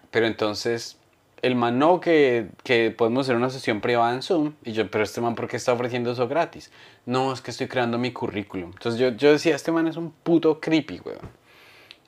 Pero 0.09 0.25
entonces 0.25 0.97
el 1.45 1.53
man 1.53 1.77
no, 1.77 1.99
que, 1.99 2.47
que 2.63 2.89
podemos 2.89 3.27
hacer 3.27 3.35
una 3.35 3.51
sesión 3.51 3.79
privada 3.79 4.15
en 4.15 4.23
Zoom. 4.23 4.53
Y 4.63 4.71
yo, 4.71 4.89
pero 4.89 5.03
este 5.03 5.21
man, 5.21 5.35
¿por 5.35 5.47
qué 5.47 5.57
está 5.57 5.73
ofreciendo 5.73 6.11
eso 6.11 6.27
gratis? 6.27 6.71
No, 7.05 7.31
es 7.31 7.41
que 7.41 7.51
estoy 7.51 7.67
creando 7.67 7.99
mi 7.99 8.11
currículum. 8.11 8.71
Entonces 8.73 8.99
yo, 8.99 9.09
yo 9.09 9.31
decía, 9.31 9.55
este 9.55 9.71
man 9.71 9.87
es 9.87 9.95
un 9.95 10.09
puto 10.09 10.59
creepy, 10.59 11.01
weón. 11.05 11.29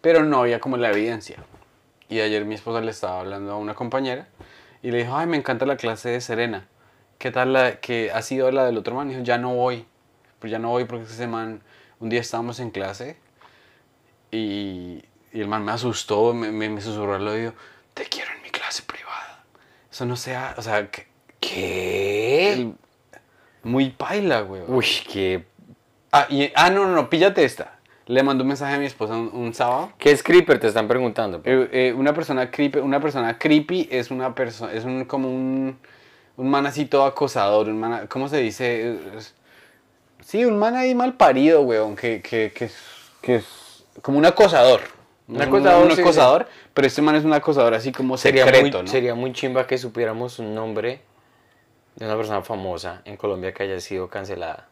Pero 0.01 0.23
no 0.23 0.39
había 0.39 0.59
como 0.59 0.75
la 0.77 0.89
evidencia. 0.89 1.43
Y 2.09 2.19
ayer 2.21 2.45
mi 2.45 2.55
esposa 2.55 2.81
le 2.81 2.89
estaba 2.89 3.19
hablando 3.19 3.51
a 3.51 3.57
una 3.57 3.75
compañera 3.75 4.27
y 4.81 4.89
le 4.89 4.97
dijo, 4.97 5.15
ay, 5.15 5.27
me 5.27 5.37
encanta 5.37 5.67
la 5.67 5.77
clase 5.77 6.09
de 6.09 6.19
Serena. 6.19 6.67
¿Qué 7.19 7.29
tal 7.29 7.53
la 7.53 7.79
que 7.79 8.09
ha 8.11 8.23
sido 8.23 8.49
la 8.49 8.65
del 8.65 8.75
otro 8.75 8.95
man? 8.95 9.07
Y 9.07 9.11
dijo, 9.13 9.23
ya 9.23 9.37
no 9.37 9.53
voy. 9.53 9.85
Pues 10.39 10.49
ya 10.49 10.57
no 10.57 10.69
voy 10.69 10.85
porque 10.85 11.05
ese 11.05 11.27
man, 11.27 11.61
un 11.99 12.09
día 12.09 12.21
estábamos 12.21 12.59
en 12.59 12.71
clase 12.71 13.17
y, 14.31 15.03
y 15.31 15.41
el 15.41 15.47
man 15.47 15.63
me 15.63 15.73
asustó, 15.73 16.33
me, 16.33 16.51
me, 16.51 16.69
me 16.69 16.81
susurró 16.81 17.13
al 17.13 17.27
oído, 17.27 17.53
te 17.93 18.05
quiero 18.05 18.31
en 18.35 18.41
mi 18.41 18.49
clase 18.49 18.81
privada. 18.81 19.06
Eso 19.97 20.05
no 20.05 20.15
sea, 20.15 20.53
o 20.57 20.61
sea, 20.61 20.91
que, 20.91 21.07
¿Qué? 21.39 22.53
el- 22.53 22.73
muy 23.63 23.89
paila, 23.89 24.41
güey. 24.41 24.61
Uy, 24.67 24.85
qué... 25.11 25.43
Ah, 26.11 26.27
y, 26.29 26.51
ah, 26.53 26.69
no, 26.69 26.85
no, 26.85 26.93
no, 26.93 27.09
píllate 27.09 27.43
esta. 27.43 27.79
Le 28.05 28.21
mandó 28.21 28.43
un 28.43 28.49
mensaje 28.49 28.75
a 28.75 28.77
mi 28.77 28.85
esposa 28.85 29.15
un, 29.15 29.31
un 29.33 29.55
sábado. 29.55 29.91
¿Qué 29.97 30.11
es 30.11 30.21
creeper? 30.21 30.59
Te 30.59 30.67
están 30.67 30.87
preguntando. 30.87 31.41
Eh, 31.45 31.69
eh, 31.71 31.93
una 31.97 32.13
persona 32.13 32.51
creepy, 32.51 32.77
una 32.77 32.99
persona 32.99 33.39
creepy 33.39 33.89
es 33.91 34.11
una 34.11 34.35
persona, 34.35 34.71
es 34.71 34.85
un 34.85 35.05
como 35.05 35.29
un, 35.29 35.79
un 36.35 36.47
man 36.47 36.67
así 36.67 36.85
todo 36.85 37.03
acosador, 37.05 37.67
un 37.67 37.79
man, 37.79 38.05
¿cómo 38.07 38.29
se 38.29 38.37
dice? 38.37 38.99
Sí, 40.21 40.45
un 40.45 40.59
man 40.59 40.75
ahí 40.75 40.93
mal 40.93 41.15
parido, 41.15 41.63
weón, 41.63 41.95
que, 41.95 42.21
que, 42.21 42.51
que, 42.53 42.69
que 43.19 43.35
es 43.37 43.83
como 44.03 44.19
un 44.19 44.27
acosador. 44.27 44.81
Un 45.27 45.41
acosador, 45.41 45.85
un 45.85 45.91
sí, 45.95 46.01
acosador, 46.01 46.47
pero 46.73 46.87
este 46.87 47.01
man 47.01 47.15
es 47.15 47.25
un 47.25 47.33
acosador 47.33 47.73
así 47.73 47.91
como 47.91 48.17
Sería 48.17 48.45
secreto, 48.45 48.77
muy, 48.77 48.85
¿no? 48.85 48.91
sería 48.91 49.13
muy 49.15 49.33
chimba 49.33 49.67
que 49.67 49.77
supiéramos 49.77 50.39
un 50.39 50.55
nombre 50.55 51.01
de 51.95 52.05
una 52.05 52.15
persona 52.15 52.41
famosa 52.43 53.01
en 53.03 53.17
Colombia 53.17 53.53
que 53.53 53.63
haya 53.63 53.79
sido 53.81 54.07
cancelada. 54.07 54.67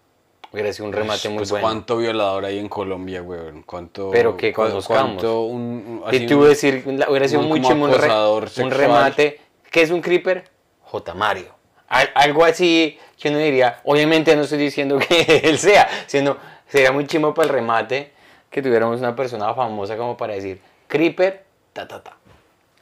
Hubiera 0.54 0.72
sido 0.72 0.86
un 0.86 0.94
remate 0.94 1.28
muy 1.28 1.40
Pues, 1.40 1.52
bueno. 1.52 1.66
¿Cuánto 1.68 1.98
violador 1.98 2.46
hay 2.46 2.60
en 2.60 2.70
Colombia, 2.70 3.22
weón? 3.22 3.64
¿Cuánto, 3.64 4.10
Pero 4.12 4.38
que 4.38 4.54
conozcamos. 4.54 5.22
un, 5.24 6.02
un- 6.06 6.14
Y 6.14 6.26
tú 6.26 6.40
un- 6.42 6.48
decir, 6.48 6.84
hubiera 7.10 7.28
sido 7.28 7.42
un 7.42 7.50
muy 7.50 7.62
chimba 7.62 7.88
un, 7.90 7.94
re- 7.94 8.64
un 8.64 8.72
remate. 8.72 9.42
¿Qué 9.70 9.82
es 9.82 9.92
un 9.92 10.00
creeper? 10.02 10.46
J. 10.84 11.14
Mario. 11.14 11.48
Al- 11.90 12.12
algo 12.16 12.46
así 12.46 12.98
que 13.20 13.28
uno 13.30 13.40
diría, 13.40 13.82
obviamente 13.84 14.34
no 14.38 14.44
estoy 14.44 14.60
diciendo 14.60 14.98
que 15.10 15.42
él 15.44 15.58
sea, 15.60 15.90
sino 16.08 16.38
sería 16.68 16.94
muy 16.94 17.06
chimbo 17.06 17.34
para 17.34 17.48
el 17.50 17.54
remate 17.54 18.14
que 18.56 18.62
tuviéramos 18.62 19.02
una 19.02 19.14
persona 19.18 19.54
famosa 19.54 19.98
como 19.98 20.16
para 20.16 20.34
decir, 20.34 20.62
creeper, 20.88 21.44
ta, 21.74 21.86
ta, 21.86 22.02
ta. 22.02 22.14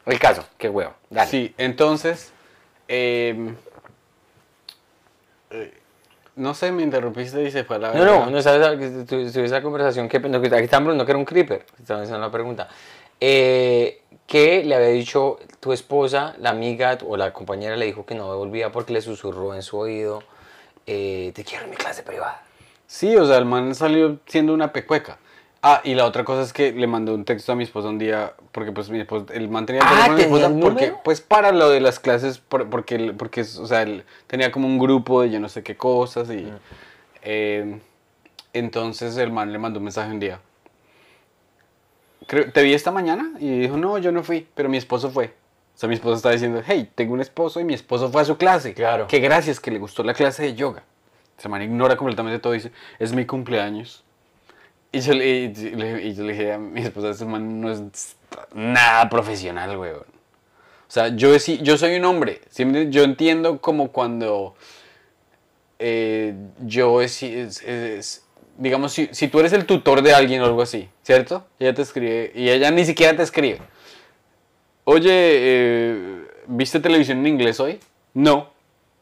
El 0.06 0.20
caso, 0.20 0.46
qué 0.60 0.70
huevo. 0.70 0.94
Dale. 1.10 1.32
Sí, 1.32 1.52
entonces, 1.58 2.32
em, 2.88 3.56
eh, 5.50 5.74
no 6.36 6.54
sé, 6.54 6.72
me 6.72 6.84
interrumpiste 6.84 7.42
y 7.44 7.50
se 7.50 7.64
fue 7.64 7.78
a 7.78 7.80
la 7.80 7.94
No, 7.94 8.06
no, 8.06 8.30
no 8.30 8.40
sabes 8.44 8.78
que 8.78 8.90
tu- 9.04 9.32
tuve 9.32 9.46
esa 9.46 9.64
conversación 9.64 10.08
que 10.08 10.20
no, 10.20 10.40
que 10.40 10.48
aquí 10.54 10.66
están 10.66 10.84
preguntando 10.84 11.06
que 11.08 11.12
era 11.12 11.18
un 11.18 11.26
creeper. 11.26 11.66
Estaban 11.80 12.04
haciendo 12.04 12.24
la 12.24 12.32
pregunta. 12.32 12.68
Eh, 13.20 14.02
¿Qué 14.28 14.64
le 14.64 14.76
había 14.76 14.90
dicho 14.90 15.40
tu 15.60 15.74
esposa, 15.74 16.36
la 16.38 16.52
amiga 16.52 17.00
o 17.08 17.18
la 17.18 17.34
compañera 17.34 17.76
le 17.78 17.88
dijo 17.88 18.06
que 18.06 18.14
no 18.14 18.30
devolvía 18.32 18.72
porque 18.72 18.94
le 18.94 19.02
susurró 19.02 19.56
en 19.56 19.64
su 19.64 19.80
oído, 19.80 20.22
eh, 20.86 21.32
te 21.34 21.44
quiero 21.44 21.64
en 21.64 21.72
mi 21.72 21.78
clase 21.78 22.04
privada? 22.04 22.44
Sí, 22.86 23.16
o 23.18 23.26
sea, 23.26 23.38
el 23.40 23.46
man 23.46 23.74
salió 23.74 24.20
siendo 24.28 24.54
una 24.54 24.72
pecueca. 24.72 25.18
Ah, 25.66 25.80
y 25.86 25.96
la 25.96 26.06
otra 26.06 26.26
cosa 26.26 26.42
es 26.42 26.52
que 26.52 26.74
le 26.74 26.88
mandé 26.88 27.14
un 27.14 27.24
texto 27.24 27.54
a 27.54 27.56
mi 27.56 27.64
esposa 27.64 27.88
un 27.88 27.98
día, 27.98 28.34
porque 28.52 28.74
pues 28.74 28.90
mi 28.90 29.00
esposa, 29.00 29.28
el 29.34 29.48
man 29.48 29.66
tenía 29.66 29.82
el 29.82 29.88
Ah, 29.88 29.92
teléfono 29.92 30.18
de 30.18 30.24
mi 30.26 30.32
¿tenía 30.32 30.46
esposa 30.48 30.54
el 30.56 30.62
porque, 30.92 30.94
pues 31.06 31.22
para 31.22 31.52
lo 31.54 31.70
de 31.70 31.80
las 31.80 32.00
clases, 32.00 32.38
por- 32.38 32.70
porque, 32.70 32.96
él- 32.96 33.16
porque, 33.18 33.42
o 33.42 33.66
sea, 33.66 33.82
él 33.84 34.04
tenía 34.28 34.52
como 34.52 34.68
un 34.68 34.78
grupo 34.78 35.22
de 35.22 35.30
yo 35.32 35.40
no 35.40 35.48
sé 35.48 35.64
qué 35.64 35.78
cosas 35.78 36.30
y... 36.30 36.52
eh, 37.22 37.80
entonces 38.52 39.16
el 39.18 39.32
man 39.32 39.52
le 39.54 39.58
mandó 39.58 39.80
un 39.80 39.86
mensaje 39.86 40.12
un 40.12 40.20
día. 40.20 40.40
Creo, 42.28 42.52
¿Te 42.52 42.62
vi 42.64 42.74
esta 42.74 42.92
mañana? 42.92 43.32
Y 43.40 43.60
dijo, 43.60 43.78
no, 43.78 43.98
yo 43.98 44.12
no 44.12 44.24
fui, 44.24 44.48
pero 44.56 44.70
mi 44.70 44.78
esposo 44.78 45.10
fue. 45.12 45.28
O 45.28 45.78
sea, 45.78 45.90
mi 45.90 45.96
esposo 45.96 46.16
está 46.16 46.30
diciendo, 46.30 46.62
hey, 46.66 46.90
tengo 46.94 47.14
un 47.14 47.22
esposo 47.22 47.60
y 47.60 47.64
mi 47.64 47.74
esposo 47.74 48.10
fue 48.12 48.22
a 48.22 48.26
su 48.26 48.38
clase. 48.38 48.74
Claro. 48.74 49.08
Que 49.08 49.20
gracias, 49.20 49.60
que 49.60 49.72
le 49.72 49.80
gustó 49.80 50.04
la 50.04 50.14
clase 50.14 50.44
de 50.44 50.54
yoga. 50.56 50.84
Se 51.38 51.50
man 51.50 51.62
ignora 51.62 51.96
completamente 51.98 52.38
todo 52.40 52.54
y 52.54 52.58
dice, 52.58 52.72
es 53.00 53.12
mi 53.14 53.26
cumpleaños. 53.26 54.04
Y 54.94 55.02
yo 55.02 55.14
le, 55.14 55.28
y 55.28 55.48
le- 55.54 56.04
y 56.04 56.14
yo 56.16 56.24
le 56.24 56.32
dije 56.34 56.54
a 56.54 56.58
mi 56.60 56.80
esposa, 56.82 57.10
este 57.10 57.26
man 57.26 57.60
no 57.60 57.70
es 57.72 58.16
nada 58.54 59.10
profesional, 59.10 59.76
weón. 59.78 60.00
O 60.88 60.92
sea, 60.94 61.08
yo, 61.10 61.36
yo 61.36 61.78
soy 61.78 61.96
un 61.96 62.06
hombre. 62.06 62.42
Yo 62.90 63.04
entiendo 63.04 63.60
como 63.60 63.92
cuando 63.92 64.56
eh, 65.80 66.36
yo 66.60 67.02
es, 67.02 67.22
es- 67.24 67.62
es- 67.64 68.24
digamos, 68.58 68.94
si, 68.94 69.10
si 69.12 69.28
tú 69.28 69.40
eres 69.40 69.52
el 69.54 69.66
tutor 69.66 70.02
de 70.04 70.14
alguien 70.14 70.42
o 70.42 70.46
algo 70.46 70.62
así, 70.62 70.88
¿cierto? 71.02 71.46
Y 71.60 71.64
ella 71.66 71.74
te 71.74 71.82
escribe, 71.82 72.32
y 72.36 72.50
ella 72.50 72.70
ni 72.72 72.86
siquiera 72.86 73.16
te 73.18 73.24
escribe. 73.24 73.60
Oye, 74.86 75.10
eh, 75.12 76.26
¿viste 76.48 76.80
televisión 76.80 77.20
en 77.20 77.28
inglés 77.28 77.60
hoy? 77.60 77.80
No, 78.14 78.52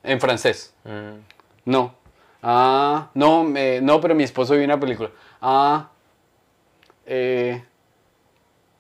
en 0.03 0.19
francés. 0.21 0.73
Mm. 0.85 1.19
No. 1.65 1.95
Ah, 2.43 3.09
no, 3.13 3.43
me- 3.43 3.81
no, 3.81 3.99
pero 3.99 4.15
mi 4.15 4.23
esposo 4.23 4.55
vio 4.55 4.63
una 4.63 4.79
película. 4.79 5.09
Ah, 5.41 5.89
eh, 7.05 7.63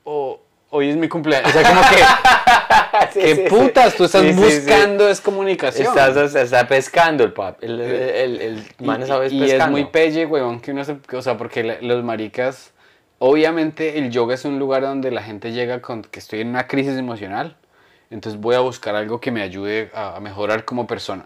o- 0.03 0.39
hoy 0.69 0.89
es 0.89 0.95
mi 0.97 1.07
cumpleaños. 1.09 1.49
O 1.49 1.51
sea, 1.51 1.67
como 1.67 1.81
que, 1.81 1.97
Sí, 3.13 3.19
¿qué 3.19 3.35
sí, 3.35 3.41
sí. 3.43 3.49
putas? 3.49 3.95
Tú 3.95 4.03
estás 4.05 4.21
Sí, 4.21 4.33
sí, 4.33 4.37
sí. 4.37 4.43
buscando 4.67 5.09
es 5.09 5.19
comunicación. 5.21 5.87
Estás, 5.87 6.35
está 6.35 6.67
pescando 6.67 7.23
el 7.23 7.33
pap. 7.33 7.61
El, 7.63 7.79
el, 7.81 7.91
el, 7.91 8.41
el 8.41 8.63
Y- 8.79 8.83
man 8.85 9.05
sabe 9.07 9.27
y, 9.29 9.43
y 9.43 9.51
es 9.51 9.67
muy 9.69 9.85
pelle, 9.85 10.25
huevón, 10.25 10.59
que 10.61 10.71
uno 10.71 10.83
se, 10.85 10.97
o 11.13 11.21
sea, 11.21 11.37
porque 11.37 11.63
la- 11.63 11.81
los 11.81 12.03
maricas, 12.03 12.71
obviamente 13.19 13.97
el 13.97 14.11
yoga 14.11 14.35
es 14.35 14.45
un 14.45 14.59
lugar 14.59 14.83
donde 14.83 15.09
la 15.11 15.23
gente 15.23 15.51
llega 15.51 15.81
con 15.81 16.03
que 16.03 16.19
estoy 16.19 16.41
en 16.41 16.49
una 16.49 16.67
crisis 16.67 16.97
emocional, 16.97 17.57
entonces 18.11 18.39
voy 18.39 18.55
a 18.55 18.59
buscar 18.59 18.95
algo 18.95 19.19
que 19.19 19.31
me 19.31 19.41
ayude 19.41 19.89
a, 19.93 20.15
a 20.17 20.19
mejorar 20.19 20.63
como 20.65 20.85
persona. 20.87 21.25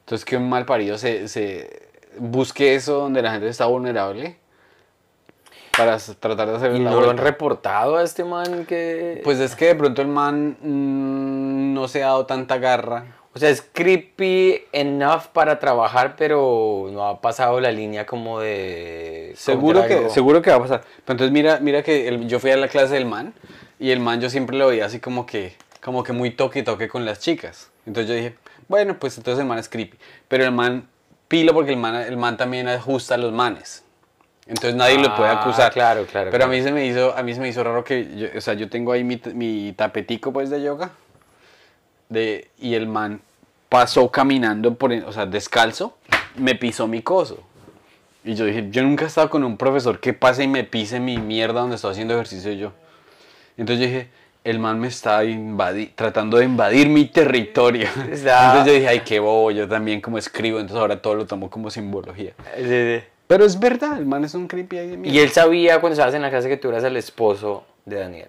Entonces 0.00 0.24
que 0.24 0.36
un 0.36 0.48
mal 0.48 0.64
parido 0.66 0.98
se, 0.98 1.28
se 1.28 1.88
busque 2.18 2.74
eso 2.74 2.94
donde 2.98 3.22
la 3.22 3.32
gente 3.32 3.48
está 3.48 3.66
vulnerable 3.66 4.36
para 5.78 5.96
tratar 5.96 6.48
de 6.48 6.56
hacer 6.56 6.74
¿Y 6.74 6.80
la 6.80 6.90
no 6.90 7.00
lo 7.00 7.10
han 7.10 7.16
reportado 7.16 7.96
a 7.96 8.02
este 8.02 8.24
man 8.24 8.66
que...? 8.66 9.20
Pues 9.24 9.38
es 9.38 9.54
que 9.54 9.66
de 9.68 9.74
pronto 9.76 10.02
el 10.02 10.08
man 10.08 10.56
mm, 10.60 11.72
no 11.72 11.88
se 11.88 12.02
ha 12.02 12.08
dado 12.08 12.26
tanta 12.26 12.58
garra. 12.58 13.14
O 13.34 13.38
sea, 13.38 13.50
es 13.50 13.62
creepy 13.72 14.64
enough 14.72 15.26
para 15.32 15.60
trabajar, 15.60 16.16
pero 16.18 16.88
no 16.90 17.06
ha 17.06 17.20
pasado 17.20 17.60
la 17.60 17.70
línea 17.70 18.04
como 18.04 18.40
de... 18.40 19.32
Seguro 19.36 19.86
que, 19.86 20.10
seguro 20.10 20.42
que 20.42 20.50
va 20.50 20.56
a 20.56 20.60
pasar. 20.60 20.80
Pero 21.04 21.12
entonces 21.14 21.30
mira, 21.32 21.58
mira 21.60 21.82
que 21.82 22.08
el- 22.08 22.26
yo 22.26 22.40
fui 22.40 22.50
a 22.50 22.56
la 22.56 22.68
clase 22.68 22.94
del 22.94 23.06
man 23.06 23.32
y 23.78 23.92
el 23.92 24.00
man 24.00 24.20
yo 24.20 24.28
siempre 24.28 24.56
lo 24.56 24.66
veía 24.66 24.86
así 24.86 24.98
como 24.98 25.24
que, 25.24 25.54
como 25.82 26.02
que 26.02 26.12
muy 26.12 26.32
toque 26.32 26.58
y 26.58 26.62
toque 26.64 26.88
con 26.88 27.04
las 27.04 27.20
chicas. 27.20 27.70
Entonces 27.86 28.08
yo 28.08 28.16
dije, 28.16 28.34
bueno, 28.66 28.98
pues 28.98 29.16
entonces 29.16 29.40
el 29.40 29.46
man 29.46 29.58
es 29.58 29.68
creepy. 29.68 29.96
Pero 30.26 30.44
el 30.44 30.52
man 30.52 30.88
pilo 31.28 31.54
porque 31.54 31.70
el 31.72 31.78
man, 31.78 31.94
el 31.94 32.16
man 32.16 32.36
también 32.36 32.66
ajusta 32.66 33.14
a 33.14 33.18
los 33.18 33.32
manes. 33.32 33.84
Entonces 34.48 34.74
nadie 34.74 34.96
lo 34.98 35.14
puede 35.14 35.30
Ah, 35.30 35.42
acusar. 35.42 35.70
claro, 35.72 36.06
claro, 36.06 36.30
Pero 36.30 36.44
a 36.44 36.48
claro. 36.48 36.50
mí 36.58 36.62
se 36.66 36.72
me 36.72 36.86
hizo, 36.86 37.14
a 37.16 37.22
mí 37.22 37.34
se 37.34 37.40
me 37.40 37.48
hizo 37.48 37.62
raro 37.62 37.84
que, 37.84 38.16
yo, 38.16 38.28
o 38.36 38.40
sea, 38.40 38.54
yo 38.54 38.68
tengo 38.70 38.92
ahí 38.92 39.04
mi, 39.04 39.20
mi 39.34 39.72
tapetico 39.76 40.32
pues 40.32 40.48
de 40.48 40.62
yoga. 40.62 40.90
De, 42.08 42.48
y 42.58 42.74
el 42.74 42.86
man 42.86 43.20
pasó 43.68 44.10
caminando 44.10 44.74
por, 44.74 44.90
o 44.92 45.12
sea, 45.12 45.26
descalzo, 45.26 45.98
me 46.36 46.54
pisó 46.54 46.86
mi 46.86 47.02
coso. 47.02 47.42
Y 48.24 48.34
yo 48.34 48.46
dije, 48.46 48.68
yo 48.70 48.82
nunca 48.82 49.04
he 49.04 49.08
estado 49.08 49.28
con 49.28 49.44
un 49.44 49.58
profesor 49.58 50.00
que 50.00 50.14
pase 50.14 50.44
y 50.44 50.48
me 50.48 50.64
pise 50.64 50.98
mi 50.98 51.18
mierda 51.18 51.60
donde 51.60 51.76
estoy 51.76 51.92
haciendo 51.92 52.14
ejercicio 52.14 52.50
yo. 52.52 52.72
Entonces 53.58 53.84
yo 53.86 53.92
dije, 53.92 54.08
el 54.44 54.58
man 54.58 54.80
me 54.80 54.88
está 54.88 55.20
tratando 55.94 56.38
de 56.38 56.46
invadir 56.46 56.88
mi 56.88 57.04
territorio. 57.04 57.88
Entonces 57.96 58.64
yo 58.64 58.72
dije, 58.72 58.88
ay, 58.88 59.00
qué 59.00 59.20
bobo, 59.20 59.50
yo 59.50 59.68
también 59.68 60.00
como 60.00 60.16
escribo, 60.16 60.58
entonces 60.58 60.80
ahora 60.80 61.02
todo 61.02 61.14
lo 61.16 61.26
tomo 61.26 61.50
como 61.50 61.68
simbología. 61.70 62.32
Sí, 62.56 62.64
sí. 62.64 63.02
Pero 63.28 63.44
es 63.44 63.60
verdad, 63.60 63.98
el 63.98 64.06
man 64.06 64.24
es 64.24 64.34
un 64.34 64.48
creepy 64.48 64.78
ahí 64.78 64.88
de 64.88 64.96
mierda. 64.96 65.16
Y 65.16 65.20
él 65.20 65.30
sabía 65.30 65.80
cuando 65.80 65.92
estabas 65.92 66.14
en 66.14 66.22
la 66.22 66.30
clase 66.30 66.48
que 66.48 66.56
tú 66.56 66.70
eras 66.70 66.82
el 66.82 66.96
esposo 66.96 67.64
de 67.84 67.96
Daniel. 68.00 68.28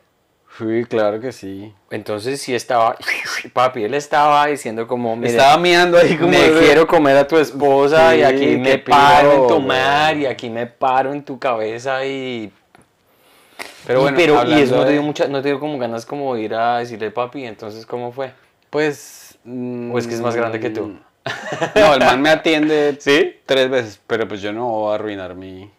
Sí, 0.58 0.84
claro 0.90 1.22
que 1.22 1.32
sí. 1.32 1.74
Entonces 1.90 2.42
sí 2.42 2.54
estaba, 2.54 2.98
papi, 3.54 3.86
él 3.86 3.94
estaba 3.94 4.46
diciendo 4.48 4.88
como, 4.88 5.16
"Mire, 5.16 5.32
Estaba 5.32 5.58
mirando 5.58 5.98
ahí 5.98 6.18
como... 6.18 6.30
me 6.32 6.50
de- 6.52 6.60
quiero 6.60 6.86
comer 6.86 7.16
a 7.16 7.26
tu 7.28 7.38
esposa 7.38 8.14
y 8.16 8.24
aquí 8.24 8.58
me 8.58 8.78
paro 8.78 9.32
en 9.34 9.48
tu 9.48 9.60
mar 9.62 10.18
y 10.18 10.26
aquí 10.26 10.50
me 10.50 10.68
paro 10.68 11.14
en 11.14 11.24
tu 11.24 11.40
cabeza 11.40 12.06
y... 12.06 12.52
Pero 13.88 14.00
y, 14.00 14.04
bueno, 14.04 14.18
pero, 14.18 14.34
y 14.34 14.38
hablando 14.38 14.64
eso 14.66 14.76
no 14.76 14.86
te 14.86 14.92
dio 14.92 15.02
mucha, 15.04 15.28
no 15.30 15.42
te 15.42 15.48
dio 15.48 15.60
como 15.62 15.78
ganas 15.80 16.06
como 16.06 16.36
ir 16.36 16.54
a 16.54 16.80
decirle 16.80 17.10
papi, 17.10 17.46
entonces 17.46 17.86
¿cómo 17.86 18.12
fue? 18.12 18.34
Pues... 18.70 19.38
mm, 19.46 19.92
¿O 19.94 19.98
es 19.98 20.08
que 20.08 20.16
es 20.16 20.22
más 20.22 20.36
grande 20.36 20.60
que 20.60 20.70
tú? 20.72 21.00
No, 21.76 21.94
el 21.94 22.00
man 22.00 22.22
me 22.22 22.30
atiende 22.30 22.96
¿Sí? 23.00 23.36
tres 23.46 23.70
veces, 23.70 24.00
pero 24.08 24.28
pues 24.28 24.42
yo 24.42 24.52
no 24.54 24.68
voy 24.68 24.92
a 24.92 24.96
arruinar 24.96 25.36
mi... 25.36 25.70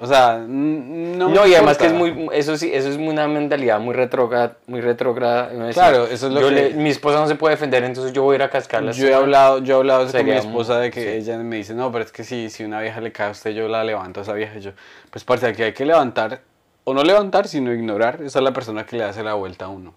O 0.00 0.06
sea, 0.06 0.38
no 0.46 1.28
No, 1.28 1.44
y 1.44 1.54
además 1.54 1.76
que 1.76 1.86
es 1.86 1.92
muy, 1.92 2.28
eso 2.32 2.56
sí, 2.56 2.70
eso 2.72 2.88
es 2.88 2.96
una 2.96 3.26
mentalidad 3.26 3.80
muy 3.80 3.94
retrógrada, 3.94 4.56
muy 4.68 4.80
retrógrada. 4.80 5.50
Claro, 5.72 6.04
eso 6.06 6.28
es 6.28 6.32
lo 6.32 6.40
yo 6.40 6.48
que- 6.50 6.54
le- 6.54 6.70
mi 6.74 6.88
esposa 6.90 7.18
no 7.18 7.26
se 7.26 7.34
puede 7.34 7.56
defender, 7.56 7.82
entonces 7.82 8.12
yo 8.12 8.22
voy 8.22 8.34
a 8.34 8.36
ir 8.36 8.42
a 8.44 8.48
cascarla. 8.50 8.92
Yo 8.92 9.08
he 9.08 9.14
hablado, 9.14 9.58
yo 9.58 9.74
he 9.74 9.78
hablado 9.78 10.06
con 10.10 10.24
mi 10.24 10.30
esposa 10.30 10.78
de 10.78 10.92
que 10.92 11.00
sí. 11.02 11.08
ella 11.08 11.36
me 11.38 11.56
dice, 11.56 11.74
no, 11.74 11.90
pero 11.90 12.04
es 12.04 12.12
que 12.12 12.22
si, 12.22 12.48
si 12.48 12.62
una 12.64 12.80
vieja 12.80 13.00
le 13.00 13.10
cae 13.10 13.26
a 13.26 13.30
usted, 13.32 13.50
yo 13.50 13.66
la 13.66 13.82
levanto 13.82 14.20
a 14.20 14.22
esa 14.22 14.34
vieja. 14.34 14.58
Yo, 14.60 14.70
pues 15.10 15.24
parece 15.24 15.52
que 15.54 15.64
hay 15.64 15.72
que 15.72 15.84
levantar, 15.84 16.42
o 16.84 16.94
no 16.94 17.02
levantar, 17.02 17.48
sino 17.48 17.72
ignorar. 17.74 18.20
Esa 18.22 18.38
es 18.38 18.44
la 18.44 18.52
persona 18.52 18.86
que 18.86 18.98
le 18.98 19.02
hace 19.02 19.24
la 19.24 19.34
vuelta 19.34 19.64
a 19.64 19.68
uno. 19.68 19.94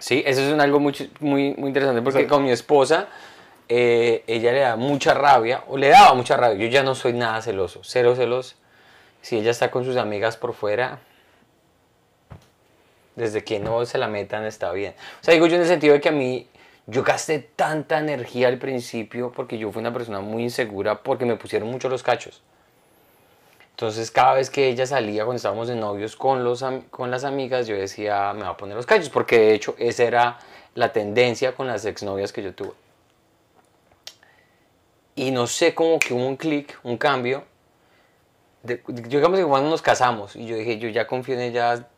Sí, 0.00 0.22
eso 0.26 0.40
es 0.40 0.52
un 0.52 0.60
algo 0.60 0.80
muy, 0.80 0.92
muy, 1.20 1.54
muy 1.56 1.68
interesante 1.68 2.02
porque 2.02 2.22
Sí. 2.22 2.26
con 2.26 2.42
mi 2.42 2.50
esposa, 2.50 3.06
eh, 3.68 4.24
ella 4.26 4.50
le 4.52 4.60
da 4.60 4.74
mucha 4.76 5.14
rabia, 5.14 5.62
o 5.68 5.76
le 5.76 5.88
daba 5.88 6.14
mucha 6.14 6.36
rabia. 6.36 6.58
Yo 6.66 6.70
ya 6.72 6.82
no 6.82 6.96
soy 6.96 7.12
nada 7.12 7.40
celoso, 7.42 7.80
cero 7.84 8.16
celoso. 8.16 8.56
Si 9.22 9.36
ella 9.36 9.52
está 9.52 9.70
con 9.70 9.84
sus 9.84 9.96
amigas 9.96 10.36
por 10.36 10.54
fuera, 10.54 10.98
desde 13.14 13.44
que 13.44 13.60
no 13.60 13.84
se 13.84 13.98
la 13.98 14.08
metan 14.08 14.44
está 14.44 14.72
bien. 14.72 14.94
O 15.20 15.24
sea, 15.24 15.34
digo 15.34 15.46
yo 15.46 15.56
en 15.56 15.62
el 15.62 15.68
sentido 15.68 15.92
de 15.94 16.00
que 16.00 16.08
a 16.08 16.12
mí, 16.12 16.48
yo 16.86 17.04
gasté 17.04 17.38
tanta 17.38 17.98
energía 17.98 18.48
al 18.48 18.58
principio 18.58 19.30
porque 19.30 19.58
yo 19.58 19.70
fui 19.70 19.80
una 19.80 19.92
persona 19.92 20.20
muy 20.20 20.42
insegura 20.42 21.02
porque 21.02 21.24
me 21.26 21.36
pusieron 21.36 21.70
mucho 21.70 21.88
los 21.88 22.02
cachos. 22.02 22.42
Entonces 23.80 24.10
cada 24.10 24.34
vez 24.34 24.50
que 24.50 24.68
ella 24.68 24.84
salía 24.84 25.24
cuando 25.24 25.36
estábamos 25.36 25.66
de 25.66 25.74
novios 25.74 26.14
con, 26.14 26.44
los, 26.44 26.62
con 26.90 27.10
las 27.10 27.24
amigas, 27.24 27.66
yo 27.66 27.74
decía, 27.74 28.34
me 28.34 28.42
va 28.42 28.50
a 28.50 28.56
poner 28.58 28.76
los 28.76 28.84
cachos, 28.84 29.08
porque 29.08 29.38
de 29.38 29.54
hecho 29.54 29.74
esa 29.78 30.04
era 30.04 30.38
la 30.74 30.92
tendencia 30.92 31.54
con 31.54 31.66
las 31.66 31.86
exnovias 31.86 32.30
que 32.30 32.42
yo 32.42 32.54
tuve. 32.54 32.72
Y 35.14 35.30
no 35.30 35.46
sé, 35.46 35.74
como 35.74 35.98
que 35.98 36.12
hubo 36.12 36.26
un 36.26 36.36
clic, 36.36 36.78
un 36.82 36.98
cambio. 36.98 37.44
De, 38.62 38.82
digamos 38.86 39.38
que 39.38 39.46
cuando 39.46 39.70
nos 39.70 39.80
casamos, 39.80 40.36
y 40.36 40.44
yo 40.44 40.56
dije, 40.56 40.78
yo 40.78 40.90
ya 40.90 41.06
confío 41.06 41.36
en 41.36 41.40
ella 41.40 41.88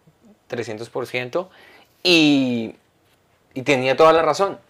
300%, 0.48 1.48
y, 2.04 2.76
y 3.54 3.62
tenía 3.62 3.96
toda 3.96 4.12
la 4.12 4.22
razón. 4.22 4.60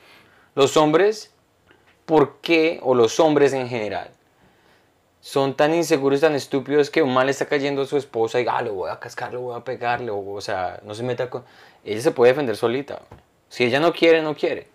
Los 0.55 0.79
hombres, 0.79 1.31
¿por 2.07 2.39
qué? 2.41 2.81
O 2.83 2.95
los 2.95 3.21
hombres 3.21 3.53
en 3.53 3.69
general, 3.69 4.09
son 5.25 5.55
tan 5.55 5.73
inseguros, 5.73 6.21
tan 6.21 6.35
estúpidos 6.35 6.91
que 6.91 7.01
un 7.01 7.15
mal 7.15 7.29
está 7.29 7.47
cayendo 7.47 7.83
a 7.83 7.87
su 7.87 7.97
esposa 7.97 8.41
y, 8.41 8.47
ah, 8.51 8.61
le 8.61 8.71
voy 8.71 8.91
a 8.91 8.99
cascar, 8.99 9.31
le 9.31 9.39
voy 9.39 9.57
a 9.57 9.63
pegarle, 9.63 10.11
o, 10.11 10.19
o 10.33 10.41
sea, 10.41 10.81
no 10.85 10.95
se 10.95 11.05
meta 11.05 11.31
con... 11.31 11.45
Ella 11.85 12.01
se 12.01 12.11
puede 12.11 12.33
defender 12.33 12.57
solita. 12.57 13.01
Si 13.49 13.63
ella 13.63 13.79
no 13.79 13.93
quiere, 13.93 14.21
no 14.21 14.35
quiere. 14.35 14.67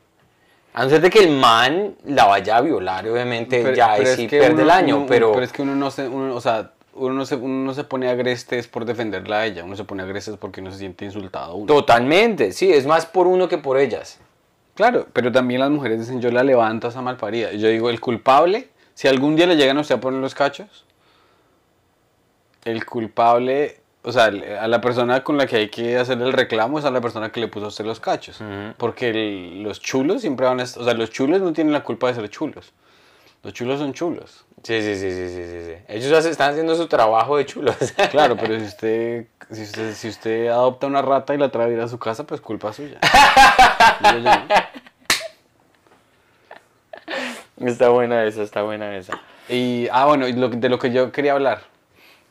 A 0.73 0.83
no 0.85 0.89
ser 0.89 1.01
de 1.01 1.09
que 1.09 1.19
el 1.19 1.31
man 1.37 1.95
la 2.05 2.25
vaya 2.25 2.55
a 2.57 2.61
violar, 2.61 3.05
obviamente, 3.09 3.75
ya 3.75 3.91
ahí 3.93 4.05
sí 4.05 4.25
que 4.27 4.39
pierde 4.39 4.53
uno- 4.53 4.61
el 4.63 4.69
año, 4.69 4.97
uno- 4.99 5.05
pero... 5.05 5.31
Pero 5.33 5.43
es 5.43 5.51
que 5.51 5.63
uno 5.63 5.75
no 5.75 5.91
se, 5.91 6.07
uno, 6.07 6.33
o 6.33 6.39
sea, 6.39 6.71
uno 6.93 7.13
no 7.13 7.25
se, 7.25 7.35
uno 7.35 7.65
no 7.65 7.73
se 7.73 7.83
pone 7.83 8.07
agrestes 8.09 8.69
por 8.69 8.85
defenderla 8.85 9.39
a 9.39 9.45
ella, 9.47 9.65
uno 9.65 9.75
se 9.75 9.83
pone 9.83 10.01
agrestes 10.03 10.37
porque 10.37 10.61
uno 10.61 10.71
se 10.71 10.77
siente 10.77 11.03
insultado 11.03 11.55
uno. 11.55 11.65
Totalmente, 11.67 12.53
sí, 12.53 12.71
es 12.71 12.85
más 12.87 13.05
por 13.05 13.27
uno 13.27 13.49
que 13.49 13.57
por 13.57 13.77
ellas. 13.77 14.19
Claro, 14.75 15.07
pero 15.11 15.29
también 15.31 15.59
las 15.59 15.71
mujeres 15.71 15.99
dicen, 15.99 16.21
yo 16.21 16.31
la 16.31 16.43
levanto 16.43 16.87
a 16.87 16.89
esa 16.91 17.01
malparida. 17.01 17.51
Y 17.51 17.59
yo 17.59 17.67
digo, 17.67 17.89
el 17.89 17.99
culpable, 17.99 18.69
si 18.97 19.07
algún 19.07 19.35
día 19.35 19.45
le 19.45 19.55
llegan 19.55 19.77
a 19.77 19.81
usted 19.81 19.93
a 19.93 19.99
poner 19.99 20.19
los 20.19 20.33
cachos, 20.33 20.83
el 22.65 22.83
culpable, 22.83 23.79
o 24.01 24.11
sea, 24.11 24.25
a 24.25 24.67
la 24.67 24.81
persona 24.81 25.23
con 25.23 25.37
la 25.37 25.45
que 25.45 25.55
hay 25.57 25.69
que 25.69 25.97
hacer 25.99 26.19
el 26.19 26.33
reclamo 26.33 26.79
es 26.79 26.85
a 26.85 26.89
la 26.89 26.99
persona 26.99 27.31
que 27.31 27.39
le 27.39 27.47
puso 27.47 27.65
a 27.65 27.67
usted 27.69 27.85
los 27.85 27.99
cachos. 27.99 28.41
Ujú. 28.41 28.73
Porque 28.77 29.09
el- 29.09 29.61
los 29.61 29.79
chulos 29.79 30.21
siempre 30.21 30.47
van 30.47 30.59
a... 30.59 30.63
O 30.63 30.65
sea, 30.83 30.95
los 30.95 31.11
chulos 31.11 31.41
no 31.41 31.53
tienen 31.53 31.73
la 31.73 31.83
culpa 31.83 32.07
de 32.07 32.15
ser 32.15 32.27
chulos. 32.29 32.73
Los 33.43 33.53
chulos 33.53 33.77
son 33.77 33.93
chulos. 33.93 34.45
Sí, 34.63 34.81
sí, 34.81 34.95
sí, 34.95 35.11
sí, 35.11 35.27
sí, 35.29 35.43
sí. 35.67 35.73
Ellos 35.87 36.11
hace- 36.13 36.31
están 36.31 36.49
haciendo 36.51 36.73
su 36.75 36.87
trabajo 36.87 37.37
de 37.37 37.45
chulos. 37.45 37.75
Claro, 38.09 38.35
pero 38.35 38.59
si 38.59 38.65
usted, 38.65 39.27
si 39.51 39.61
usted, 39.61 39.93
si 39.93 40.07
usted 40.09 40.47
adopta 40.47 40.87
una 40.87 41.03
rata 41.03 41.35
y 41.35 41.37
la 41.37 41.51
trae 41.51 41.67
a 41.67 41.73
ir 41.73 41.79
a 41.81 41.87
su 41.87 41.99
casa, 41.99 42.25
pues 42.25 42.41
culpa 42.41 42.73
suya. 42.73 42.99
Yo. 44.23 44.31
Está 47.59 47.89
buena 47.89 48.23
esa, 48.25 48.43
está 48.43 48.61
buena 48.63 48.95
esa. 48.95 49.19
Y, 49.49 49.87
ah, 49.91 50.05
bueno, 50.05 50.27
y 50.27 50.33
lo, 50.33 50.49
que- 50.49 50.57
de 50.57 50.69
lo 50.69 50.79
que 50.79 50.91
yo 50.91 51.11
quería 51.11 51.33
hablar. 51.33 51.61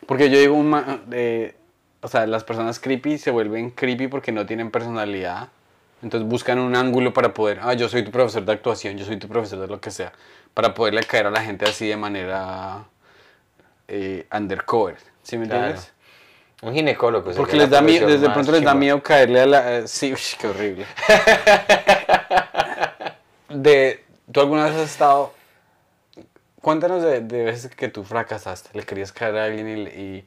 Porque 0.06 0.30
yo 0.30 0.38
digo, 0.38 0.54
un 0.54 0.70
ma- 0.70 1.00
de, 1.06 1.54
o 2.00 2.08
sea, 2.08 2.26
las 2.26 2.44
personas 2.44 2.78
creepy 2.78 3.18
se 3.18 3.30
vuelven 3.30 3.70
creepy 3.70 4.08
porque 4.08 4.32
no 4.32 4.46
tienen 4.46 4.70
personalidad. 4.70 5.48
Entonces 6.02 6.28
buscan 6.28 6.58
un 6.58 6.76
ángulo 6.76 7.12
para 7.12 7.32
poder, 7.34 7.58
ah, 7.62 7.72
yo 7.74 7.88
soy 7.88 8.04
tu 8.04 8.10
profesor 8.10 8.44
de 8.44 8.52
actuación, 8.52 8.96
yo 8.98 9.04
soy 9.04 9.16
tu 9.16 9.28
profesor 9.28 9.58
de 9.60 9.66
lo 9.66 9.80
que 9.80 9.90
sea. 9.90 10.12
Para 10.54 10.74
poderle 10.74 11.02
caer 11.02 11.26
a 11.26 11.30
la 11.30 11.42
gente 11.42 11.64
así 11.64 11.88
de 11.88 11.96
manera 11.96 12.84
eh, 13.88 14.26
undercover. 14.32 14.96
¿Sí 15.22 15.36
me 15.38 15.46
Claro. 15.46 15.66
entiendes? 15.66 15.92
Un 16.62 16.74
ginecólogo. 16.74 17.32
Porque 17.32 17.56
les 17.56 17.70
da 17.70 17.80
miedo, 17.82 18.06
desde 18.08 18.30
pronto 18.30 18.52
les 18.52 18.62
da 18.62 18.74
miedo 18.74 19.02
caerle 19.02 19.40
a 19.40 19.46
la... 19.46 19.76
eh, 19.78 19.88
sí, 19.88 20.12
ush, 20.12 20.36
qué 20.36 20.46
horrible. 20.48 20.86
de, 23.48 24.04
¿Tú 24.30 24.40
alguna 24.40 24.64
vez 24.64 24.74
has 24.74 24.90
estado... 24.90 25.32
Cuéntanos 26.60 27.02
de, 27.02 27.20
de 27.20 27.44
veces 27.44 27.74
que 27.74 27.88
tú 27.88 28.02
fracasaste, 28.02 28.70
le 28.72 28.84
querías 28.84 29.12
caer 29.12 29.36
a 29.36 29.44
alguien 29.44 29.68
y, 29.68 29.82
y, 29.82 30.26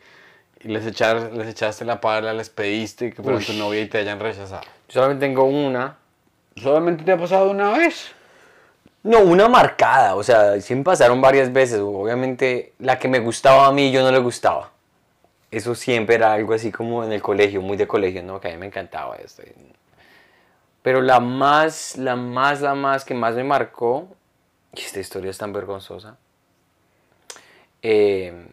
y 0.61 0.67
les, 0.69 0.85
echar, 0.85 1.33
les 1.33 1.49
echaste 1.49 1.83
la 1.83 1.99
pala, 1.99 2.33
les 2.33 2.49
pediste 2.49 3.11
que 3.11 3.21
fueran 3.21 3.43
tu 3.43 3.53
novia 3.53 3.81
y 3.81 3.87
te 3.87 3.97
hayan 3.97 4.19
rechazado. 4.19 4.61
Yo 4.87 4.93
solamente 4.93 5.25
tengo 5.25 5.43
una. 5.43 5.97
¿Solamente 6.55 7.03
te 7.03 7.11
ha 7.11 7.17
pasado 7.17 7.51
una 7.51 7.77
vez? 7.77 8.11
No, 9.03 9.19
una 9.19 9.49
marcada, 9.49 10.15
o 10.15 10.23
sea, 10.23 10.59
sí 10.61 10.75
me 10.75 10.83
pasaron 10.83 11.19
varias 11.19 11.51
veces. 11.51 11.79
Obviamente, 11.79 12.73
la 12.79 12.99
que 12.99 13.07
me 13.07 13.19
gustaba 13.19 13.67
a 13.67 13.71
mí, 13.73 13.91
yo 13.91 14.01
no 14.01 14.11
le 14.11 14.19
gustaba. 14.19 14.71
Eso 15.51 15.73
siempre 15.75 16.15
era 16.15 16.33
algo 16.33 16.53
así 16.53 16.71
como 16.71 17.03
en 17.03 17.11
el 17.11 17.21
colegio, 17.21 17.61
muy 17.61 17.75
de 17.75 17.87
colegio, 17.87 18.23
¿no? 18.23 18.39
Que 18.39 18.49
a 18.49 18.51
mí 18.51 18.57
me 18.57 18.67
encantaba 18.67 19.15
esto. 19.17 19.43
Pero 20.81 21.01
la 21.01 21.19
más, 21.19 21.97
la 21.97 22.15
más, 22.15 22.61
la 22.61 22.75
más 22.75 23.05
que 23.05 23.13
más 23.13 23.35
me 23.35 23.43
marcó, 23.43 24.07
y 24.73 24.81
esta 24.81 24.99
historia 24.99 25.31
es 25.31 25.37
tan 25.37 25.51
vergonzosa, 25.51 26.17
eh, 27.81 28.47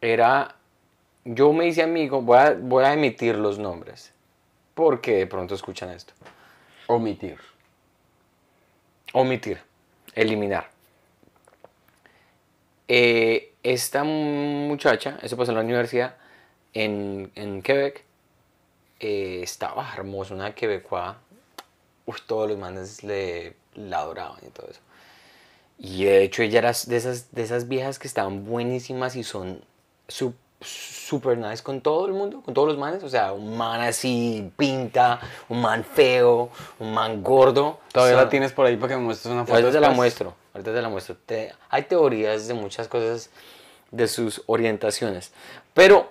era, 0.00 0.54
yo 1.24 1.52
me 1.52 1.66
hice 1.66 1.82
amigo, 1.82 2.22
voy 2.22 2.38
a, 2.38 2.54
voy 2.54 2.84
a 2.84 2.92
emitir 2.92 3.36
los 3.36 3.58
nombres, 3.58 4.12
porque 4.74 5.16
de 5.16 5.26
pronto 5.26 5.54
escuchan 5.54 5.90
esto. 5.90 6.14
Omitir. 6.86 7.38
Omitir, 9.12 9.60
eliminar. 10.14 10.70
Eh, 12.86 13.52
esta 13.62 14.04
muchacha, 14.04 15.18
eso 15.22 15.36
pasó 15.36 15.50
en 15.50 15.56
la 15.58 15.64
universidad, 15.64 16.16
en, 16.72 17.30
en 17.34 17.60
Quebec, 17.60 18.04
eh, 19.00 19.40
estaba 19.42 19.88
hermosa, 19.94 20.34
una 20.34 20.54
quebecoa. 20.54 21.16
Uf, 22.06 22.20
todos 22.22 22.48
los 22.48 22.58
manes 22.58 23.02
le 23.04 23.54
la 23.74 23.98
adoraban 24.00 24.38
y 24.46 24.50
todo 24.50 24.66
eso. 24.70 24.80
Y 25.78 26.04
de 26.04 26.22
hecho 26.24 26.42
ella 26.42 26.58
era 26.58 26.72
de 26.86 26.96
esas, 26.96 27.32
de 27.32 27.42
esas 27.42 27.68
viejas 27.68 27.98
que 27.98 28.08
estaban 28.08 28.44
buenísimas 28.44 29.14
y 29.14 29.22
son 29.22 29.62
su- 30.08 30.34
super 30.60 31.38
nice 31.38 31.62
con 31.62 31.80
todo 31.80 32.06
el 32.06 32.12
mundo, 32.14 32.40
con 32.42 32.52
todos 32.54 32.66
los 32.66 32.78
manes. 32.78 33.04
O 33.04 33.08
sea, 33.08 33.32
un 33.32 33.56
man 33.56 33.80
así 33.82 34.50
pinta, 34.56 35.20
un 35.48 35.60
man 35.60 35.84
feo, 35.84 36.50
un 36.80 36.92
man 36.92 37.22
gordo. 37.22 37.78
Todavía 37.92 38.16
la 38.16 38.28
tienes 38.28 38.52
por 38.52 38.66
ahí 38.66 38.76
para 38.76 38.88
que 38.88 38.96
me 38.96 39.04
muestres 39.04 39.32
una 39.32 39.42
foto. 39.44 39.54
Ahorita 39.54 39.70
te 39.70 39.80
la 39.80 39.90
muestro, 39.90 40.34
ahorita 40.54 40.74
te 40.74 40.82
la 40.82 40.88
muestro. 40.88 41.16
Te- 41.26 41.54
hay 41.68 41.82
teorías 41.84 42.48
de 42.48 42.54
muchas 42.54 42.88
cosas 42.88 43.30
de 43.92 44.08
sus 44.08 44.42
orientaciones, 44.46 45.32
pero 45.74 46.10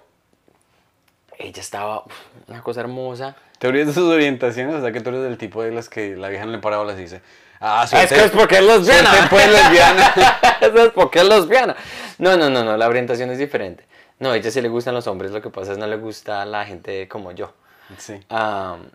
ella 1.40 1.62
estaba 1.62 2.00
uf, 2.06 2.14
una 2.48 2.62
cosa 2.62 2.82
hermosa. 2.82 3.36
Teorías 3.60 3.88
de 3.88 3.94
sus 3.94 4.04
orientaciones, 4.12 4.76
o 4.76 4.82
sea 4.82 4.92
que 4.92 5.02
tú 5.02 5.10
eres 5.10 5.22
del 5.24 5.38
tipo 5.38 5.64
de 5.64 5.72
las 5.72 5.90
que 5.90 6.16
la 6.16 6.30
vieja 6.30 6.46
no 6.46 6.52
le 6.52 6.60
para 6.60 6.78
bolas 6.78 6.98
y 7.00 7.02
dice, 7.04 7.22
ah, 7.60 7.86
Ah, 7.92 8.04
es 8.04 8.10
que 8.12 8.24
es 8.26 8.32
porque 8.32 8.58
es 8.58 8.64
lesbiana. 8.64 9.10
suerte, 9.12 9.28
pues, 9.30 9.52
lesbiana. 9.52 10.14
Eso 10.62 10.86
es 10.86 10.92
porque 10.92 11.20
es 11.20 11.26
lesbiana. 11.28 11.76
No, 12.20 12.38
no, 12.38 12.50
no, 12.50 12.64
no, 12.64 12.78
la 12.78 12.88
orientación 12.88 13.32
es 13.32 13.38
diferente. 13.40 13.86
No, 14.20 14.32
a 14.32 14.38
ella 14.38 14.50
sí 14.52 14.62
le 14.62 14.70
gustan 14.70 14.94
los 14.96 15.06
hombres, 15.08 15.32
lo 15.32 15.42
que 15.42 15.50
pasa 15.50 15.72
es 15.72 15.78
que 15.78 15.82
no 15.82 15.88
le 15.88 15.98
gusta 15.98 16.46
la 16.46 16.66
gente 16.66 17.08
como 17.08 17.32
yo. 17.32 17.54
Sí. 17.98 18.20
Am, 18.30 18.90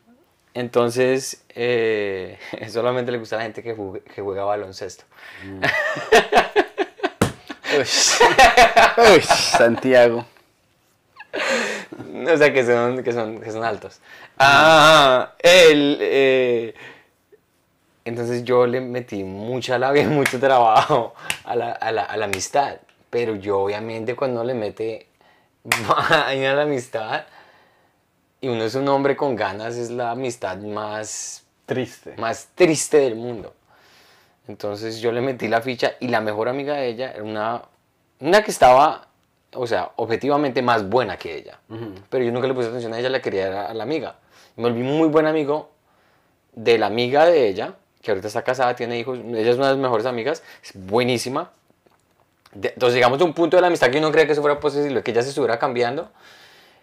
entonces, 0.55 1.45
eh, 1.51 2.39
solamente 2.71 3.11
le 3.13 3.19
gusta 3.19 3.37
a 3.37 3.39
la 3.39 3.45
gente 3.45 3.63
que, 3.63 3.75
jugue- 3.77 4.03
que 4.03 4.21
juega 4.23 4.45
baloncesto. 4.45 5.05
Uy, 9.15 9.21
Santiago. 9.23 10.27
O 12.33 12.37
sea, 12.37 12.53
que 12.53 12.65
son, 12.65 13.03
que 13.03 13.13
son, 13.13 13.41
que 13.41 13.51
son 13.51 13.65
altos. 13.65 14.01
Ah, 14.39 15.33
él, 15.41 15.99
eh, 16.01 16.75
entonces 18.05 18.45
yo 18.45 18.67
le 18.67 18.81
metí 18.81 19.23
mucha 19.25 19.79
labia 19.79 20.03
y 20.03 20.07
mucho 20.07 20.41
trabajo 20.41 21.15
a 21.45 21.55
la, 21.55 21.73
a 21.73 21.93
la- 21.93 22.03
a 22.05 22.17
la 22.17 22.25
amistad. 22.27 22.77
Pero 23.11 23.37
yo 23.37 23.61
obviamente 23.61 24.17
cuando 24.17 24.43
le 24.43 24.55
mete 24.55 25.07
vaina 25.65 26.53
a 26.53 26.55
la 26.55 26.63
amistad 26.63 27.25
y 28.41 28.49
uno 28.49 28.65
es 28.65 28.75
un 28.75 28.89
hombre 28.89 29.17
con 29.17 29.37
ganas, 29.37 29.77
es 29.77 29.91
la 29.91 30.11
amistad 30.11 30.57
más, 30.59 31.45
Triste. 31.67 32.15
más 32.17 32.49
triste 32.55 32.99
del 32.99 33.15
mundo. 33.15 33.55
Entonces 34.49 35.01
yo 35.01 35.13
le 35.13 35.21
metí 35.21 35.47
la 35.47 35.61
ficha 35.61 35.93
y 36.01 36.09
la 36.09 36.21
mejor 36.21 36.49
amiga 36.49 36.75
de 36.75 36.89
ella 36.89 37.13
era 37.13 37.23
una, 37.23 37.63
una 38.19 38.43
que 38.43 38.51
estaba, 38.51 39.07
o 39.55 39.67
sea, 39.67 39.91
objetivamente 39.97 40.63
más 40.63 40.89
buena 40.89 41.17
que 41.17 41.37
ella. 41.37 41.59
Pero 42.11 42.25
yo 42.25 42.33
nunca 42.33 42.47
le 42.49 42.55
puse 42.55 42.69
atención 42.69 42.93
a 42.95 42.99
ella, 42.99 43.09
la 43.11 43.21
quería 43.21 43.67
a 43.67 43.75
la 43.75 43.83
amiga. 43.83 44.17
Me 44.57 44.65
volví 44.65 44.83
muy 44.83 45.09
buen 45.09 45.27
amigo 45.27 45.71
de 46.55 46.79
la 46.79 46.87
amiga 46.87 47.25
de 47.27 47.49
ella, 47.49 47.75
que 48.03 48.11
ahorita 48.11 48.29
está 48.29 48.43
casada, 48.43 48.75
tiene 48.77 48.99
hijos. 48.99 49.19
Ella 49.19 49.51
es 49.51 49.57
una 49.57 49.67
de 49.69 49.73
las 49.75 49.79
mejores 49.83 50.07
amigas, 50.07 50.43
es 50.63 50.73
buenísima. 50.75 51.51
De- 52.53 52.69
entonces 52.69 52.95
llegamos 52.95 53.21
a 53.21 53.25
un 53.25 53.33
punto 53.33 53.57
de 53.57 53.61
la 53.63 53.69
amistad 53.69 53.91
que 53.91 53.99
uno 53.99 54.11
cree 54.13 54.27
que 54.27 54.33
eso 54.33 54.43
fuera 54.43 54.61
posible, 54.61 55.03
que 55.03 55.11
ella 55.11 55.23
se 55.23 55.31
estuviera 55.31 55.59
cambiando. 55.59 56.11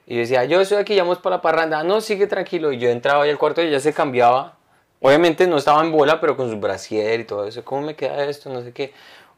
Y 0.08 0.16
yo 0.16 0.22
decía, 0.22 0.44
yo 0.46 0.60
estoy 0.62 0.78
aquí, 0.80 0.96
ya 0.96 1.04
vamos 1.04 1.20
para 1.20 1.36
la 1.38 1.42
parranda. 1.44 1.80
"Ah, 1.80 1.84
No, 1.84 2.02
sigue 2.02 2.26
tranquilo. 2.26 2.72
Y 2.72 2.80
yo 2.80 2.90
entraba 2.90 3.24
ahí 3.24 3.30
al 3.30 3.38
cuarto 3.38 3.62
y 3.62 3.68
ella 3.68 3.80
se 3.80 3.94
cambiaba. 3.94 4.56
Obviamente 5.02 5.46
no 5.46 5.58
estaba 5.58 5.82
en 5.84 5.92
bola, 5.92 6.20
pero 6.20 6.36
con 6.36 6.50
su 6.50 6.60
brasier 6.60 7.20
y 7.20 7.24
todo 7.26 7.46
eso. 7.46 7.64
¿Cómo 7.64 7.82
me 7.84 7.96
queda 7.96 8.26
esto? 8.26 8.50
No 8.50 8.62
sé 8.64 8.74
qué. 8.74 8.92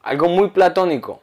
Algo 0.04 0.28
muy 0.30 0.50
platónico. 0.52 1.22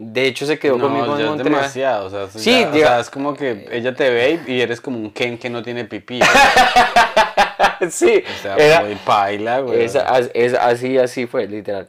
De 0.00 0.26
hecho, 0.26 0.46
se 0.46 0.60
quedó 0.60 0.76
No, 0.78 0.84
conmigo 0.84 1.18
en 1.18 1.26
Montreal. 1.26 1.42
demasiado, 1.56 2.06
o 2.06 2.10
sea, 2.10 2.28
Sí, 2.28 2.60
ya- 2.60 2.68
o 2.68 2.72
diga- 2.72 2.86
sea, 2.86 3.00
es 3.00 3.10
como 3.10 3.34
que 3.34 3.68
ella 3.72 3.94
te 3.96 4.08
ve 4.10 4.40
y 4.46 4.60
eres 4.60 4.80
como 4.80 4.96
un 4.96 5.10
Ken 5.10 5.36
que 5.38 5.50
no 5.50 5.60
tiene 5.64 5.84
pipí. 5.86 6.20
sí, 7.90 8.22
O 8.24 8.42
sea, 8.42 8.56
era- 8.56 8.80
muy 8.82 8.94
paila, 8.94 9.58
güey. 9.60 9.82
es, 9.82 9.96
as- 9.96 10.30
es 10.34 10.54
así, 10.54 10.96
así 10.98 11.26
fue, 11.26 11.48
literal. 11.48 11.88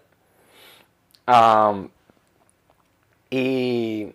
Y, 3.29 4.11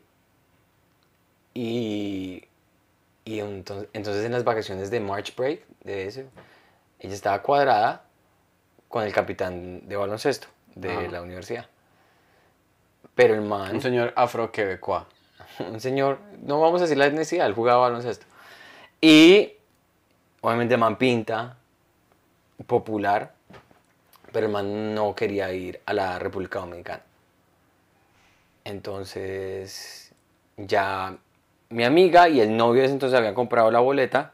y, 1.54 2.42
y 3.24 3.38
entonces, 3.38 3.88
entonces 3.92 4.24
en 4.24 4.32
las 4.32 4.42
vacaciones 4.44 4.90
de 4.90 4.98
March 5.00 5.34
Break, 5.36 5.60
de 5.84 6.06
ese, 6.08 6.26
ella 6.98 7.14
estaba 7.14 7.42
cuadrada 7.42 8.02
con 8.88 9.04
el 9.04 9.12
capitán 9.12 9.86
de 9.88 9.94
baloncesto 9.96 10.48
de 10.74 10.90
Ajá. 10.90 11.02
la 11.12 11.22
universidad. 11.22 11.66
Pero 13.14 13.34
el 13.34 13.42
man, 13.42 13.74
Un 13.76 13.80
señor 13.80 14.12
afro-quebecois. 14.16 15.04
un 15.60 15.80
señor, 15.80 16.18
no 16.42 16.60
vamos 16.60 16.80
a 16.80 16.84
decir 16.84 16.98
la 16.98 17.06
etnicidad, 17.06 17.46
él 17.46 17.54
jugaba 17.54 17.82
baloncesto. 17.82 18.26
Y 19.00 19.52
obviamente 20.40 20.74
el 20.74 20.80
man 20.80 20.96
pinta, 20.96 21.56
popular, 22.66 23.34
pero 24.32 24.46
el 24.46 24.52
man 24.52 24.94
no 24.94 25.14
quería 25.14 25.52
ir 25.52 25.80
a 25.86 25.92
la 25.92 26.18
República 26.18 26.58
Dominicana. 26.60 27.02
Entonces, 28.64 30.12
ya 30.56 31.16
mi 31.68 31.84
amiga 31.84 32.28
y 32.28 32.40
el 32.40 32.56
novio 32.56 32.80
de 32.80 32.86
ese 32.86 32.94
entonces 32.94 33.18
habían 33.18 33.34
comprado 33.34 33.70
la 33.70 33.80
boleta. 33.80 34.32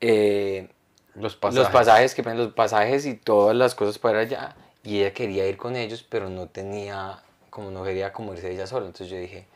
eh, 0.00 0.68
Los 1.14 1.36
pasajes. 1.36 1.64
los 1.64 1.72
pasajes, 1.72 2.14
que 2.14 2.22
los 2.22 2.52
pasajes 2.52 3.06
y 3.06 3.14
todas 3.14 3.56
las 3.56 3.74
cosas 3.74 3.98
para 3.98 4.20
allá. 4.20 4.54
Y 4.84 5.00
ella 5.00 5.12
quería 5.12 5.46
ir 5.46 5.56
con 5.56 5.76
ellos, 5.76 6.06
pero 6.08 6.30
no 6.30 6.46
tenía, 6.46 7.22
como 7.50 7.70
no 7.70 7.82
quería 7.84 8.12
como 8.12 8.32
irse 8.34 8.50
ella 8.50 8.66
sola. 8.66 8.86
Entonces 8.86 9.08
yo 9.10 9.18
dije, 9.18 9.46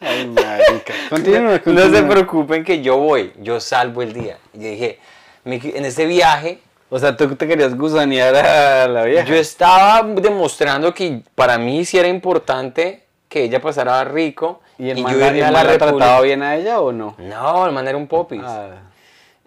Ay, 0.00 0.26
marica. 0.28 0.94
Continúa, 1.10 1.60
no 1.64 1.90
se 1.90 2.02
preocupen 2.02 2.64
que 2.64 2.82
yo 2.82 2.98
voy, 2.98 3.32
yo 3.40 3.60
salvo 3.60 4.02
el 4.02 4.12
día. 4.12 4.38
Y 4.52 4.58
yo 4.62 4.68
dije, 4.70 4.98
"Mi- 5.44 5.60
en 5.62 5.84
este 5.84 6.06
viaje 6.06 6.60
O 6.90 6.98
sea, 6.98 7.16
tú 7.16 7.34
te 7.34 7.48
querías 7.48 7.76
gusanear 7.76 8.34
a 8.36 8.86
la 8.88 9.02
vieja. 9.04 9.24
yo 9.26 9.34
estaba 9.34 10.02
demostrando 10.06 10.94
que 10.94 11.22
para 11.34 11.58
mí 11.58 11.84
sí 11.84 11.98
era 11.98 12.06
importante 12.08 13.04
que 13.28 13.42
ella 13.44 13.60
pasara 13.60 14.04
rico 14.04 14.60
¿Y 14.78 14.90
el 14.90 14.98
yo 14.98 15.02
man, 15.02 15.18
la- 15.18 15.50
man 15.50 15.66
la 15.66 15.78
trataba 15.78 16.20
bien 16.20 16.42
a 16.42 16.54
ella 16.56 16.80
o 16.80 16.92
no? 16.92 17.14
No, 17.18 17.66
el 17.66 17.72
man 17.72 17.88
era 17.88 17.96
un 17.96 18.06
popis. 18.06 18.40
Ah, 18.44 18.68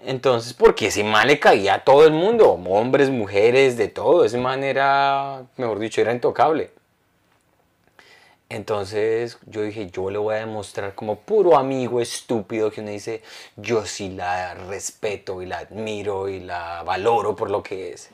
Entonces, 0.05 0.53
porque 0.53 0.87
ese 0.87 1.03
man 1.03 1.27
le 1.27 1.39
caía 1.39 1.75
a 1.75 1.83
todo 1.83 2.05
el 2.05 2.13
mundo, 2.13 2.51
hombres, 2.51 3.09
mujeres, 3.09 3.77
de 3.77 3.89
todo. 3.89 4.23
Ese 4.23 4.37
man 4.37 4.63
era, 4.63 5.43
mejor 5.57 5.79
dicho, 5.79 6.01
era 6.01 6.13
intocable. 6.13 6.71
Entonces 8.49 9.37
yo 9.45 9.61
dije, 9.61 9.91
yo 9.91 10.09
le 10.09 10.17
voy 10.17 10.33
a 10.33 10.39
demostrar 10.39 10.95
como 10.95 11.17
puro 11.19 11.55
amigo 11.55 12.01
estúpido 12.01 12.71
que 12.71 12.81
uno 12.81 12.89
dice, 12.89 13.21
yo 13.55 13.85
sí 13.85 14.09
la 14.09 14.55
respeto 14.55 15.43
y 15.43 15.45
la 15.45 15.59
admiro 15.59 16.27
y 16.27 16.39
la 16.39 16.81
valoro 16.81 17.35
por 17.35 17.51
lo 17.51 17.61
que 17.61 17.93
es. 17.93 18.09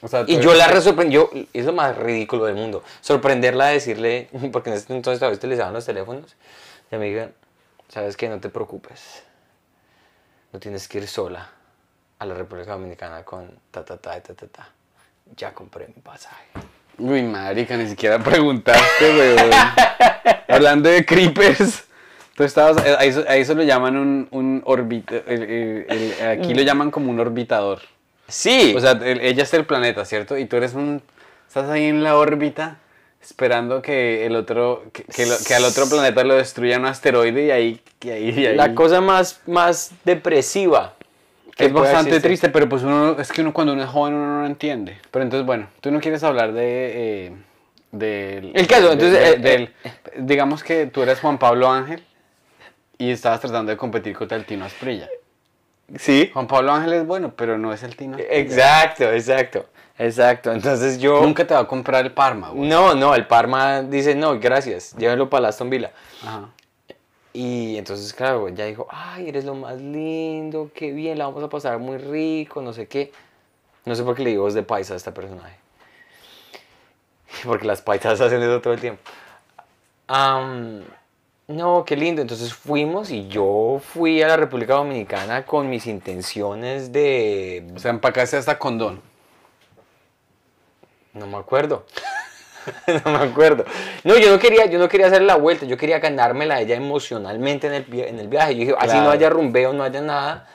o 0.00 0.08
sea, 0.08 0.24
Y 0.26 0.38
yo 0.38 0.54
la 0.54 0.68
resorprendió, 0.68 1.28
es 1.52 1.66
lo 1.66 1.74
más 1.74 1.98
ridículo 1.98 2.46
del 2.46 2.54
mundo, 2.54 2.82
sorprenderla, 3.02 3.66
decirle, 3.66 4.30
porque 4.52 4.70
en 4.70 4.76
ese 4.76 4.90
entonces 4.94 5.18
todavía 5.18 5.36
utilizaban 5.36 5.74
los 5.74 5.84
teléfonos, 5.84 6.34
y 6.90 6.96
me 6.96 7.04
diga, 7.04 7.30
sabes 7.88 8.16
que 8.16 8.30
no 8.30 8.40
te 8.40 8.48
preocupes, 8.48 9.22
no 10.54 10.60
tienes 10.60 10.86
que 10.86 10.98
ir 10.98 11.08
sola 11.08 11.50
a 12.20 12.24
la 12.24 12.32
República 12.34 12.70
Dominicana 12.72 13.24
con 13.24 13.50
ta 13.72 13.84
ta 13.84 13.96
ta 13.96 14.20
ta 14.20 14.34
ta 14.34 14.46
ta. 14.46 14.68
Ya 15.36 15.52
compré 15.52 15.88
mi 15.88 16.00
pasaje. 16.00 16.46
Uy, 16.96 17.24
marica, 17.24 17.76
ni 17.76 17.88
siquiera 17.88 18.20
preguntaste, 18.22 19.04
weón. 19.18 19.50
Hablando 20.48 20.88
de 20.88 21.04
creepers. 21.04 21.84
Tú 22.36 22.44
estabas, 22.44 22.84
eh, 22.86 22.94
a 22.96 23.04
eso, 23.04 23.24
a 23.28 23.34
eso 23.36 23.54
lo 23.54 23.64
llaman 23.64 23.96
un, 23.96 24.28
un 24.30 24.62
orbita, 24.64 25.16
el- 25.26 25.42
el- 25.42 25.86
el- 25.88 26.28
aquí 26.40 26.54
lo 26.54 26.62
llaman 26.62 26.92
como 26.92 27.10
un 27.10 27.18
orbitador. 27.18 27.80
Sí, 28.28 28.74
O 28.76 28.80
sea, 28.80 28.92
el- 28.92 29.20
ella 29.22 29.42
es 29.42 29.54
el 29.54 29.64
planeta, 29.66 30.04
¿cierto? 30.04 30.38
Y 30.38 30.46
tú 30.46 30.56
eres 30.56 30.74
un, 30.74 31.02
estás 31.48 31.68
ahí 31.68 31.86
en 31.86 32.02
la 32.04 32.16
órbita 32.16 32.78
esperando 33.24 33.80
que 33.82 34.26
el 34.26 34.36
otro, 34.36 34.84
que, 34.92 35.04
que 35.04 35.26
lo- 35.26 35.36
que 35.46 35.54
al 35.54 35.64
otro 35.64 35.88
planeta 35.88 36.22
lo 36.24 36.34
destruya 36.34 36.78
un 36.78 36.86
asteroide 36.86 37.46
y 37.46 37.50
ahí, 37.50 37.80
y 38.02 38.10
ahí, 38.10 38.30
y 38.40 38.46
ahí- 38.46 38.56
la 38.56 38.74
cosa 38.74 39.00
más, 39.00 39.40
más 39.46 39.92
depresiva. 40.04 40.94
que 41.56 41.66
es 41.66 41.72
bastante 41.72 42.10
existir. 42.10 42.22
triste, 42.30 42.48
pero 42.48 42.68
pues 42.68 42.82
uno, 42.82 43.16
es 43.18 43.30
que 43.30 43.40
uno 43.40 43.52
cuando 43.54 43.72
uno 43.74 43.82
es 43.84 43.88
joven 43.88 44.14
uno 44.14 44.26
no 44.26 44.40
lo 44.40 44.46
entiende. 44.46 44.98
Pero 45.12 45.22
entonces, 45.22 45.46
bueno, 45.46 45.68
tú 45.80 45.90
no 45.92 46.00
quieres 46.00 46.22
hablar 46.24 46.52
de... 46.52 47.26
eh, 47.26 47.32
del- 47.92 48.50
El 48.56 48.66
caso, 48.66 48.88
de- 48.88 48.92
entonces, 48.94 49.20
de- 49.20 49.30
eh, 49.30 49.36
del- 49.38 50.26
digamos 50.26 50.64
que 50.64 50.86
tú 50.86 51.02
eres 51.02 51.20
Juan 51.20 51.38
Pablo 51.38 51.70
Ángel 51.70 52.02
y 52.98 53.10
estabas 53.12 53.40
tratando 53.40 53.70
de 53.70 53.76
competir 53.76 54.16
contra 54.16 54.36
el 54.36 54.44
Tino 54.44 54.64
Asprilla. 54.64 55.08
Sí. 55.98 56.30
Juan 56.32 56.46
Pablo 56.46 56.72
Ángel 56.72 56.92
es 56.94 57.06
bueno, 57.06 57.32
pero 57.36 57.58
no 57.58 57.72
es 57.72 57.82
el 57.82 57.96
Tino. 57.96 58.16
Exacto, 58.18 59.04
exacto, 59.12 59.66
exacto. 59.98 60.52
Entonces 60.52 60.98
yo... 60.98 61.20
Nunca 61.20 61.46
te 61.46 61.54
va 61.54 61.60
a 61.60 61.66
comprar 61.66 62.04
el 62.04 62.12
Parma, 62.12 62.50
güey. 62.50 62.68
No, 62.68 62.94
no, 62.94 63.14
el 63.14 63.26
Parma 63.26 63.82
dice, 63.82 64.14
no, 64.14 64.38
gracias, 64.38 64.94
llévenlo 64.96 65.28
para 65.28 65.48
Aston 65.48 65.70
Villa. 65.70 65.92
Ajá. 66.22 66.48
Y 67.36 67.76
entonces, 67.76 68.14
claro, 68.14 68.46
ella 68.46 68.64
dijo, 68.64 68.86
ay, 68.88 69.28
eres 69.28 69.44
lo 69.44 69.56
más 69.56 69.80
lindo, 69.80 70.70
qué 70.72 70.92
bien, 70.92 71.18
la 71.18 71.26
vamos 71.26 71.42
a 71.42 71.48
pasar 71.48 71.80
muy 71.80 71.98
rico, 71.98 72.62
no 72.62 72.72
sé 72.72 72.86
qué. 72.86 73.12
No 73.84 73.96
sé 73.96 74.04
por 74.04 74.14
qué 74.14 74.22
le 74.22 74.30
digo 74.30 74.44
voz 74.44 74.54
de 74.54 74.62
paisa 74.62 74.94
a 74.94 74.96
este 74.96 75.10
personaje. 75.10 75.56
Porque 77.44 77.66
las 77.66 77.82
paisas 77.82 78.20
hacen 78.20 78.40
eso 78.40 78.60
todo 78.60 78.72
el 78.72 78.80
tiempo. 78.80 79.02
Am, 80.06 80.84
No, 81.46 81.84
qué 81.84 81.96
lindo. 81.96 82.22
Entonces 82.22 82.54
fuimos 82.54 83.10
y 83.10 83.28
yo 83.28 83.80
fui 83.92 84.22
a 84.22 84.28
la 84.28 84.36
República 84.36 84.74
Dominicana 84.74 85.44
con 85.44 85.68
mis 85.68 85.86
intenciones 85.86 86.90
de... 86.92 87.66
O 87.74 87.78
sea, 87.78 87.90
empacaste 87.90 88.36
hasta 88.36 88.58
condón. 88.58 89.02
No 91.12 91.26
me 91.26 91.36
acuerdo. 91.36 91.84
no 93.04 93.12
me 93.12 93.24
acuerdo. 93.26 93.64
No, 94.04 94.16
yo 94.16 94.30
no 94.30 94.38
quería, 94.38 94.66
yo 94.66 94.78
no 94.78 94.88
quería 94.88 95.06
hacer 95.08 95.22
la 95.22 95.36
vuelta, 95.36 95.66
yo 95.66 95.76
quería 95.76 95.98
ganármela 95.98 96.56
a 96.56 96.60
ella 96.62 96.76
emocionalmente 96.76 97.66
en 97.66 97.74
el, 97.74 97.82
vi- 97.84 98.00
en 98.02 98.18
el 98.18 98.28
viaje. 98.28 98.54
Yo 98.54 98.60
dije, 98.60 98.74
así 98.78 98.96
no 99.04 99.10
haya 99.10 99.28
rumbeo, 99.30 99.72
no 99.74 99.82
haya 99.84 100.00
nada, 100.00 100.48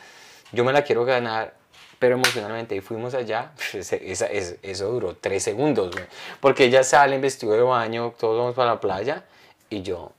yo 0.51 0.65
me 0.65 0.73
la 0.73 0.81
quiero 0.81 1.05
ganar, 1.05 1.53
pero 1.99 2.15
emocionalmente. 2.15 2.75
Y 2.75 2.81
fuimos 2.81 3.13
allá, 3.13 3.51
ese- 3.73 4.11
esa- 4.11 4.25
es- 4.25 4.55
eso 4.63 4.87
duró 4.91 5.15
tres 5.15 5.43
segundos, 5.43 5.91
güey. 5.93 6.05
Porque 6.39 6.65
ella 6.65 6.83
sale 6.83 7.15
en 7.15 7.21
vestido 7.21 7.53
de 7.53 7.61
baño, 7.61 8.13
todos 8.19 8.37
vamos 8.39 8.55
para 8.55 8.71
la 8.73 8.79
playa, 8.81 9.23
y 9.69 9.83
yo, 9.83 10.11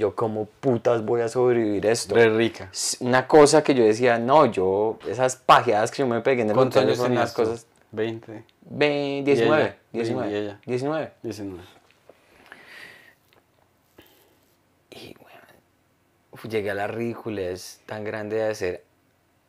yo 0.00 0.16
como 0.16 0.46
putas 0.46 1.04
voy 1.04 1.20
a 1.20 1.28
sobrevivir 1.28 1.84
esto. 1.84 2.14
Re 2.14 2.30
rica. 2.30 2.70
Una 3.00 3.28
cosa 3.28 3.62
que 3.62 3.74
yo 3.74 3.84
decía, 3.84 4.18
no, 4.18 4.46
yo, 4.46 4.98
esas 5.06 5.36
pajeadas 5.36 5.90
que 5.90 5.98
yo 5.98 6.06
me 6.06 6.22
pegué 6.22 6.42
en 6.42 6.48
el 6.48 6.56
¿Cuántos 6.56 6.82
montaño 6.82 7.04
años 7.04 7.30
son 7.34 7.44
tú? 7.44 7.50
cosas... 7.50 7.66
20, 7.92 8.44
Ve, 8.62 9.18
ella? 9.18 9.24
19, 9.24 9.76
Y 9.92 9.96
19, 9.98 10.38
ella. 10.38 10.60
19. 10.64 11.12
19. 11.22 11.64
Y 14.90 15.14
bueno, 15.20 16.48
llegué 16.48 16.70
a 16.70 16.74
la 16.74 16.86
ridiculez 16.86 17.80
tan 17.84 18.02
grande 18.04 18.36
de 18.36 18.48
hacer 18.48 18.84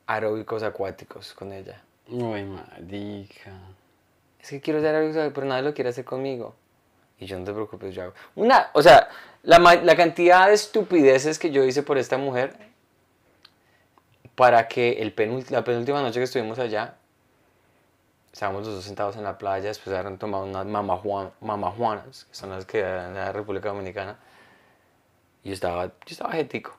aeróbicos 0.08 0.64
acuáticos 0.64 1.34
con 1.34 1.54
ella. 1.54 1.82
Uy, 2.10 2.44
marica. 2.44 3.54
Es 4.42 4.50
que 4.50 4.60
quiero 4.60 4.80
hacer 4.80 4.96
aeróbicos 4.96 5.32
pero 5.34 5.48
nadie 5.48 5.64
lo 5.64 5.74
quiere 5.74 5.92
hacer 5.92 6.04
conmigo. 6.04 6.56
Y 7.20 7.28
yo 7.28 7.38
no 7.38 7.46
te 7.46 7.54
preocupes, 7.54 7.94
yo 7.94 8.02
hago. 8.02 8.14
Una, 8.34 8.72
o 8.74 8.82
sea, 8.82 9.08
la, 9.44 9.58
la 9.60 9.96
cantidad 9.96 10.48
de 10.48 10.54
estupideces 10.54 11.40
que 11.40 11.52
yo 11.52 11.64
hice 11.64 11.84
por 11.84 11.98
esta 11.98 12.18
mujer 12.18 12.56
para 14.36 14.68
que 14.68 14.94
el 15.02 15.14
la 15.50 15.64
penúltima 15.64 16.02
noche 16.02 16.20
que 16.20 16.24
estuvimos 16.24 16.58
allá, 16.60 16.96
estábamos 18.32 18.66
los 18.66 18.76
dos 18.76 18.86
sentados 18.86 19.16
en 19.18 19.24
la 19.24 19.38
playa, 19.38 19.68
después 19.68 19.96
habían 19.96 20.18
tomado 20.18 20.46
unas 20.46 20.66
mamajuan- 20.66 21.32
mamajuanas, 21.42 22.26
que 22.26 22.36
son 22.36 22.50
las 22.52 22.66
que 22.66 22.80
en 22.80 23.14
la 23.14 23.32
República 23.32 23.70
Dominicana. 23.70 24.18
Y 25.44 25.50
yo 25.50 25.54
estaba, 25.54 25.88
yo 25.88 25.92
estaba 26.08 26.32
jetico. 26.34 26.76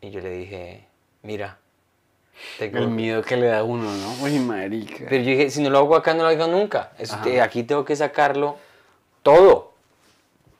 Y 0.00 0.10
yo 0.10 0.20
le 0.20 0.30
dije, 0.30 0.86
mira, 1.22 1.58
tengo- 2.58 2.78
El 2.78 2.88
miedo 2.88 3.22
que 3.22 3.36
le 3.36 3.46
da 3.48 3.58
a 3.58 3.64
uno, 3.64 3.90
¿no? 3.92 4.22
Uy, 4.24 4.38
marica. 4.38 5.06
pero 5.08 5.22
yo 5.22 5.30
dije, 5.30 5.50
si 5.50 5.62
no 5.62 5.68
lo 5.68 5.78
hago 5.78 5.96
acá, 5.96 6.14
no 6.14 6.22
lo 6.22 6.28
hago 6.28 6.46
nunca. 6.46 6.92
Es- 6.98 7.12
Ajá. 7.12 7.28
eh, 7.28 7.40
aquí 7.42 7.64
tengo 7.64 7.84
que 7.84 7.96
sacarlo 7.96 8.56
todo. 9.22 9.69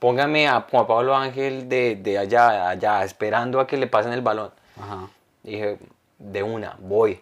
Póngame 0.00 0.48
a 0.48 0.62
Juan 0.68 0.86
Pablo 0.86 1.14
Ángel 1.14 1.68
de, 1.68 1.94
de 1.94 2.18
allá, 2.18 2.68
allá, 2.70 3.04
esperando 3.04 3.60
a 3.60 3.66
que 3.68 3.76
le 3.76 3.86
pasen 3.86 4.12
el 4.12 4.22
balón. 4.22 4.50
Ajá. 4.82 5.06
Dije, 5.44 5.78
de 6.18 6.42
una, 6.42 6.74
voy. 6.80 7.20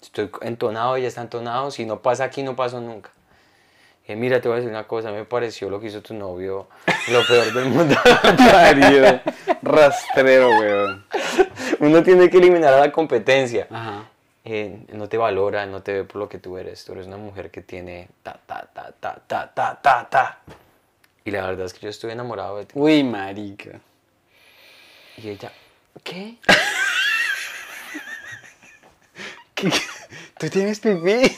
Estoy 0.00 0.30
entonado, 0.42 0.96
ya 0.98 1.08
está 1.08 1.20
entonado. 1.20 1.70
Si 1.70 1.84
no 1.84 2.00
pasa 2.00 2.24
aquí, 2.24 2.42
no 2.42 2.54
pasó 2.56 2.80
nunca. 2.80 3.10
Dije, 4.02 4.14
mira, 4.14 4.40
te 4.40 4.48
voy 4.48 4.54
a 4.54 4.60
decir 4.60 4.70
una 4.70 4.86
cosa. 4.86 5.10
Me 5.10 5.24
pareció 5.24 5.68
lo 5.68 5.80
que 5.80 5.88
hizo 5.88 6.00
tu 6.00 6.14
novio, 6.14 6.68
lo 7.10 7.26
peor 7.26 7.52
del 7.52 7.64
mundo. 7.66 7.96
Parido. 8.36 9.20
Rastrero, 9.62 10.48
weón. 10.60 11.04
Uno 11.80 12.02
tiene 12.04 12.30
que 12.30 12.38
eliminar 12.38 12.72
a 12.74 12.78
la 12.80 12.92
competencia. 12.92 13.66
Ajá. 13.70 14.04
eh, 14.44 14.86
no 14.92 15.08
te 15.08 15.18
valora, 15.18 15.66
no 15.66 15.82
te 15.82 15.92
ve 15.92 16.04
por 16.04 16.16
lo 16.20 16.28
que 16.28 16.38
tú 16.38 16.56
eres. 16.56 16.84
Tú 16.84 16.92
eres 16.92 17.08
una 17.08 17.16
mujer 17.16 17.50
que 17.50 17.62
tiene 17.62 18.08
ta, 18.22 18.38
ta, 18.46 18.64
ta, 18.72 18.92
ta, 19.00 19.20
ta, 19.26 19.50
ta, 19.52 19.78
ta, 19.82 20.08
ta. 20.08 20.38
Y 21.26 21.32
la 21.32 21.44
verdad 21.44 21.66
es 21.66 21.74
que 21.74 21.80
yo 21.80 21.88
estoy 21.88 22.12
enamorado 22.12 22.56
de 22.58 22.66
ti. 22.66 22.72
Uy, 22.76 23.02
marica. 23.02 23.80
Y 25.16 25.28
ella, 25.28 25.50
¿qué? 26.04 26.36
¿Tú 30.38 30.48
tienes 30.48 30.78
pipí? 30.78 31.36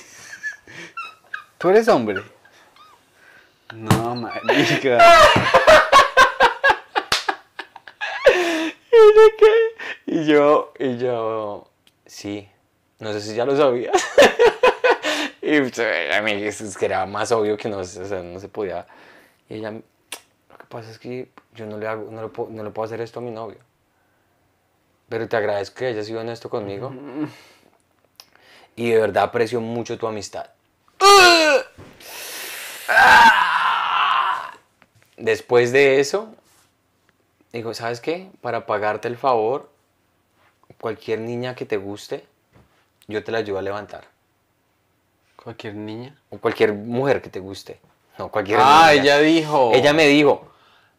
¿Tú 1.57 1.70
eres 1.70 1.89
hombre? 1.89 2.22
No, 3.72 4.14
marica. 4.14 4.99
Y 10.05 10.24
yo, 10.26 10.72
y 10.78 10.99
yo, 10.99 11.70
sí, 12.05 12.49
no 12.99 13.12
sé 13.12 13.20
si 13.20 13.34
ya 13.34 13.45
lo 13.45 13.57
sabías. 13.57 13.93
y 15.43 15.61
pues, 15.61 15.78
a 15.78 16.20
mí 16.22 16.32
es 16.32 16.61
es 16.61 16.76
que 16.76 16.86
era 16.86 17.07
más 17.07 17.30
obvio 17.30 17.57
que 17.57 17.68
no, 17.68 17.78
o 17.78 17.84
sea, 17.84 18.22
no 18.22 18.41
se 18.41 18.49
podía. 18.49 18.86
Y 19.49 19.55
ella, 19.55 19.70
lo 19.72 20.59
que 20.59 20.64
pasa 20.68 20.90
es 20.90 20.99
que 20.99 21.30
yo 21.55 21.66
no 21.66 21.78
le, 21.78 21.86
hago, 21.86 22.11
no, 22.11 22.22
le 22.22 22.28
puedo, 22.28 22.51
no 22.51 22.62
le 22.62 22.70
puedo 22.70 22.86
hacer 22.86 23.01
esto 23.01 23.20
a 23.20 23.22
mi 23.22 23.30
novio. 23.30 23.59
Pero 25.09 25.28
te 25.28 25.36
agradezco 25.36 25.76
que 25.76 25.86
hayas 25.86 26.07
sido 26.07 26.20
honesto 26.20 26.51
conmigo. 26.51 26.92
Y 28.76 28.90
de 28.90 29.01
verdad 29.01 29.24
aprecio 29.24 29.61
mucho 29.61 29.99
tu 29.99 30.07
amistad. 30.07 30.51
Después 35.16 35.72
de 35.72 35.99
eso, 35.99 36.32
digo, 37.53 37.74
¿sabes 37.74 38.01
qué? 38.01 38.30
Para 38.40 38.66
pagarte 38.66 39.09
el 39.09 39.16
favor, 39.16 39.68
cualquier 40.80 41.18
niña 41.18 41.57
que 41.57 41.66
te 41.66 41.76
guste, 41.76 42.24
yo 43.09 43.24
te 43.24 43.32
la 43.32 43.38
ayudo 43.38 43.59
a 43.59 43.62
levantar. 43.62 44.05
¿Cualquier 45.42 45.74
niña? 45.74 46.16
O 46.30 46.38
cualquier 46.38 46.72
mujer 46.72 47.20
que 47.20 47.30
te 47.30 47.40
guste. 47.40 47.80
No, 48.19 48.29
cualquier 48.31 48.59
Ah, 48.62 48.93
ella 48.93 49.19
dijo. 49.19 49.73
Ella 49.75 49.93
me 49.93 50.07
dijo, 50.07 50.49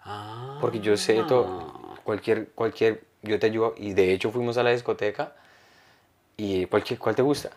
Ah. 0.05 0.57
porque 0.61 0.79
yo 0.79 0.95
sé 0.97 1.21
todo, 1.27 1.73
cualquier, 2.03 2.49
cualquier, 2.55 3.03
yo 3.21 3.37
te 3.39 3.47
ayudo. 3.47 3.75
Y 3.77 3.93
de 3.93 4.13
hecho 4.13 4.31
fuimos 4.31 4.57
a 4.57 4.63
la 4.63 4.71
discoteca 4.71 5.33
y 6.37 6.65
cualquier, 6.67 6.97
¿cuál 6.99 7.15
te 7.15 7.21
gusta? 7.21 7.49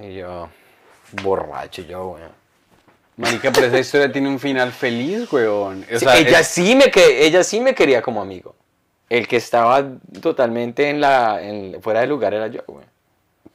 Y 0.00 0.14
yo, 0.14 0.48
borracho, 1.22 1.82
yo, 1.82 2.06
bueno. 2.08 2.28
Marica, 3.18 3.50
pero 3.50 3.66
esa 3.68 3.78
historia 3.78 4.12
tiene 4.12 4.28
un 4.28 4.38
final 4.38 4.72
feliz, 4.72 5.32
weón. 5.32 5.84
O 5.84 5.98
Sí, 5.98 6.04
sea, 6.04 6.16
ella, 6.18 6.40
es- 6.40 6.48
sí 6.48 6.74
me 6.74 6.90
que, 6.90 7.24
ella 7.26 7.42
sí 7.44 7.60
me 7.60 7.74
quería 7.74 8.02
como 8.02 8.20
amigo. 8.20 8.54
El 9.08 9.26
que 9.28 9.36
estaba 9.36 9.84
totalmente 10.20 10.90
en 10.90 11.00
la, 11.00 11.40
en- 11.42 11.80
fuera 11.82 12.00
de 12.00 12.08
lugar 12.08 12.34
era 12.34 12.48
yo, 12.48 12.60
güey. 12.66 12.84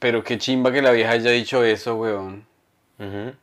Pero 0.00 0.24
qué 0.24 0.36
chimba 0.38 0.72
que 0.72 0.82
la 0.82 0.90
vieja 0.90 1.12
haya 1.12 1.30
dicho 1.30 1.62
eso, 1.62 1.94
weón. 1.96 2.44
Ujú. 2.98 3.34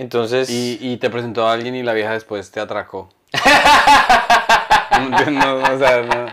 Entonces, 0.00 0.48
Y, 0.50 0.78
y 0.80 0.96
te 0.96 1.10
presentó 1.10 1.46
a 1.46 1.52
alguien 1.52 1.74
y 1.74 1.82
la 1.82 1.92
vieja 1.92 2.12
después 2.12 2.50
te 2.50 2.58
atracó. 2.60 3.08
no, 5.00 5.30
no, 5.30 5.56
o 5.74 5.78
sea, 5.78 6.02
no, 6.02 6.26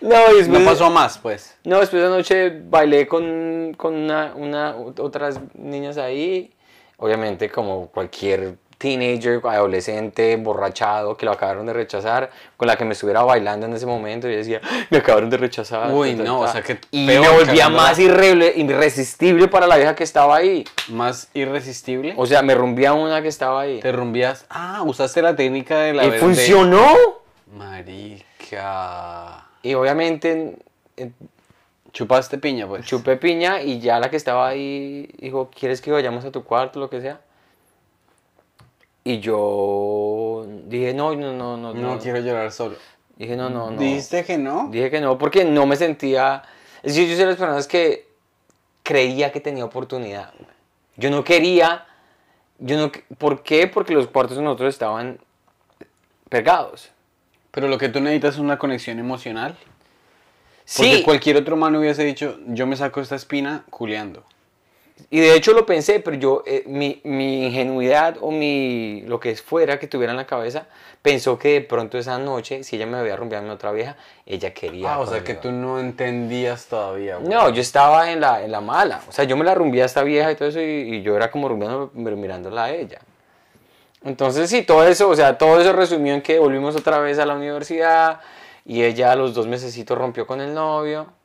no, 0.00 0.34
después, 0.34 0.48
no 0.48 0.64
pasó 0.64 0.86
a 0.86 0.90
más, 0.90 1.18
pues. 1.18 1.56
no, 1.64 1.78
después 1.80 2.02
de 2.02 2.08
noche 2.08 2.60
bailé 2.68 3.06
con, 3.06 3.74
con 3.76 3.94
una, 3.94 4.32
una- 4.34 4.74
otras 4.76 5.40
niñas 5.54 5.96
ahí. 5.98 6.52
Obviamente, 6.96 7.48
como 7.50 7.86
cualquier 7.88 8.56
teenager, 8.78 9.40
adolescente, 9.44 10.36
borrachado, 10.36 11.16
que 11.16 11.26
lo 11.26 11.32
acabaron 11.32 11.66
de 11.66 11.72
rechazar, 11.72 12.30
con 12.56 12.68
la 12.68 12.76
que 12.76 12.84
me 12.84 12.92
estuviera 12.92 13.22
bailando 13.22 13.66
en 13.66 13.72
ese 13.74 13.86
momento, 13.86 14.28
y 14.28 14.36
decía, 14.36 14.60
"Ah, 14.62 14.86
me 14.90 14.98
acabaron 14.98 15.28
de 15.30 15.36
rechazar. 15.36 15.92
Uy, 15.92 16.12
ta, 16.12 16.18
ta, 16.18 16.24
no, 16.24 16.40
o 16.40 16.44
ta". 16.46 16.52
sea, 16.52 16.62
que 16.62 16.78
Y 16.92 17.04
me 17.06 17.18
volvía 17.18 17.68
más 17.68 17.98
irre- 17.98 18.52
irresistible 18.56 19.48
para 19.48 19.66
la 19.66 19.76
vieja 19.76 19.94
que 19.96 20.04
estaba 20.04 20.36
ahí. 20.36 20.64
Más 20.88 21.28
irresistible. 21.34 22.14
O 22.16 22.24
sea, 22.26 22.42
me 22.42 22.54
rumbía 22.54 22.92
una 22.92 23.20
que 23.20 23.28
estaba 23.28 23.62
ahí. 23.62 23.80
te 23.80 23.90
rumbías. 23.92 24.46
Ah, 24.48 24.82
usaste 24.86 25.22
la 25.22 25.34
técnica 25.34 25.78
de 25.80 25.92
la 25.94 26.04
Y 26.04 26.10
verde. 26.10 26.20
funcionó. 26.24 26.86
Marica. 27.52 29.44
Y 29.62 29.74
obviamente 29.74 30.56
eh, 30.96 31.10
Chupaste 31.92 32.38
piña, 32.38 32.66
pues. 32.66 32.84
chupé 32.86 33.16
piña 33.16 33.62
y 33.62 33.80
ya 33.80 33.98
la 33.98 34.10
que 34.10 34.16
estaba 34.16 34.46
ahí 34.48 35.08
dijo, 35.18 35.50
¿quieres 35.58 35.80
que 35.80 35.90
vayamos 35.90 36.24
a 36.24 36.30
tu 36.30 36.44
cuarto, 36.44 36.78
lo 36.80 36.90
que 36.90 37.00
sea? 37.00 37.20
Y 39.08 39.20
yo 39.20 40.44
dije, 40.66 40.92
no, 40.92 41.16
no, 41.16 41.32
no, 41.32 41.56
no. 41.56 41.72
no, 41.72 41.98
quiero 41.98 42.20
llorar 42.20 42.52
solo. 42.52 42.76
Dije, 43.16 43.36
no, 43.36 43.48
no, 43.48 43.70
no. 43.70 43.80
¿Dijiste 43.80 44.22
que 44.22 44.36
no? 44.36 44.68
Dije 44.70 44.90
que 44.90 45.00
no, 45.00 45.16
porque 45.16 45.46
no 45.46 45.64
me 45.64 45.76
sentía... 45.76 46.42
Es 46.82 46.94
decir, 46.94 47.08
yo 47.08 47.14
soy 47.14 47.24
de 47.24 47.30
las 47.30 47.36
personas 47.36 47.66
que 47.66 48.06
creía 48.82 49.32
que 49.32 49.40
tenía 49.40 49.64
oportunidad. 49.64 50.34
Yo 50.98 51.10
no 51.10 51.24
quería... 51.24 51.86
Yo 52.58 52.76
no, 52.76 52.92
¿Por 53.16 53.42
qué? 53.42 53.66
Porque 53.66 53.94
los 53.94 54.08
cuartos 54.08 54.36
de 54.36 54.42
nosotros 54.42 54.74
estaban 54.74 55.18
pegados. 56.28 56.90
Pero 57.50 57.66
lo 57.68 57.78
que 57.78 57.88
tú 57.88 58.00
necesitas 58.00 58.34
es 58.34 58.40
una 58.40 58.58
conexión 58.58 58.98
emocional. 58.98 59.56
Porque 60.76 60.96
Sí, 60.96 61.02
cualquier 61.02 61.38
otro 61.38 61.54
humano 61.54 61.78
hubiese 61.78 62.04
dicho, 62.04 62.38
yo 62.48 62.66
me 62.66 62.76
saco 62.76 63.00
esta 63.00 63.14
espina 63.14 63.64
culeando. 63.70 64.22
Y 65.10 65.20
de 65.20 65.34
hecho 65.34 65.52
lo 65.52 65.64
pensé, 65.64 66.00
pero 66.00 66.16
yo, 66.16 66.42
eh, 66.46 66.64
mi, 66.66 67.00
mi 67.04 67.46
ingenuidad 67.46 68.16
o 68.20 68.30
mi, 68.30 69.02
lo 69.02 69.20
que 69.20 69.34
fuera 69.36 69.78
que 69.78 69.86
tuviera 69.86 70.12
en 70.12 70.16
la 70.16 70.26
cabeza, 70.26 70.66
pensó 71.02 71.38
que 71.38 71.54
de 71.54 71.60
pronto 71.62 71.98
esa 71.98 72.18
noche, 72.18 72.64
si 72.64 72.76
ella 72.76 72.86
me 72.86 72.98
había 72.98 73.16
rumbeado 73.16 73.44
a 73.44 73.48
mi 73.48 73.54
otra 73.54 73.72
vieja, 73.72 73.96
ella 74.26 74.52
quería. 74.52 74.94
Ah, 74.94 74.98
o 74.98 75.06
sea 75.06 75.24
que 75.24 75.34
tú 75.34 75.50
no 75.50 75.78
entendías 75.78 76.66
todavía, 76.66 77.16
güey. 77.16 77.28
No, 77.32 77.48
yo 77.50 77.60
estaba 77.60 78.12
en 78.12 78.20
la, 78.20 78.42
en 78.42 78.52
la 78.52 78.60
mala. 78.60 79.02
O 79.08 79.12
sea, 79.12 79.24
yo 79.24 79.36
me 79.36 79.44
la 79.44 79.54
rumbeé 79.54 79.82
a 79.82 79.86
esta 79.86 80.02
vieja 80.02 80.30
y 80.32 80.34
todo 80.36 80.48
eso, 80.48 80.60
y, 80.60 80.96
y 80.96 81.02
yo 81.02 81.16
era 81.16 81.30
como 81.30 81.48
rumbeando, 81.48 81.90
mirándola 81.94 82.64
a 82.64 82.70
ella. 82.72 83.00
Entonces 84.04 84.48
sí, 84.50 84.62
todo 84.62 84.86
eso, 84.86 85.08
o 85.08 85.16
sea, 85.16 85.38
todo 85.38 85.60
eso 85.60 85.72
resumió 85.72 86.14
en 86.14 86.22
que 86.22 86.38
volvimos 86.38 86.76
otra 86.76 86.98
vez 86.98 87.18
a 87.18 87.26
la 87.26 87.34
universidad 87.34 88.20
y 88.64 88.82
ella 88.84 89.12
a 89.12 89.16
los 89.16 89.34
dos 89.34 89.46
mesecitos 89.46 89.96
rompió 89.98 90.26
con 90.26 90.40
el 90.40 90.54
novio. 90.54 91.17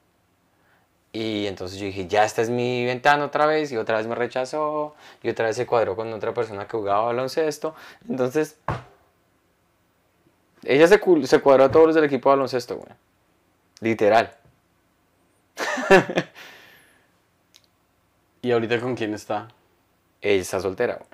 Y 1.15 1.45
entonces 1.45 1.77
yo 1.77 1.85
dije, 1.85 2.07
ya 2.07 2.25
esta 2.25 2.41
es 2.41 2.49
mi 2.49 2.85
ventana 2.85 3.25
otra 3.25 3.45
vez 3.45 3.71
y 3.71 3.77
otra 3.77 3.97
vez 3.97 4.07
me 4.07 4.15
rechazó 4.15 4.95
y 5.21 5.29
otra 5.29 5.45
vez 5.45 5.55
se 5.55 5.67
cuadró 5.67 5.95
con 5.95 6.11
otra 6.11 6.33
persona 6.33 6.67
que 6.67 6.75
jugaba 6.75 7.03
baloncesto. 7.03 7.75
Entonces, 8.09 8.57
ella 10.63 10.87
se, 10.87 10.99
se 11.27 11.39
cuadró 11.39 11.65
a 11.65 11.71
todos 11.71 11.85
los 11.85 11.95
del 11.95 12.05
equipo 12.05 12.29
de 12.29 12.35
baloncesto, 12.35 12.77
güey. 12.77 12.89
Literal. 13.81 14.35
¿Y 18.41 18.51
ahorita 18.51 18.81
con 18.81 18.95
quién 18.95 19.13
está? 19.13 19.49
Ella 20.19 20.41
está 20.41 20.59
soltera, 20.59 20.95
güey. 20.95 21.07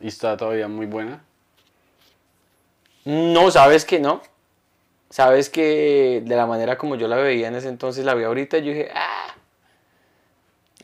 ¿Y 0.00 0.08
está 0.08 0.36
todavía 0.36 0.68
muy 0.68 0.84
buena? 0.84 1.24
No, 3.06 3.50
sabes 3.50 3.86
que 3.86 3.98
no. 3.98 4.20
Sabes 5.12 5.50
que 5.50 6.22
de 6.24 6.36
la 6.36 6.46
manera 6.46 6.78
como 6.78 6.94
yo 6.94 7.06
la 7.06 7.16
veía 7.16 7.48
en 7.48 7.54
ese 7.54 7.68
entonces, 7.68 8.02
la 8.02 8.14
vi 8.14 8.24
ahorita, 8.24 8.56
yo 8.56 8.72
dije, 8.72 8.88
ah, 8.94 9.34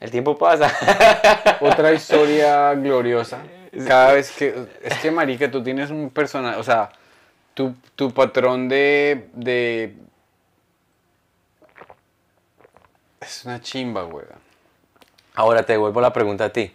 el 0.00 0.10
tiempo 0.10 0.36
pasa. 0.36 0.70
Otra 1.62 1.94
historia 1.94 2.74
gloriosa. 2.74 3.38
Cada 3.86 4.12
vez 4.12 4.30
que. 4.32 4.66
Es 4.82 4.98
que, 4.98 5.10
Marica, 5.10 5.50
tú 5.50 5.62
tienes 5.62 5.88
un 5.88 6.10
personaje. 6.10 6.60
O 6.60 6.62
sea, 6.62 6.90
tu, 7.54 7.74
tu 7.96 8.12
patrón 8.12 8.68
de. 8.68 9.30
de. 9.32 9.96
Es 13.22 13.46
una 13.46 13.62
chimba, 13.62 14.02
güey. 14.02 14.26
Ahora 15.36 15.62
te 15.62 15.72
devuelvo 15.72 16.02
la 16.02 16.12
pregunta 16.12 16.44
a 16.44 16.48
ti. 16.50 16.70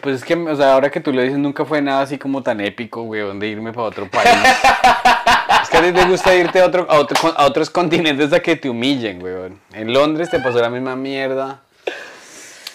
Pues 0.00 0.16
es 0.16 0.24
que, 0.24 0.34
o 0.34 0.56
sea, 0.56 0.72
ahora 0.72 0.90
que 0.90 1.00
tú 1.00 1.12
le 1.12 1.24
dices, 1.24 1.38
nunca 1.38 1.66
fue 1.66 1.82
nada 1.82 2.00
así 2.00 2.16
como 2.16 2.42
tan 2.42 2.58
épico, 2.62 3.02
güey, 3.02 3.38
de 3.38 3.46
irme 3.48 3.70
para 3.70 3.88
otro 3.88 4.08
país. 4.08 4.30
es 5.68 5.70
que 5.70 5.76
a 5.76 5.82
ti 5.82 5.92
te 5.92 6.04
gusta 6.06 6.34
irte 6.34 6.60
a, 6.60 6.66
otro, 6.66 6.86
a, 6.90 6.96
a 6.96 7.46
otros 7.46 7.68
continentes 7.68 8.32
a 8.32 8.40
que 8.40 8.56
te 8.56 8.70
humillen, 8.70 9.20
güey. 9.20 9.52
En 9.72 9.92
Londres 9.92 10.30
te 10.30 10.40
pasó 10.40 10.60
la 10.60 10.70
misma 10.70 10.96
mierda. 10.96 11.60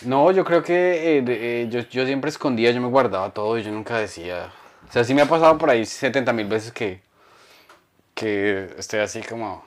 No, 0.03 0.31
yo 0.31 0.45
creo 0.45 0.61
que 0.61 1.17
eh, 1.17 1.23
eh, 1.27 1.85
yo, 1.89 2.05
siempre 2.05 2.29
escondía, 2.29 2.69
yo 2.71 2.81
me 2.81 2.87
guardaba 2.87 3.31
todo 3.31 3.57
y 3.57 3.63
yo 3.63 3.71
nunca 3.71 3.97
decía. 3.97 4.51
O 4.87 4.91
sea, 4.91 5.03
sí 5.03 5.15
me 5.15 5.23
ha 5.23 5.25
pasado 5.25 5.57
por 5.57 5.71
ahí 5.71 5.85
70 5.85 6.33
mil 6.33 6.45
veces 6.45 6.71
que, 6.71 7.01
que 8.13 8.75
estoy 8.77 8.99
así 8.99 9.21
como 9.21 9.65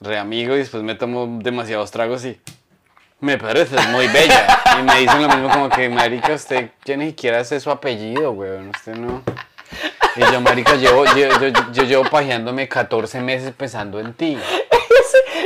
re 0.00 0.18
amigo 0.18 0.54
y 0.54 0.58
después 0.58 0.84
me 0.84 0.94
tomo 0.94 1.38
demasiados 1.42 1.90
tragos 1.90 2.24
y 2.24 2.38
me 3.18 3.38
pareces 3.38 3.88
muy 3.88 4.06
bella. 4.06 4.46
Y 4.78 4.82
me 4.84 5.00
dicen 5.00 5.22
lo 5.22 5.28
mismo 5.28 5.50
como 5.50 5.68
que, 5.68 5.88
marica, 5.88 6.34
usted 6.34 6.70
ya 6.84 6.96
ni 6.96 7.08
siquiera 7.08 7.42
sé 7.44 7.58
su 7.58 7.72
apellido, 7.72 8.30
weón. 8.30 8.68
Usted 8.68 8.94
no... 8.94 9.22
Y 10.16 10.20
yo, 10.32 10.40
marica, 10.40 10.74
llevo, 10.76 11.04
yo, 11.16 11.28
yo, 11.40 11.72
yo 11.72 11.82
llevo 11.84 12.04
pajeándome 12.10 12.68
14 12.68 13.20
meses 13.20 13.52
pensando 13.56 13.98
en 14.00 14.12
ti. 14.14 14.36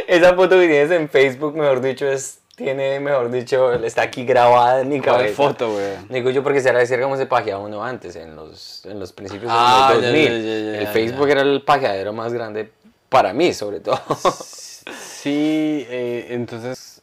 Esa 0.06 0.34
foto 0.34 0.56
que 0.58 0.66
tienes 0.68 0.90
en 0.90 1.08
Facebook, 1.08 1.56
mejor 1.56 1.80
dicho, 1.80 2.06
es, 2.08 2.38
tiene, 2.56 2.98
mejor 3.00 3.30
dicho, 3.30 3.72
está 3.74 4.02
aquí 4.02 4.24
grabada 4.24 4.80
en 4.80 4.88
mi 4.88 5.00
¿Cuál 5.00 5.16
cabeza. 5.16 5.34
foto, 5.36 5.74
weón? 5.74 6.08
Digo 6.08 6.30
yo 6.30 6.42
porque 6.42 6.60
se 6.60 6.68
era 6.70 6.78
decir 6.78 7.00
cómo 7.00 7.16
se 7.16 7.26
pajeaba 7.26 7.62
uno 7.62 7.84
antes, 7.84 8.16
en 8.16 8.34
los, 8.34 8.84
en 8.86 8.98
los 8.98 9.12
principios 9.12 9.50
Ah, 9.54 9.88
de 9.90 9.94
los 9.96 10.02
ya, 10.04 10.08
2000. 10.10 10.24
ya, 10.24 10.38
ya, 10.38 10.72
ya, 10.72 10.78
el. 10.80 10.86
Facebook 10.88 11.28
era 11.28 11.42
el 11.42 11.62
pajeadero 11.62 12.12
más 12.12 12.32
grande 12.32 12.70
para 13.08 13.32
mí, 13.32 13.52
sobre 13.52 13.80
todo. 13.80 14.00
Sí, 14.94 15.86
eh, 15.88 16.28
entonces, 16.30 17.02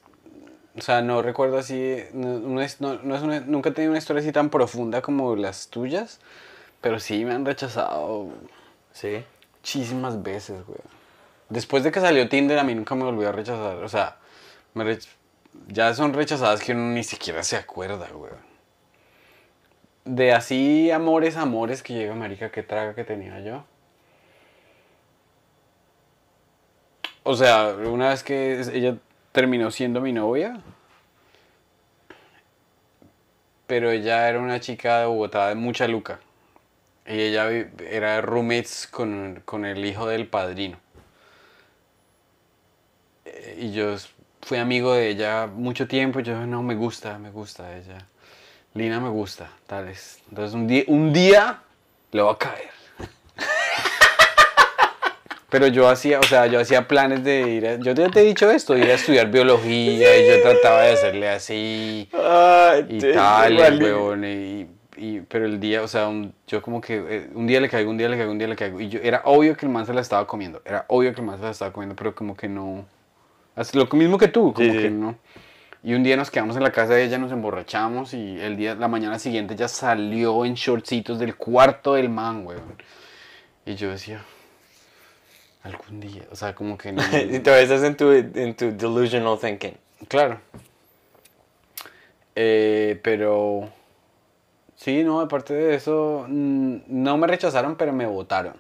o 0.77 0.81
sea, 0.81 1.01
no 1.01 1.21
recuerdo 1.21 1.57
así, 1.57 1.97
no, 2.13 2.39
no 2.39 2.61
es, 2.61 2.79
no, 2.81 2.95
no 3.03 3.15
es 3.15 3.21
una- 3.21 3.41
nunca 3.41 3.69
he 3.69 3.71
tenido 3.73 3.91
una 3.91 3.99
historia 3.99 4.21
así 4.21 4.31
tan 4.31 4.49
profunda 4.49 5.01
como 5.01 5.35
las 5.35 5.67
tuyas, 5.67 6.19
pero 6.83 6.99
sí 6.99 7.23
me 7.23 7.33
han 7.33 7.45
rechazado 7.45 8.27
sí. 8.91 9.23
muchísimas 9.55 10.21
veces, 10.21 10.65
güey. 10.65 10.81
Después 11.47 11.83
de 11.83 11.91
que 11.93 12.01
salió 12.01 12.27
Tinder, 12.27 12.59
a 12.59 12.63
mí 12.63 12.75
nunca 12.75 12.93
me 12.93 13.05
volvió 13.05 13.29
a 13.29 13.31
rechazar, 13.31 13.77
o 13.77 13.87
sea, 13.87 14.17
me 14.73 14.83
rech- 14.83 15.07
ya 15.67 15.93
son 15.93 16.13
rechazadas 16.13 16.59
que 16.61 16.73
uno 16.73 16.89
ni 16.93 17.03
siquiera 17.05 17.41
se 17.43 17.55
acuerda, 17.55 18.09
güey. 18.09 18.33
De 20.03 20.33
así 20.33 20.91
amores, 20.91 21.37
amores 21.37 21.81
que 21.81 21.93
llega, 21.93 22.13
marica, 22.15 22.51
qué 22.51 22.63
traga 22.63 22.93
que 22.95 23.05
tenía 23.05 23.39
yo. 23.39 23.63
O 27.23 27.37
sea, 27.37 27.75
una 27.85 28.09
vez 28.09 28.23
que 28.23 28.59
ella 28.73 28.97
terminó 29.31 29.71
siendo 29.71 30.01
mi 30.01 30.11
novia, 30.11 30.59
pero 33.67 33.89
ella 33.91 34.27
era 34.27 34.39
una 34.39 34.59
chica 34.59 34.99
de 34.99 35.05
Bogotá 35.05 35.47
de 35.47 35.55
mucha 35.55 35.87
luca. 35.87 36.19
Y 37.05 37.19
ella 37.19 37.49
era 37.89 38.21
roommates 38.21 38.87
con, 38.87 39.41
con 39.45 39.65
el 39.65 39.83
hijo 39.85 40.07
del 40.07 40.27
padrino. 40.27 40.77
Eh, 43.25 43.57
Y 43.61 43.71
yo 43.73 43.95
fui 44.41 44.57
amigo 44.57 44.93
de 44.93 45.09
ella 45.09 45.47
mucho 45.47 45.87
tiempo. 45.87 46.19
y 46.19 46.23
Yo, 46.23 46.45
no, 46.45 46.63
me 46.63 46.75
gusta, 46.75 47.17
me 47.17 47.31
gusta 47.31 47.75
ella. 47.75 48.05
Lina 48.73 48.99
me 48.99 49.09
gusta, 49.09 49.49
tales. 49.67 50.19
Entonces 50.29 50.55
un 50.55 50.67
día, 50.67 50.83
un 50.87 51.13
día 51.13 51.61
le 52.11 52.21
va 52.21 52.31
a 52.31 52.37
caer. 52.37 52.69
Pero 55.49 55.67
yo 55.67 55.87
hacía, 55.87 56.19
o 56.19 56.23
sea, 56.23 56.47
yo 56.47 56.59
hacía 56.59 56.87
planes 56.87 57.23
de 57.23 57.41
ir 57.41 57.67
a, 57.67 57.75
yo 57.75 57.93
ya 57.93 58.09
te 58.09 58.21
he 58.21 58.23
dicho 58.23 58.49
esto, 58.49 58.75
ir 58.75 58.89
a 58.89 58.95
estudiar 58.95 59.29
biología 59.29 60.17
y 60.17 60.27
yo 60.27 60.41
trataba 60.41 60.81
de 60.83 60.93
hacerle 60.93 61.29
así 61.29 62.09
y 62.89 62.99
tal, 63.13 63.53
y, 64.25 64.67
y- 64.97 65.21
pero 65.21 65.45
el 65.45 65.59
día, 65.59 65.81
o 65.81 65.87
sea, 65.87 66.07
un- 66.07 66.33
yo 66.47 66.61
como 66.61 66.81
que 66.81 66.95
eh, 67.07 67.29
un 67.33 67.47
día 67.47 67.59
le 67.61 67.69
caigo, 67.69 67.89
un 67.89 67.97
día 67.97 68.09
le 68.09 68.17
caigo, 68.17 68.31
un 68.31 68.37
día 68.37 68.47
le 68.47 68.55
caigo, 68.55 68.79
y 68.79 68.89
yo, 68.89 68.99
era 69.01 69.21
obvio 69.25 69.55
que 69.57 69.65
el 69.65 69.71
man 69.71 69.85
se 69.85 69.93
la 69.93 70.01
estaba 70.01 70.25
comiendo, 70.27 70.61
era 70.65 70.85
obvio 70.87 71.13
que 71.13 71.21
el 71.21 71.27
man 71.27 71.37
se 71.37 71.43
la 71.43 71.51
estaba 71.51 71.71
comiendo, 71.73 71.95
pero 71.95 72.13
como 72.15 72.35
que 72.35 72.47
no, 72.47 72.85
así, 73.55 73.77
lo 73.77 73.85
mismo 73.87 74.17
que 74.17 74.27
tú, 74.27 74.53
como 74.53 74.71
Sí, 74.71 74.77
que 74.77 74.87
sí. 74.89 74.93
no. 74.93 75.15
Y 75.85 75.93
un 75.95 76.03
día 76.03 76.15
nos 76.15 76.31
quedamos 76.31 76.55
en 76.55 76.63
la 76.63 76.71
casa 76.71 76.93
de 76.93 77.03
ella, 77.03 77.17
nos 77.17 77.31
emborrachamos 77.33 78.13
y 78.13 78.39
el 78.39 78.55
día, 78.55 78.73
la 78.75 78.87
mañana 78.87 79.19
siguiente 79.19 79.55
ya 79.57 79.67
salió 79.67 80.45
en 80.45 80.53
shortcitos 80.53 81.19
del 81.19 81.35
cuarto 81.35 81.95
del 81.95 82.07
man, 82.07 82.45
weón. 82.45 82.61
Y 83.65 83.75
yo 83.75 83.89
decía, 83.91 84.23
algún 85.63 85.99
día, 85.99 86.23
o 86.31 86.35
sea, 86.37 86.55
como 86.55 86.77
que 86.77 86.93
no. 86.93 87.01
y 87.31 87.39
todavía 87.39 87.63
estás 87.63 87.83
en 87.83 87.97
tu, 87.97 88.11
en 88.11 88.55
tu 88.55 88.71
delusional 88.77 89.37
thinking. 89.39 89.75
Claro. 90.07 90.39
Eh, 92.35 92.99
pero 93.03 93.69
sí, 94.83 95.03
no, 95.03 95.21
aparte 95.21 95.53
de 95.53 95.75
eso, 95.75 96.25
mm, 96.27 96.77
no 96.87 97.17
me 97.17 97.27
rechazaron, 97.27 97.75
pero 97.75 97.93
me 97.93 98.05
votaron. 98.05 98.55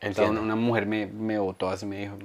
Entiendo. 0.00 0.42
una, 0.42 0.54
mujer 0.54 0.84
me, 0.84 1.06
me 1.06 1.38
votó 1.38 1.70
así, 1.70 1.86
me 1.86 1.96
dijo, 1.96 2.16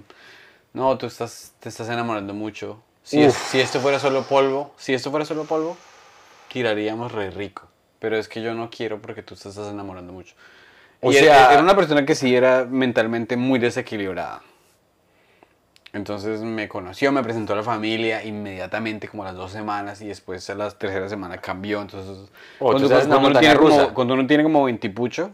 no, 0.74 0.98
tú 0.98 1.06
estás, 1.06 1.54
te 1.60 1.70
estás 1.70 1.88
enamorando 1.90 2.34
mucho. 2.34 2.82
Si, 3.04 3.20
Uf. 3.20 3.28
es- 3.28 3.34
si 3.36 3.60
esto 3.62 3.80
fuera 3.80 4.00
solo 4.00 4.24
polvo, 4.24 4.74
si 4.78 4.94
esto 4.94 5.10
fuera 5.10 5.26
solo 5.26 5.46
polvo, 5.46 5.78
tiraríamos 6.52 7.12
re 7.14 7.32
rico. 7.32 7.68
Pero 8.00 8.18
es 8.18 8.28
que 8.28 8.42
yo 8.42 8.54
no 8.54 8.70
quiero 8.70 9.02
porque 9.02 9.24
tú 9.24 9.36
te 9.36 9.48
estás 9.50 9.68
enamorando 9.70 10.12
mucho. 10.12 10.36
O 11.02 11.12
y 11.12 11.16
era- 11.18 11.28
sea- 11.28 11.54
era 11.54 11.62
una 11.62 11.76
persona 11.76 12.06
que 12.06 12.16
sí 12.16 12.36
era 12.36 12.66
mentalmente 12.66 13.38
muy 13.38 13.60
desequilibrada. 13.60 14.42
Entonces 15.92 16.42
me 16.42 16.68
conoció, 16.68 17.12
me 17.12 17.24
presentó 17.24 17.54
a 17.54 17.56
la 17.56 17.64
familia 17.64 18.24
inmediatamente, 18.24 19.08
como 19.08 19.24
a 19.24 19.28
las 19.28 19.36
dos 19.36 19.52
semanas, 19.52 20.02
y 20.02 20.08
después 20.08 20.48
a 20.50 20.56
la 20.56 20.70
tercera 20.70 21.10
semana 21.10 21.40
cambió. 21.40 21.82
Entonces, 21.82 22.30
Oh, 22.60 22.72
cuando, 22.72 22.88
sabes 22.88 23.08
cuando 23.08 23.28
uno 23.30 23.40
tiene 23.40 23.56
como, 23.56 23.94
cuando 23.94 24.14
uno 24.14 24.28
tiene 24.28 24.44
como 24.44 24.64
veintipucho 24.64 25.32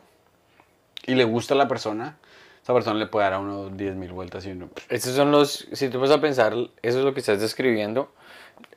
y 1.06 1.16
le 1.16 1.26
gusta 1.26 1.56
a 1.56 1.58
la 1.58 1.68
persona, 1.68 2.18
esa 2.64 2.74
persona 2.74 2.98
le 2.98 3.08
puede 3.08 3.26
dar 3.26 3.34
a 3.34 3.40
uno 3.40 3.70
diez 3.70 3.96
mil 3.96 4.14
vueltas 4.14 4.46
y 4.46 4.52
uno. 4.52 4.70
Estos 4.90 5.14
son 5.14 5.32
los, 5.32 5.68
si 5.74 5.90
tú 5.90 6.00
vas 6.00 6.12
a 6.12 6.22
pensar, 6.22 6.54
eso 6.54 7.00
es 7.00 7.06
lo 7.06 7.14
que 7.14 7.20
estás 7.20 7.42
describiendo, 7.42 8.12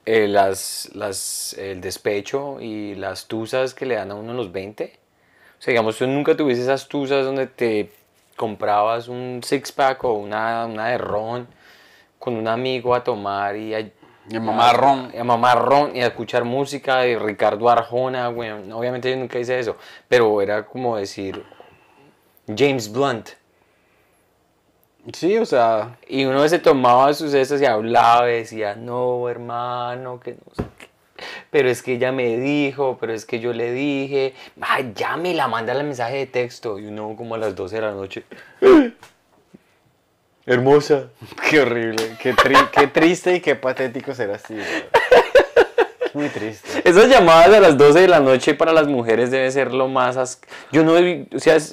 eh, 0.05 0.27
las, 0.27 0.91
las, 0.95 1.55
el 1.55 1.81
despecho 1.81 2.61
y 2.61 2.97
las 2.97 3.27
tusas 3.27 3.73
que 3.73 3.87
le 3.87 3.95
dan 3.95 4.11
a 4.11 4.15
uno 4.17 4.35
los 4.35 4.51
20. 4.51 4.99
O 5.59 5.63
sea, 5.63 5.73
digamos, 5.73 5.97
tú 5.97 6.07
nunca 6.09 6.37
tuviste 6.37 6.63
esas 6.63 6.89
tusas 6.89 7.25
donde 7.25 7.47
te 7.47 7.93
comprabas 8.37 9.09
un 9.09 9.41
six-pack 9.45 10.03
o 10.05 10.15
una, 10.15 10.67
una 10.67 10.89
de 10.89 10.99
ron 10.99 11.47
con 12.19 12.37
un 12.37 12.49
amigo 12.49 12.95
a 12.95 13.03
tomar 13.05 13.57
y 13.57 13.75
a, 13.75 13.81
Y 13.81 14.37
a 14.37 14.41
mamar 14.41 14.77
ron. 14.77 15.11
y 15.15 15.19
a 15.19 15.25
mamar 15.25 15.65
ron 15.65 15.97
y 15.97 16.03
a 16.03 16.09
escuchar 16.09 16.45
música 16.45 16.99
de 16.99 17.19
Ricardo 17.19 17.69
Arjona, 17.69 18.29
güey. 18.29 18.51
Obviamente 18.73 19.11
yo 19.11 19.17
nunca 19.17 19.39
hice 19.39 19.59
eso, 19.59 19.77
pero 20.09 20.41
era 20.43 20.67
como 20.67 20.97
decir 20.97 21.45
James 22.47 22.91
Blunt. 22.93 23.31
Sí, 25.13 25.39
o 25.39 25.47
sea, 25.47 25.97
Y 26.07 26.25
uno 26.27 26.47
se 26.49 26.59
tomaba 26.59 27.15
sus 27.15 27.31
cestas 27.31 27.63
y 27.63 27.65
hablaba 27.65 28.29
y 28.31 28.35
decía, 28.39 28.75
no, 28.75 29.29
hermano, 29.29 30.21
que 30.21 30.33
no 30.33 30.55
sé 30.55 30.65
qué. 30.79 30.89
Pero 31.51 31.71
es 31.71 31.83
que 31.83 31.95
ella 31.95 32.13
me 32.13 32.37
dijo, 32.37 32.99
pero 33.01 33.15
es 33.15 33.25
que 33.25 33.41
yo 33.41 33.53
le 33.55 33.73
dije, 33.73 34.35
ay, 34.61 34.93
llámela, 34.95 35.49
mándale 35.49 35.83
mensaje 35.83 36.17
de 36.17 36.27
texto. 36.27 36.79
Y 36.79 36.87
uno 36.87 37.15
como 37.17 37.37
a 37.37 37.39
las 37.39 37.57
12 37.57 37.77
de 37.77 37.83
la 37.83 37.93
noche. 37.93 38.25
Hermosa. 40.49 41.05
qué 41.51 41.61
horrible, 41.61 42.17
qué, 42.21 42.35
tri- 42.35 42.71
qué 42.71 42.87
triste 42.89 43.35
y 43.37 43.41
qué 43.41 43.55
patético 43.55 44.15
ser 44.15 44.31
así. 44.31 44.55
güey. 44.55 44.67
muy 46.15 46.29
triste. 46.31 46.69
Esas 46.89 47.09
llamadas 47.09 47.55
a 47.55 47.61
las 47.61 47.77
12 47.79 48.01
de 48.01 48.09
la 48.09 48.19
noche 48.19 48.55
para 48.55 48.73
las 48.73 48.89
mujeres 48.89 49.31
debe 49.31 49.51
ser 49.51 49.73
lo 49.75 49.89
más... 49.89 50.17
as- 50.17 50.41
Yo 50.73 50.83
no... 50.83 50.97
he- 50.97 51.27
O 51.35 51.39
sea, 51.39 51.57
es- 51.57 51.73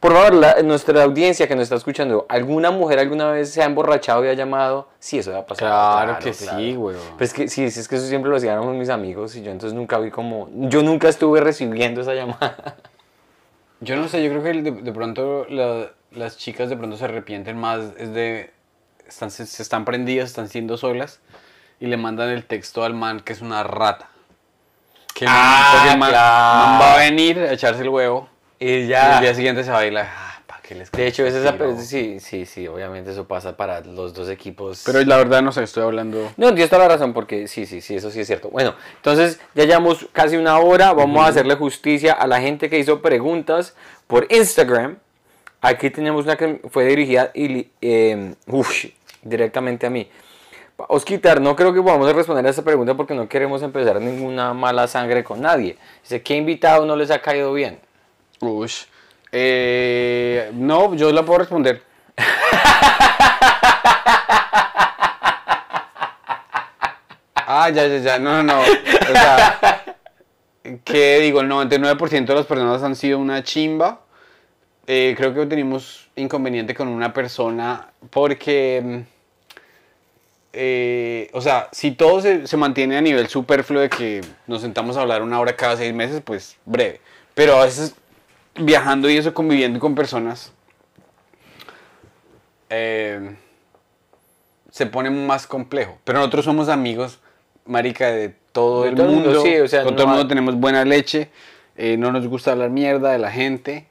por 0.00 0.12
favor, 0.12 0.34
la- 0.34 0.62
nuestra 0.62 1.02
audiencia 1.04 1.46
que 1.46 1.54
nos 1.54 1.64
está 1.64 1.76
escuchando, 1.76 2.26
¿alguna 2.28 2.70
mujer 2.70 2.98
alguna 2.98 3.30
vez 3.30 3.50
se 3.52 3.62
ha 3.62 3.66
emborrachado 3.66 4.24
y 4.24 4.28
ha 4.28 4.34
llamado? 4.34 4.88
Sí, 4.98 5.18
eso 5.18 5.36
ha 5.36 5.46
pasado. 5.46 5.70
Claro 5.70 6.18
que 6.22 6.32
sí, 6.32 6.74
weón. 6.76 6.98
Pero 7.18 7.24
es 7.24 7.32
que 7.34 7.48
sí, 7.48 7.70
sí, 7.70 7.80
es 7.80 7.86
que 7.86 7.96
eso 7.96 8.06
siempre 8.06 8.30
lo 8.30 8.36
hacían 8.38 8.58
con 8.60 8.78
mis 8.78 8.88
amigos 8.88 9.36
y 9.36 9.42
yo 9.42 9.50
entonces 9.50 9.74
nunca 9.76 9.98
vi 9.98 10.10
como... 10.10 10.48
Yo 10.54 10.82
nunca 10.82 11.08
estuve 11.08 11.40
recibiendo 11.40 12.00
esa 12.00 12.14
llamada. 12.14 12.76
Yo 13.80 13.96
no 13.96 14.08
sé, 14.08 14.24
yo 14.24 14.30
creo 14.30 14.42
que 14.42 14.62
de, 14.62 14.70
de 14.72 14.92
pronto 14.92 15.46
la- 15.50 15.90
las 16.16 16.36
chicas 16.38 16.68
de 16.68 16.76
pronto 16.76 16.96
se 16.96 17.04
arrepienten 17.04 17.58
más, 17.58 17.80
es 17.98 18.12
de, 18.14 18.52
están, 19.06 19.30
se, 19.30 19.46
se 19.46 19.62
están 19.62 19.84
prendidas, 19.84 20.30
están 20.30 20.48
siendo 20.48 20.76
solas 20.76 21.20
y 21.80 21.86
le 21.86 21.96
mandan 21.96 22.30
el 22.30 22.44
texto 22.44 22.84
al 22.84 22.94
man 22.94 23.20
que 23.20 23.32
es 23.32 23.40
una 23.40 23.62
rata. 23.62 24.08
Que 25.14 25.26
Ah, 25.28 25.88
el 25.92 25.98
man, 25.98 26.10
claro. 26.10 26.70
man 26.70 26.80
va 26.80 26.94
a 26.94 26.98
venir 26.98 27.38
a 27.38 27.52
echarse 27.52 27.82
el 27.82 27.88
huevo 27.88 28.28
Y 28.58 28.68
y 28.68 28.86
ya... 28.88 29.16
el 29.16 29.22
día 29.22 29.34
siguiente 29.34 29.62
se 29.62 29.70
va 29.70 29.78
a 29.78 29.86
ir 29.86 29.96
ah, 29.96 30.42
¿para 30.44 30.60
qué 30.60 30.74
les 30.74 30.90
De 30.90 31.06
hecho, 31.06 31.24
es 31.24 31.34
esa... 31.34 31.56
Sí, 31.78 32.18
sí, 32.18 32.46
sí, 32.46 32.66
obviamente 32.66 33.12
eso 33.12 33.28
pasa 33.28 33.56
para 33.56 33.80
los 33.82 34.12
dos 34.12 34.28
equipos. 34.28 34.82
Pero 34.84 35.00
la 35.04 35.16
verdad 35.16 35.40
no 35.42 35.52
sé, 35.52 35.62
estoy 35.62 35.84
hablando... 35.84 36.32
No, 36.36 36.48
tienes 36.48 36.68
toda 36.68 36.82
la 36.82 36.88
razón, 36.88 37.12
porque 37.12 37.46
sí, 37.46 37.64
sí, 37.66 37.80
sí, 37.80 37.94
eso 37.94 38.10
sí 38.10 38.20
es 38.20 38.26
cierto. 38.26 38.50
Bueno, 38.50 38.74
entonces 38.96 39.38
ya 39.54 39.64
llevamos 39.64 40.06
casi 40.12 40.36
una 40.36 40.58
hora. 40.58 40.92
Vamos 40.92 41.24
a 41.24 41.28
hacerle 41.28 41.54
justicia 41.54 42.12
a 42.12 42.26
la 42.26 42.40
gente 42.40 42.68
que 42.68 42.78
hizo 42.80 43.00
preguntas 43.00 43.76
por 44.08 44.26
Instagram. 44.32 44.98
Aquí 45.64 45.88
tenemos 45.88 46.26
una 46.26 46.36
que 46.36 46.60
fue 46.70 46.84
dirigida 46.84 47.30
y, 47.32 47.70
eh, 47.80 48.34
uf, 48.48 48.84
directamente 49.22 49.86
a 49.86 49.90
mí. 49.90 50.06
Osquitar, 50.76 51.40
no 51.40 51.56
creo 51.56 51.72
que 51.72 51.80
podamos 51.80 52.12
responder 52.14 52.44
a 52.46 52.50
esta 52.50 52.60
pregunta 52.60 52.94
porque 52.94 53.14
no 53.14 53.26
queremos 53.30 53.62
empezar 53.62 53.98
ninguna 53.98 54.52
mala 54.52 54.86
sangre 54.86 55.24
con 55.24 55.40
nadie. 55.40 55.78
Dice, 56.02 56.22
¿qué 56.22 56.36
invitado 56.36 56.84
no 56.84 56.96
les 56.96 57.10
ha 57.10 57.22
caído 57.22 57.54
bien? 57.54 57.80
Ush. 58.40 58.82
Eh, 59.32 60.50
no, 60.52 60.94
yo 60.96 61.10
la 61.12 61.24
puedo 61.24 61.38
responder. 61.38 61.82
ah, 67.36 67.70
ya, 67.70 67.86
ya, 67.86 67.98
ya. 68.00 68.18
No, 68.18 68.42
no, 68.42 68.54
no. 68.54 68.60
O 68.60 69.12
sea, 69.12 69.82
que 70.84 71.20
digo, 71.20 71.40
el 71.40 71.48
99% 71.48 72.26
de 72.26 72.34
las 72.34 72.44
personas 72.44 72.82
han 72.82 72.96
sido 72.96 73.18
una 73.18 73.42
chimba. 73.42 74.03
Eh, 74.86 75.14
creo 75.16 75.32
que 75.34 75.46
tenemos 75.46 76.08
inconveniente 76.16 76.74
con 76.74 76.88
una 76.88 77.12
persona 77.12 77.88
porque, 78.10 78.82
mm, 78.84 78.98
eh, 80.52 81.30
o 81.32 81.40
sea, 81.40 81.68
si 81.72 81.92
todo 81.92 82.20
se, 82.20 82.46
se 82.46 82.56
mantiene 82.56 82.96
a 82.96 83.00
nivel 83.00 83.28
superfluo 83.28 83.80
de 83.80 83.88
que 83.88 84.20
nos 84.46 84.60
sentamos 84.60 84.96
a 84.96 85.00
hablar 85.00 85.22
una 85.22 85.40
hora 85.40 85.56
cada 85.56 85.76
seis 85.76 85.94
meses, 85.94 86.20
pues 86.24 86.56
breve. 86.66 87.00
Pero 87.34 87.56
a 87.56 87.64
veces 87.64 87.94
viajando 88.56 89.08
y 89.10 89.16
eso, 89.16 89.32
conviviendo 89.34 89.80
con 89.80 89.94
personas, 89.94 90.52
eh, 92.70 93.34
se 94.70 94.86
pone 94.86 95.10
más 95.10 95.46
complejo. 95.46 95.98
Pero 96.04 96.18
nosotros 96.18 96.44
somos 96.44 96.68
amigos, 96.68 97.20
marica, 97.66 98.10
de 98.10 98.34
todo 98.52 98.82
De 98.82 98.90
el 98.90 98.94
todo 98.96 99.06
mundo. 99.08 99.30
mundo, 99.30 99.42
sí, 99.42 99.56
o 99.56 99.66
sea, 99.68 99.82
con 99.82 99.92
no 99.92 99.96
todo 99.96 100.04
el 100.06 100.10
hay- 100.12 100.16
mundo 100.18 100.28
tenemos 100.28 100.54
buena 100.56 100.84
leche, 100.84 101.30
eh, 101.76 101.96
no 101.96 102.12
nos 102.12 102.26
gusta 102.28 102.52
hablar 102.52 102.70
mierda 102.70 103.10
de 103.12 103.18
la 103.18 103.30
gente. 103.32 103.86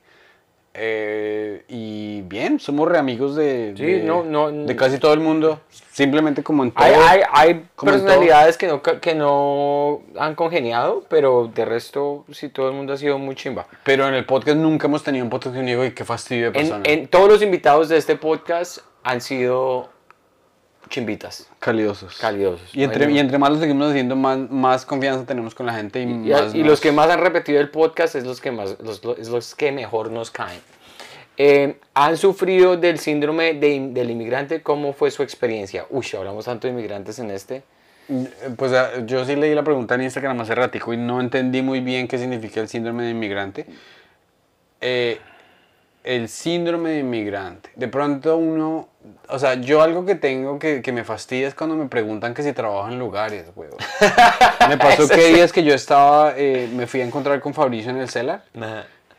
Eh, 0.75 1.63
y 1.67 2.21
bien, 2.23 2.59
somos 2.59 2.87
re 2.87 2.97
amigos 2.97 3.35
de, 3.35 3.73
Sí, 3.77 3.83
de, 3.85 4.03
no, 4.03 4.23
no, 4.23 4.51
de 4.51 4.75
casi 4.75 4.97
todo 4.97 5.13
el 5.13 5.19
mundo. 5.19 5.59
Simplemente 5.91 6.41
como 6.41 6.63
en 6.63 6.71
todo. 6.71 6.83
Hay, 6.83 6.93
hay, 6.95 7.21
hay 7.31 7.65
personalidades 7.79 8.57
que 8.57 8.65
no, 8.67 8.81
que 8.81 9.13
no 9.13 10.01
han 10.17 10.33
congeniado, 10.33 11.05
pero 11.09 11.51
de 11.53 11.65
resto, 11.65 12.25
sí, 12.31 12.49
todo 12.49 12.69
el 12.69 12.73
mundo 12.73 12.93
ha 12.93 12.97
sido 12.97 13.19
muy 13.19 13.35
chimba. 13.35 13.67
Pero 13.83 14.07
en 14.07 14.15
el 14.15 14.25
podcast 14.25 14.57
nunca 14.57 14.87
hemos 14.87 15.03
tenido 15.03 15.23
un 15.23 15.29
podcast 15.29 15.55
que 15.55 15.77
"Uy, 15.77 15.91
qué 15.93 16.03
fastidio 16.03 16.51
de 16.51 16.59
En, 16.59 16.65
persona. 16.67 16.83
en- 16.87 17.07
todos 17.07 17.29
los 17.29 17.41
invitados 17.43 17.89
de 17.89 17.97
este 17.97 18.15
podcast 18.15 18.79
han 19.03 19.21
sido 19.21 19.89
chimbitas, 20.93 21.47
Calidosos. 21.59 22.17
calidosos. 22.19 22.69
Y 22.75 22.83
entre, 22.83 23.07
No 23.07 23.11
y 23.11 23.17
entre 23.17 23.39
más 23.39 23.49
lo 23.49 23.59
seguimos 23.59 23.89
haciendo, 23.89 24.15
más, 24.15 24.37
más 24.51 24.85
confianza 24.85 25.25
tenemos 25.25 25.55
con 25.55 25.65
la 25.65 25.73
gente 25.73 25.99
y, 25.99 26.03
y, 26.03 26.07
más 26.07 26.53
y 26.53 26.59
nos- 26.59 26.67
los 26.67 26.81
que 26.81 26.91
más 26.91 27.09
han 27.09 27.19
repetido 27.19 27.59
el 27.59 27.69
podcast 27.69 28.13
es 28.13 28.25
los 28.25 28.39
que, 28.39 28.51
más, 28.51 28.77
los, 28.79 29.03
los- 29.03 29.17
es 29.17 29.27
los 29.29 29.55
que 29.55 29.71
mejor 29.71 30.11
nos 30.11 30.29
caen. 30.29 30.59
Eh, 31.37 31.79
¿Han 31.95 32.15
sufrido 32.15 32.77
del 32.77 32.99
síndrome 32.99 33.55
de- 33.55 33.87
del 33.91 34.11
inmigrante? 34.11 34.61
¿Cómo 34.61 34.93
fue 34.93 35.09
su 35.09 35.23
experiencia? 35.23 35.85
Uy, 35.89 36.05
hablamos 36.15 36.45
tanto 36.45 36.67
de 36.67 36.73
inmigrantes 36.73 37.17
en 37.17 37.31
este. 37.31 37.63
Pues 38.57 38.71
ah, 38.73 38.91
yo 39.07 39.25
sí 39.25 39.35
leí 39.35 39.55
la 39.55 39.63
pregunta 39.63 39.95
en 39.95 40.03
Instagram 40.03 40.39
hace 40.41 40.53
ratico 40.53 40.93
y 40.93 40.97
no 40.97 41.19
entendí 41.21 41.63
muy 41.63 41.79
bien 41.79 42.07
qué 42.07 42.19
significa 42.19 42.59
el 42.61 42.67
síndrome 42.67 43.03
de 43.05 43.09
inmigrante. 43.11 43.65
Eh, 44.81 45.17
el 46.03 46.27
síndrome 46.29 46.89
de 46.91 46.99
inmigrante. 46.99 47.69
De 47.75 47.87
pronto 47.87 48.37
uno, 48.37 48.89
o 49.29 49.39
sea, 49.39 49.55
yo 49.55 49.81
algo 49.81 50.05
que 50.05 50.15
tengo 50.15 50.59
que, 50.59 50.81
que 50.81 50.91
me 50.91 51.03
fastidia 51.03 51.47
es 51.47 51.55
cuando 51.55 51.75
me 51.75 51.87
preguntan 51.87 52.33
que 52.33 52.43
si 52.43 52.51
trabajo 52.53 52.89
en 52.89 52.99
lugares, 52.99 53.45
huevón. 53.55 53.77
Me 54.69 54.77
pasó 54.77 55.07
que 55.07 55.27
días 55.33 55.51
que 55.53 55.63
yo 55.63 55.73
estaba, 55.73 56.33
eh, 56.37 56.69
me 56.73 56.87
fui 56.87 57.01
a 57.01 57.05
encontrar 57.05 57.39
con 57.41 57.53
Fabricio 57.53 57.91
en 57.91 57.97
el 57.97 58.09
celar. 58.09 58.43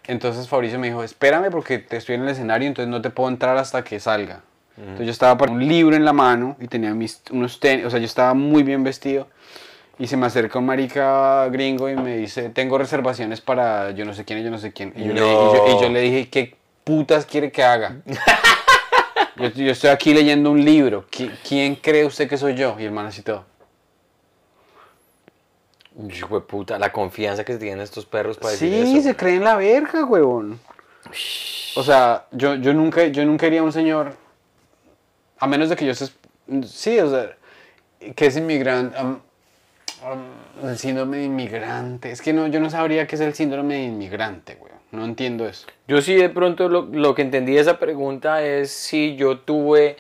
Entonces 0.06 0.48
Fabricio 0.48 0.78
me 0.78 0.88
dijo, 0.88 1.02
espérame 1.02 1.50
porque 1.50 1.78
te 1.78 1.96
estoy 1.96 2.16
en 2.16 2.22
el 2.22 2.28
escenario, 2.28 2.68
entonces 2.68 2.90
no 2.90 3.00
te 3.00 3.10
puedo 3.10 3.28
entrar 3.30 3.56
hasta 3.56 3.82
que 3.84 3.98
salga. 4.00 4.40
Entonces 4.76 5.06
yo 5.06 5.12
estaba 5.12 5.38
con 5.38 5.50
un 5.50 5.66
libro 5.68 5.94
en 5.96 6.04
la 6.04 6.12
mano 6.12 6.56
y 6.60 6.66
tenía 6.68 6.92
mis, 6.94 7.22
unos 7.30 7.60
tenis, 7.60 7.86
o 7.86 7.90
sea, 7.90 7.98
yo 8.00 8.06
estaba 8.06 8.34
muy 8.34 8.62
bien 8.62 8.82
vestido. 8.84 9.28
Y 9.98 10.08
se 10.08 10.16
me 10.16 10.26
acerca 10.26 10.58
un 10.58 10.66
marica 10.66 11.46
gringo 11.48 11.88
y 11.88 11.94
me 11.94 12.16
dice, 12.16 12.50
tengo 12.50 12.76
reservaciones 12.76 13.40
para 13.40 13.92
yo 13.92 14.04
no 14.04 14.12
sé 14.12 14.24
quién 14.24 14.40
y 14.40 14.42
yo 14.42 14.50
no 14.50 14.58
sé 14.58 14.72
quién. 14.72 14.92
Y 14.96 15.04
yo, 15.04 15.12
le, 15.14 15.20
y 15.20 15.24
yo- 15.54 15.78
y 15.78 15.80
yo 15.82 15.88
le 15.88 16.00
dije, 16.00 16.28
¿qué 16.28 16.56
putas 16.84 17.26
quiere 17.26 17.50
que 17.50 17.62
haga? 17.64 17.96
yo, 19.36 19.48
yo 19.48 19.72
estoy 19.72 19.90
aquí 19.90 20.14
leyendo 20.14 20.50
un 20.50 20.64
libro. 20.64 21.06
¿Qui- 21.10 21.32
¿Quién 21.46 21.74
cree 21.76 22.04
usted 22.04 22.28
que 22.28 22.36
soy 22.38 22.54
yo? 22.54 22.76
Y 22.78 22.84
el 22.84 22.92
man 22.92 23.06
así 23.06 23.22
todo. 23.22 23.44
Hijo 26.08 26.34
de 26.40 26.46
puta, 26.46 26.78
la 26.78 26.90
confianza 26.90 27.44
que 27.44 27.56
tienen 27.56 27.80
estos 27.80 28.04
perros 28.04 28.36
para 28.36 28.50
decir 28.50 28.84
Sí, 28.86 29.00
se 29.00 29.14
creen 29.14 29.44
la 29.44 29.54
verga, 29.56 30.04
huevón. 30.04 30.58
O 31.76 31.82
sea, 31.84 32.26
yo, 32.32 32.56
yo, 32.56 32.74
nunca, 32.74 33.06
yo 33.06 33.24
nunca 33.24 33.46
iría 33.46 33.60
a 33.60 33.62
un 33.62 33.72
señor, 33.72 34.16
a 35.38 35.46
menos 35.46 35.68
de 35.68 35.76
que 35.76 35.86
yo 35.86 35.92
esté... 35.92 36.06
Sí, 36.66 36.98
o 36.98 37.08
sea, 37.10 37.36
que 38.16 38.26
es 38.26 38.36
inmigrante. 38.36 38.96
el 40.62 40.78
síndrome 40.78 41.18
de 41.18 41.24
inmigrante. 41.24 42.10
Es 42.10 42.20
que 42.20 42.32
no, 42.32 42.48
yo 42.48 42.58
no 42.58 42.70
sabría 42.70 43.06
qué 43.06 43.14
es 43.14 43.20
el 43.20 43.34
síndrome 43.34 43.74
de 43.74 43.82
inmigrante, 43.84 44.58
weón. 44.60 44.73
No 44.94 45.04
entiendo 45.04 45.46
eso. 45.48 45.66
Yo 45.88 46.00
sí 46.00 46.14
de 46.14 46.28
pronto 46.28 46.68
lo, 46.68 46.82
lo 46.82 47.14
que 47.16 47.22
entendí 47.22 47.54
de 47.54 47.60
esa 47.60 47.78
pregunta 47.80 48.42
es 48.44 48.70
si 48.70 49.16
yo 49.16 49.40
tuve, 49.40 49.96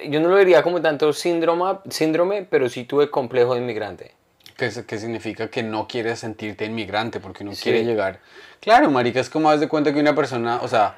eh, 0.00 0.08
yo 0.08 0.20
no 0.20 0.28
lo 0.28 0.36
diría 0.38 0.62
como 0.62 0.80
tanto 0.80 1.12
síndrome, 1.12 1.78
síndrome 1.90 2.46
pero 2.48 2.68
sí 2.68 2.84
tuve 2.84 3.10
complejo 3.10 3.54
de 3.54 3.60
inmigrante. 3.62 4.12
¿Qué, 4.56 4.66
es- 4.66 4.84
qué 4.84 4.98
significa 4.98 5.48
que 5.48 5.62
no 5.64 5.88
quieres 5.88 6.20
sentirte 6.20 6.64
inmigrante 6.66 7.18
porque 7.18 7.42
no 7.42 7.52
Sí. 7.52 7.64
quiere 7.64 7.84
llegar? 7.84 8.20
Claro, 8.60 8.90
marica, 8.90 9.18
es 9.20 9.28
como 9.28 9.50
haz 9.50 9.58
de 9.60 9.68
cuenta 9.68 9.92
que 9.92 9.98
una 10.00 10.14
persona, 10.14 10.60
o 10.62 10.68
sea, 10.68 10.94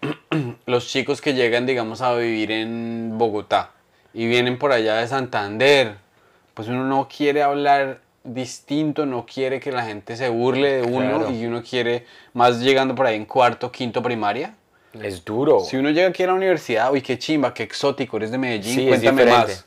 los 0.66 0.86
chicos 0.88 1.20
que 1.20 1.32
llegan, 1.34 1.64
digamos, 1.66 2.02
a 2.02 2.14
vivir 2.14 2.50
en 2.52 3.16
Bogotá 3.16 3.70
y 4.12 4.26
vienen 4.26 4.58
por 4.58 4.70
allá 4.72 4.96
de 4.96 5.08
Santander, 5.08 5.96
pues 6.52 6.68
uno 6.68 6.84
no 6.84 7.08
quiere 7.08 7.42
hablar 7.42 8.00
distinto, 8.24 9.06
no 9.06 9.26
quiere 9.26 9.60
que 9.60 9.70
la 9.70 9.84
gente 9.84 10.16
se 10.16 10.28
burle 10.28 10.78
de 10.78 10.82
uno 10.82 11.18
Claro. 11.18 11.30
y 11.30 11.44
uno 11.46 11.62
quiere, 11.62 12.06
más 12.32 12.60
llegando 12.60 12.94
por 12.94 13.06
ahí 13.06 13.16
en 13.16 13.26
cuarto, 13.26 13.70
quinto 13.70 14.02
primaria. 14.02 14.54
Es 15.00 15.24
duro. 15.24 15.60
Si 15.60 15.76
uno 15.76 15.90
llega 15.90 16.08
aquí 16.08 16.22
a 16.22 16.28
la 16.28 16.34
universidad, 16.34 16.90
uy, 16.92 17.02
qué 17.02 17.18
chimba, 17.18 17.52
qué 17.52 17.62
exótico, 17.64 18.16
eres 18.16 18.30
de 18.30 18.38
Medellín, 18.38 18.74
Sí, 18.74 18.86
cuéntame 18.88 19.26
más. 19.26 19.66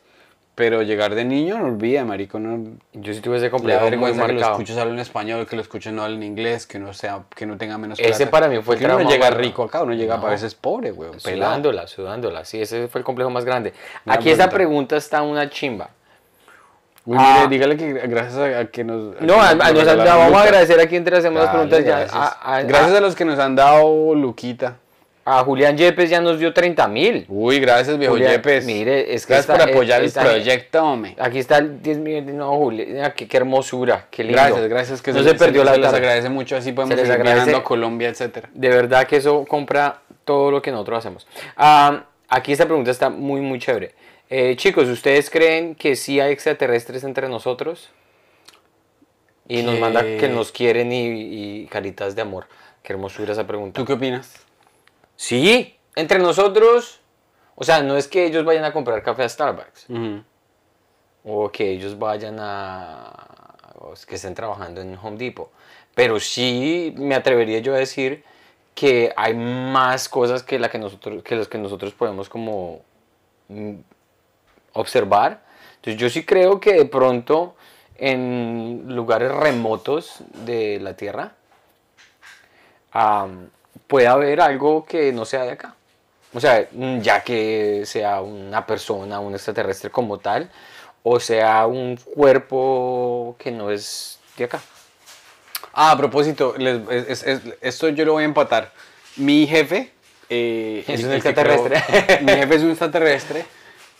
Pero 0.55 0.81
llegar 0.81 1.13
de 1.13 1.23
niño, 1.23 1.59
no 1.59 1.65
olvida, 1.65 2.03
marico, 2.03 2.39
no, 2.39 2.71
Yo 2.93 3.13
sí 3.13 3.19
tuve 3.21 3.37
ese 3.37 3.51
complejo 3.51 3.79
muy 3.81 3.89
vergüenza 3.91 4.21
que 4.25 4.27
lo 4.29 4.33
marcado. 4.39 4.53
escuches 4.53 4.77
hablar 4.77 4.93
en 4.95 4.99
español, 5.01 5.45
que 5.45 5.55
lo 5.55 5.61
escuches 5.61 5.93
no 5.93 6.01
hablar 6.01 6.17
en 6.17 6.23
inglés, 6.23 6.65
que 6.65 6.79
no 6.79 6.93
sea, 6.93 7.25
que 7.35 7.45
no 7.45 7.57
tenga 7.57 7.77
menos 7.77 7.99
Ese 7.99 8.25
plata. 8.25 8.31
para 8.31 8.47
mí 8.47 8.55
fue 8.55 8.73
el 8.75 8.81
Porque 8.81 8.85
uno 8.85 8.93
no 8.93 8.99
trauma 9.07 9.11
llega 9.27 9.29
rico 9.37 9.63
acá, 9.65 9.83
uno 9.83 9.93
llega 9.93 10.17
No. 10.17 10.25
a 10.25 10.29
veces 10.31 10.55
pobre, 10.55 10.93
pelado. 10.93 11.19
Sudándola, 11.19 11.85
sudándola. 11.85 12.43
Sí, 12.43 12.59
ese 12.59 12.87
fue 12.87 12.99
el 12.99 13.05
complejo 13.05 13.29
más 13.29 13.45
grande. 13.45 13.73
Una 14.07 14.15
Aquí 14.15 14.31
esa 14.31 14.49
pregunta. 14.49 14.55
pregunta 14.55 14.97
está 14.97 15.21
una 15.21 15.47
chimba. 15.47 15.91
Uy, 17.07 17.15
Ah. 17.17 17.45
mire, 17.45 17.47
dígale 17.49 17.77
que 17.77 17.93
gracias 18.07 18.37
a, 18.37 18.59
a 18.59 18.65
que 18.65 18.83
nos... 18.83 19.15
a 19.15 19.21
No, 19.23 19.35
que 19.35 19.39
a- 19.39 19.55
nos 19.55 19.65
a- 19.65 19.71
nos- 19.71 19.73
regalaron 19.85 20.19
vamos 20.25 20.37
a 20.39 20.43
agradecer 20.43 20.79
aquí 20.81 20.97
entre 20.97 21.17
hacemos 21.17 21.41
las 21.41 21.51
preguntas 21.51 21.79
ya. 21.85 21.99
gracias. 21.99 22.13
A, 22.13 22.57
a- 22.57 22.63
Gracias 22.63 22.91
a- 22.93 22.97
a 22.97 23.01
los 23.01 23.15
que 23.15 23.23
nos 23.25 23.39
han 23.39 23.55
dado 23.55 24.13
Luquita. 24.13 24.75
a 25.23 25.43
Julián 25.43 25.77
Yepes 25.77 26.09
ya 26.09 26.19
nos 26.21 26.37
dio 26.39 26.53
30 26.53 26.87
mil. 26.89 27.25
Uy, 27.29 27.59
gracias, 27.61 27.97
viejo 27.97 28.13
Julián, 28.13 28.33
Yepes. 28.33 28.65
mire, 28.65 29.13
es 29.13 29.25
que 29.25 29.33
Gracias 29.33 29.55
esta- 29.55 29.65
por 29.65 29.73
apoyar 29.73 30.03
esta- 30.03 30.21
el 30.21 30.27
proyecto, 30.27 30.83
hombre. 30.83 31.15
Aquí 31.19 31.39
está 31.39 31.57
el 31.59 31.81
10 31.81 31.97
millones. 31.97 32.33
No, 32.35 32.51
Julián, 32.57 33.13
qué, 33.15 33.25
qué 33.27 33.37
hermosura, 33.37 34.07
qué 34.11 34.23
lindo. 34.23 34.41
Gracias, 34.41 34.67
gracias. 34.67 35.01
Que 35.01 35.11
no 35.13 35.23
se, 35.23 35.33
perdió 35.35 35.63
la 35.63 35.73
Se 35.75 35.79
les 35.79 35.93
agradece 35.93 36.29
mucho, 36.29 36.55
así 36.57 36.71
podemos 36.73 36.95
les 36.97 37.07
seguir 37.07 37.23
viajando 37.23 37.57
a 37.57 37.63
Colombia, 37.63 38.09
etcétera. 38.09 38.49
De 38.53 38.69
verdad 38.69 39.05
que 39.07 39.15
eso 39.17 39.45
compra 39.45 39.99
todo 40.25 40.51
lo 40.51 40.61
que 40.61 40.71
nosotros 40.71 40.99
hacemos. 40.99 41.25
Ah, 41.57 42.03
aquí 42.29 42.51
esta 42.53 42.65
pregunta 42.65 42.91
está 42.91 43.09
muy, 43.09 43.39
muy 43.41 43.59
chévere. 43.59 43.95
Eh, 44.29 44.55
chicos, 44.57 44.87
¿ustedes 44.89 45.29
creen 45.29 45.75
que 45.75 45.95
sí 45.95 46.19
hay 46.19 46.33
extraterrestres 46.33 47.03
entre 47.03 47.29
nosotros? 47.29 47.89
Y 49.47 49.63
nos 49.63 49.79
manda 49.79 50.01
que 50.01 50.27
nos 50.27 50.51
quieren 50.51 50.91
y, 50.91 51.61
y 51.61 51.67
caritas 51.67 52.15
de 52.15 52.21
amor. 52.21 52.47
Qué 52.83 52.93
hermosura 52.93 53.31
esa 53.31 53.47
pregunta. 53.47 53.79
¿Tú 53.79 53.85
qué 53.85 53.93
opinas? 53.93 54.47
Sí, 55.15 55.75
entre 55.95 56.19
nosotros, 56.19 56.99
o 57.55 57.63
sea, 57.63 57.81
no 57.81 57.97
es 57.97 58.07
que 58.07 58.25
ellos 58.25 58.45
vayan 58.45 58.63
a 58.65 58.71
comprar 58.71 59.01
café 59.01 59.23
a 59.23 59.29
Starbucks 59.29 59.87
o 61.25 61.51
que 61.51 61.71
ellos 61.71 61.97
vayan 61.97 62.37
a 62.39 63.11
o 63.79 63.93
que 64.07 64.15
estén 64.15 64.35
trabajando 64.35 64.79
en 64.79 64.97
Home 65.01 65.17
Depot, 65.17 65.51
pero 65.95 66.19
sí 66.19 66.93
me 66.97 67.15
atrevería 67.15 67.59
yo 67.59 67.73
a 67.73 67.77
decir 67.77 68.23
que 68.75 69.11
hay 69.15 69.33
más 69.33 70.07
cosas 70.07 70.43
que 70.43 70.59
la 70.59 70.69
que 70.69 70.77
nosotros 70.77 71.23
que 71.23 71.35
las 71.35 71.47
que 71.47 71.57
nosotros 71.57 71.93
podemos 71.93 72.29
como 72.29 72.81
mm, 73.49 73.73
observar. 74.79 75.41
Entonces 75.77 75.99
yo 76.01 76.09
sí 76.09 76.23
creo 76.25 76.59
que 76.59 76.73
de 76.73 76.85
pronto 76.85 77.55
en 77.97 78.83
lugares 78.95 79.31
remotos 79.31 80.19
de 80.45 80.79
la 80.79 80.95
Tierra 80.95 81.31
am, 82.91 83.49
puede 83.87 84.07
haber 84.07 84.41
algo 84.41 84.85
que 84.85 85.11
no 85.11 85.25
sea 85.25 85.43
de 85.43 85.51
acá. 85.51 85.75
O 86.33 86.39
sea, 86.39 86.67
mm, 86.71 86.99
ya 86.99 87.21
que 87.23 87.83
sea 87.85 88.21
una 88.21 88.65
persona, 88.65 89.19
un 89.19 89.33
extraterrestre 89.33 89.89
como 89.89 90.17
tal, 90.19 90.49
o 91.03 91.19
sea 91.19 91.65
un 91.67 91.95
cuerpo 91.97 93.35
que 93.39 93.51
no 93.51 93.71
es 93.71 94.19
de 94.37 94.43
acá. 94.45 94.59
Ah, 95.73 95.91
a 95.91 95.97
propósito, 95.97 96.55
les- 96.57 96.81
es- 96.89 97.23
es- 97.23 97.23
es- 97.45 97.53
esto 97.61 97.89
yo 97.89 98.03
lo 98.05 98.13
voy 98.13 98.23
a 98.23 98.25
empatar. 98.25 98.71
Mi 99.15 99.47
jefe... 99.47 99.91
eh, 100.29 100.83
Es 100.87 101.03
un 101.03 101.13
extraterrestre. 101.13 101.81
creó- 101.87 102.21
mi 102.23 102.31
jefe 102.33 102.55
es 102.55 102.61
un 102.63 102.69
extraterrestre. 102.71 103.45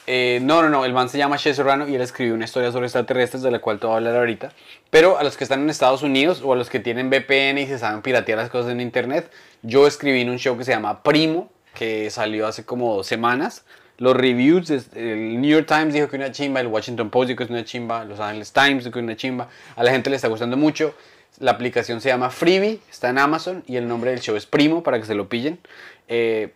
Eh, 0.10 0.40
no, 0.42 0.62
no, 0.62 0.70
no, 0.70 0.86
el 0.86 0.94
man 0.94 1.10
se 1.10 1.18
llama 1.18 1.38
Che 1.38 1.54
Serrano 1.54 1.86
y 1.88 1.96
él 1.96 2.02
escribió 2.02 2.34
una 2.34 2.46
historia 2.46 2.72
sobre 2.72 2.86
extraterrestres 2.86 3.44
de 3.44 3.52
la 3.52 3.60
cual 3.60 3.78
te 3.78 3.88
voy 3.88 3.96
a 3.96 3.98
hablar 3.98 4.16
ahorita. 4.16 4.54
Pero 4.90 5.18
a 5.18 5.24
los 5.24 5.36
que 5.36 5.44
están 5.44 5.62
en 5.62 5.70
Estados 5.70 6.02
Unidos 6.02 6.42
o 6.46 6.54
a 6.54 6.56
los 6.56 6.70
que 6.70 6.80
tienen 6.80 7.10
VPN 7.10 7.58
y 7.60 7.68
se 7.68 7.78
saben 7.78 8.02
piratear 8.02 8.38
las 8.38 8.50
cosas 8.50 8.72
en 8.72 8.80
internet, 8.80 9.30
yo 9.64 9.86
escribí 9.86 10.22
en 10.22 10.30
un 10.30 10.38
show 10.40 10.58
que 10.58 10.64
se 10.64 10.72
llama 10.72 11.04
Primo, 11.04 11.52
que 11.74 12.10
salió 12.10 12.48
hace 12.48 12.64
como 12.64 12.96
dos 12.96 13.06
semanas. 13.06 13.66
Los 13.98 14.16
reviews, 14.16 14.70
el 14.70 15.42
New 15.42 15.50
York 15.52 15.68
Times 15.68 15.94
dijo 15.94 16.08
que 16.08 16.16
una 16.16 16.32
chimba, 16.32 16.62
el 16.62 16.68
Washington 16.68 17.10
Post 17.10 17.28
dijo 17.28 17.40
que 17.40 17.44
es 17.44 17.50
una 17.50 17.66
chimba, 17.66 18.06
Los 18.06 18.20
Angeles 18.22 18.54
Times 18.54 18.86
dijo 18.86 18.94
que 18.94 19.00
es 19.00 19.04
una 19.04 19.18
chimba. 19.18 19.50
A 19.76 19.84
la 19.84 19.92
gente 19.92 20.10
le 20.10 20.16
está 20.16 20.30
gustando 20.30 20.56
mucho. 20.56 20.96
La 21.40 21.52
aplicación 21.52 22.00
se 22.00 22.08
llama 22.10 22.30
Freebie, 22.30 22.80
está 22.90 23.10
en 23.10 23.18
Amazon 23.18 23.64
y 23.68 23.76
el 23.76 23.88
nombre 23.88 24.12
del 24.12 24.22
show 24.22 24.38
es 24.38 24.46
Primo 24.46 24.84
para 24.84 25.00
que 25.00 25.06
se 25.06 25.16
lo 25.16 25.28
pillen. 25.28 25.60
Eh, 26.08 26.54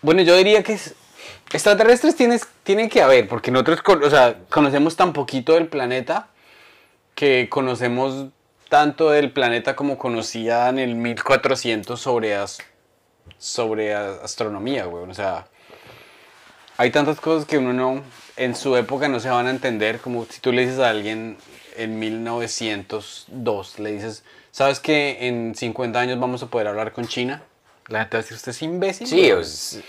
bueno, 0.00 0.22
yo 0.22 0.36
diría 0.36 0.62
que 0.62 0.72
es- 0.74 0.94
extraterrestres 1.52 2.16
tienes, 2.16 2.46
tienen 2.62 2.88
que 2.88 3.02
haber, 3.02 3.28
porque 3.28 3.50
nosotros 3.50 3.80
o 4.04 4.10
sea, 4.10 4.36
conocemos 4.50 4.96
tan 4.96 5.12
poquito 5.12 5.54
del 5.54 5.66
planeta 5.68 6.28
que 7.14 7.48
conocemos 7.50 8.26
tanto 8.68 9.10
del 9.10 9.30
planeta 9.32 9.74
como 9.74 9.96
conocían 9.98 10.78
en 10.78 10.90
el 10.90 10.94
1400 10.94 11.98
sobre, 12.00 12.34
as- 12.36 12.58
sobre 13.38 13.94
astronomía, 13.94 14.84
güey. 14.84 15.04
O 15.10 15.14
sea, 15.14 15.46
hay 16.76 16.90
tantas 16.90 17.18
cosas 17.20 17.46
que 17.46 17.58
uno 17.58 17.72
no, 17.72 18.02
en 18.36 18.54
su 18.54 18.76
época 18.76 19.08
no 19.08 19.20
se 19.20 19.30
van 19.30 19.46
a 19.46 19.50
entender, 19.50 20.00
como 20.00 20.26
si 20.26 20.40
tú 20.40 20.52
le 20.52 20.62
dices 20.62 20.78
a 20.80 20.90
alguien 20.90 21.38
en 21.76 21.98
1902, 21.98 23.78
le 23.78 23.92
dices, 23.92 24.22
¿sabes 24.50 24.80
que 24.80 25.26
en 25.28 25.54
50 25.54 25.98
años 25.98 26.20
vamos 26.20 26.42
a 26.42 26.46
poder 26.46 26.68
hablar 26.68 26.92
con 26.92 27.06
China? 27.08 27.42
La 27.88 28.00
gente 28.00 28.16
va 28.16 28.20
a 28.20 28.22
decir, 28.22 28.36
¿usted 28.36 28.50
es 28.50 28.62
imbécil? 28.62 29.06
Sí, 29.06 29.30
güey?". 29.30 29.40
es- 29.40 29.80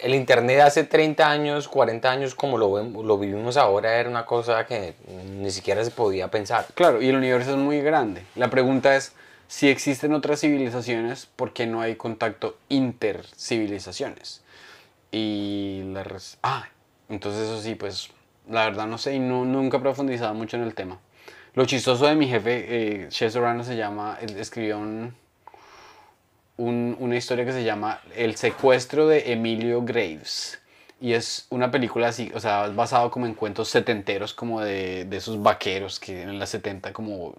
el 0.00 0.14
internet 0.14 0.60
hace 0.60 0.84
30 0.84 1.30
años, 1.30 1.68
40 1.68 2.10
años, 2.10 2.34
como 2.34 2.58
lo, 2.58 2.82
lo 2.82 3.18
vivimos 3.18 3.56
ahora, 3.56 3.98
era 3.98 4.08
una 4.08 4.24
cosa 4.24 4.66
que 4.66 4.94
ni 5.38 5.50
siquiera 5.50 5.84
se 5.84 5.90
podía 5.90 6.30
pensar. 6.30 6.66
Claro, 6.74 7.02
y 7.02 7.08
el 7.08 7.16
universo 7.16 7.50
es 7.50 7.56
muy 7.56 7.80
grande. 7.80 8.22
La 8.36 8.50
pregunta 8.50 8.94
es, 8.96 9.12
si 9.48 9.68
existen 9.68 10.12
otras 10.12 10.40
civilizaciones, 10.40 11.26
¿por 11.26 11.52
qué 11.52 11.66
no 11.66 11.80
hay 11.80 11.96
contacto 11.96 12.58
intercivilizaciones? 12.68 14.42
Y 15.10 15.82
la... 15.92 16.04
Ah, 16.42 16.68
entonces 17.08 17.42
eso 17.42 17.60
sí, 17.60 17.74
pues 17.74 18.10
la 18.48 18.64
verdad 18.64 18.86
no 18.86 18.98
sé 18.98 19.14
y 19.14 19.18
no, 19.18 19.44
nunca 19.44 19.78
he 19.78 19.80
profundizado 19.80 20.34
mucho 20.34 20.56
en 20.56 20.64
el 20.64 20.74
tema. 20.74 20.98
Lo 21.54 21.64
chistoso 21.64 22.06
de 22.06 22.14
mi 22.14 22.28
jefe, 22.28 23.04
eh, 23.04 23.08
Che 23.08 23.30
Serrano 23.30 23.64
se 23.64 23.76
llama, 23.76 24.18
escribió 24.20 24.78
un, 24.78 25.14
un- 26.58 26.96
una 27.00 27.16
historia 27.16 27.44
que 27.46 27.52
se 27.52 27.64
llama 27.64 28.00
El 28.14 28.36
secuestro 28.36 29.06
de 29.08 29.32
Emilio 29.32 29.82
Graves. 29.82 30.58
Y 31.00 31.12
es 31.14 31.46
una 31.50 31.70
película 31.70 32.08
así, 32.08 32.30
o 32.34 32.40
sea, 32.40 32.66
basado 32.68 33.10
como 33.10 33.24
en 33.26 33.34
cuentos 33.34 33.68
setenteros, 33.70 34.34
como 34.34 34.60
de, 34.60 35.04
de 35.06 35.16
esos 35.16 35.40
vaqueros 35.42 35.98
que 36.00 36.22
en 36.22 36.38
las 36.38 36.50
70, 36.50 36.92
como 36.92 37.34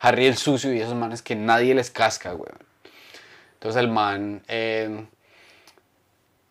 Harry 0.00 0.26
el 0.26 0.36
Sucio 0.36 0.72
y 0.74 0.80
esos 0.80 0.94
manes 0.94 1.22
que 1.22 1.36
nadie 1.36 1.74
les 1.74 1.90
casca, 1.90 2.32
güey. 2.32 2.50
Entonces 3.54 3.80
el 3.80 3.88
man 3.88 4.42
eh, 4.48 5.04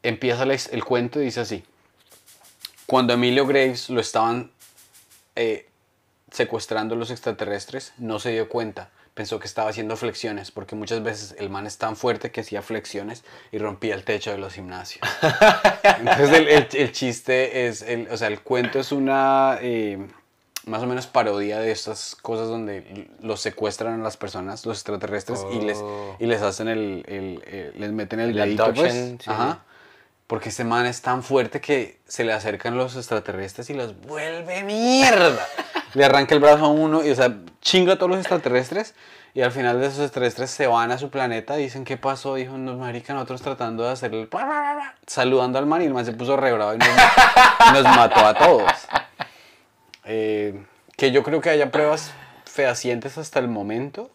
empieza 0.04 0.46
his- 0.46 0.70
el 0.72 0.84
cuento 0.86 1.20
y 1.22 1.26
dice 1.26 1.42
así. 1.42 1.64
Cuando 2.86 3.14
Emilio 3.14 3.46
Graves 3.48 3.90
lo 3.90 4.00
estaban 4.02 4.52
eh, 5.36 5.68
secuestrando 6.32 6.96
los 6.96 7.10
extraterrestres, 7.10 7.94
no 7.98 8.20
se 8.20 8.32
dio 8.32 8.50
cuenta. 8.50 8.90
Pensó 9.14 9.40
que 9.40 9.48
estaba 9.48 9.70
haciendo 9.70 9.98
flexiones, 9.98 10.52
porque 10.52 10.74
muchas 10.76 11.04
veces 11.04 11.36
el 11.38 11.50
man 11.50 11.68
es 11.68 11.78
tan 11.78 11.96
fuerte 11.98 12.32
que 12.32 12.42
hacía 12.42 12.62
flexiones 12.62 13.24
y 13.52 13.58
rompía 13.58 13.94
el 13.94 14.04
techo 14.06 14.32
de 14.32 14.38
los 14.38 14.54
gimnasios. 14.54 15.06
Entonces 16.00 16.32
el, 16.34 16.48
el- 16.48 16.68
el 16.72 16.92
chiste 16.94 17.68
es, 17.68 17.82
el, 17.82 18.08
o 18.10 18.16
sea, 18.18 18.30
el 18.30 18.40
cuento 18.40 18.80
es 18.80 18.92
una 18.94 19.58
eh, 19.62 20.08
más 20.66 20.82
o 20.82 20.86
menos 20.88 21.08
parodia 21.08 21.60
de 21.60 21.72
estas 21.72 22.16
cosas 22.22 22.48
donde 22.48 23.10
los 23.22 23.42
secuestran 23.42 24.00
a 24.00 24.04
las 24.04 24.16
personas, 24.16 24.66
los 24.66 24.78
extraterrestres, 24.78 25.42
y, 25.52 25.60
les, 25.60 25.78
Oh. 25.82 26.16
y 26.20 26.26
les 26.28 26.42
hacen 26.42 26.68
el, 26.70 27.74
les 27.76 27.92
meten 27.92 28.20
el 28.22 28.34
dedito, 28.34 28.64
pues. 28.74 28.80
abduction, 28.94 29.20
sí. 29.22 29.30
Ajá. 29.30 29.64
Porque 30.28 30.48
ese 30.50 30.64
man 30.64 30.86
es 30.86 31.02
tan 31.02 31.24
fuerte 31.24 31.60
que 31.60 32.00
se 32.08 32.24
le 32.24 32.32
acercan 32.32 32.78
los 32.78 32.96
extraterrestres 32.96 33.70
y 33.70 33.74
los 33.74 34.00
vuelve 34.00 34.64
mierda. 34.64 35.46
le 35.94 36.06
arranca 36.06 36.36
el 36.36 36.42
brazo 36.42 36.66
a 36.66 36.70
uno 36.70 37.04
y, 37.04 37.10
o 37.10 37.16
sea, 37.16 37.36
chinga 37.62 37.94
a 37.94 37.96
todos 37.98 38.10
los 38.10 38.20
extraterrestres. 38.20 38.94
Y 39.34 39.42
al 39.42 39.52
final 39.52 39.80
de 39.80 39.88
esos 39.88 40.00
extraterrestres 40.00 40.52
se 40.52 40.68
van 40.68 40.92
a 40.92 40.98
su 40.98 41.10
planeta 41.10 41.56
dicen, 41.56 41.86
¿qué 41.86 41.96
pasó? 41.96 42.36
Dijo, 42.36 42.58
nos 42.58 42.78
marica, 42.78 43.14
nosotros 43.14 43.42
tratando 43.42 43.84
de 43.84 43.92
hacer 43.92 44.14
el... 44.14 44.28
Saludando 45.08 45.58
al 45.58 45.66
man 45.66 45.82
y 45.82 45.86
el 45.86 45.94
man 45.94 46.06
se 46.06 46.12
puso 46.12 46.36
re 46.36 46.52
bravo 46.52 46.74
y 46.74 46.78
nos, 47.74 47.84
mató 47.84 48.26
a 48.26 48.34
todos. 48.34 48.72
Eh, 50.04 50.62
que 50.98 51.12
yo 51.12 51.24
creo 51.24 51.40
que 51.40 51.50
haya 51.50 51.72
pruebas 51.72 52.12
fehacientes 52.44 53.18
hasta 53.18 53.40
el 53.40 53.48
momento. 53.48 54.12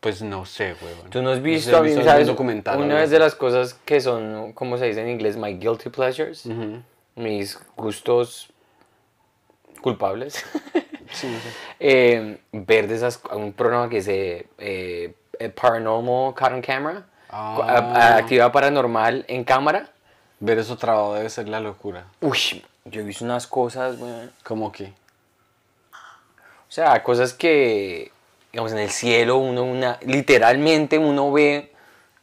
Pues 0.00 0.22
no 0.22 0.46
sé, 0.46 0.74
weón. 0.80 1.10
Tú 1.10 1.20
no 1.20 1.30
has 1.30 1.36
sé 1.36 1.42
visto, 1.42 1.70
si 1.70 2.08
a 2.08 2.16
mí, 2.16 2.24
documental 2.24 2.80
Una 2.80 2.94
vez 2.94 3.10
de 3.10 3.18
las 3.18 3.34
cosas 3.34 3.74
que 3.84 4.00
son, 4.00 4.54
como 4.54 4.78
se 4.78 4.86
dice 4.86 5.02
en 5.02 5.10
inglés, 5.10 5.36
my 5.36 5.58
guilty 5.58 5.90
pleasures, 5.90 6.48
mis 7.16 7.58
gustos 7.76 8.50
culpables. 9.80 10.44
Sí. 11.12 11.26
Eh, 11.80 12.38
ver 12.52 12.86
de 12.86 12.94
esas, 12.94 13.20
un 13.32 13.52
programa 13.52 13.88
que 13.88 13.96
dice 13.96 14.46
eh, 14.58 15.12
eh, 15.40 15.48
Paranormal 15.48 16.34
Cotton 16.36 16.62
Camera, 16.62 17.04
Ah. 17.28 17.54
cu- 17.56 17.62
a- 17.62 17.78
a- 17.78 18.16
actividad 18.18 18.52
paranormal 18.52 19.24
en 19.26 19.42
cámara. 19.42 19.90
Ver 20.38 20.60
eso 20.60 20.76
trabado 20.76 21.14
debe 21.14 21.28
ser 21.28 21.48
la 21.48 21.58
locura. 21.58 22.04
Uy, 22.20 22.64
yo 22.84 23.00
he 23.00 23.04
visto 23.04 23.24
unas 23.24 23.48
cosas, 23.48 23.98
weón. 23.98 24.30
Como 24.44 24.70
que. 24.70 24.92
O 25.92 26.72
sea, 26.72 27.02
cosas 27.02 27.34
que, 27.34 28.12
digamos, 28.52 28.70
en 28.70 28.78
el 28.78 28.90
cielo 28.90 29.38
uno, 29.38 29.64
una, 29.64 29.98
literalmente 30.02 30.96
uno 30.98 31.32
ve 31.32 31.72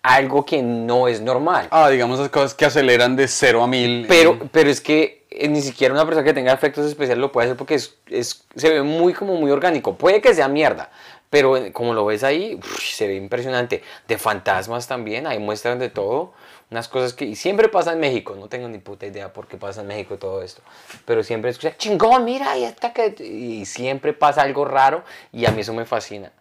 algo 0.01 0.45
que 0.45 0.61
no 0.63 1.09
es 1.09 1.19
normal. 1.19 1.67
Ah, 1.71 1.89
digamos 1.89 2.19
esas 2.19 2.31
cosas 2.31 2.53
que 2.53 2.63
aceleran 2.65 3.17
de 3.17 3.27
0 3.27 3.63
a 3.63 3.67
1000. 3.67 4.05
Pero, 4.07 4.39
pero 4.51 4.69
es 4.69 4.79
que 4.79 5.16
eh, 5.39 5.47
ni 5.47 5.61
siquiera 5.61 5.93
una 5.93 6.05
persona 6.05 6.23
que 6.25 6.33
tenga 6.33 6.53
efectos 6.53 6.85
especiales 6.85 7.19
lo 7.21 7.31
puede 7.31 7.47
hacer 7.47 7.57
porque 7.57 7.75
es, 7.75 7.95
es- 8.07 8.43
se 8.55 8.69
ve 8.69 8.81
muy 8.83 9.13
como 9.13 9.35
muy 9.35 9.51
orgánico. 9.51 9.95
Puede 9.95 10.21
que 10.21 10.33
sea 10.33 10.47
mierda, 10.47 10.89
pero 11.29 11.57
eh, 11.57 11.71
como 11.71 11.93
lo 11.93 12.05
ves 12.05 12.23
ahí, 12.23 12.59
se 12.81 13.07
ve 13.07 13.15
impresionante. 13.15 13.83
De 14.07 14.17
fantasmas 14.17 14.87
también, 14.87 15.27
ahí 15.27 15.39
muestran 15.39 15.79
de 15.79 15.89
todo. 15.89 16.33
Unas 16.69 16.89
cosas 16.89 17.13
que 17.13 17.33
siempre 17.35 17.69
pasa 17.69 17.93
en 17.93 17.99
México. 18.01 18.35
No 18.37 18.49
tengo 18.49 18.67
ni 18.67 18.77
puta 18.79 19.05
idea 19.05 19.31
por 19.31 19.47
qué 19.47 19.55
pasa 19.57 19.81
en 19.81 19.87
México 19.87 20.17
todo 20.17 20.41
esto. 20.41 20.61
Pero 21.05 21.23
siempre 21.23 21.49
escucha, 21.51 21.77
chingón, 21.77 22.25
mira, 22.25 22.57
y, 22.57 22.65
esta 22.65 22.91
que... 22.93 23.15
y 23.23 23.65
siempre 23.65 24.11
pasa 24.13 24.41
algo 24.41 24.65
raro 24.65 25.03
y 25.31 25.45
a 25.45 25.51
mí 25.51 25.61
eso 25.61 25.73
me 25.73 25.85
fascina. 25.85 26.31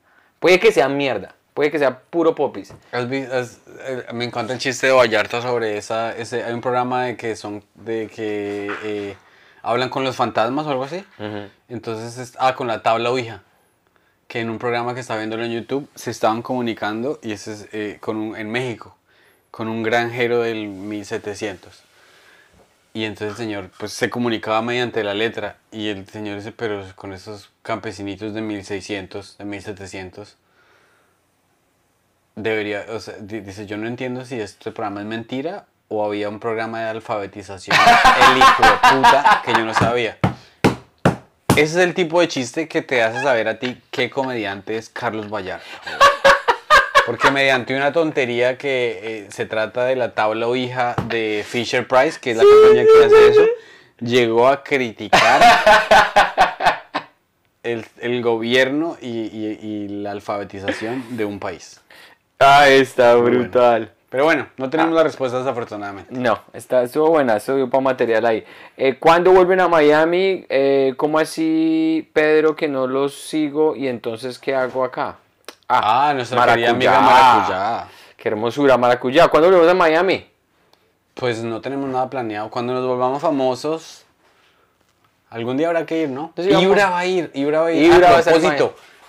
Puede 0.41 0.59
que 0.59 0.73
sea 0.73 0.89
mierda, 0.89 1.35
puede 1.57 1.71
que 1.71 1.79
sea 1.79 1.99
puro 2.01 2.35
popis. 2.35 2.75
¿Has 2.93 3.09
vi- 3.09 3.23
has- 3.25 3.61
eh, 3.81 4.05
me 4.13 4.27
encanta 4.27 4.53
el 4.53 4.59
chiste 4.59 4.87
de 4.89 4.93
Vallarta 4.93 5.41
sobre 5.41 5.79
esa. 5.79 6.15
Ese, 6.15 6.45
hay 6.45 6.53
un 6.53 6.61
programa 6.61 7.05
de 7.05 7.17
que 7.17 7.35
son. 7.35 7.65
de 7.75 8.09
que 8.15 8.71
eh, 8.85 9.17
hablan 9.63 9.89
con 9.89 10.05
los 10.05 10.15
fantasmas 10.15 10.67
o 10.67 10.71
algo 10.71 10.85
así. 10.85 11.03
Ujú. 11.19 11.49
Entonces, 11.71 12.19
es- 12.19 12.37
ah, 12.39 12.55
con 12.55 12.67
la 12.69 12.83
tabla 12.83 13.11
Ouija. 13.11 13.43
Que 14.29 14.41
en 14.41 14.51
un 14.51 14.59
programa 14.59 14.93
que 14.93 15.01
está 15.01 15.17
viéndolo 15.17 15.45
en 15.45 15.53
YouTube 15.53 15.89
se 15.95 16.11
estaban 16.11 16.43
comunicando 16.43 17.19
y 17.23 17.33
ese 17.33 17.53
es 17.55 17.69
eh, 17.73 17.97
con 18.01 18.17
un, 18.19 18.37
en 18.37 18.51
México, 18.51 18.95
con 19.51 19.69
un 19.69 19.83
granjero 19.83 20.41
del 20.43 20.67
1700. 20.69 21.83
Y 22.93 23.05
entonces 23.05 23.31
el 23.31 23.37
señor 23.37 23.71
pues 23.79 23.93
se 23.93 24.11
comunicaba 24.11 24.61
mediante 24.63 25.03
la 25.05 25.15
letra 25.15 25.57
y 25.71 25.89
el 25.89 26.07
señor 26.09 26.37
dice, 26.39 26.53
pero 26.53 26.85
con 26.97 27.13
esos 27.13 27.51
campesinitos 27.63 28.35
de 28.35 28.41
1600, 28.43 29.39
de 29.39 29.45
1700, 29.45 30.37
debería, 32.41 32.85
o 32.91 33.01
sea, 33.01 33.15
di- 33.19 33.41
dice, 33.41 33.67
yo 33.67 33.77
no 33.79 33.87
entiendo 33.89 34.25
si 34.25 34.39
este 34.41 34.71
programa 34.71 35.01
es 35.01 35.07
mentira 35.07 35.65
o 35.89 36.05
había 36.05 36.29
un 36.29 36.39
programa 36.39 36.81
de 36.83 36.89
alfabetización, 36.91 37.77
el 38.31 38.39
hijo 38.39 38.63
de 38.63 38.97
puta, 38.97 39.43
que 39.45 39.53
yo 39.53 39.65
no 39.65 39.75
sabía. 39.75 40.19
Ese 41.51 41.63
es 41.63 41.77
el 41.77 41.95
tipo 41.95 42.21
de 42.21 42.29
chiste 42.29 42.69
que 42.69 42.83
te 42.83 43.03
hace 43.03 43.23
saber 43.23 43.49
a 43.49 43.59
ti 43.59 43.81
qué 43.91 44.11
comediante 44.11 44.77
es 44.77 44.91
Carlos 44.91 45.31
Vallarta. 45.33 45.65
Porque 47.07 47.31
mediante 47.31 47.75
una 47.75 47.93
tontería 47.93 48.59
que 48.59 49.01
eh, 49.03 49.27
se 49.31 49.47
trata 49.47 49.85
de 49.85 49.97
la 49.97 50.13
tabla 50.13 50.49
o 50.49 50.57
hija 50.57 50.95
de 51.09 51.45
Fisher 51.49 51.87
Price, 51.87 52.19
que 52.21 52.33
es 52.33 52.37
la 52.37 52.43
compañía 52.43 52.85
que 52.85 53.05
hace 53.07 53.29
eso, 53.29 53.47
llegó 54.01 54.49
a 54.49 54.63
criticar 54.65 55.41
el, 57.63 57.87
el 58.01 58.23
gobierno 58.23 58.99
y, 59.01 59.07
y- 59.09 59.59
y 59.63 59.89
la 59.89 60.11
alfabetización 60.11 61.17
de 61.17 61.25
un 61.25 61.39
país. 61.39 61.81
Ah, 62.39 62.69
está 62.69 63.17
bueno. 63.17 63.39
brutal. 63.39 63.93
Pero 64.09 64.25
bueno, 64.25 64.47
no 64.57 64.71
tenemos 64.71 64.95
la 64.95 65.03
respuesta 65.03 65.39
desafortunadamente. 65.39 66.15
No, 66.15 66.39
está, 66.53 66.83
estuvo 66.83 67.09
buena, 67.09 67.37
estuvo 67.37 67.69
para 67.69 67.83
material 67.83 68.25
ahí. 68.25 68.45
Eh, 68.77 68.97
¿Cuándo 68.99 69.33
vuelven 69.33 69.61
a 69.61 69.69
Miami? 69.69 70.47
Eh, 70.49 70.95
¿Cómo 70.97 71.19
así, 71.19 72.09
Pedro, 72.13 72.55
que 72.55 72.69
no 72.69 72.87
los 72.87 73.15
sigo 73.15 73.75
y 73.75 73.89
entonces 73.89 74.39
qué 74.39 74.55
hago 74.55 74.85
acá? 74.85 75.17
Ah, 75.69 76.13
nuestra 76.15 76.47
querida 76.47 76.71
amiga 76.71 77.01
Maracuyá. 77.01 77.89
Qué 78.17 78.29
hermosura, 78.29 78.79
Maracuyá. 78.79 79.29
¿Cuándo 79.29 79.49
volvemos 79.49 79.71
a 79.71 79.75
Miami? 79.75 80.27
Pues 81.15 81.43
no 81.43 81.61
tenemos 81.61 81.89
nada 81.89 82.09
planeado. 82.09 82.49
Cuando 82.51 82.75
nos 82.75 82.87
volvamos 82.87 83.21
famosos, 83.21 84.05
algún 85.31 85.57
día 85.57 85.67
habrá 85.67 85.85
que 85.85 86.03
ir, 86.03 86.11
¿no? 86.11 86.33
Entonces, 86.37 86.59
Ibra 86.63 86.91
va 86.91 86.99
a 87.01 87.07
ir, 87.07 87.31
Ibra 87.35 87.61
va 87.61 87.67
a 87.67 87.73
ir. 87.73 87.93
Ibra 87.93 88.13
va 88.13 88.19
a 88.19 88.23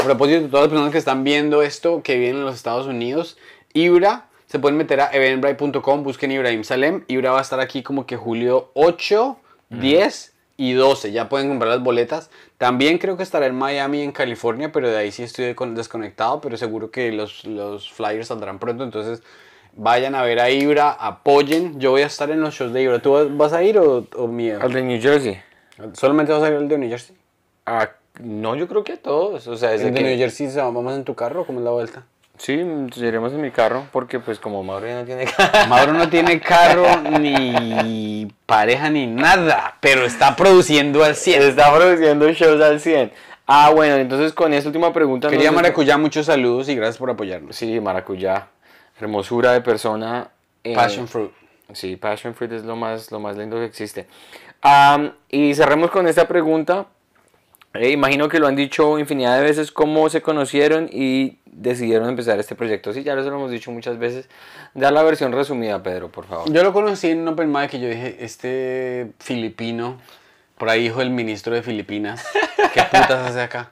propósito, 0.07 0.37
a 0.37 0.39
propósito, 0.39 0.49
todas 0.49 0.63
las 0.65 0.69
personas 0.71 0.91
que 0.91 0.97
están 0.97 1.23
viendo 1.23 1.61
esto, 1.61 2.01
que 2.03 2.17
viven 2.17 2.37
en 2.37 2.45
los 2.45 2.55
Estados 2.55 2.87
Unidos, 2.87 3.37
Ibra, 3.73 4.25
se 4.47 4.59
pueden 4.59 4.77
meter 4.77 5.01
a 5.01 5.09
eventbrite.com, 5.11 6.03
busquen 6.03 6.31
Ibrahim 6.31 6.63
Salem. 6.63 7.03
Ibra 7.07 7.31
va 7.31 7.39
a 7.39 7.41
estar 7.41 7.59
aquí 7.59 7.83
como 7.83 8.05
que 8.05 8.15
julio 8.15 8.71
8, 8.73 9.37
10 9.69 10.33
y 10.57 10.73
12. 10.73 11.11
Ya 11.11 11.29
pueden 11.29 11.49
comprar 11.49 11.69
las 11.71 11.83
boletas. 11.83 12.29
También 12.57 12.97
creo 12.97 13.17
que 13.17 13.23
estará 13.23 13.45
en 13.45 13.55
Miami, 13.55 14.01
en 14.01 14.11
California, 14.11 14.71
pero 14.71 14.89
de 14.89 14.97
ahí 14.97 15.11
sí 15.11 15.23
estoy 15.23 15.53
con- 15.53 15.75
desconectado, 15.75 16.39
pero 16.41 16.57
seguro 16.57 16.89
que 16.91 17.11
los, 17.11 17.43
los 17.45 17.91
flyers 17.91 18.27
saldrán 18.29 18.57
pronto. 18.57 18.83
Entonces, 18.83 19.21
vayan 19.73 20.15
a 20.15 20.23
ver 20.23 20.39
a 20.39 20.49
Ibra, 20.49 20.91
apoyen. 20.91 21.79
Yo 21.79 21.91
voy 21.91 22.01
a 22.01 22.07
estar 22.07 22.31
en 22.31 22.39
los 22.41 22.55
shows 22.55 22.73
de 22.73 22.81
Ibra. 22.83 22.99
¿Tú 22.99 23.13
vas- 23.37 23.53
a 23.53 23.61
ir 23.63 23.77
o, 23.77 24.07
o 24.15 24.27
miedo? 24.27 24.61
Al 24.61 24.71
de 24.73 24.81
New 24.81 24.99
Jersey. 25.01 25.39
¿Solamente 25.93 26.31
vas 26.31 26.41
a 26.41 26.47
ir 26.47 26.55
al 26.55 26.67
de 26.67 26.77
New 26.77 26.89
Jersey? 26.89 27.15
Ah, 27.65 27.89
no, 28.21 28.55
yo 28.55 28.67
creo 28.67 28.83
que 28.83 28.93
a 28.93 28.97
todos. 29.01 29.47
O 29.47 29.55
sea, 29.57 29.69
desde 29.71 29.87
¿El 29.89 29.93
de 29.93 29.99
que... 30.01 30.07
New 30.09 30.17
Jersey 30.17 30.49
se 30.49 30.59
va- 30.59 30.65
vamos 30.65 30.93
en 30.95 31.03
tu 31.03 31.15
carro? 31.15 31.45
¿Cómo 31.45 31.59
es 31.59 31.65
la 31.65 31.71
vuelta? 31.71 32.03
Sí, 32.37 32.53
iremos 32.97 33.33
en 33.33 33.41
mi 33.41 33.49
carro 33.49 33.85
porque 33.91 34.19
pues 34.19 34.39
como 34.39 34.63
Mauro 34.63 34.85
ya 34.85 34.99
no 34.99 35.05
tiene 35.05 35.25
carro. 35.25 35.67
Mauro 35.69 35.93
no 35.93 36.07
tiene 36.07 36.39
carro, 36.39 36.85
ni 37.19 38.27
pareja, 38.45 38.89
ni 38.91 39.07
nada, 39.07 39.75
pero 39.79 40.05
está 40.05 40.35
produciendo 40.35 41.03
al 41.03 41.15
100. 41.15 41.41
Está 41.41 41.73
produciendo 41.75 42.29
shows 42.31 42.61
al 42.61 42.79
100. 42.79 43.11
Ah, 43.47 43.71
bueno, 43.73 43.95
entonces 43.95 44.33
con 44.33 44.53
esta 44.53 44.69
última 44.69 44.93
pregunta... 44.93 45.29
Quería 45.29 45.47
nos- 45.47 45.55
Maracuyá, 45.55 45.97
muchos 45.97 46.25
saludos 46.27 46.69
y 46.69 46.75
gracias 46.75 46.97
por 46.97 47.09
apoyarnos. 47.09 47.55
Sí, 47.55 47.79
maracuyá. 47.79 48.49
Hermosura 48.99 49.53
de 49.53 49.61
persona. 49.61 50.29
eh, 50.63 50.75
Passion 50.75 51.07
fruit. 51.07 51.31
Sí, 51.73 51.95
passion 51.95 52.35
fruit 52.35 52.51
es 52.51 52.63
lo 52.65 52.75
más, 52.75 53.11
lo 53.11 53.19
más 53.19 53.35
lindo 53.37 53.55
que 53.57 53.65
existe. 53.65 54.07
Am, 54.61 55.13
y 55.29 55.53
cerremos 55.55 55.89
con 55.91 56.07
esta 56.07 56.27
pregunta. 56.27 56.85
Eh, 57.79 57.91
imagino 57.91 58.29
que 58.29 58.39
lo 58.39 58.47
han 58.47 58.55
dicho 58.55 58.99
infinidad 58.99 59.37
de 59.37 59.43
veces, 59.43 59.71
cómo 59.71 60.09
se 60.09 60.21
conocieron 60.21 60.89
y 60.91 61.37
decidieron 61.45 62.09
empezar 62.09 62.39
este 62.39 62.55
proyecto. 62.55 62.93
Sí, 62.93 63.03
ya 63.03 63.13
eso 63.13 63.29
lo 63.29 63.37
hemos 63.37 63.51
dicho 63.51 63.71
muchas 63.71 63.97
veces. 63.97 64.29
Da 64.73 64.91
la 64.91 65.03
versión 65.03 65.31
resumida, 65.31 65.81
Pedro, 65.83 66.09
por 66.09 66.25
favor. 66.25 66.51
Yo 66.51 66.63
lo 66.63 66.73
conocí 66.73 67.09
en 67.09 67.19
un 67.21 67.29
open 67.29 67.51
mic 67.51 67.69
que 67.69 67.79
yo 67.79 67.87
dije, 67.87 68.17
este 68.19 69.11
filipino, 69.19 69.97
por 70.57 70.69
ahí 70.69 70.85
hijo 70.85 70.99
del 70.99 71.09
ministro 71.09 71.53
de 71.53 71.61
Filipinas, 71.61 72.25
¿qué 72.73 72.81
putas 72.83 73.29
hace 73.29 73.41
acá? 73.41 73.71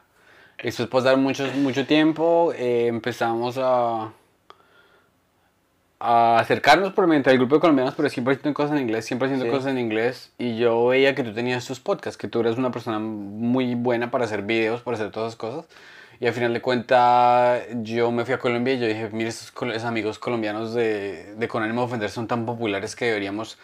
Después 0.61 0.89
pasar 0.89 1.17
mucho, 1.17 1.45
mucho 1.57 1.85
tiempo, 1.85 2.53
eh, 2.57 2.87
empezamos 2.87 3.57
a, 3.59 4.11
a 5.99 6.37
acercarnos 6.39 6.93
por 6.93 7.07
mediante 7.07 7.31
el 7.31 7.37
grupo 7.37 7.55
de 7.55 7.61
colombianos, 7.61 7.95
pero 7.95 8.09
siempre 8.09 8.35
haciendo 8.35 8.53
cosas 8.53 8.75
en 8.75 8.81
inglés, 8.83 9.05
siempre 9.05 9.27
haciendo 9.27 9.45
Sí. 9.45 9.51
cosas 9.51 9.71
en 9.71 9.79
inglés. 9.79 10.31
Y 10.37 10.57
yo 10.57 10.87
veía 10.87 11.15
que 11.15 11.23
tú 11.23 11.33
tenías 11.33 11.65
tus 11.65 11.79
podcasts, 11.79 12.17
que 12.17 12.27
tú 12.27 12.41
eres 12.41 12.57
una 12.57 12.71
persona 12.71 12.99
muy 12.99 13.75
buena 13.75 14.11
para 14.11 14.25
hacer 14.25 14.41
videos, 14.41 14.81
para 14.81 14.95
hacer 14.95 15.11
todas 15.11 15.29
esas 15.29 15.37
cosas. 15.39 15.65
Y 16.19 16.27
al 16.27 16.33
final 16.33 16.53
de 16.53 16.61
cuentas, 16.61 17.63
yo 17.81 18.11
me 18.11 18.23
fui 18.25 18.33
a 18.33 18.39
Colombia 18.39 18.73
y 18.73 18.79
yo 18.79 18.87
dije, 18.87 19.09
mire, 19.11 19.31
col- 19.53 19.71
esos 19.71 19.85
amigos 19.85 20.19
colombianos 20.19 20.73
de, 20.73 21.35
de 21.35 21.47
Con 21.47 21.63
ánimo 21.63 21.81
de 21.81 21.87
ofender 21.87 22.09
son 22.09 22.27
tan 22.27 22.45
populares 22.45 22.95
que 22.95 23.05
deberíamos 23.05 23.57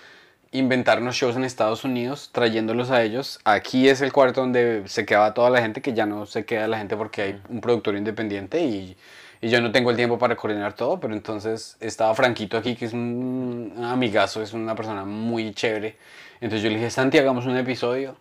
inventarnos 0.54 1.16
shows 1.16 1.38
en 1.38 1.46
Estados 1.46 1.86
Unidos, 1.86 2.30
trayéndolos 2.34 2.92
a 2.92 3.04
ellos. 3.04 3.40
Aquí 3.46 3.88
es 3.88 4.02
el 4.02 4.12
cuarto 4.12 4.42
donde 4.42 4.84
se 4.88 5.06
quedaba 5.06 5.34
toda 5.34 5.50
la 5.50 5.62
gente, 5.62 5.82
que 5.82 5.94
ya 5.94 6.06
no 6.06 6.26
se 6.26 6.44
queda 6.44 6.68
la 6.68 6.78
gente 6.78 6.98
porque 6.98 7.22
hay 7.22 7.42
un 7.48 7.62
productor 7.62 7.96
independiente 7.96 8.60
y, 8.62 8.98
y 9.42 9.50
yo 9.50 9.60
no 9.62 9.72
tengo 9.72 9.89
el 9.89 9.96
tiempo 9.98 10.18
para 10.20 10.36
coordinar 10.36 10.74
todo, 10.74 11.00
pero 11.00 11.14
entonces 11.14 11.76
estaba 11.80 12.14
Franquito 12.16 12.58
aquí, 12.58 12.76
que 12.76 12.86
es 12.86 12.94
un 12.94 13.74
amigazo, 13.84 14.42
es 14.42 14.54
una 14.54 14.76
persona 14.76 15.04
muy 15.04 15.54
chévere. 15.54 15.96
Entonces 16.42 16.64
yo 16.64 16.70
le 16.70 16.76
dije, 16.76 16.89
Santi, 16.89 17.18
hagamos 17.18 17.46
un 17.46 17.58
episodio 17.58 18.16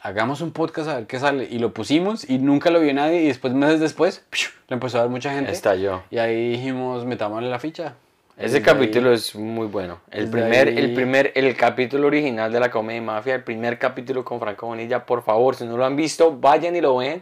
hagamos 0.00 0.40
un 0.42 0.52
podcast 0.52 0.88
a 0.88 0.94
ver 0.96 1.06
qué 1.06 1.18
sale. 1.18 1.48
Y 1.50 1.58
lo 1.58 1.72
pusimos 1.74 2.28
y 2.30 2.38
nunca 2.38 2.70
lo 2.70 2.80
vio 2.80 2.94
nadie. 2.94 3.22
Y 3.22 3.26
después, 3.26 3.52
meses 3.52 3.80
después, 3.80 4.24
lo 4.68 4.74
empezó 4.74 4.98
a 4.98 5.02
ver 5.02 5.10
mucha 5.10 5.32
gente. 5.32 5.50
Estalló. 5.50 6.02
Y 6.10 6.18
ahí 6.18 6.50
dijimos, 6.50 7.04
metámosle 7.04 7.50
la 7.50 7.58
ficha. 7.58 7.94
Ese 8.36 8.62
capítulo 8.62 9.08
ahí- 9.08 9.16
es 9.16 9.34
muy 9.34 9.66
bueno. 9.66 9.98
El 10.12 10.30
primer, 10.30 10.68
ahí- 10.68 10.78
el 10.78 10.94
primer, 10.94 11.32
el 11.34 11.56
capítulo 11.56 12.06
original 12.06 12.52
de 12.52 12.60
la 12.60 12.70
Comedia 12.70 13.02
Mafia, 13.02 13.34
el 13.34 13.42
primer 13.42 13.76
capítulo 13.80 14.24
con 14.24 14.38
Franco 14.38 14.68
Bonilla, 14.68 15.04
por 15.04 15.24
favor, 15.24 15.56
si 15.56 15.64
no 15.64 15.76
lo 15.76 15.84
han 15.84 15.96
visto, 15.96 16.30
vayan 16.38 16.76
y 16.76 16.80
lo 16.80 16.96
ven, 16.98 17.20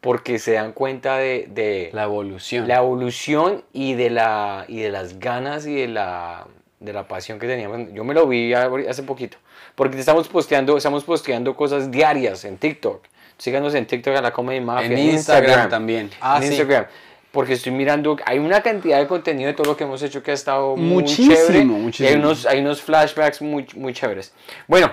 porque 0.00 0.38
se 0.38 0.52
dan 0.52 0.72
cuenta 0.72 1.16
de, 1.16 1.46
de 1.50 1.90
La 1.92 2.04
evolución. 2.04 2.68
la 2.68 2.76
evolución 2.76 3.64
y 3.72 3.94
de, 3.94 4.10
la, 4.10 4.64
y 4.68 4.80
de 4.80 4.90
las 4.90 5.18
ganas 5.18 5.66
y 5.66 5.74
de 5.74 5.88
la, 5.88 6.46
de 6.80 6.92
la 6.92 7.08
pasión 7.08 7.38
que 7.38 7.46
teníamos. 7.46 7.92
Yo 7.92 8.04
me 8.04 8.14
lo 8.14 8.26
vi 8.26 8.52
hace 8.54 9.02
poquito, 9.02 9.38
porque 9.74 9.98
estamos 9.98 10.28
posteando, 10.28 10.76
estamos 10.76 11.04
posteando 11.04 11.56
cosas 11.56 11.90
diarias 11.90 12.44
en 12.44 12.58
TikTok. 12.58 13.04
Síganos 13.38 13.74
en 13.74 13.86
TikTok 13.86 14.16
a 14.16 14.22
la 14.22 14.32
Comedia 14.32 14.60
Mafia. 14.60 14.86
En 14.86 14.98
Instagram 14.98 15.68
también. 15.68 16.10
Ah, 16.20 16.36
en 16.36 16.42
sí. 16.42 16.48
Instagram. 16.48 16.86
Porque 17.30 17.52
estoy 17.52 17.72
mirando, 17.72 18.16
hay 18.24 18.38
una 18.38 18.62
cantidad 18.62 18.98
de 18.98 19.06
contenido 19.06 19.48
de 19.48 19.54
todo 19.54 19.66
lo 19.66 19.76
que 19.76 19.84
hemos 19.84 20.02
hecho 20.02 20.22
que 20.22 20.30
ha 20.30 20.34
estado 20.34 20.76
muy 20.76 21.02
Muchísimo, 21.02 21.34
chévere. 21.34 21.58
Y 21.60 21.64
muchísimo. 21.66 22.08
hay 22.08 22.14
unos, 22.16 22.46
hay 22.46 22.60
unos 22.60 22.82
flashbacks 22.82 23.42
muy, 23.42 23.66
muy 23.76 23.92
chéveres. 23.92 24.32
Bueno, 24.66 24.90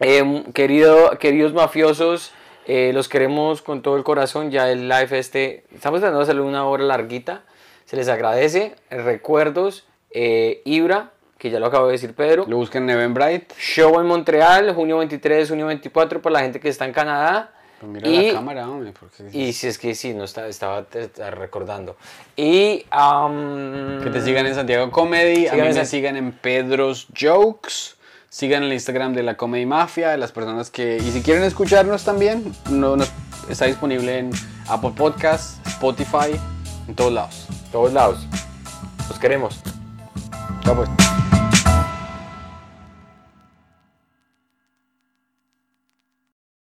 eh, 0.00 0.44
querido, 0.54 1.10
queridos 1.18 1.52
mafiosos, 1.52 2.32
eh, 2.66 2.90
los 2.92 3.08
queremos 3.08 3.62
con 3.62 3.82
todo 3.82 3.96
el 3.96 4.04
corazón. 4.04 4.50
Ya 4.50 4.70
el 4.70 4.88
live 4.88 5.18
este, 5.18 5.64
estamos 5.74 6.00
tratando 6.00 6.18
de 6.18 6.24
hacerlo 6.24 6.44
una 6.46 6.64
hora 6.66 6.84
larguita. 6.84 7.42
Se 7.84 7.96
les 7.96 8.08
agradece. 8.08 8.74
Recuerdos, 8.90 9.86
eh, 10.10 10.62
Ibra, 10.64 11.12
que 11.38 11.50
ya 11.50 11.60
lo 11.60 11.66
acabo 11.66 11.86
de 11.86 11.92
decir 11.92 12.14
Pedro. 12.14 12.44
Lo 12.48 12.56
buscan 12.56 12.82
en 12.84 12.90
Eventbrite. 12.90 13.54
Show 13.58 14.00
en 14.00 14.06
Montreal, 14.06 14.74
junio 14.74 14.98
23, 14.98 15.48
junio 15.48 15.66
24, 15.66 16.20
para 16.20 16.32
la 16.34 16.40
gente 16.40 16.58
que 16.60 16.68
está 16.68 16.84
en 16.84 16.92
Canadá. 16.92 17.52
Pues 17.78 17.92
mira 17.92 18.08
y, 18.08 18.28
la 18.28 18.34
cámara, 18.34 18.68
hombre. 18.70 18.92
Porque 18.98 19.36
y 19.38 19.52
si 19.52 19.66
es 19.66 19.78
que 19.78 19.94
sí, 19.94 20.14
no 20.14 20.24
está, 20.24 20.48
estaba 20.48 20.84
te- 20.84 21.08
recordando. 21.30 21.96
Y. 22.34 22.86
Que 24.02 24.10
te 24.10 24.22
sigan 24.22 24.46
en 24.46 24.54
Santiago 24.54 24.90
Comedy. 24.90 25.46
a 25.46 25.52
mí 25.54 25.60
me 25.60 25.84
sigan 25.84 26.16
en 26.16 26.32
Pedro's 26.32 27.06
Jokes. 27.18 27.95
Sigan 28.36 28.64
el 28.64 28.72
Instagram 28.74 29.14
de 29.14 29.22
la 29.22 29.38
Comedy 29.38 29.64
Mafia, 29.64 30.10
de 30.10 30.18
las 30.18 30.30
personas 30.30 30.70
que... 30.70 30.98
Y 30.98 31.10
si 31.10 31.22
quieren 31.22 31.42
escucharnos 31.42 32.04
también, 32.04 32.52
no, 32.68 32.94
está 33.48 33.64
disponible 33.64 34.18
en 34.18 34.30
Apple 34.68 34.92
Podcasts, 34.94 35.58
Spotify, 35.66 36.38
en 36.86 36.94
todos 36.94 37.14
lados. 37.14 37.46
Todos 37.72 37.94
lados. 37.94 38.26
Los 39.08 39.18
queremos. 39.18 39.58
Chao 40.62 40.74
pues. 40.74 41.25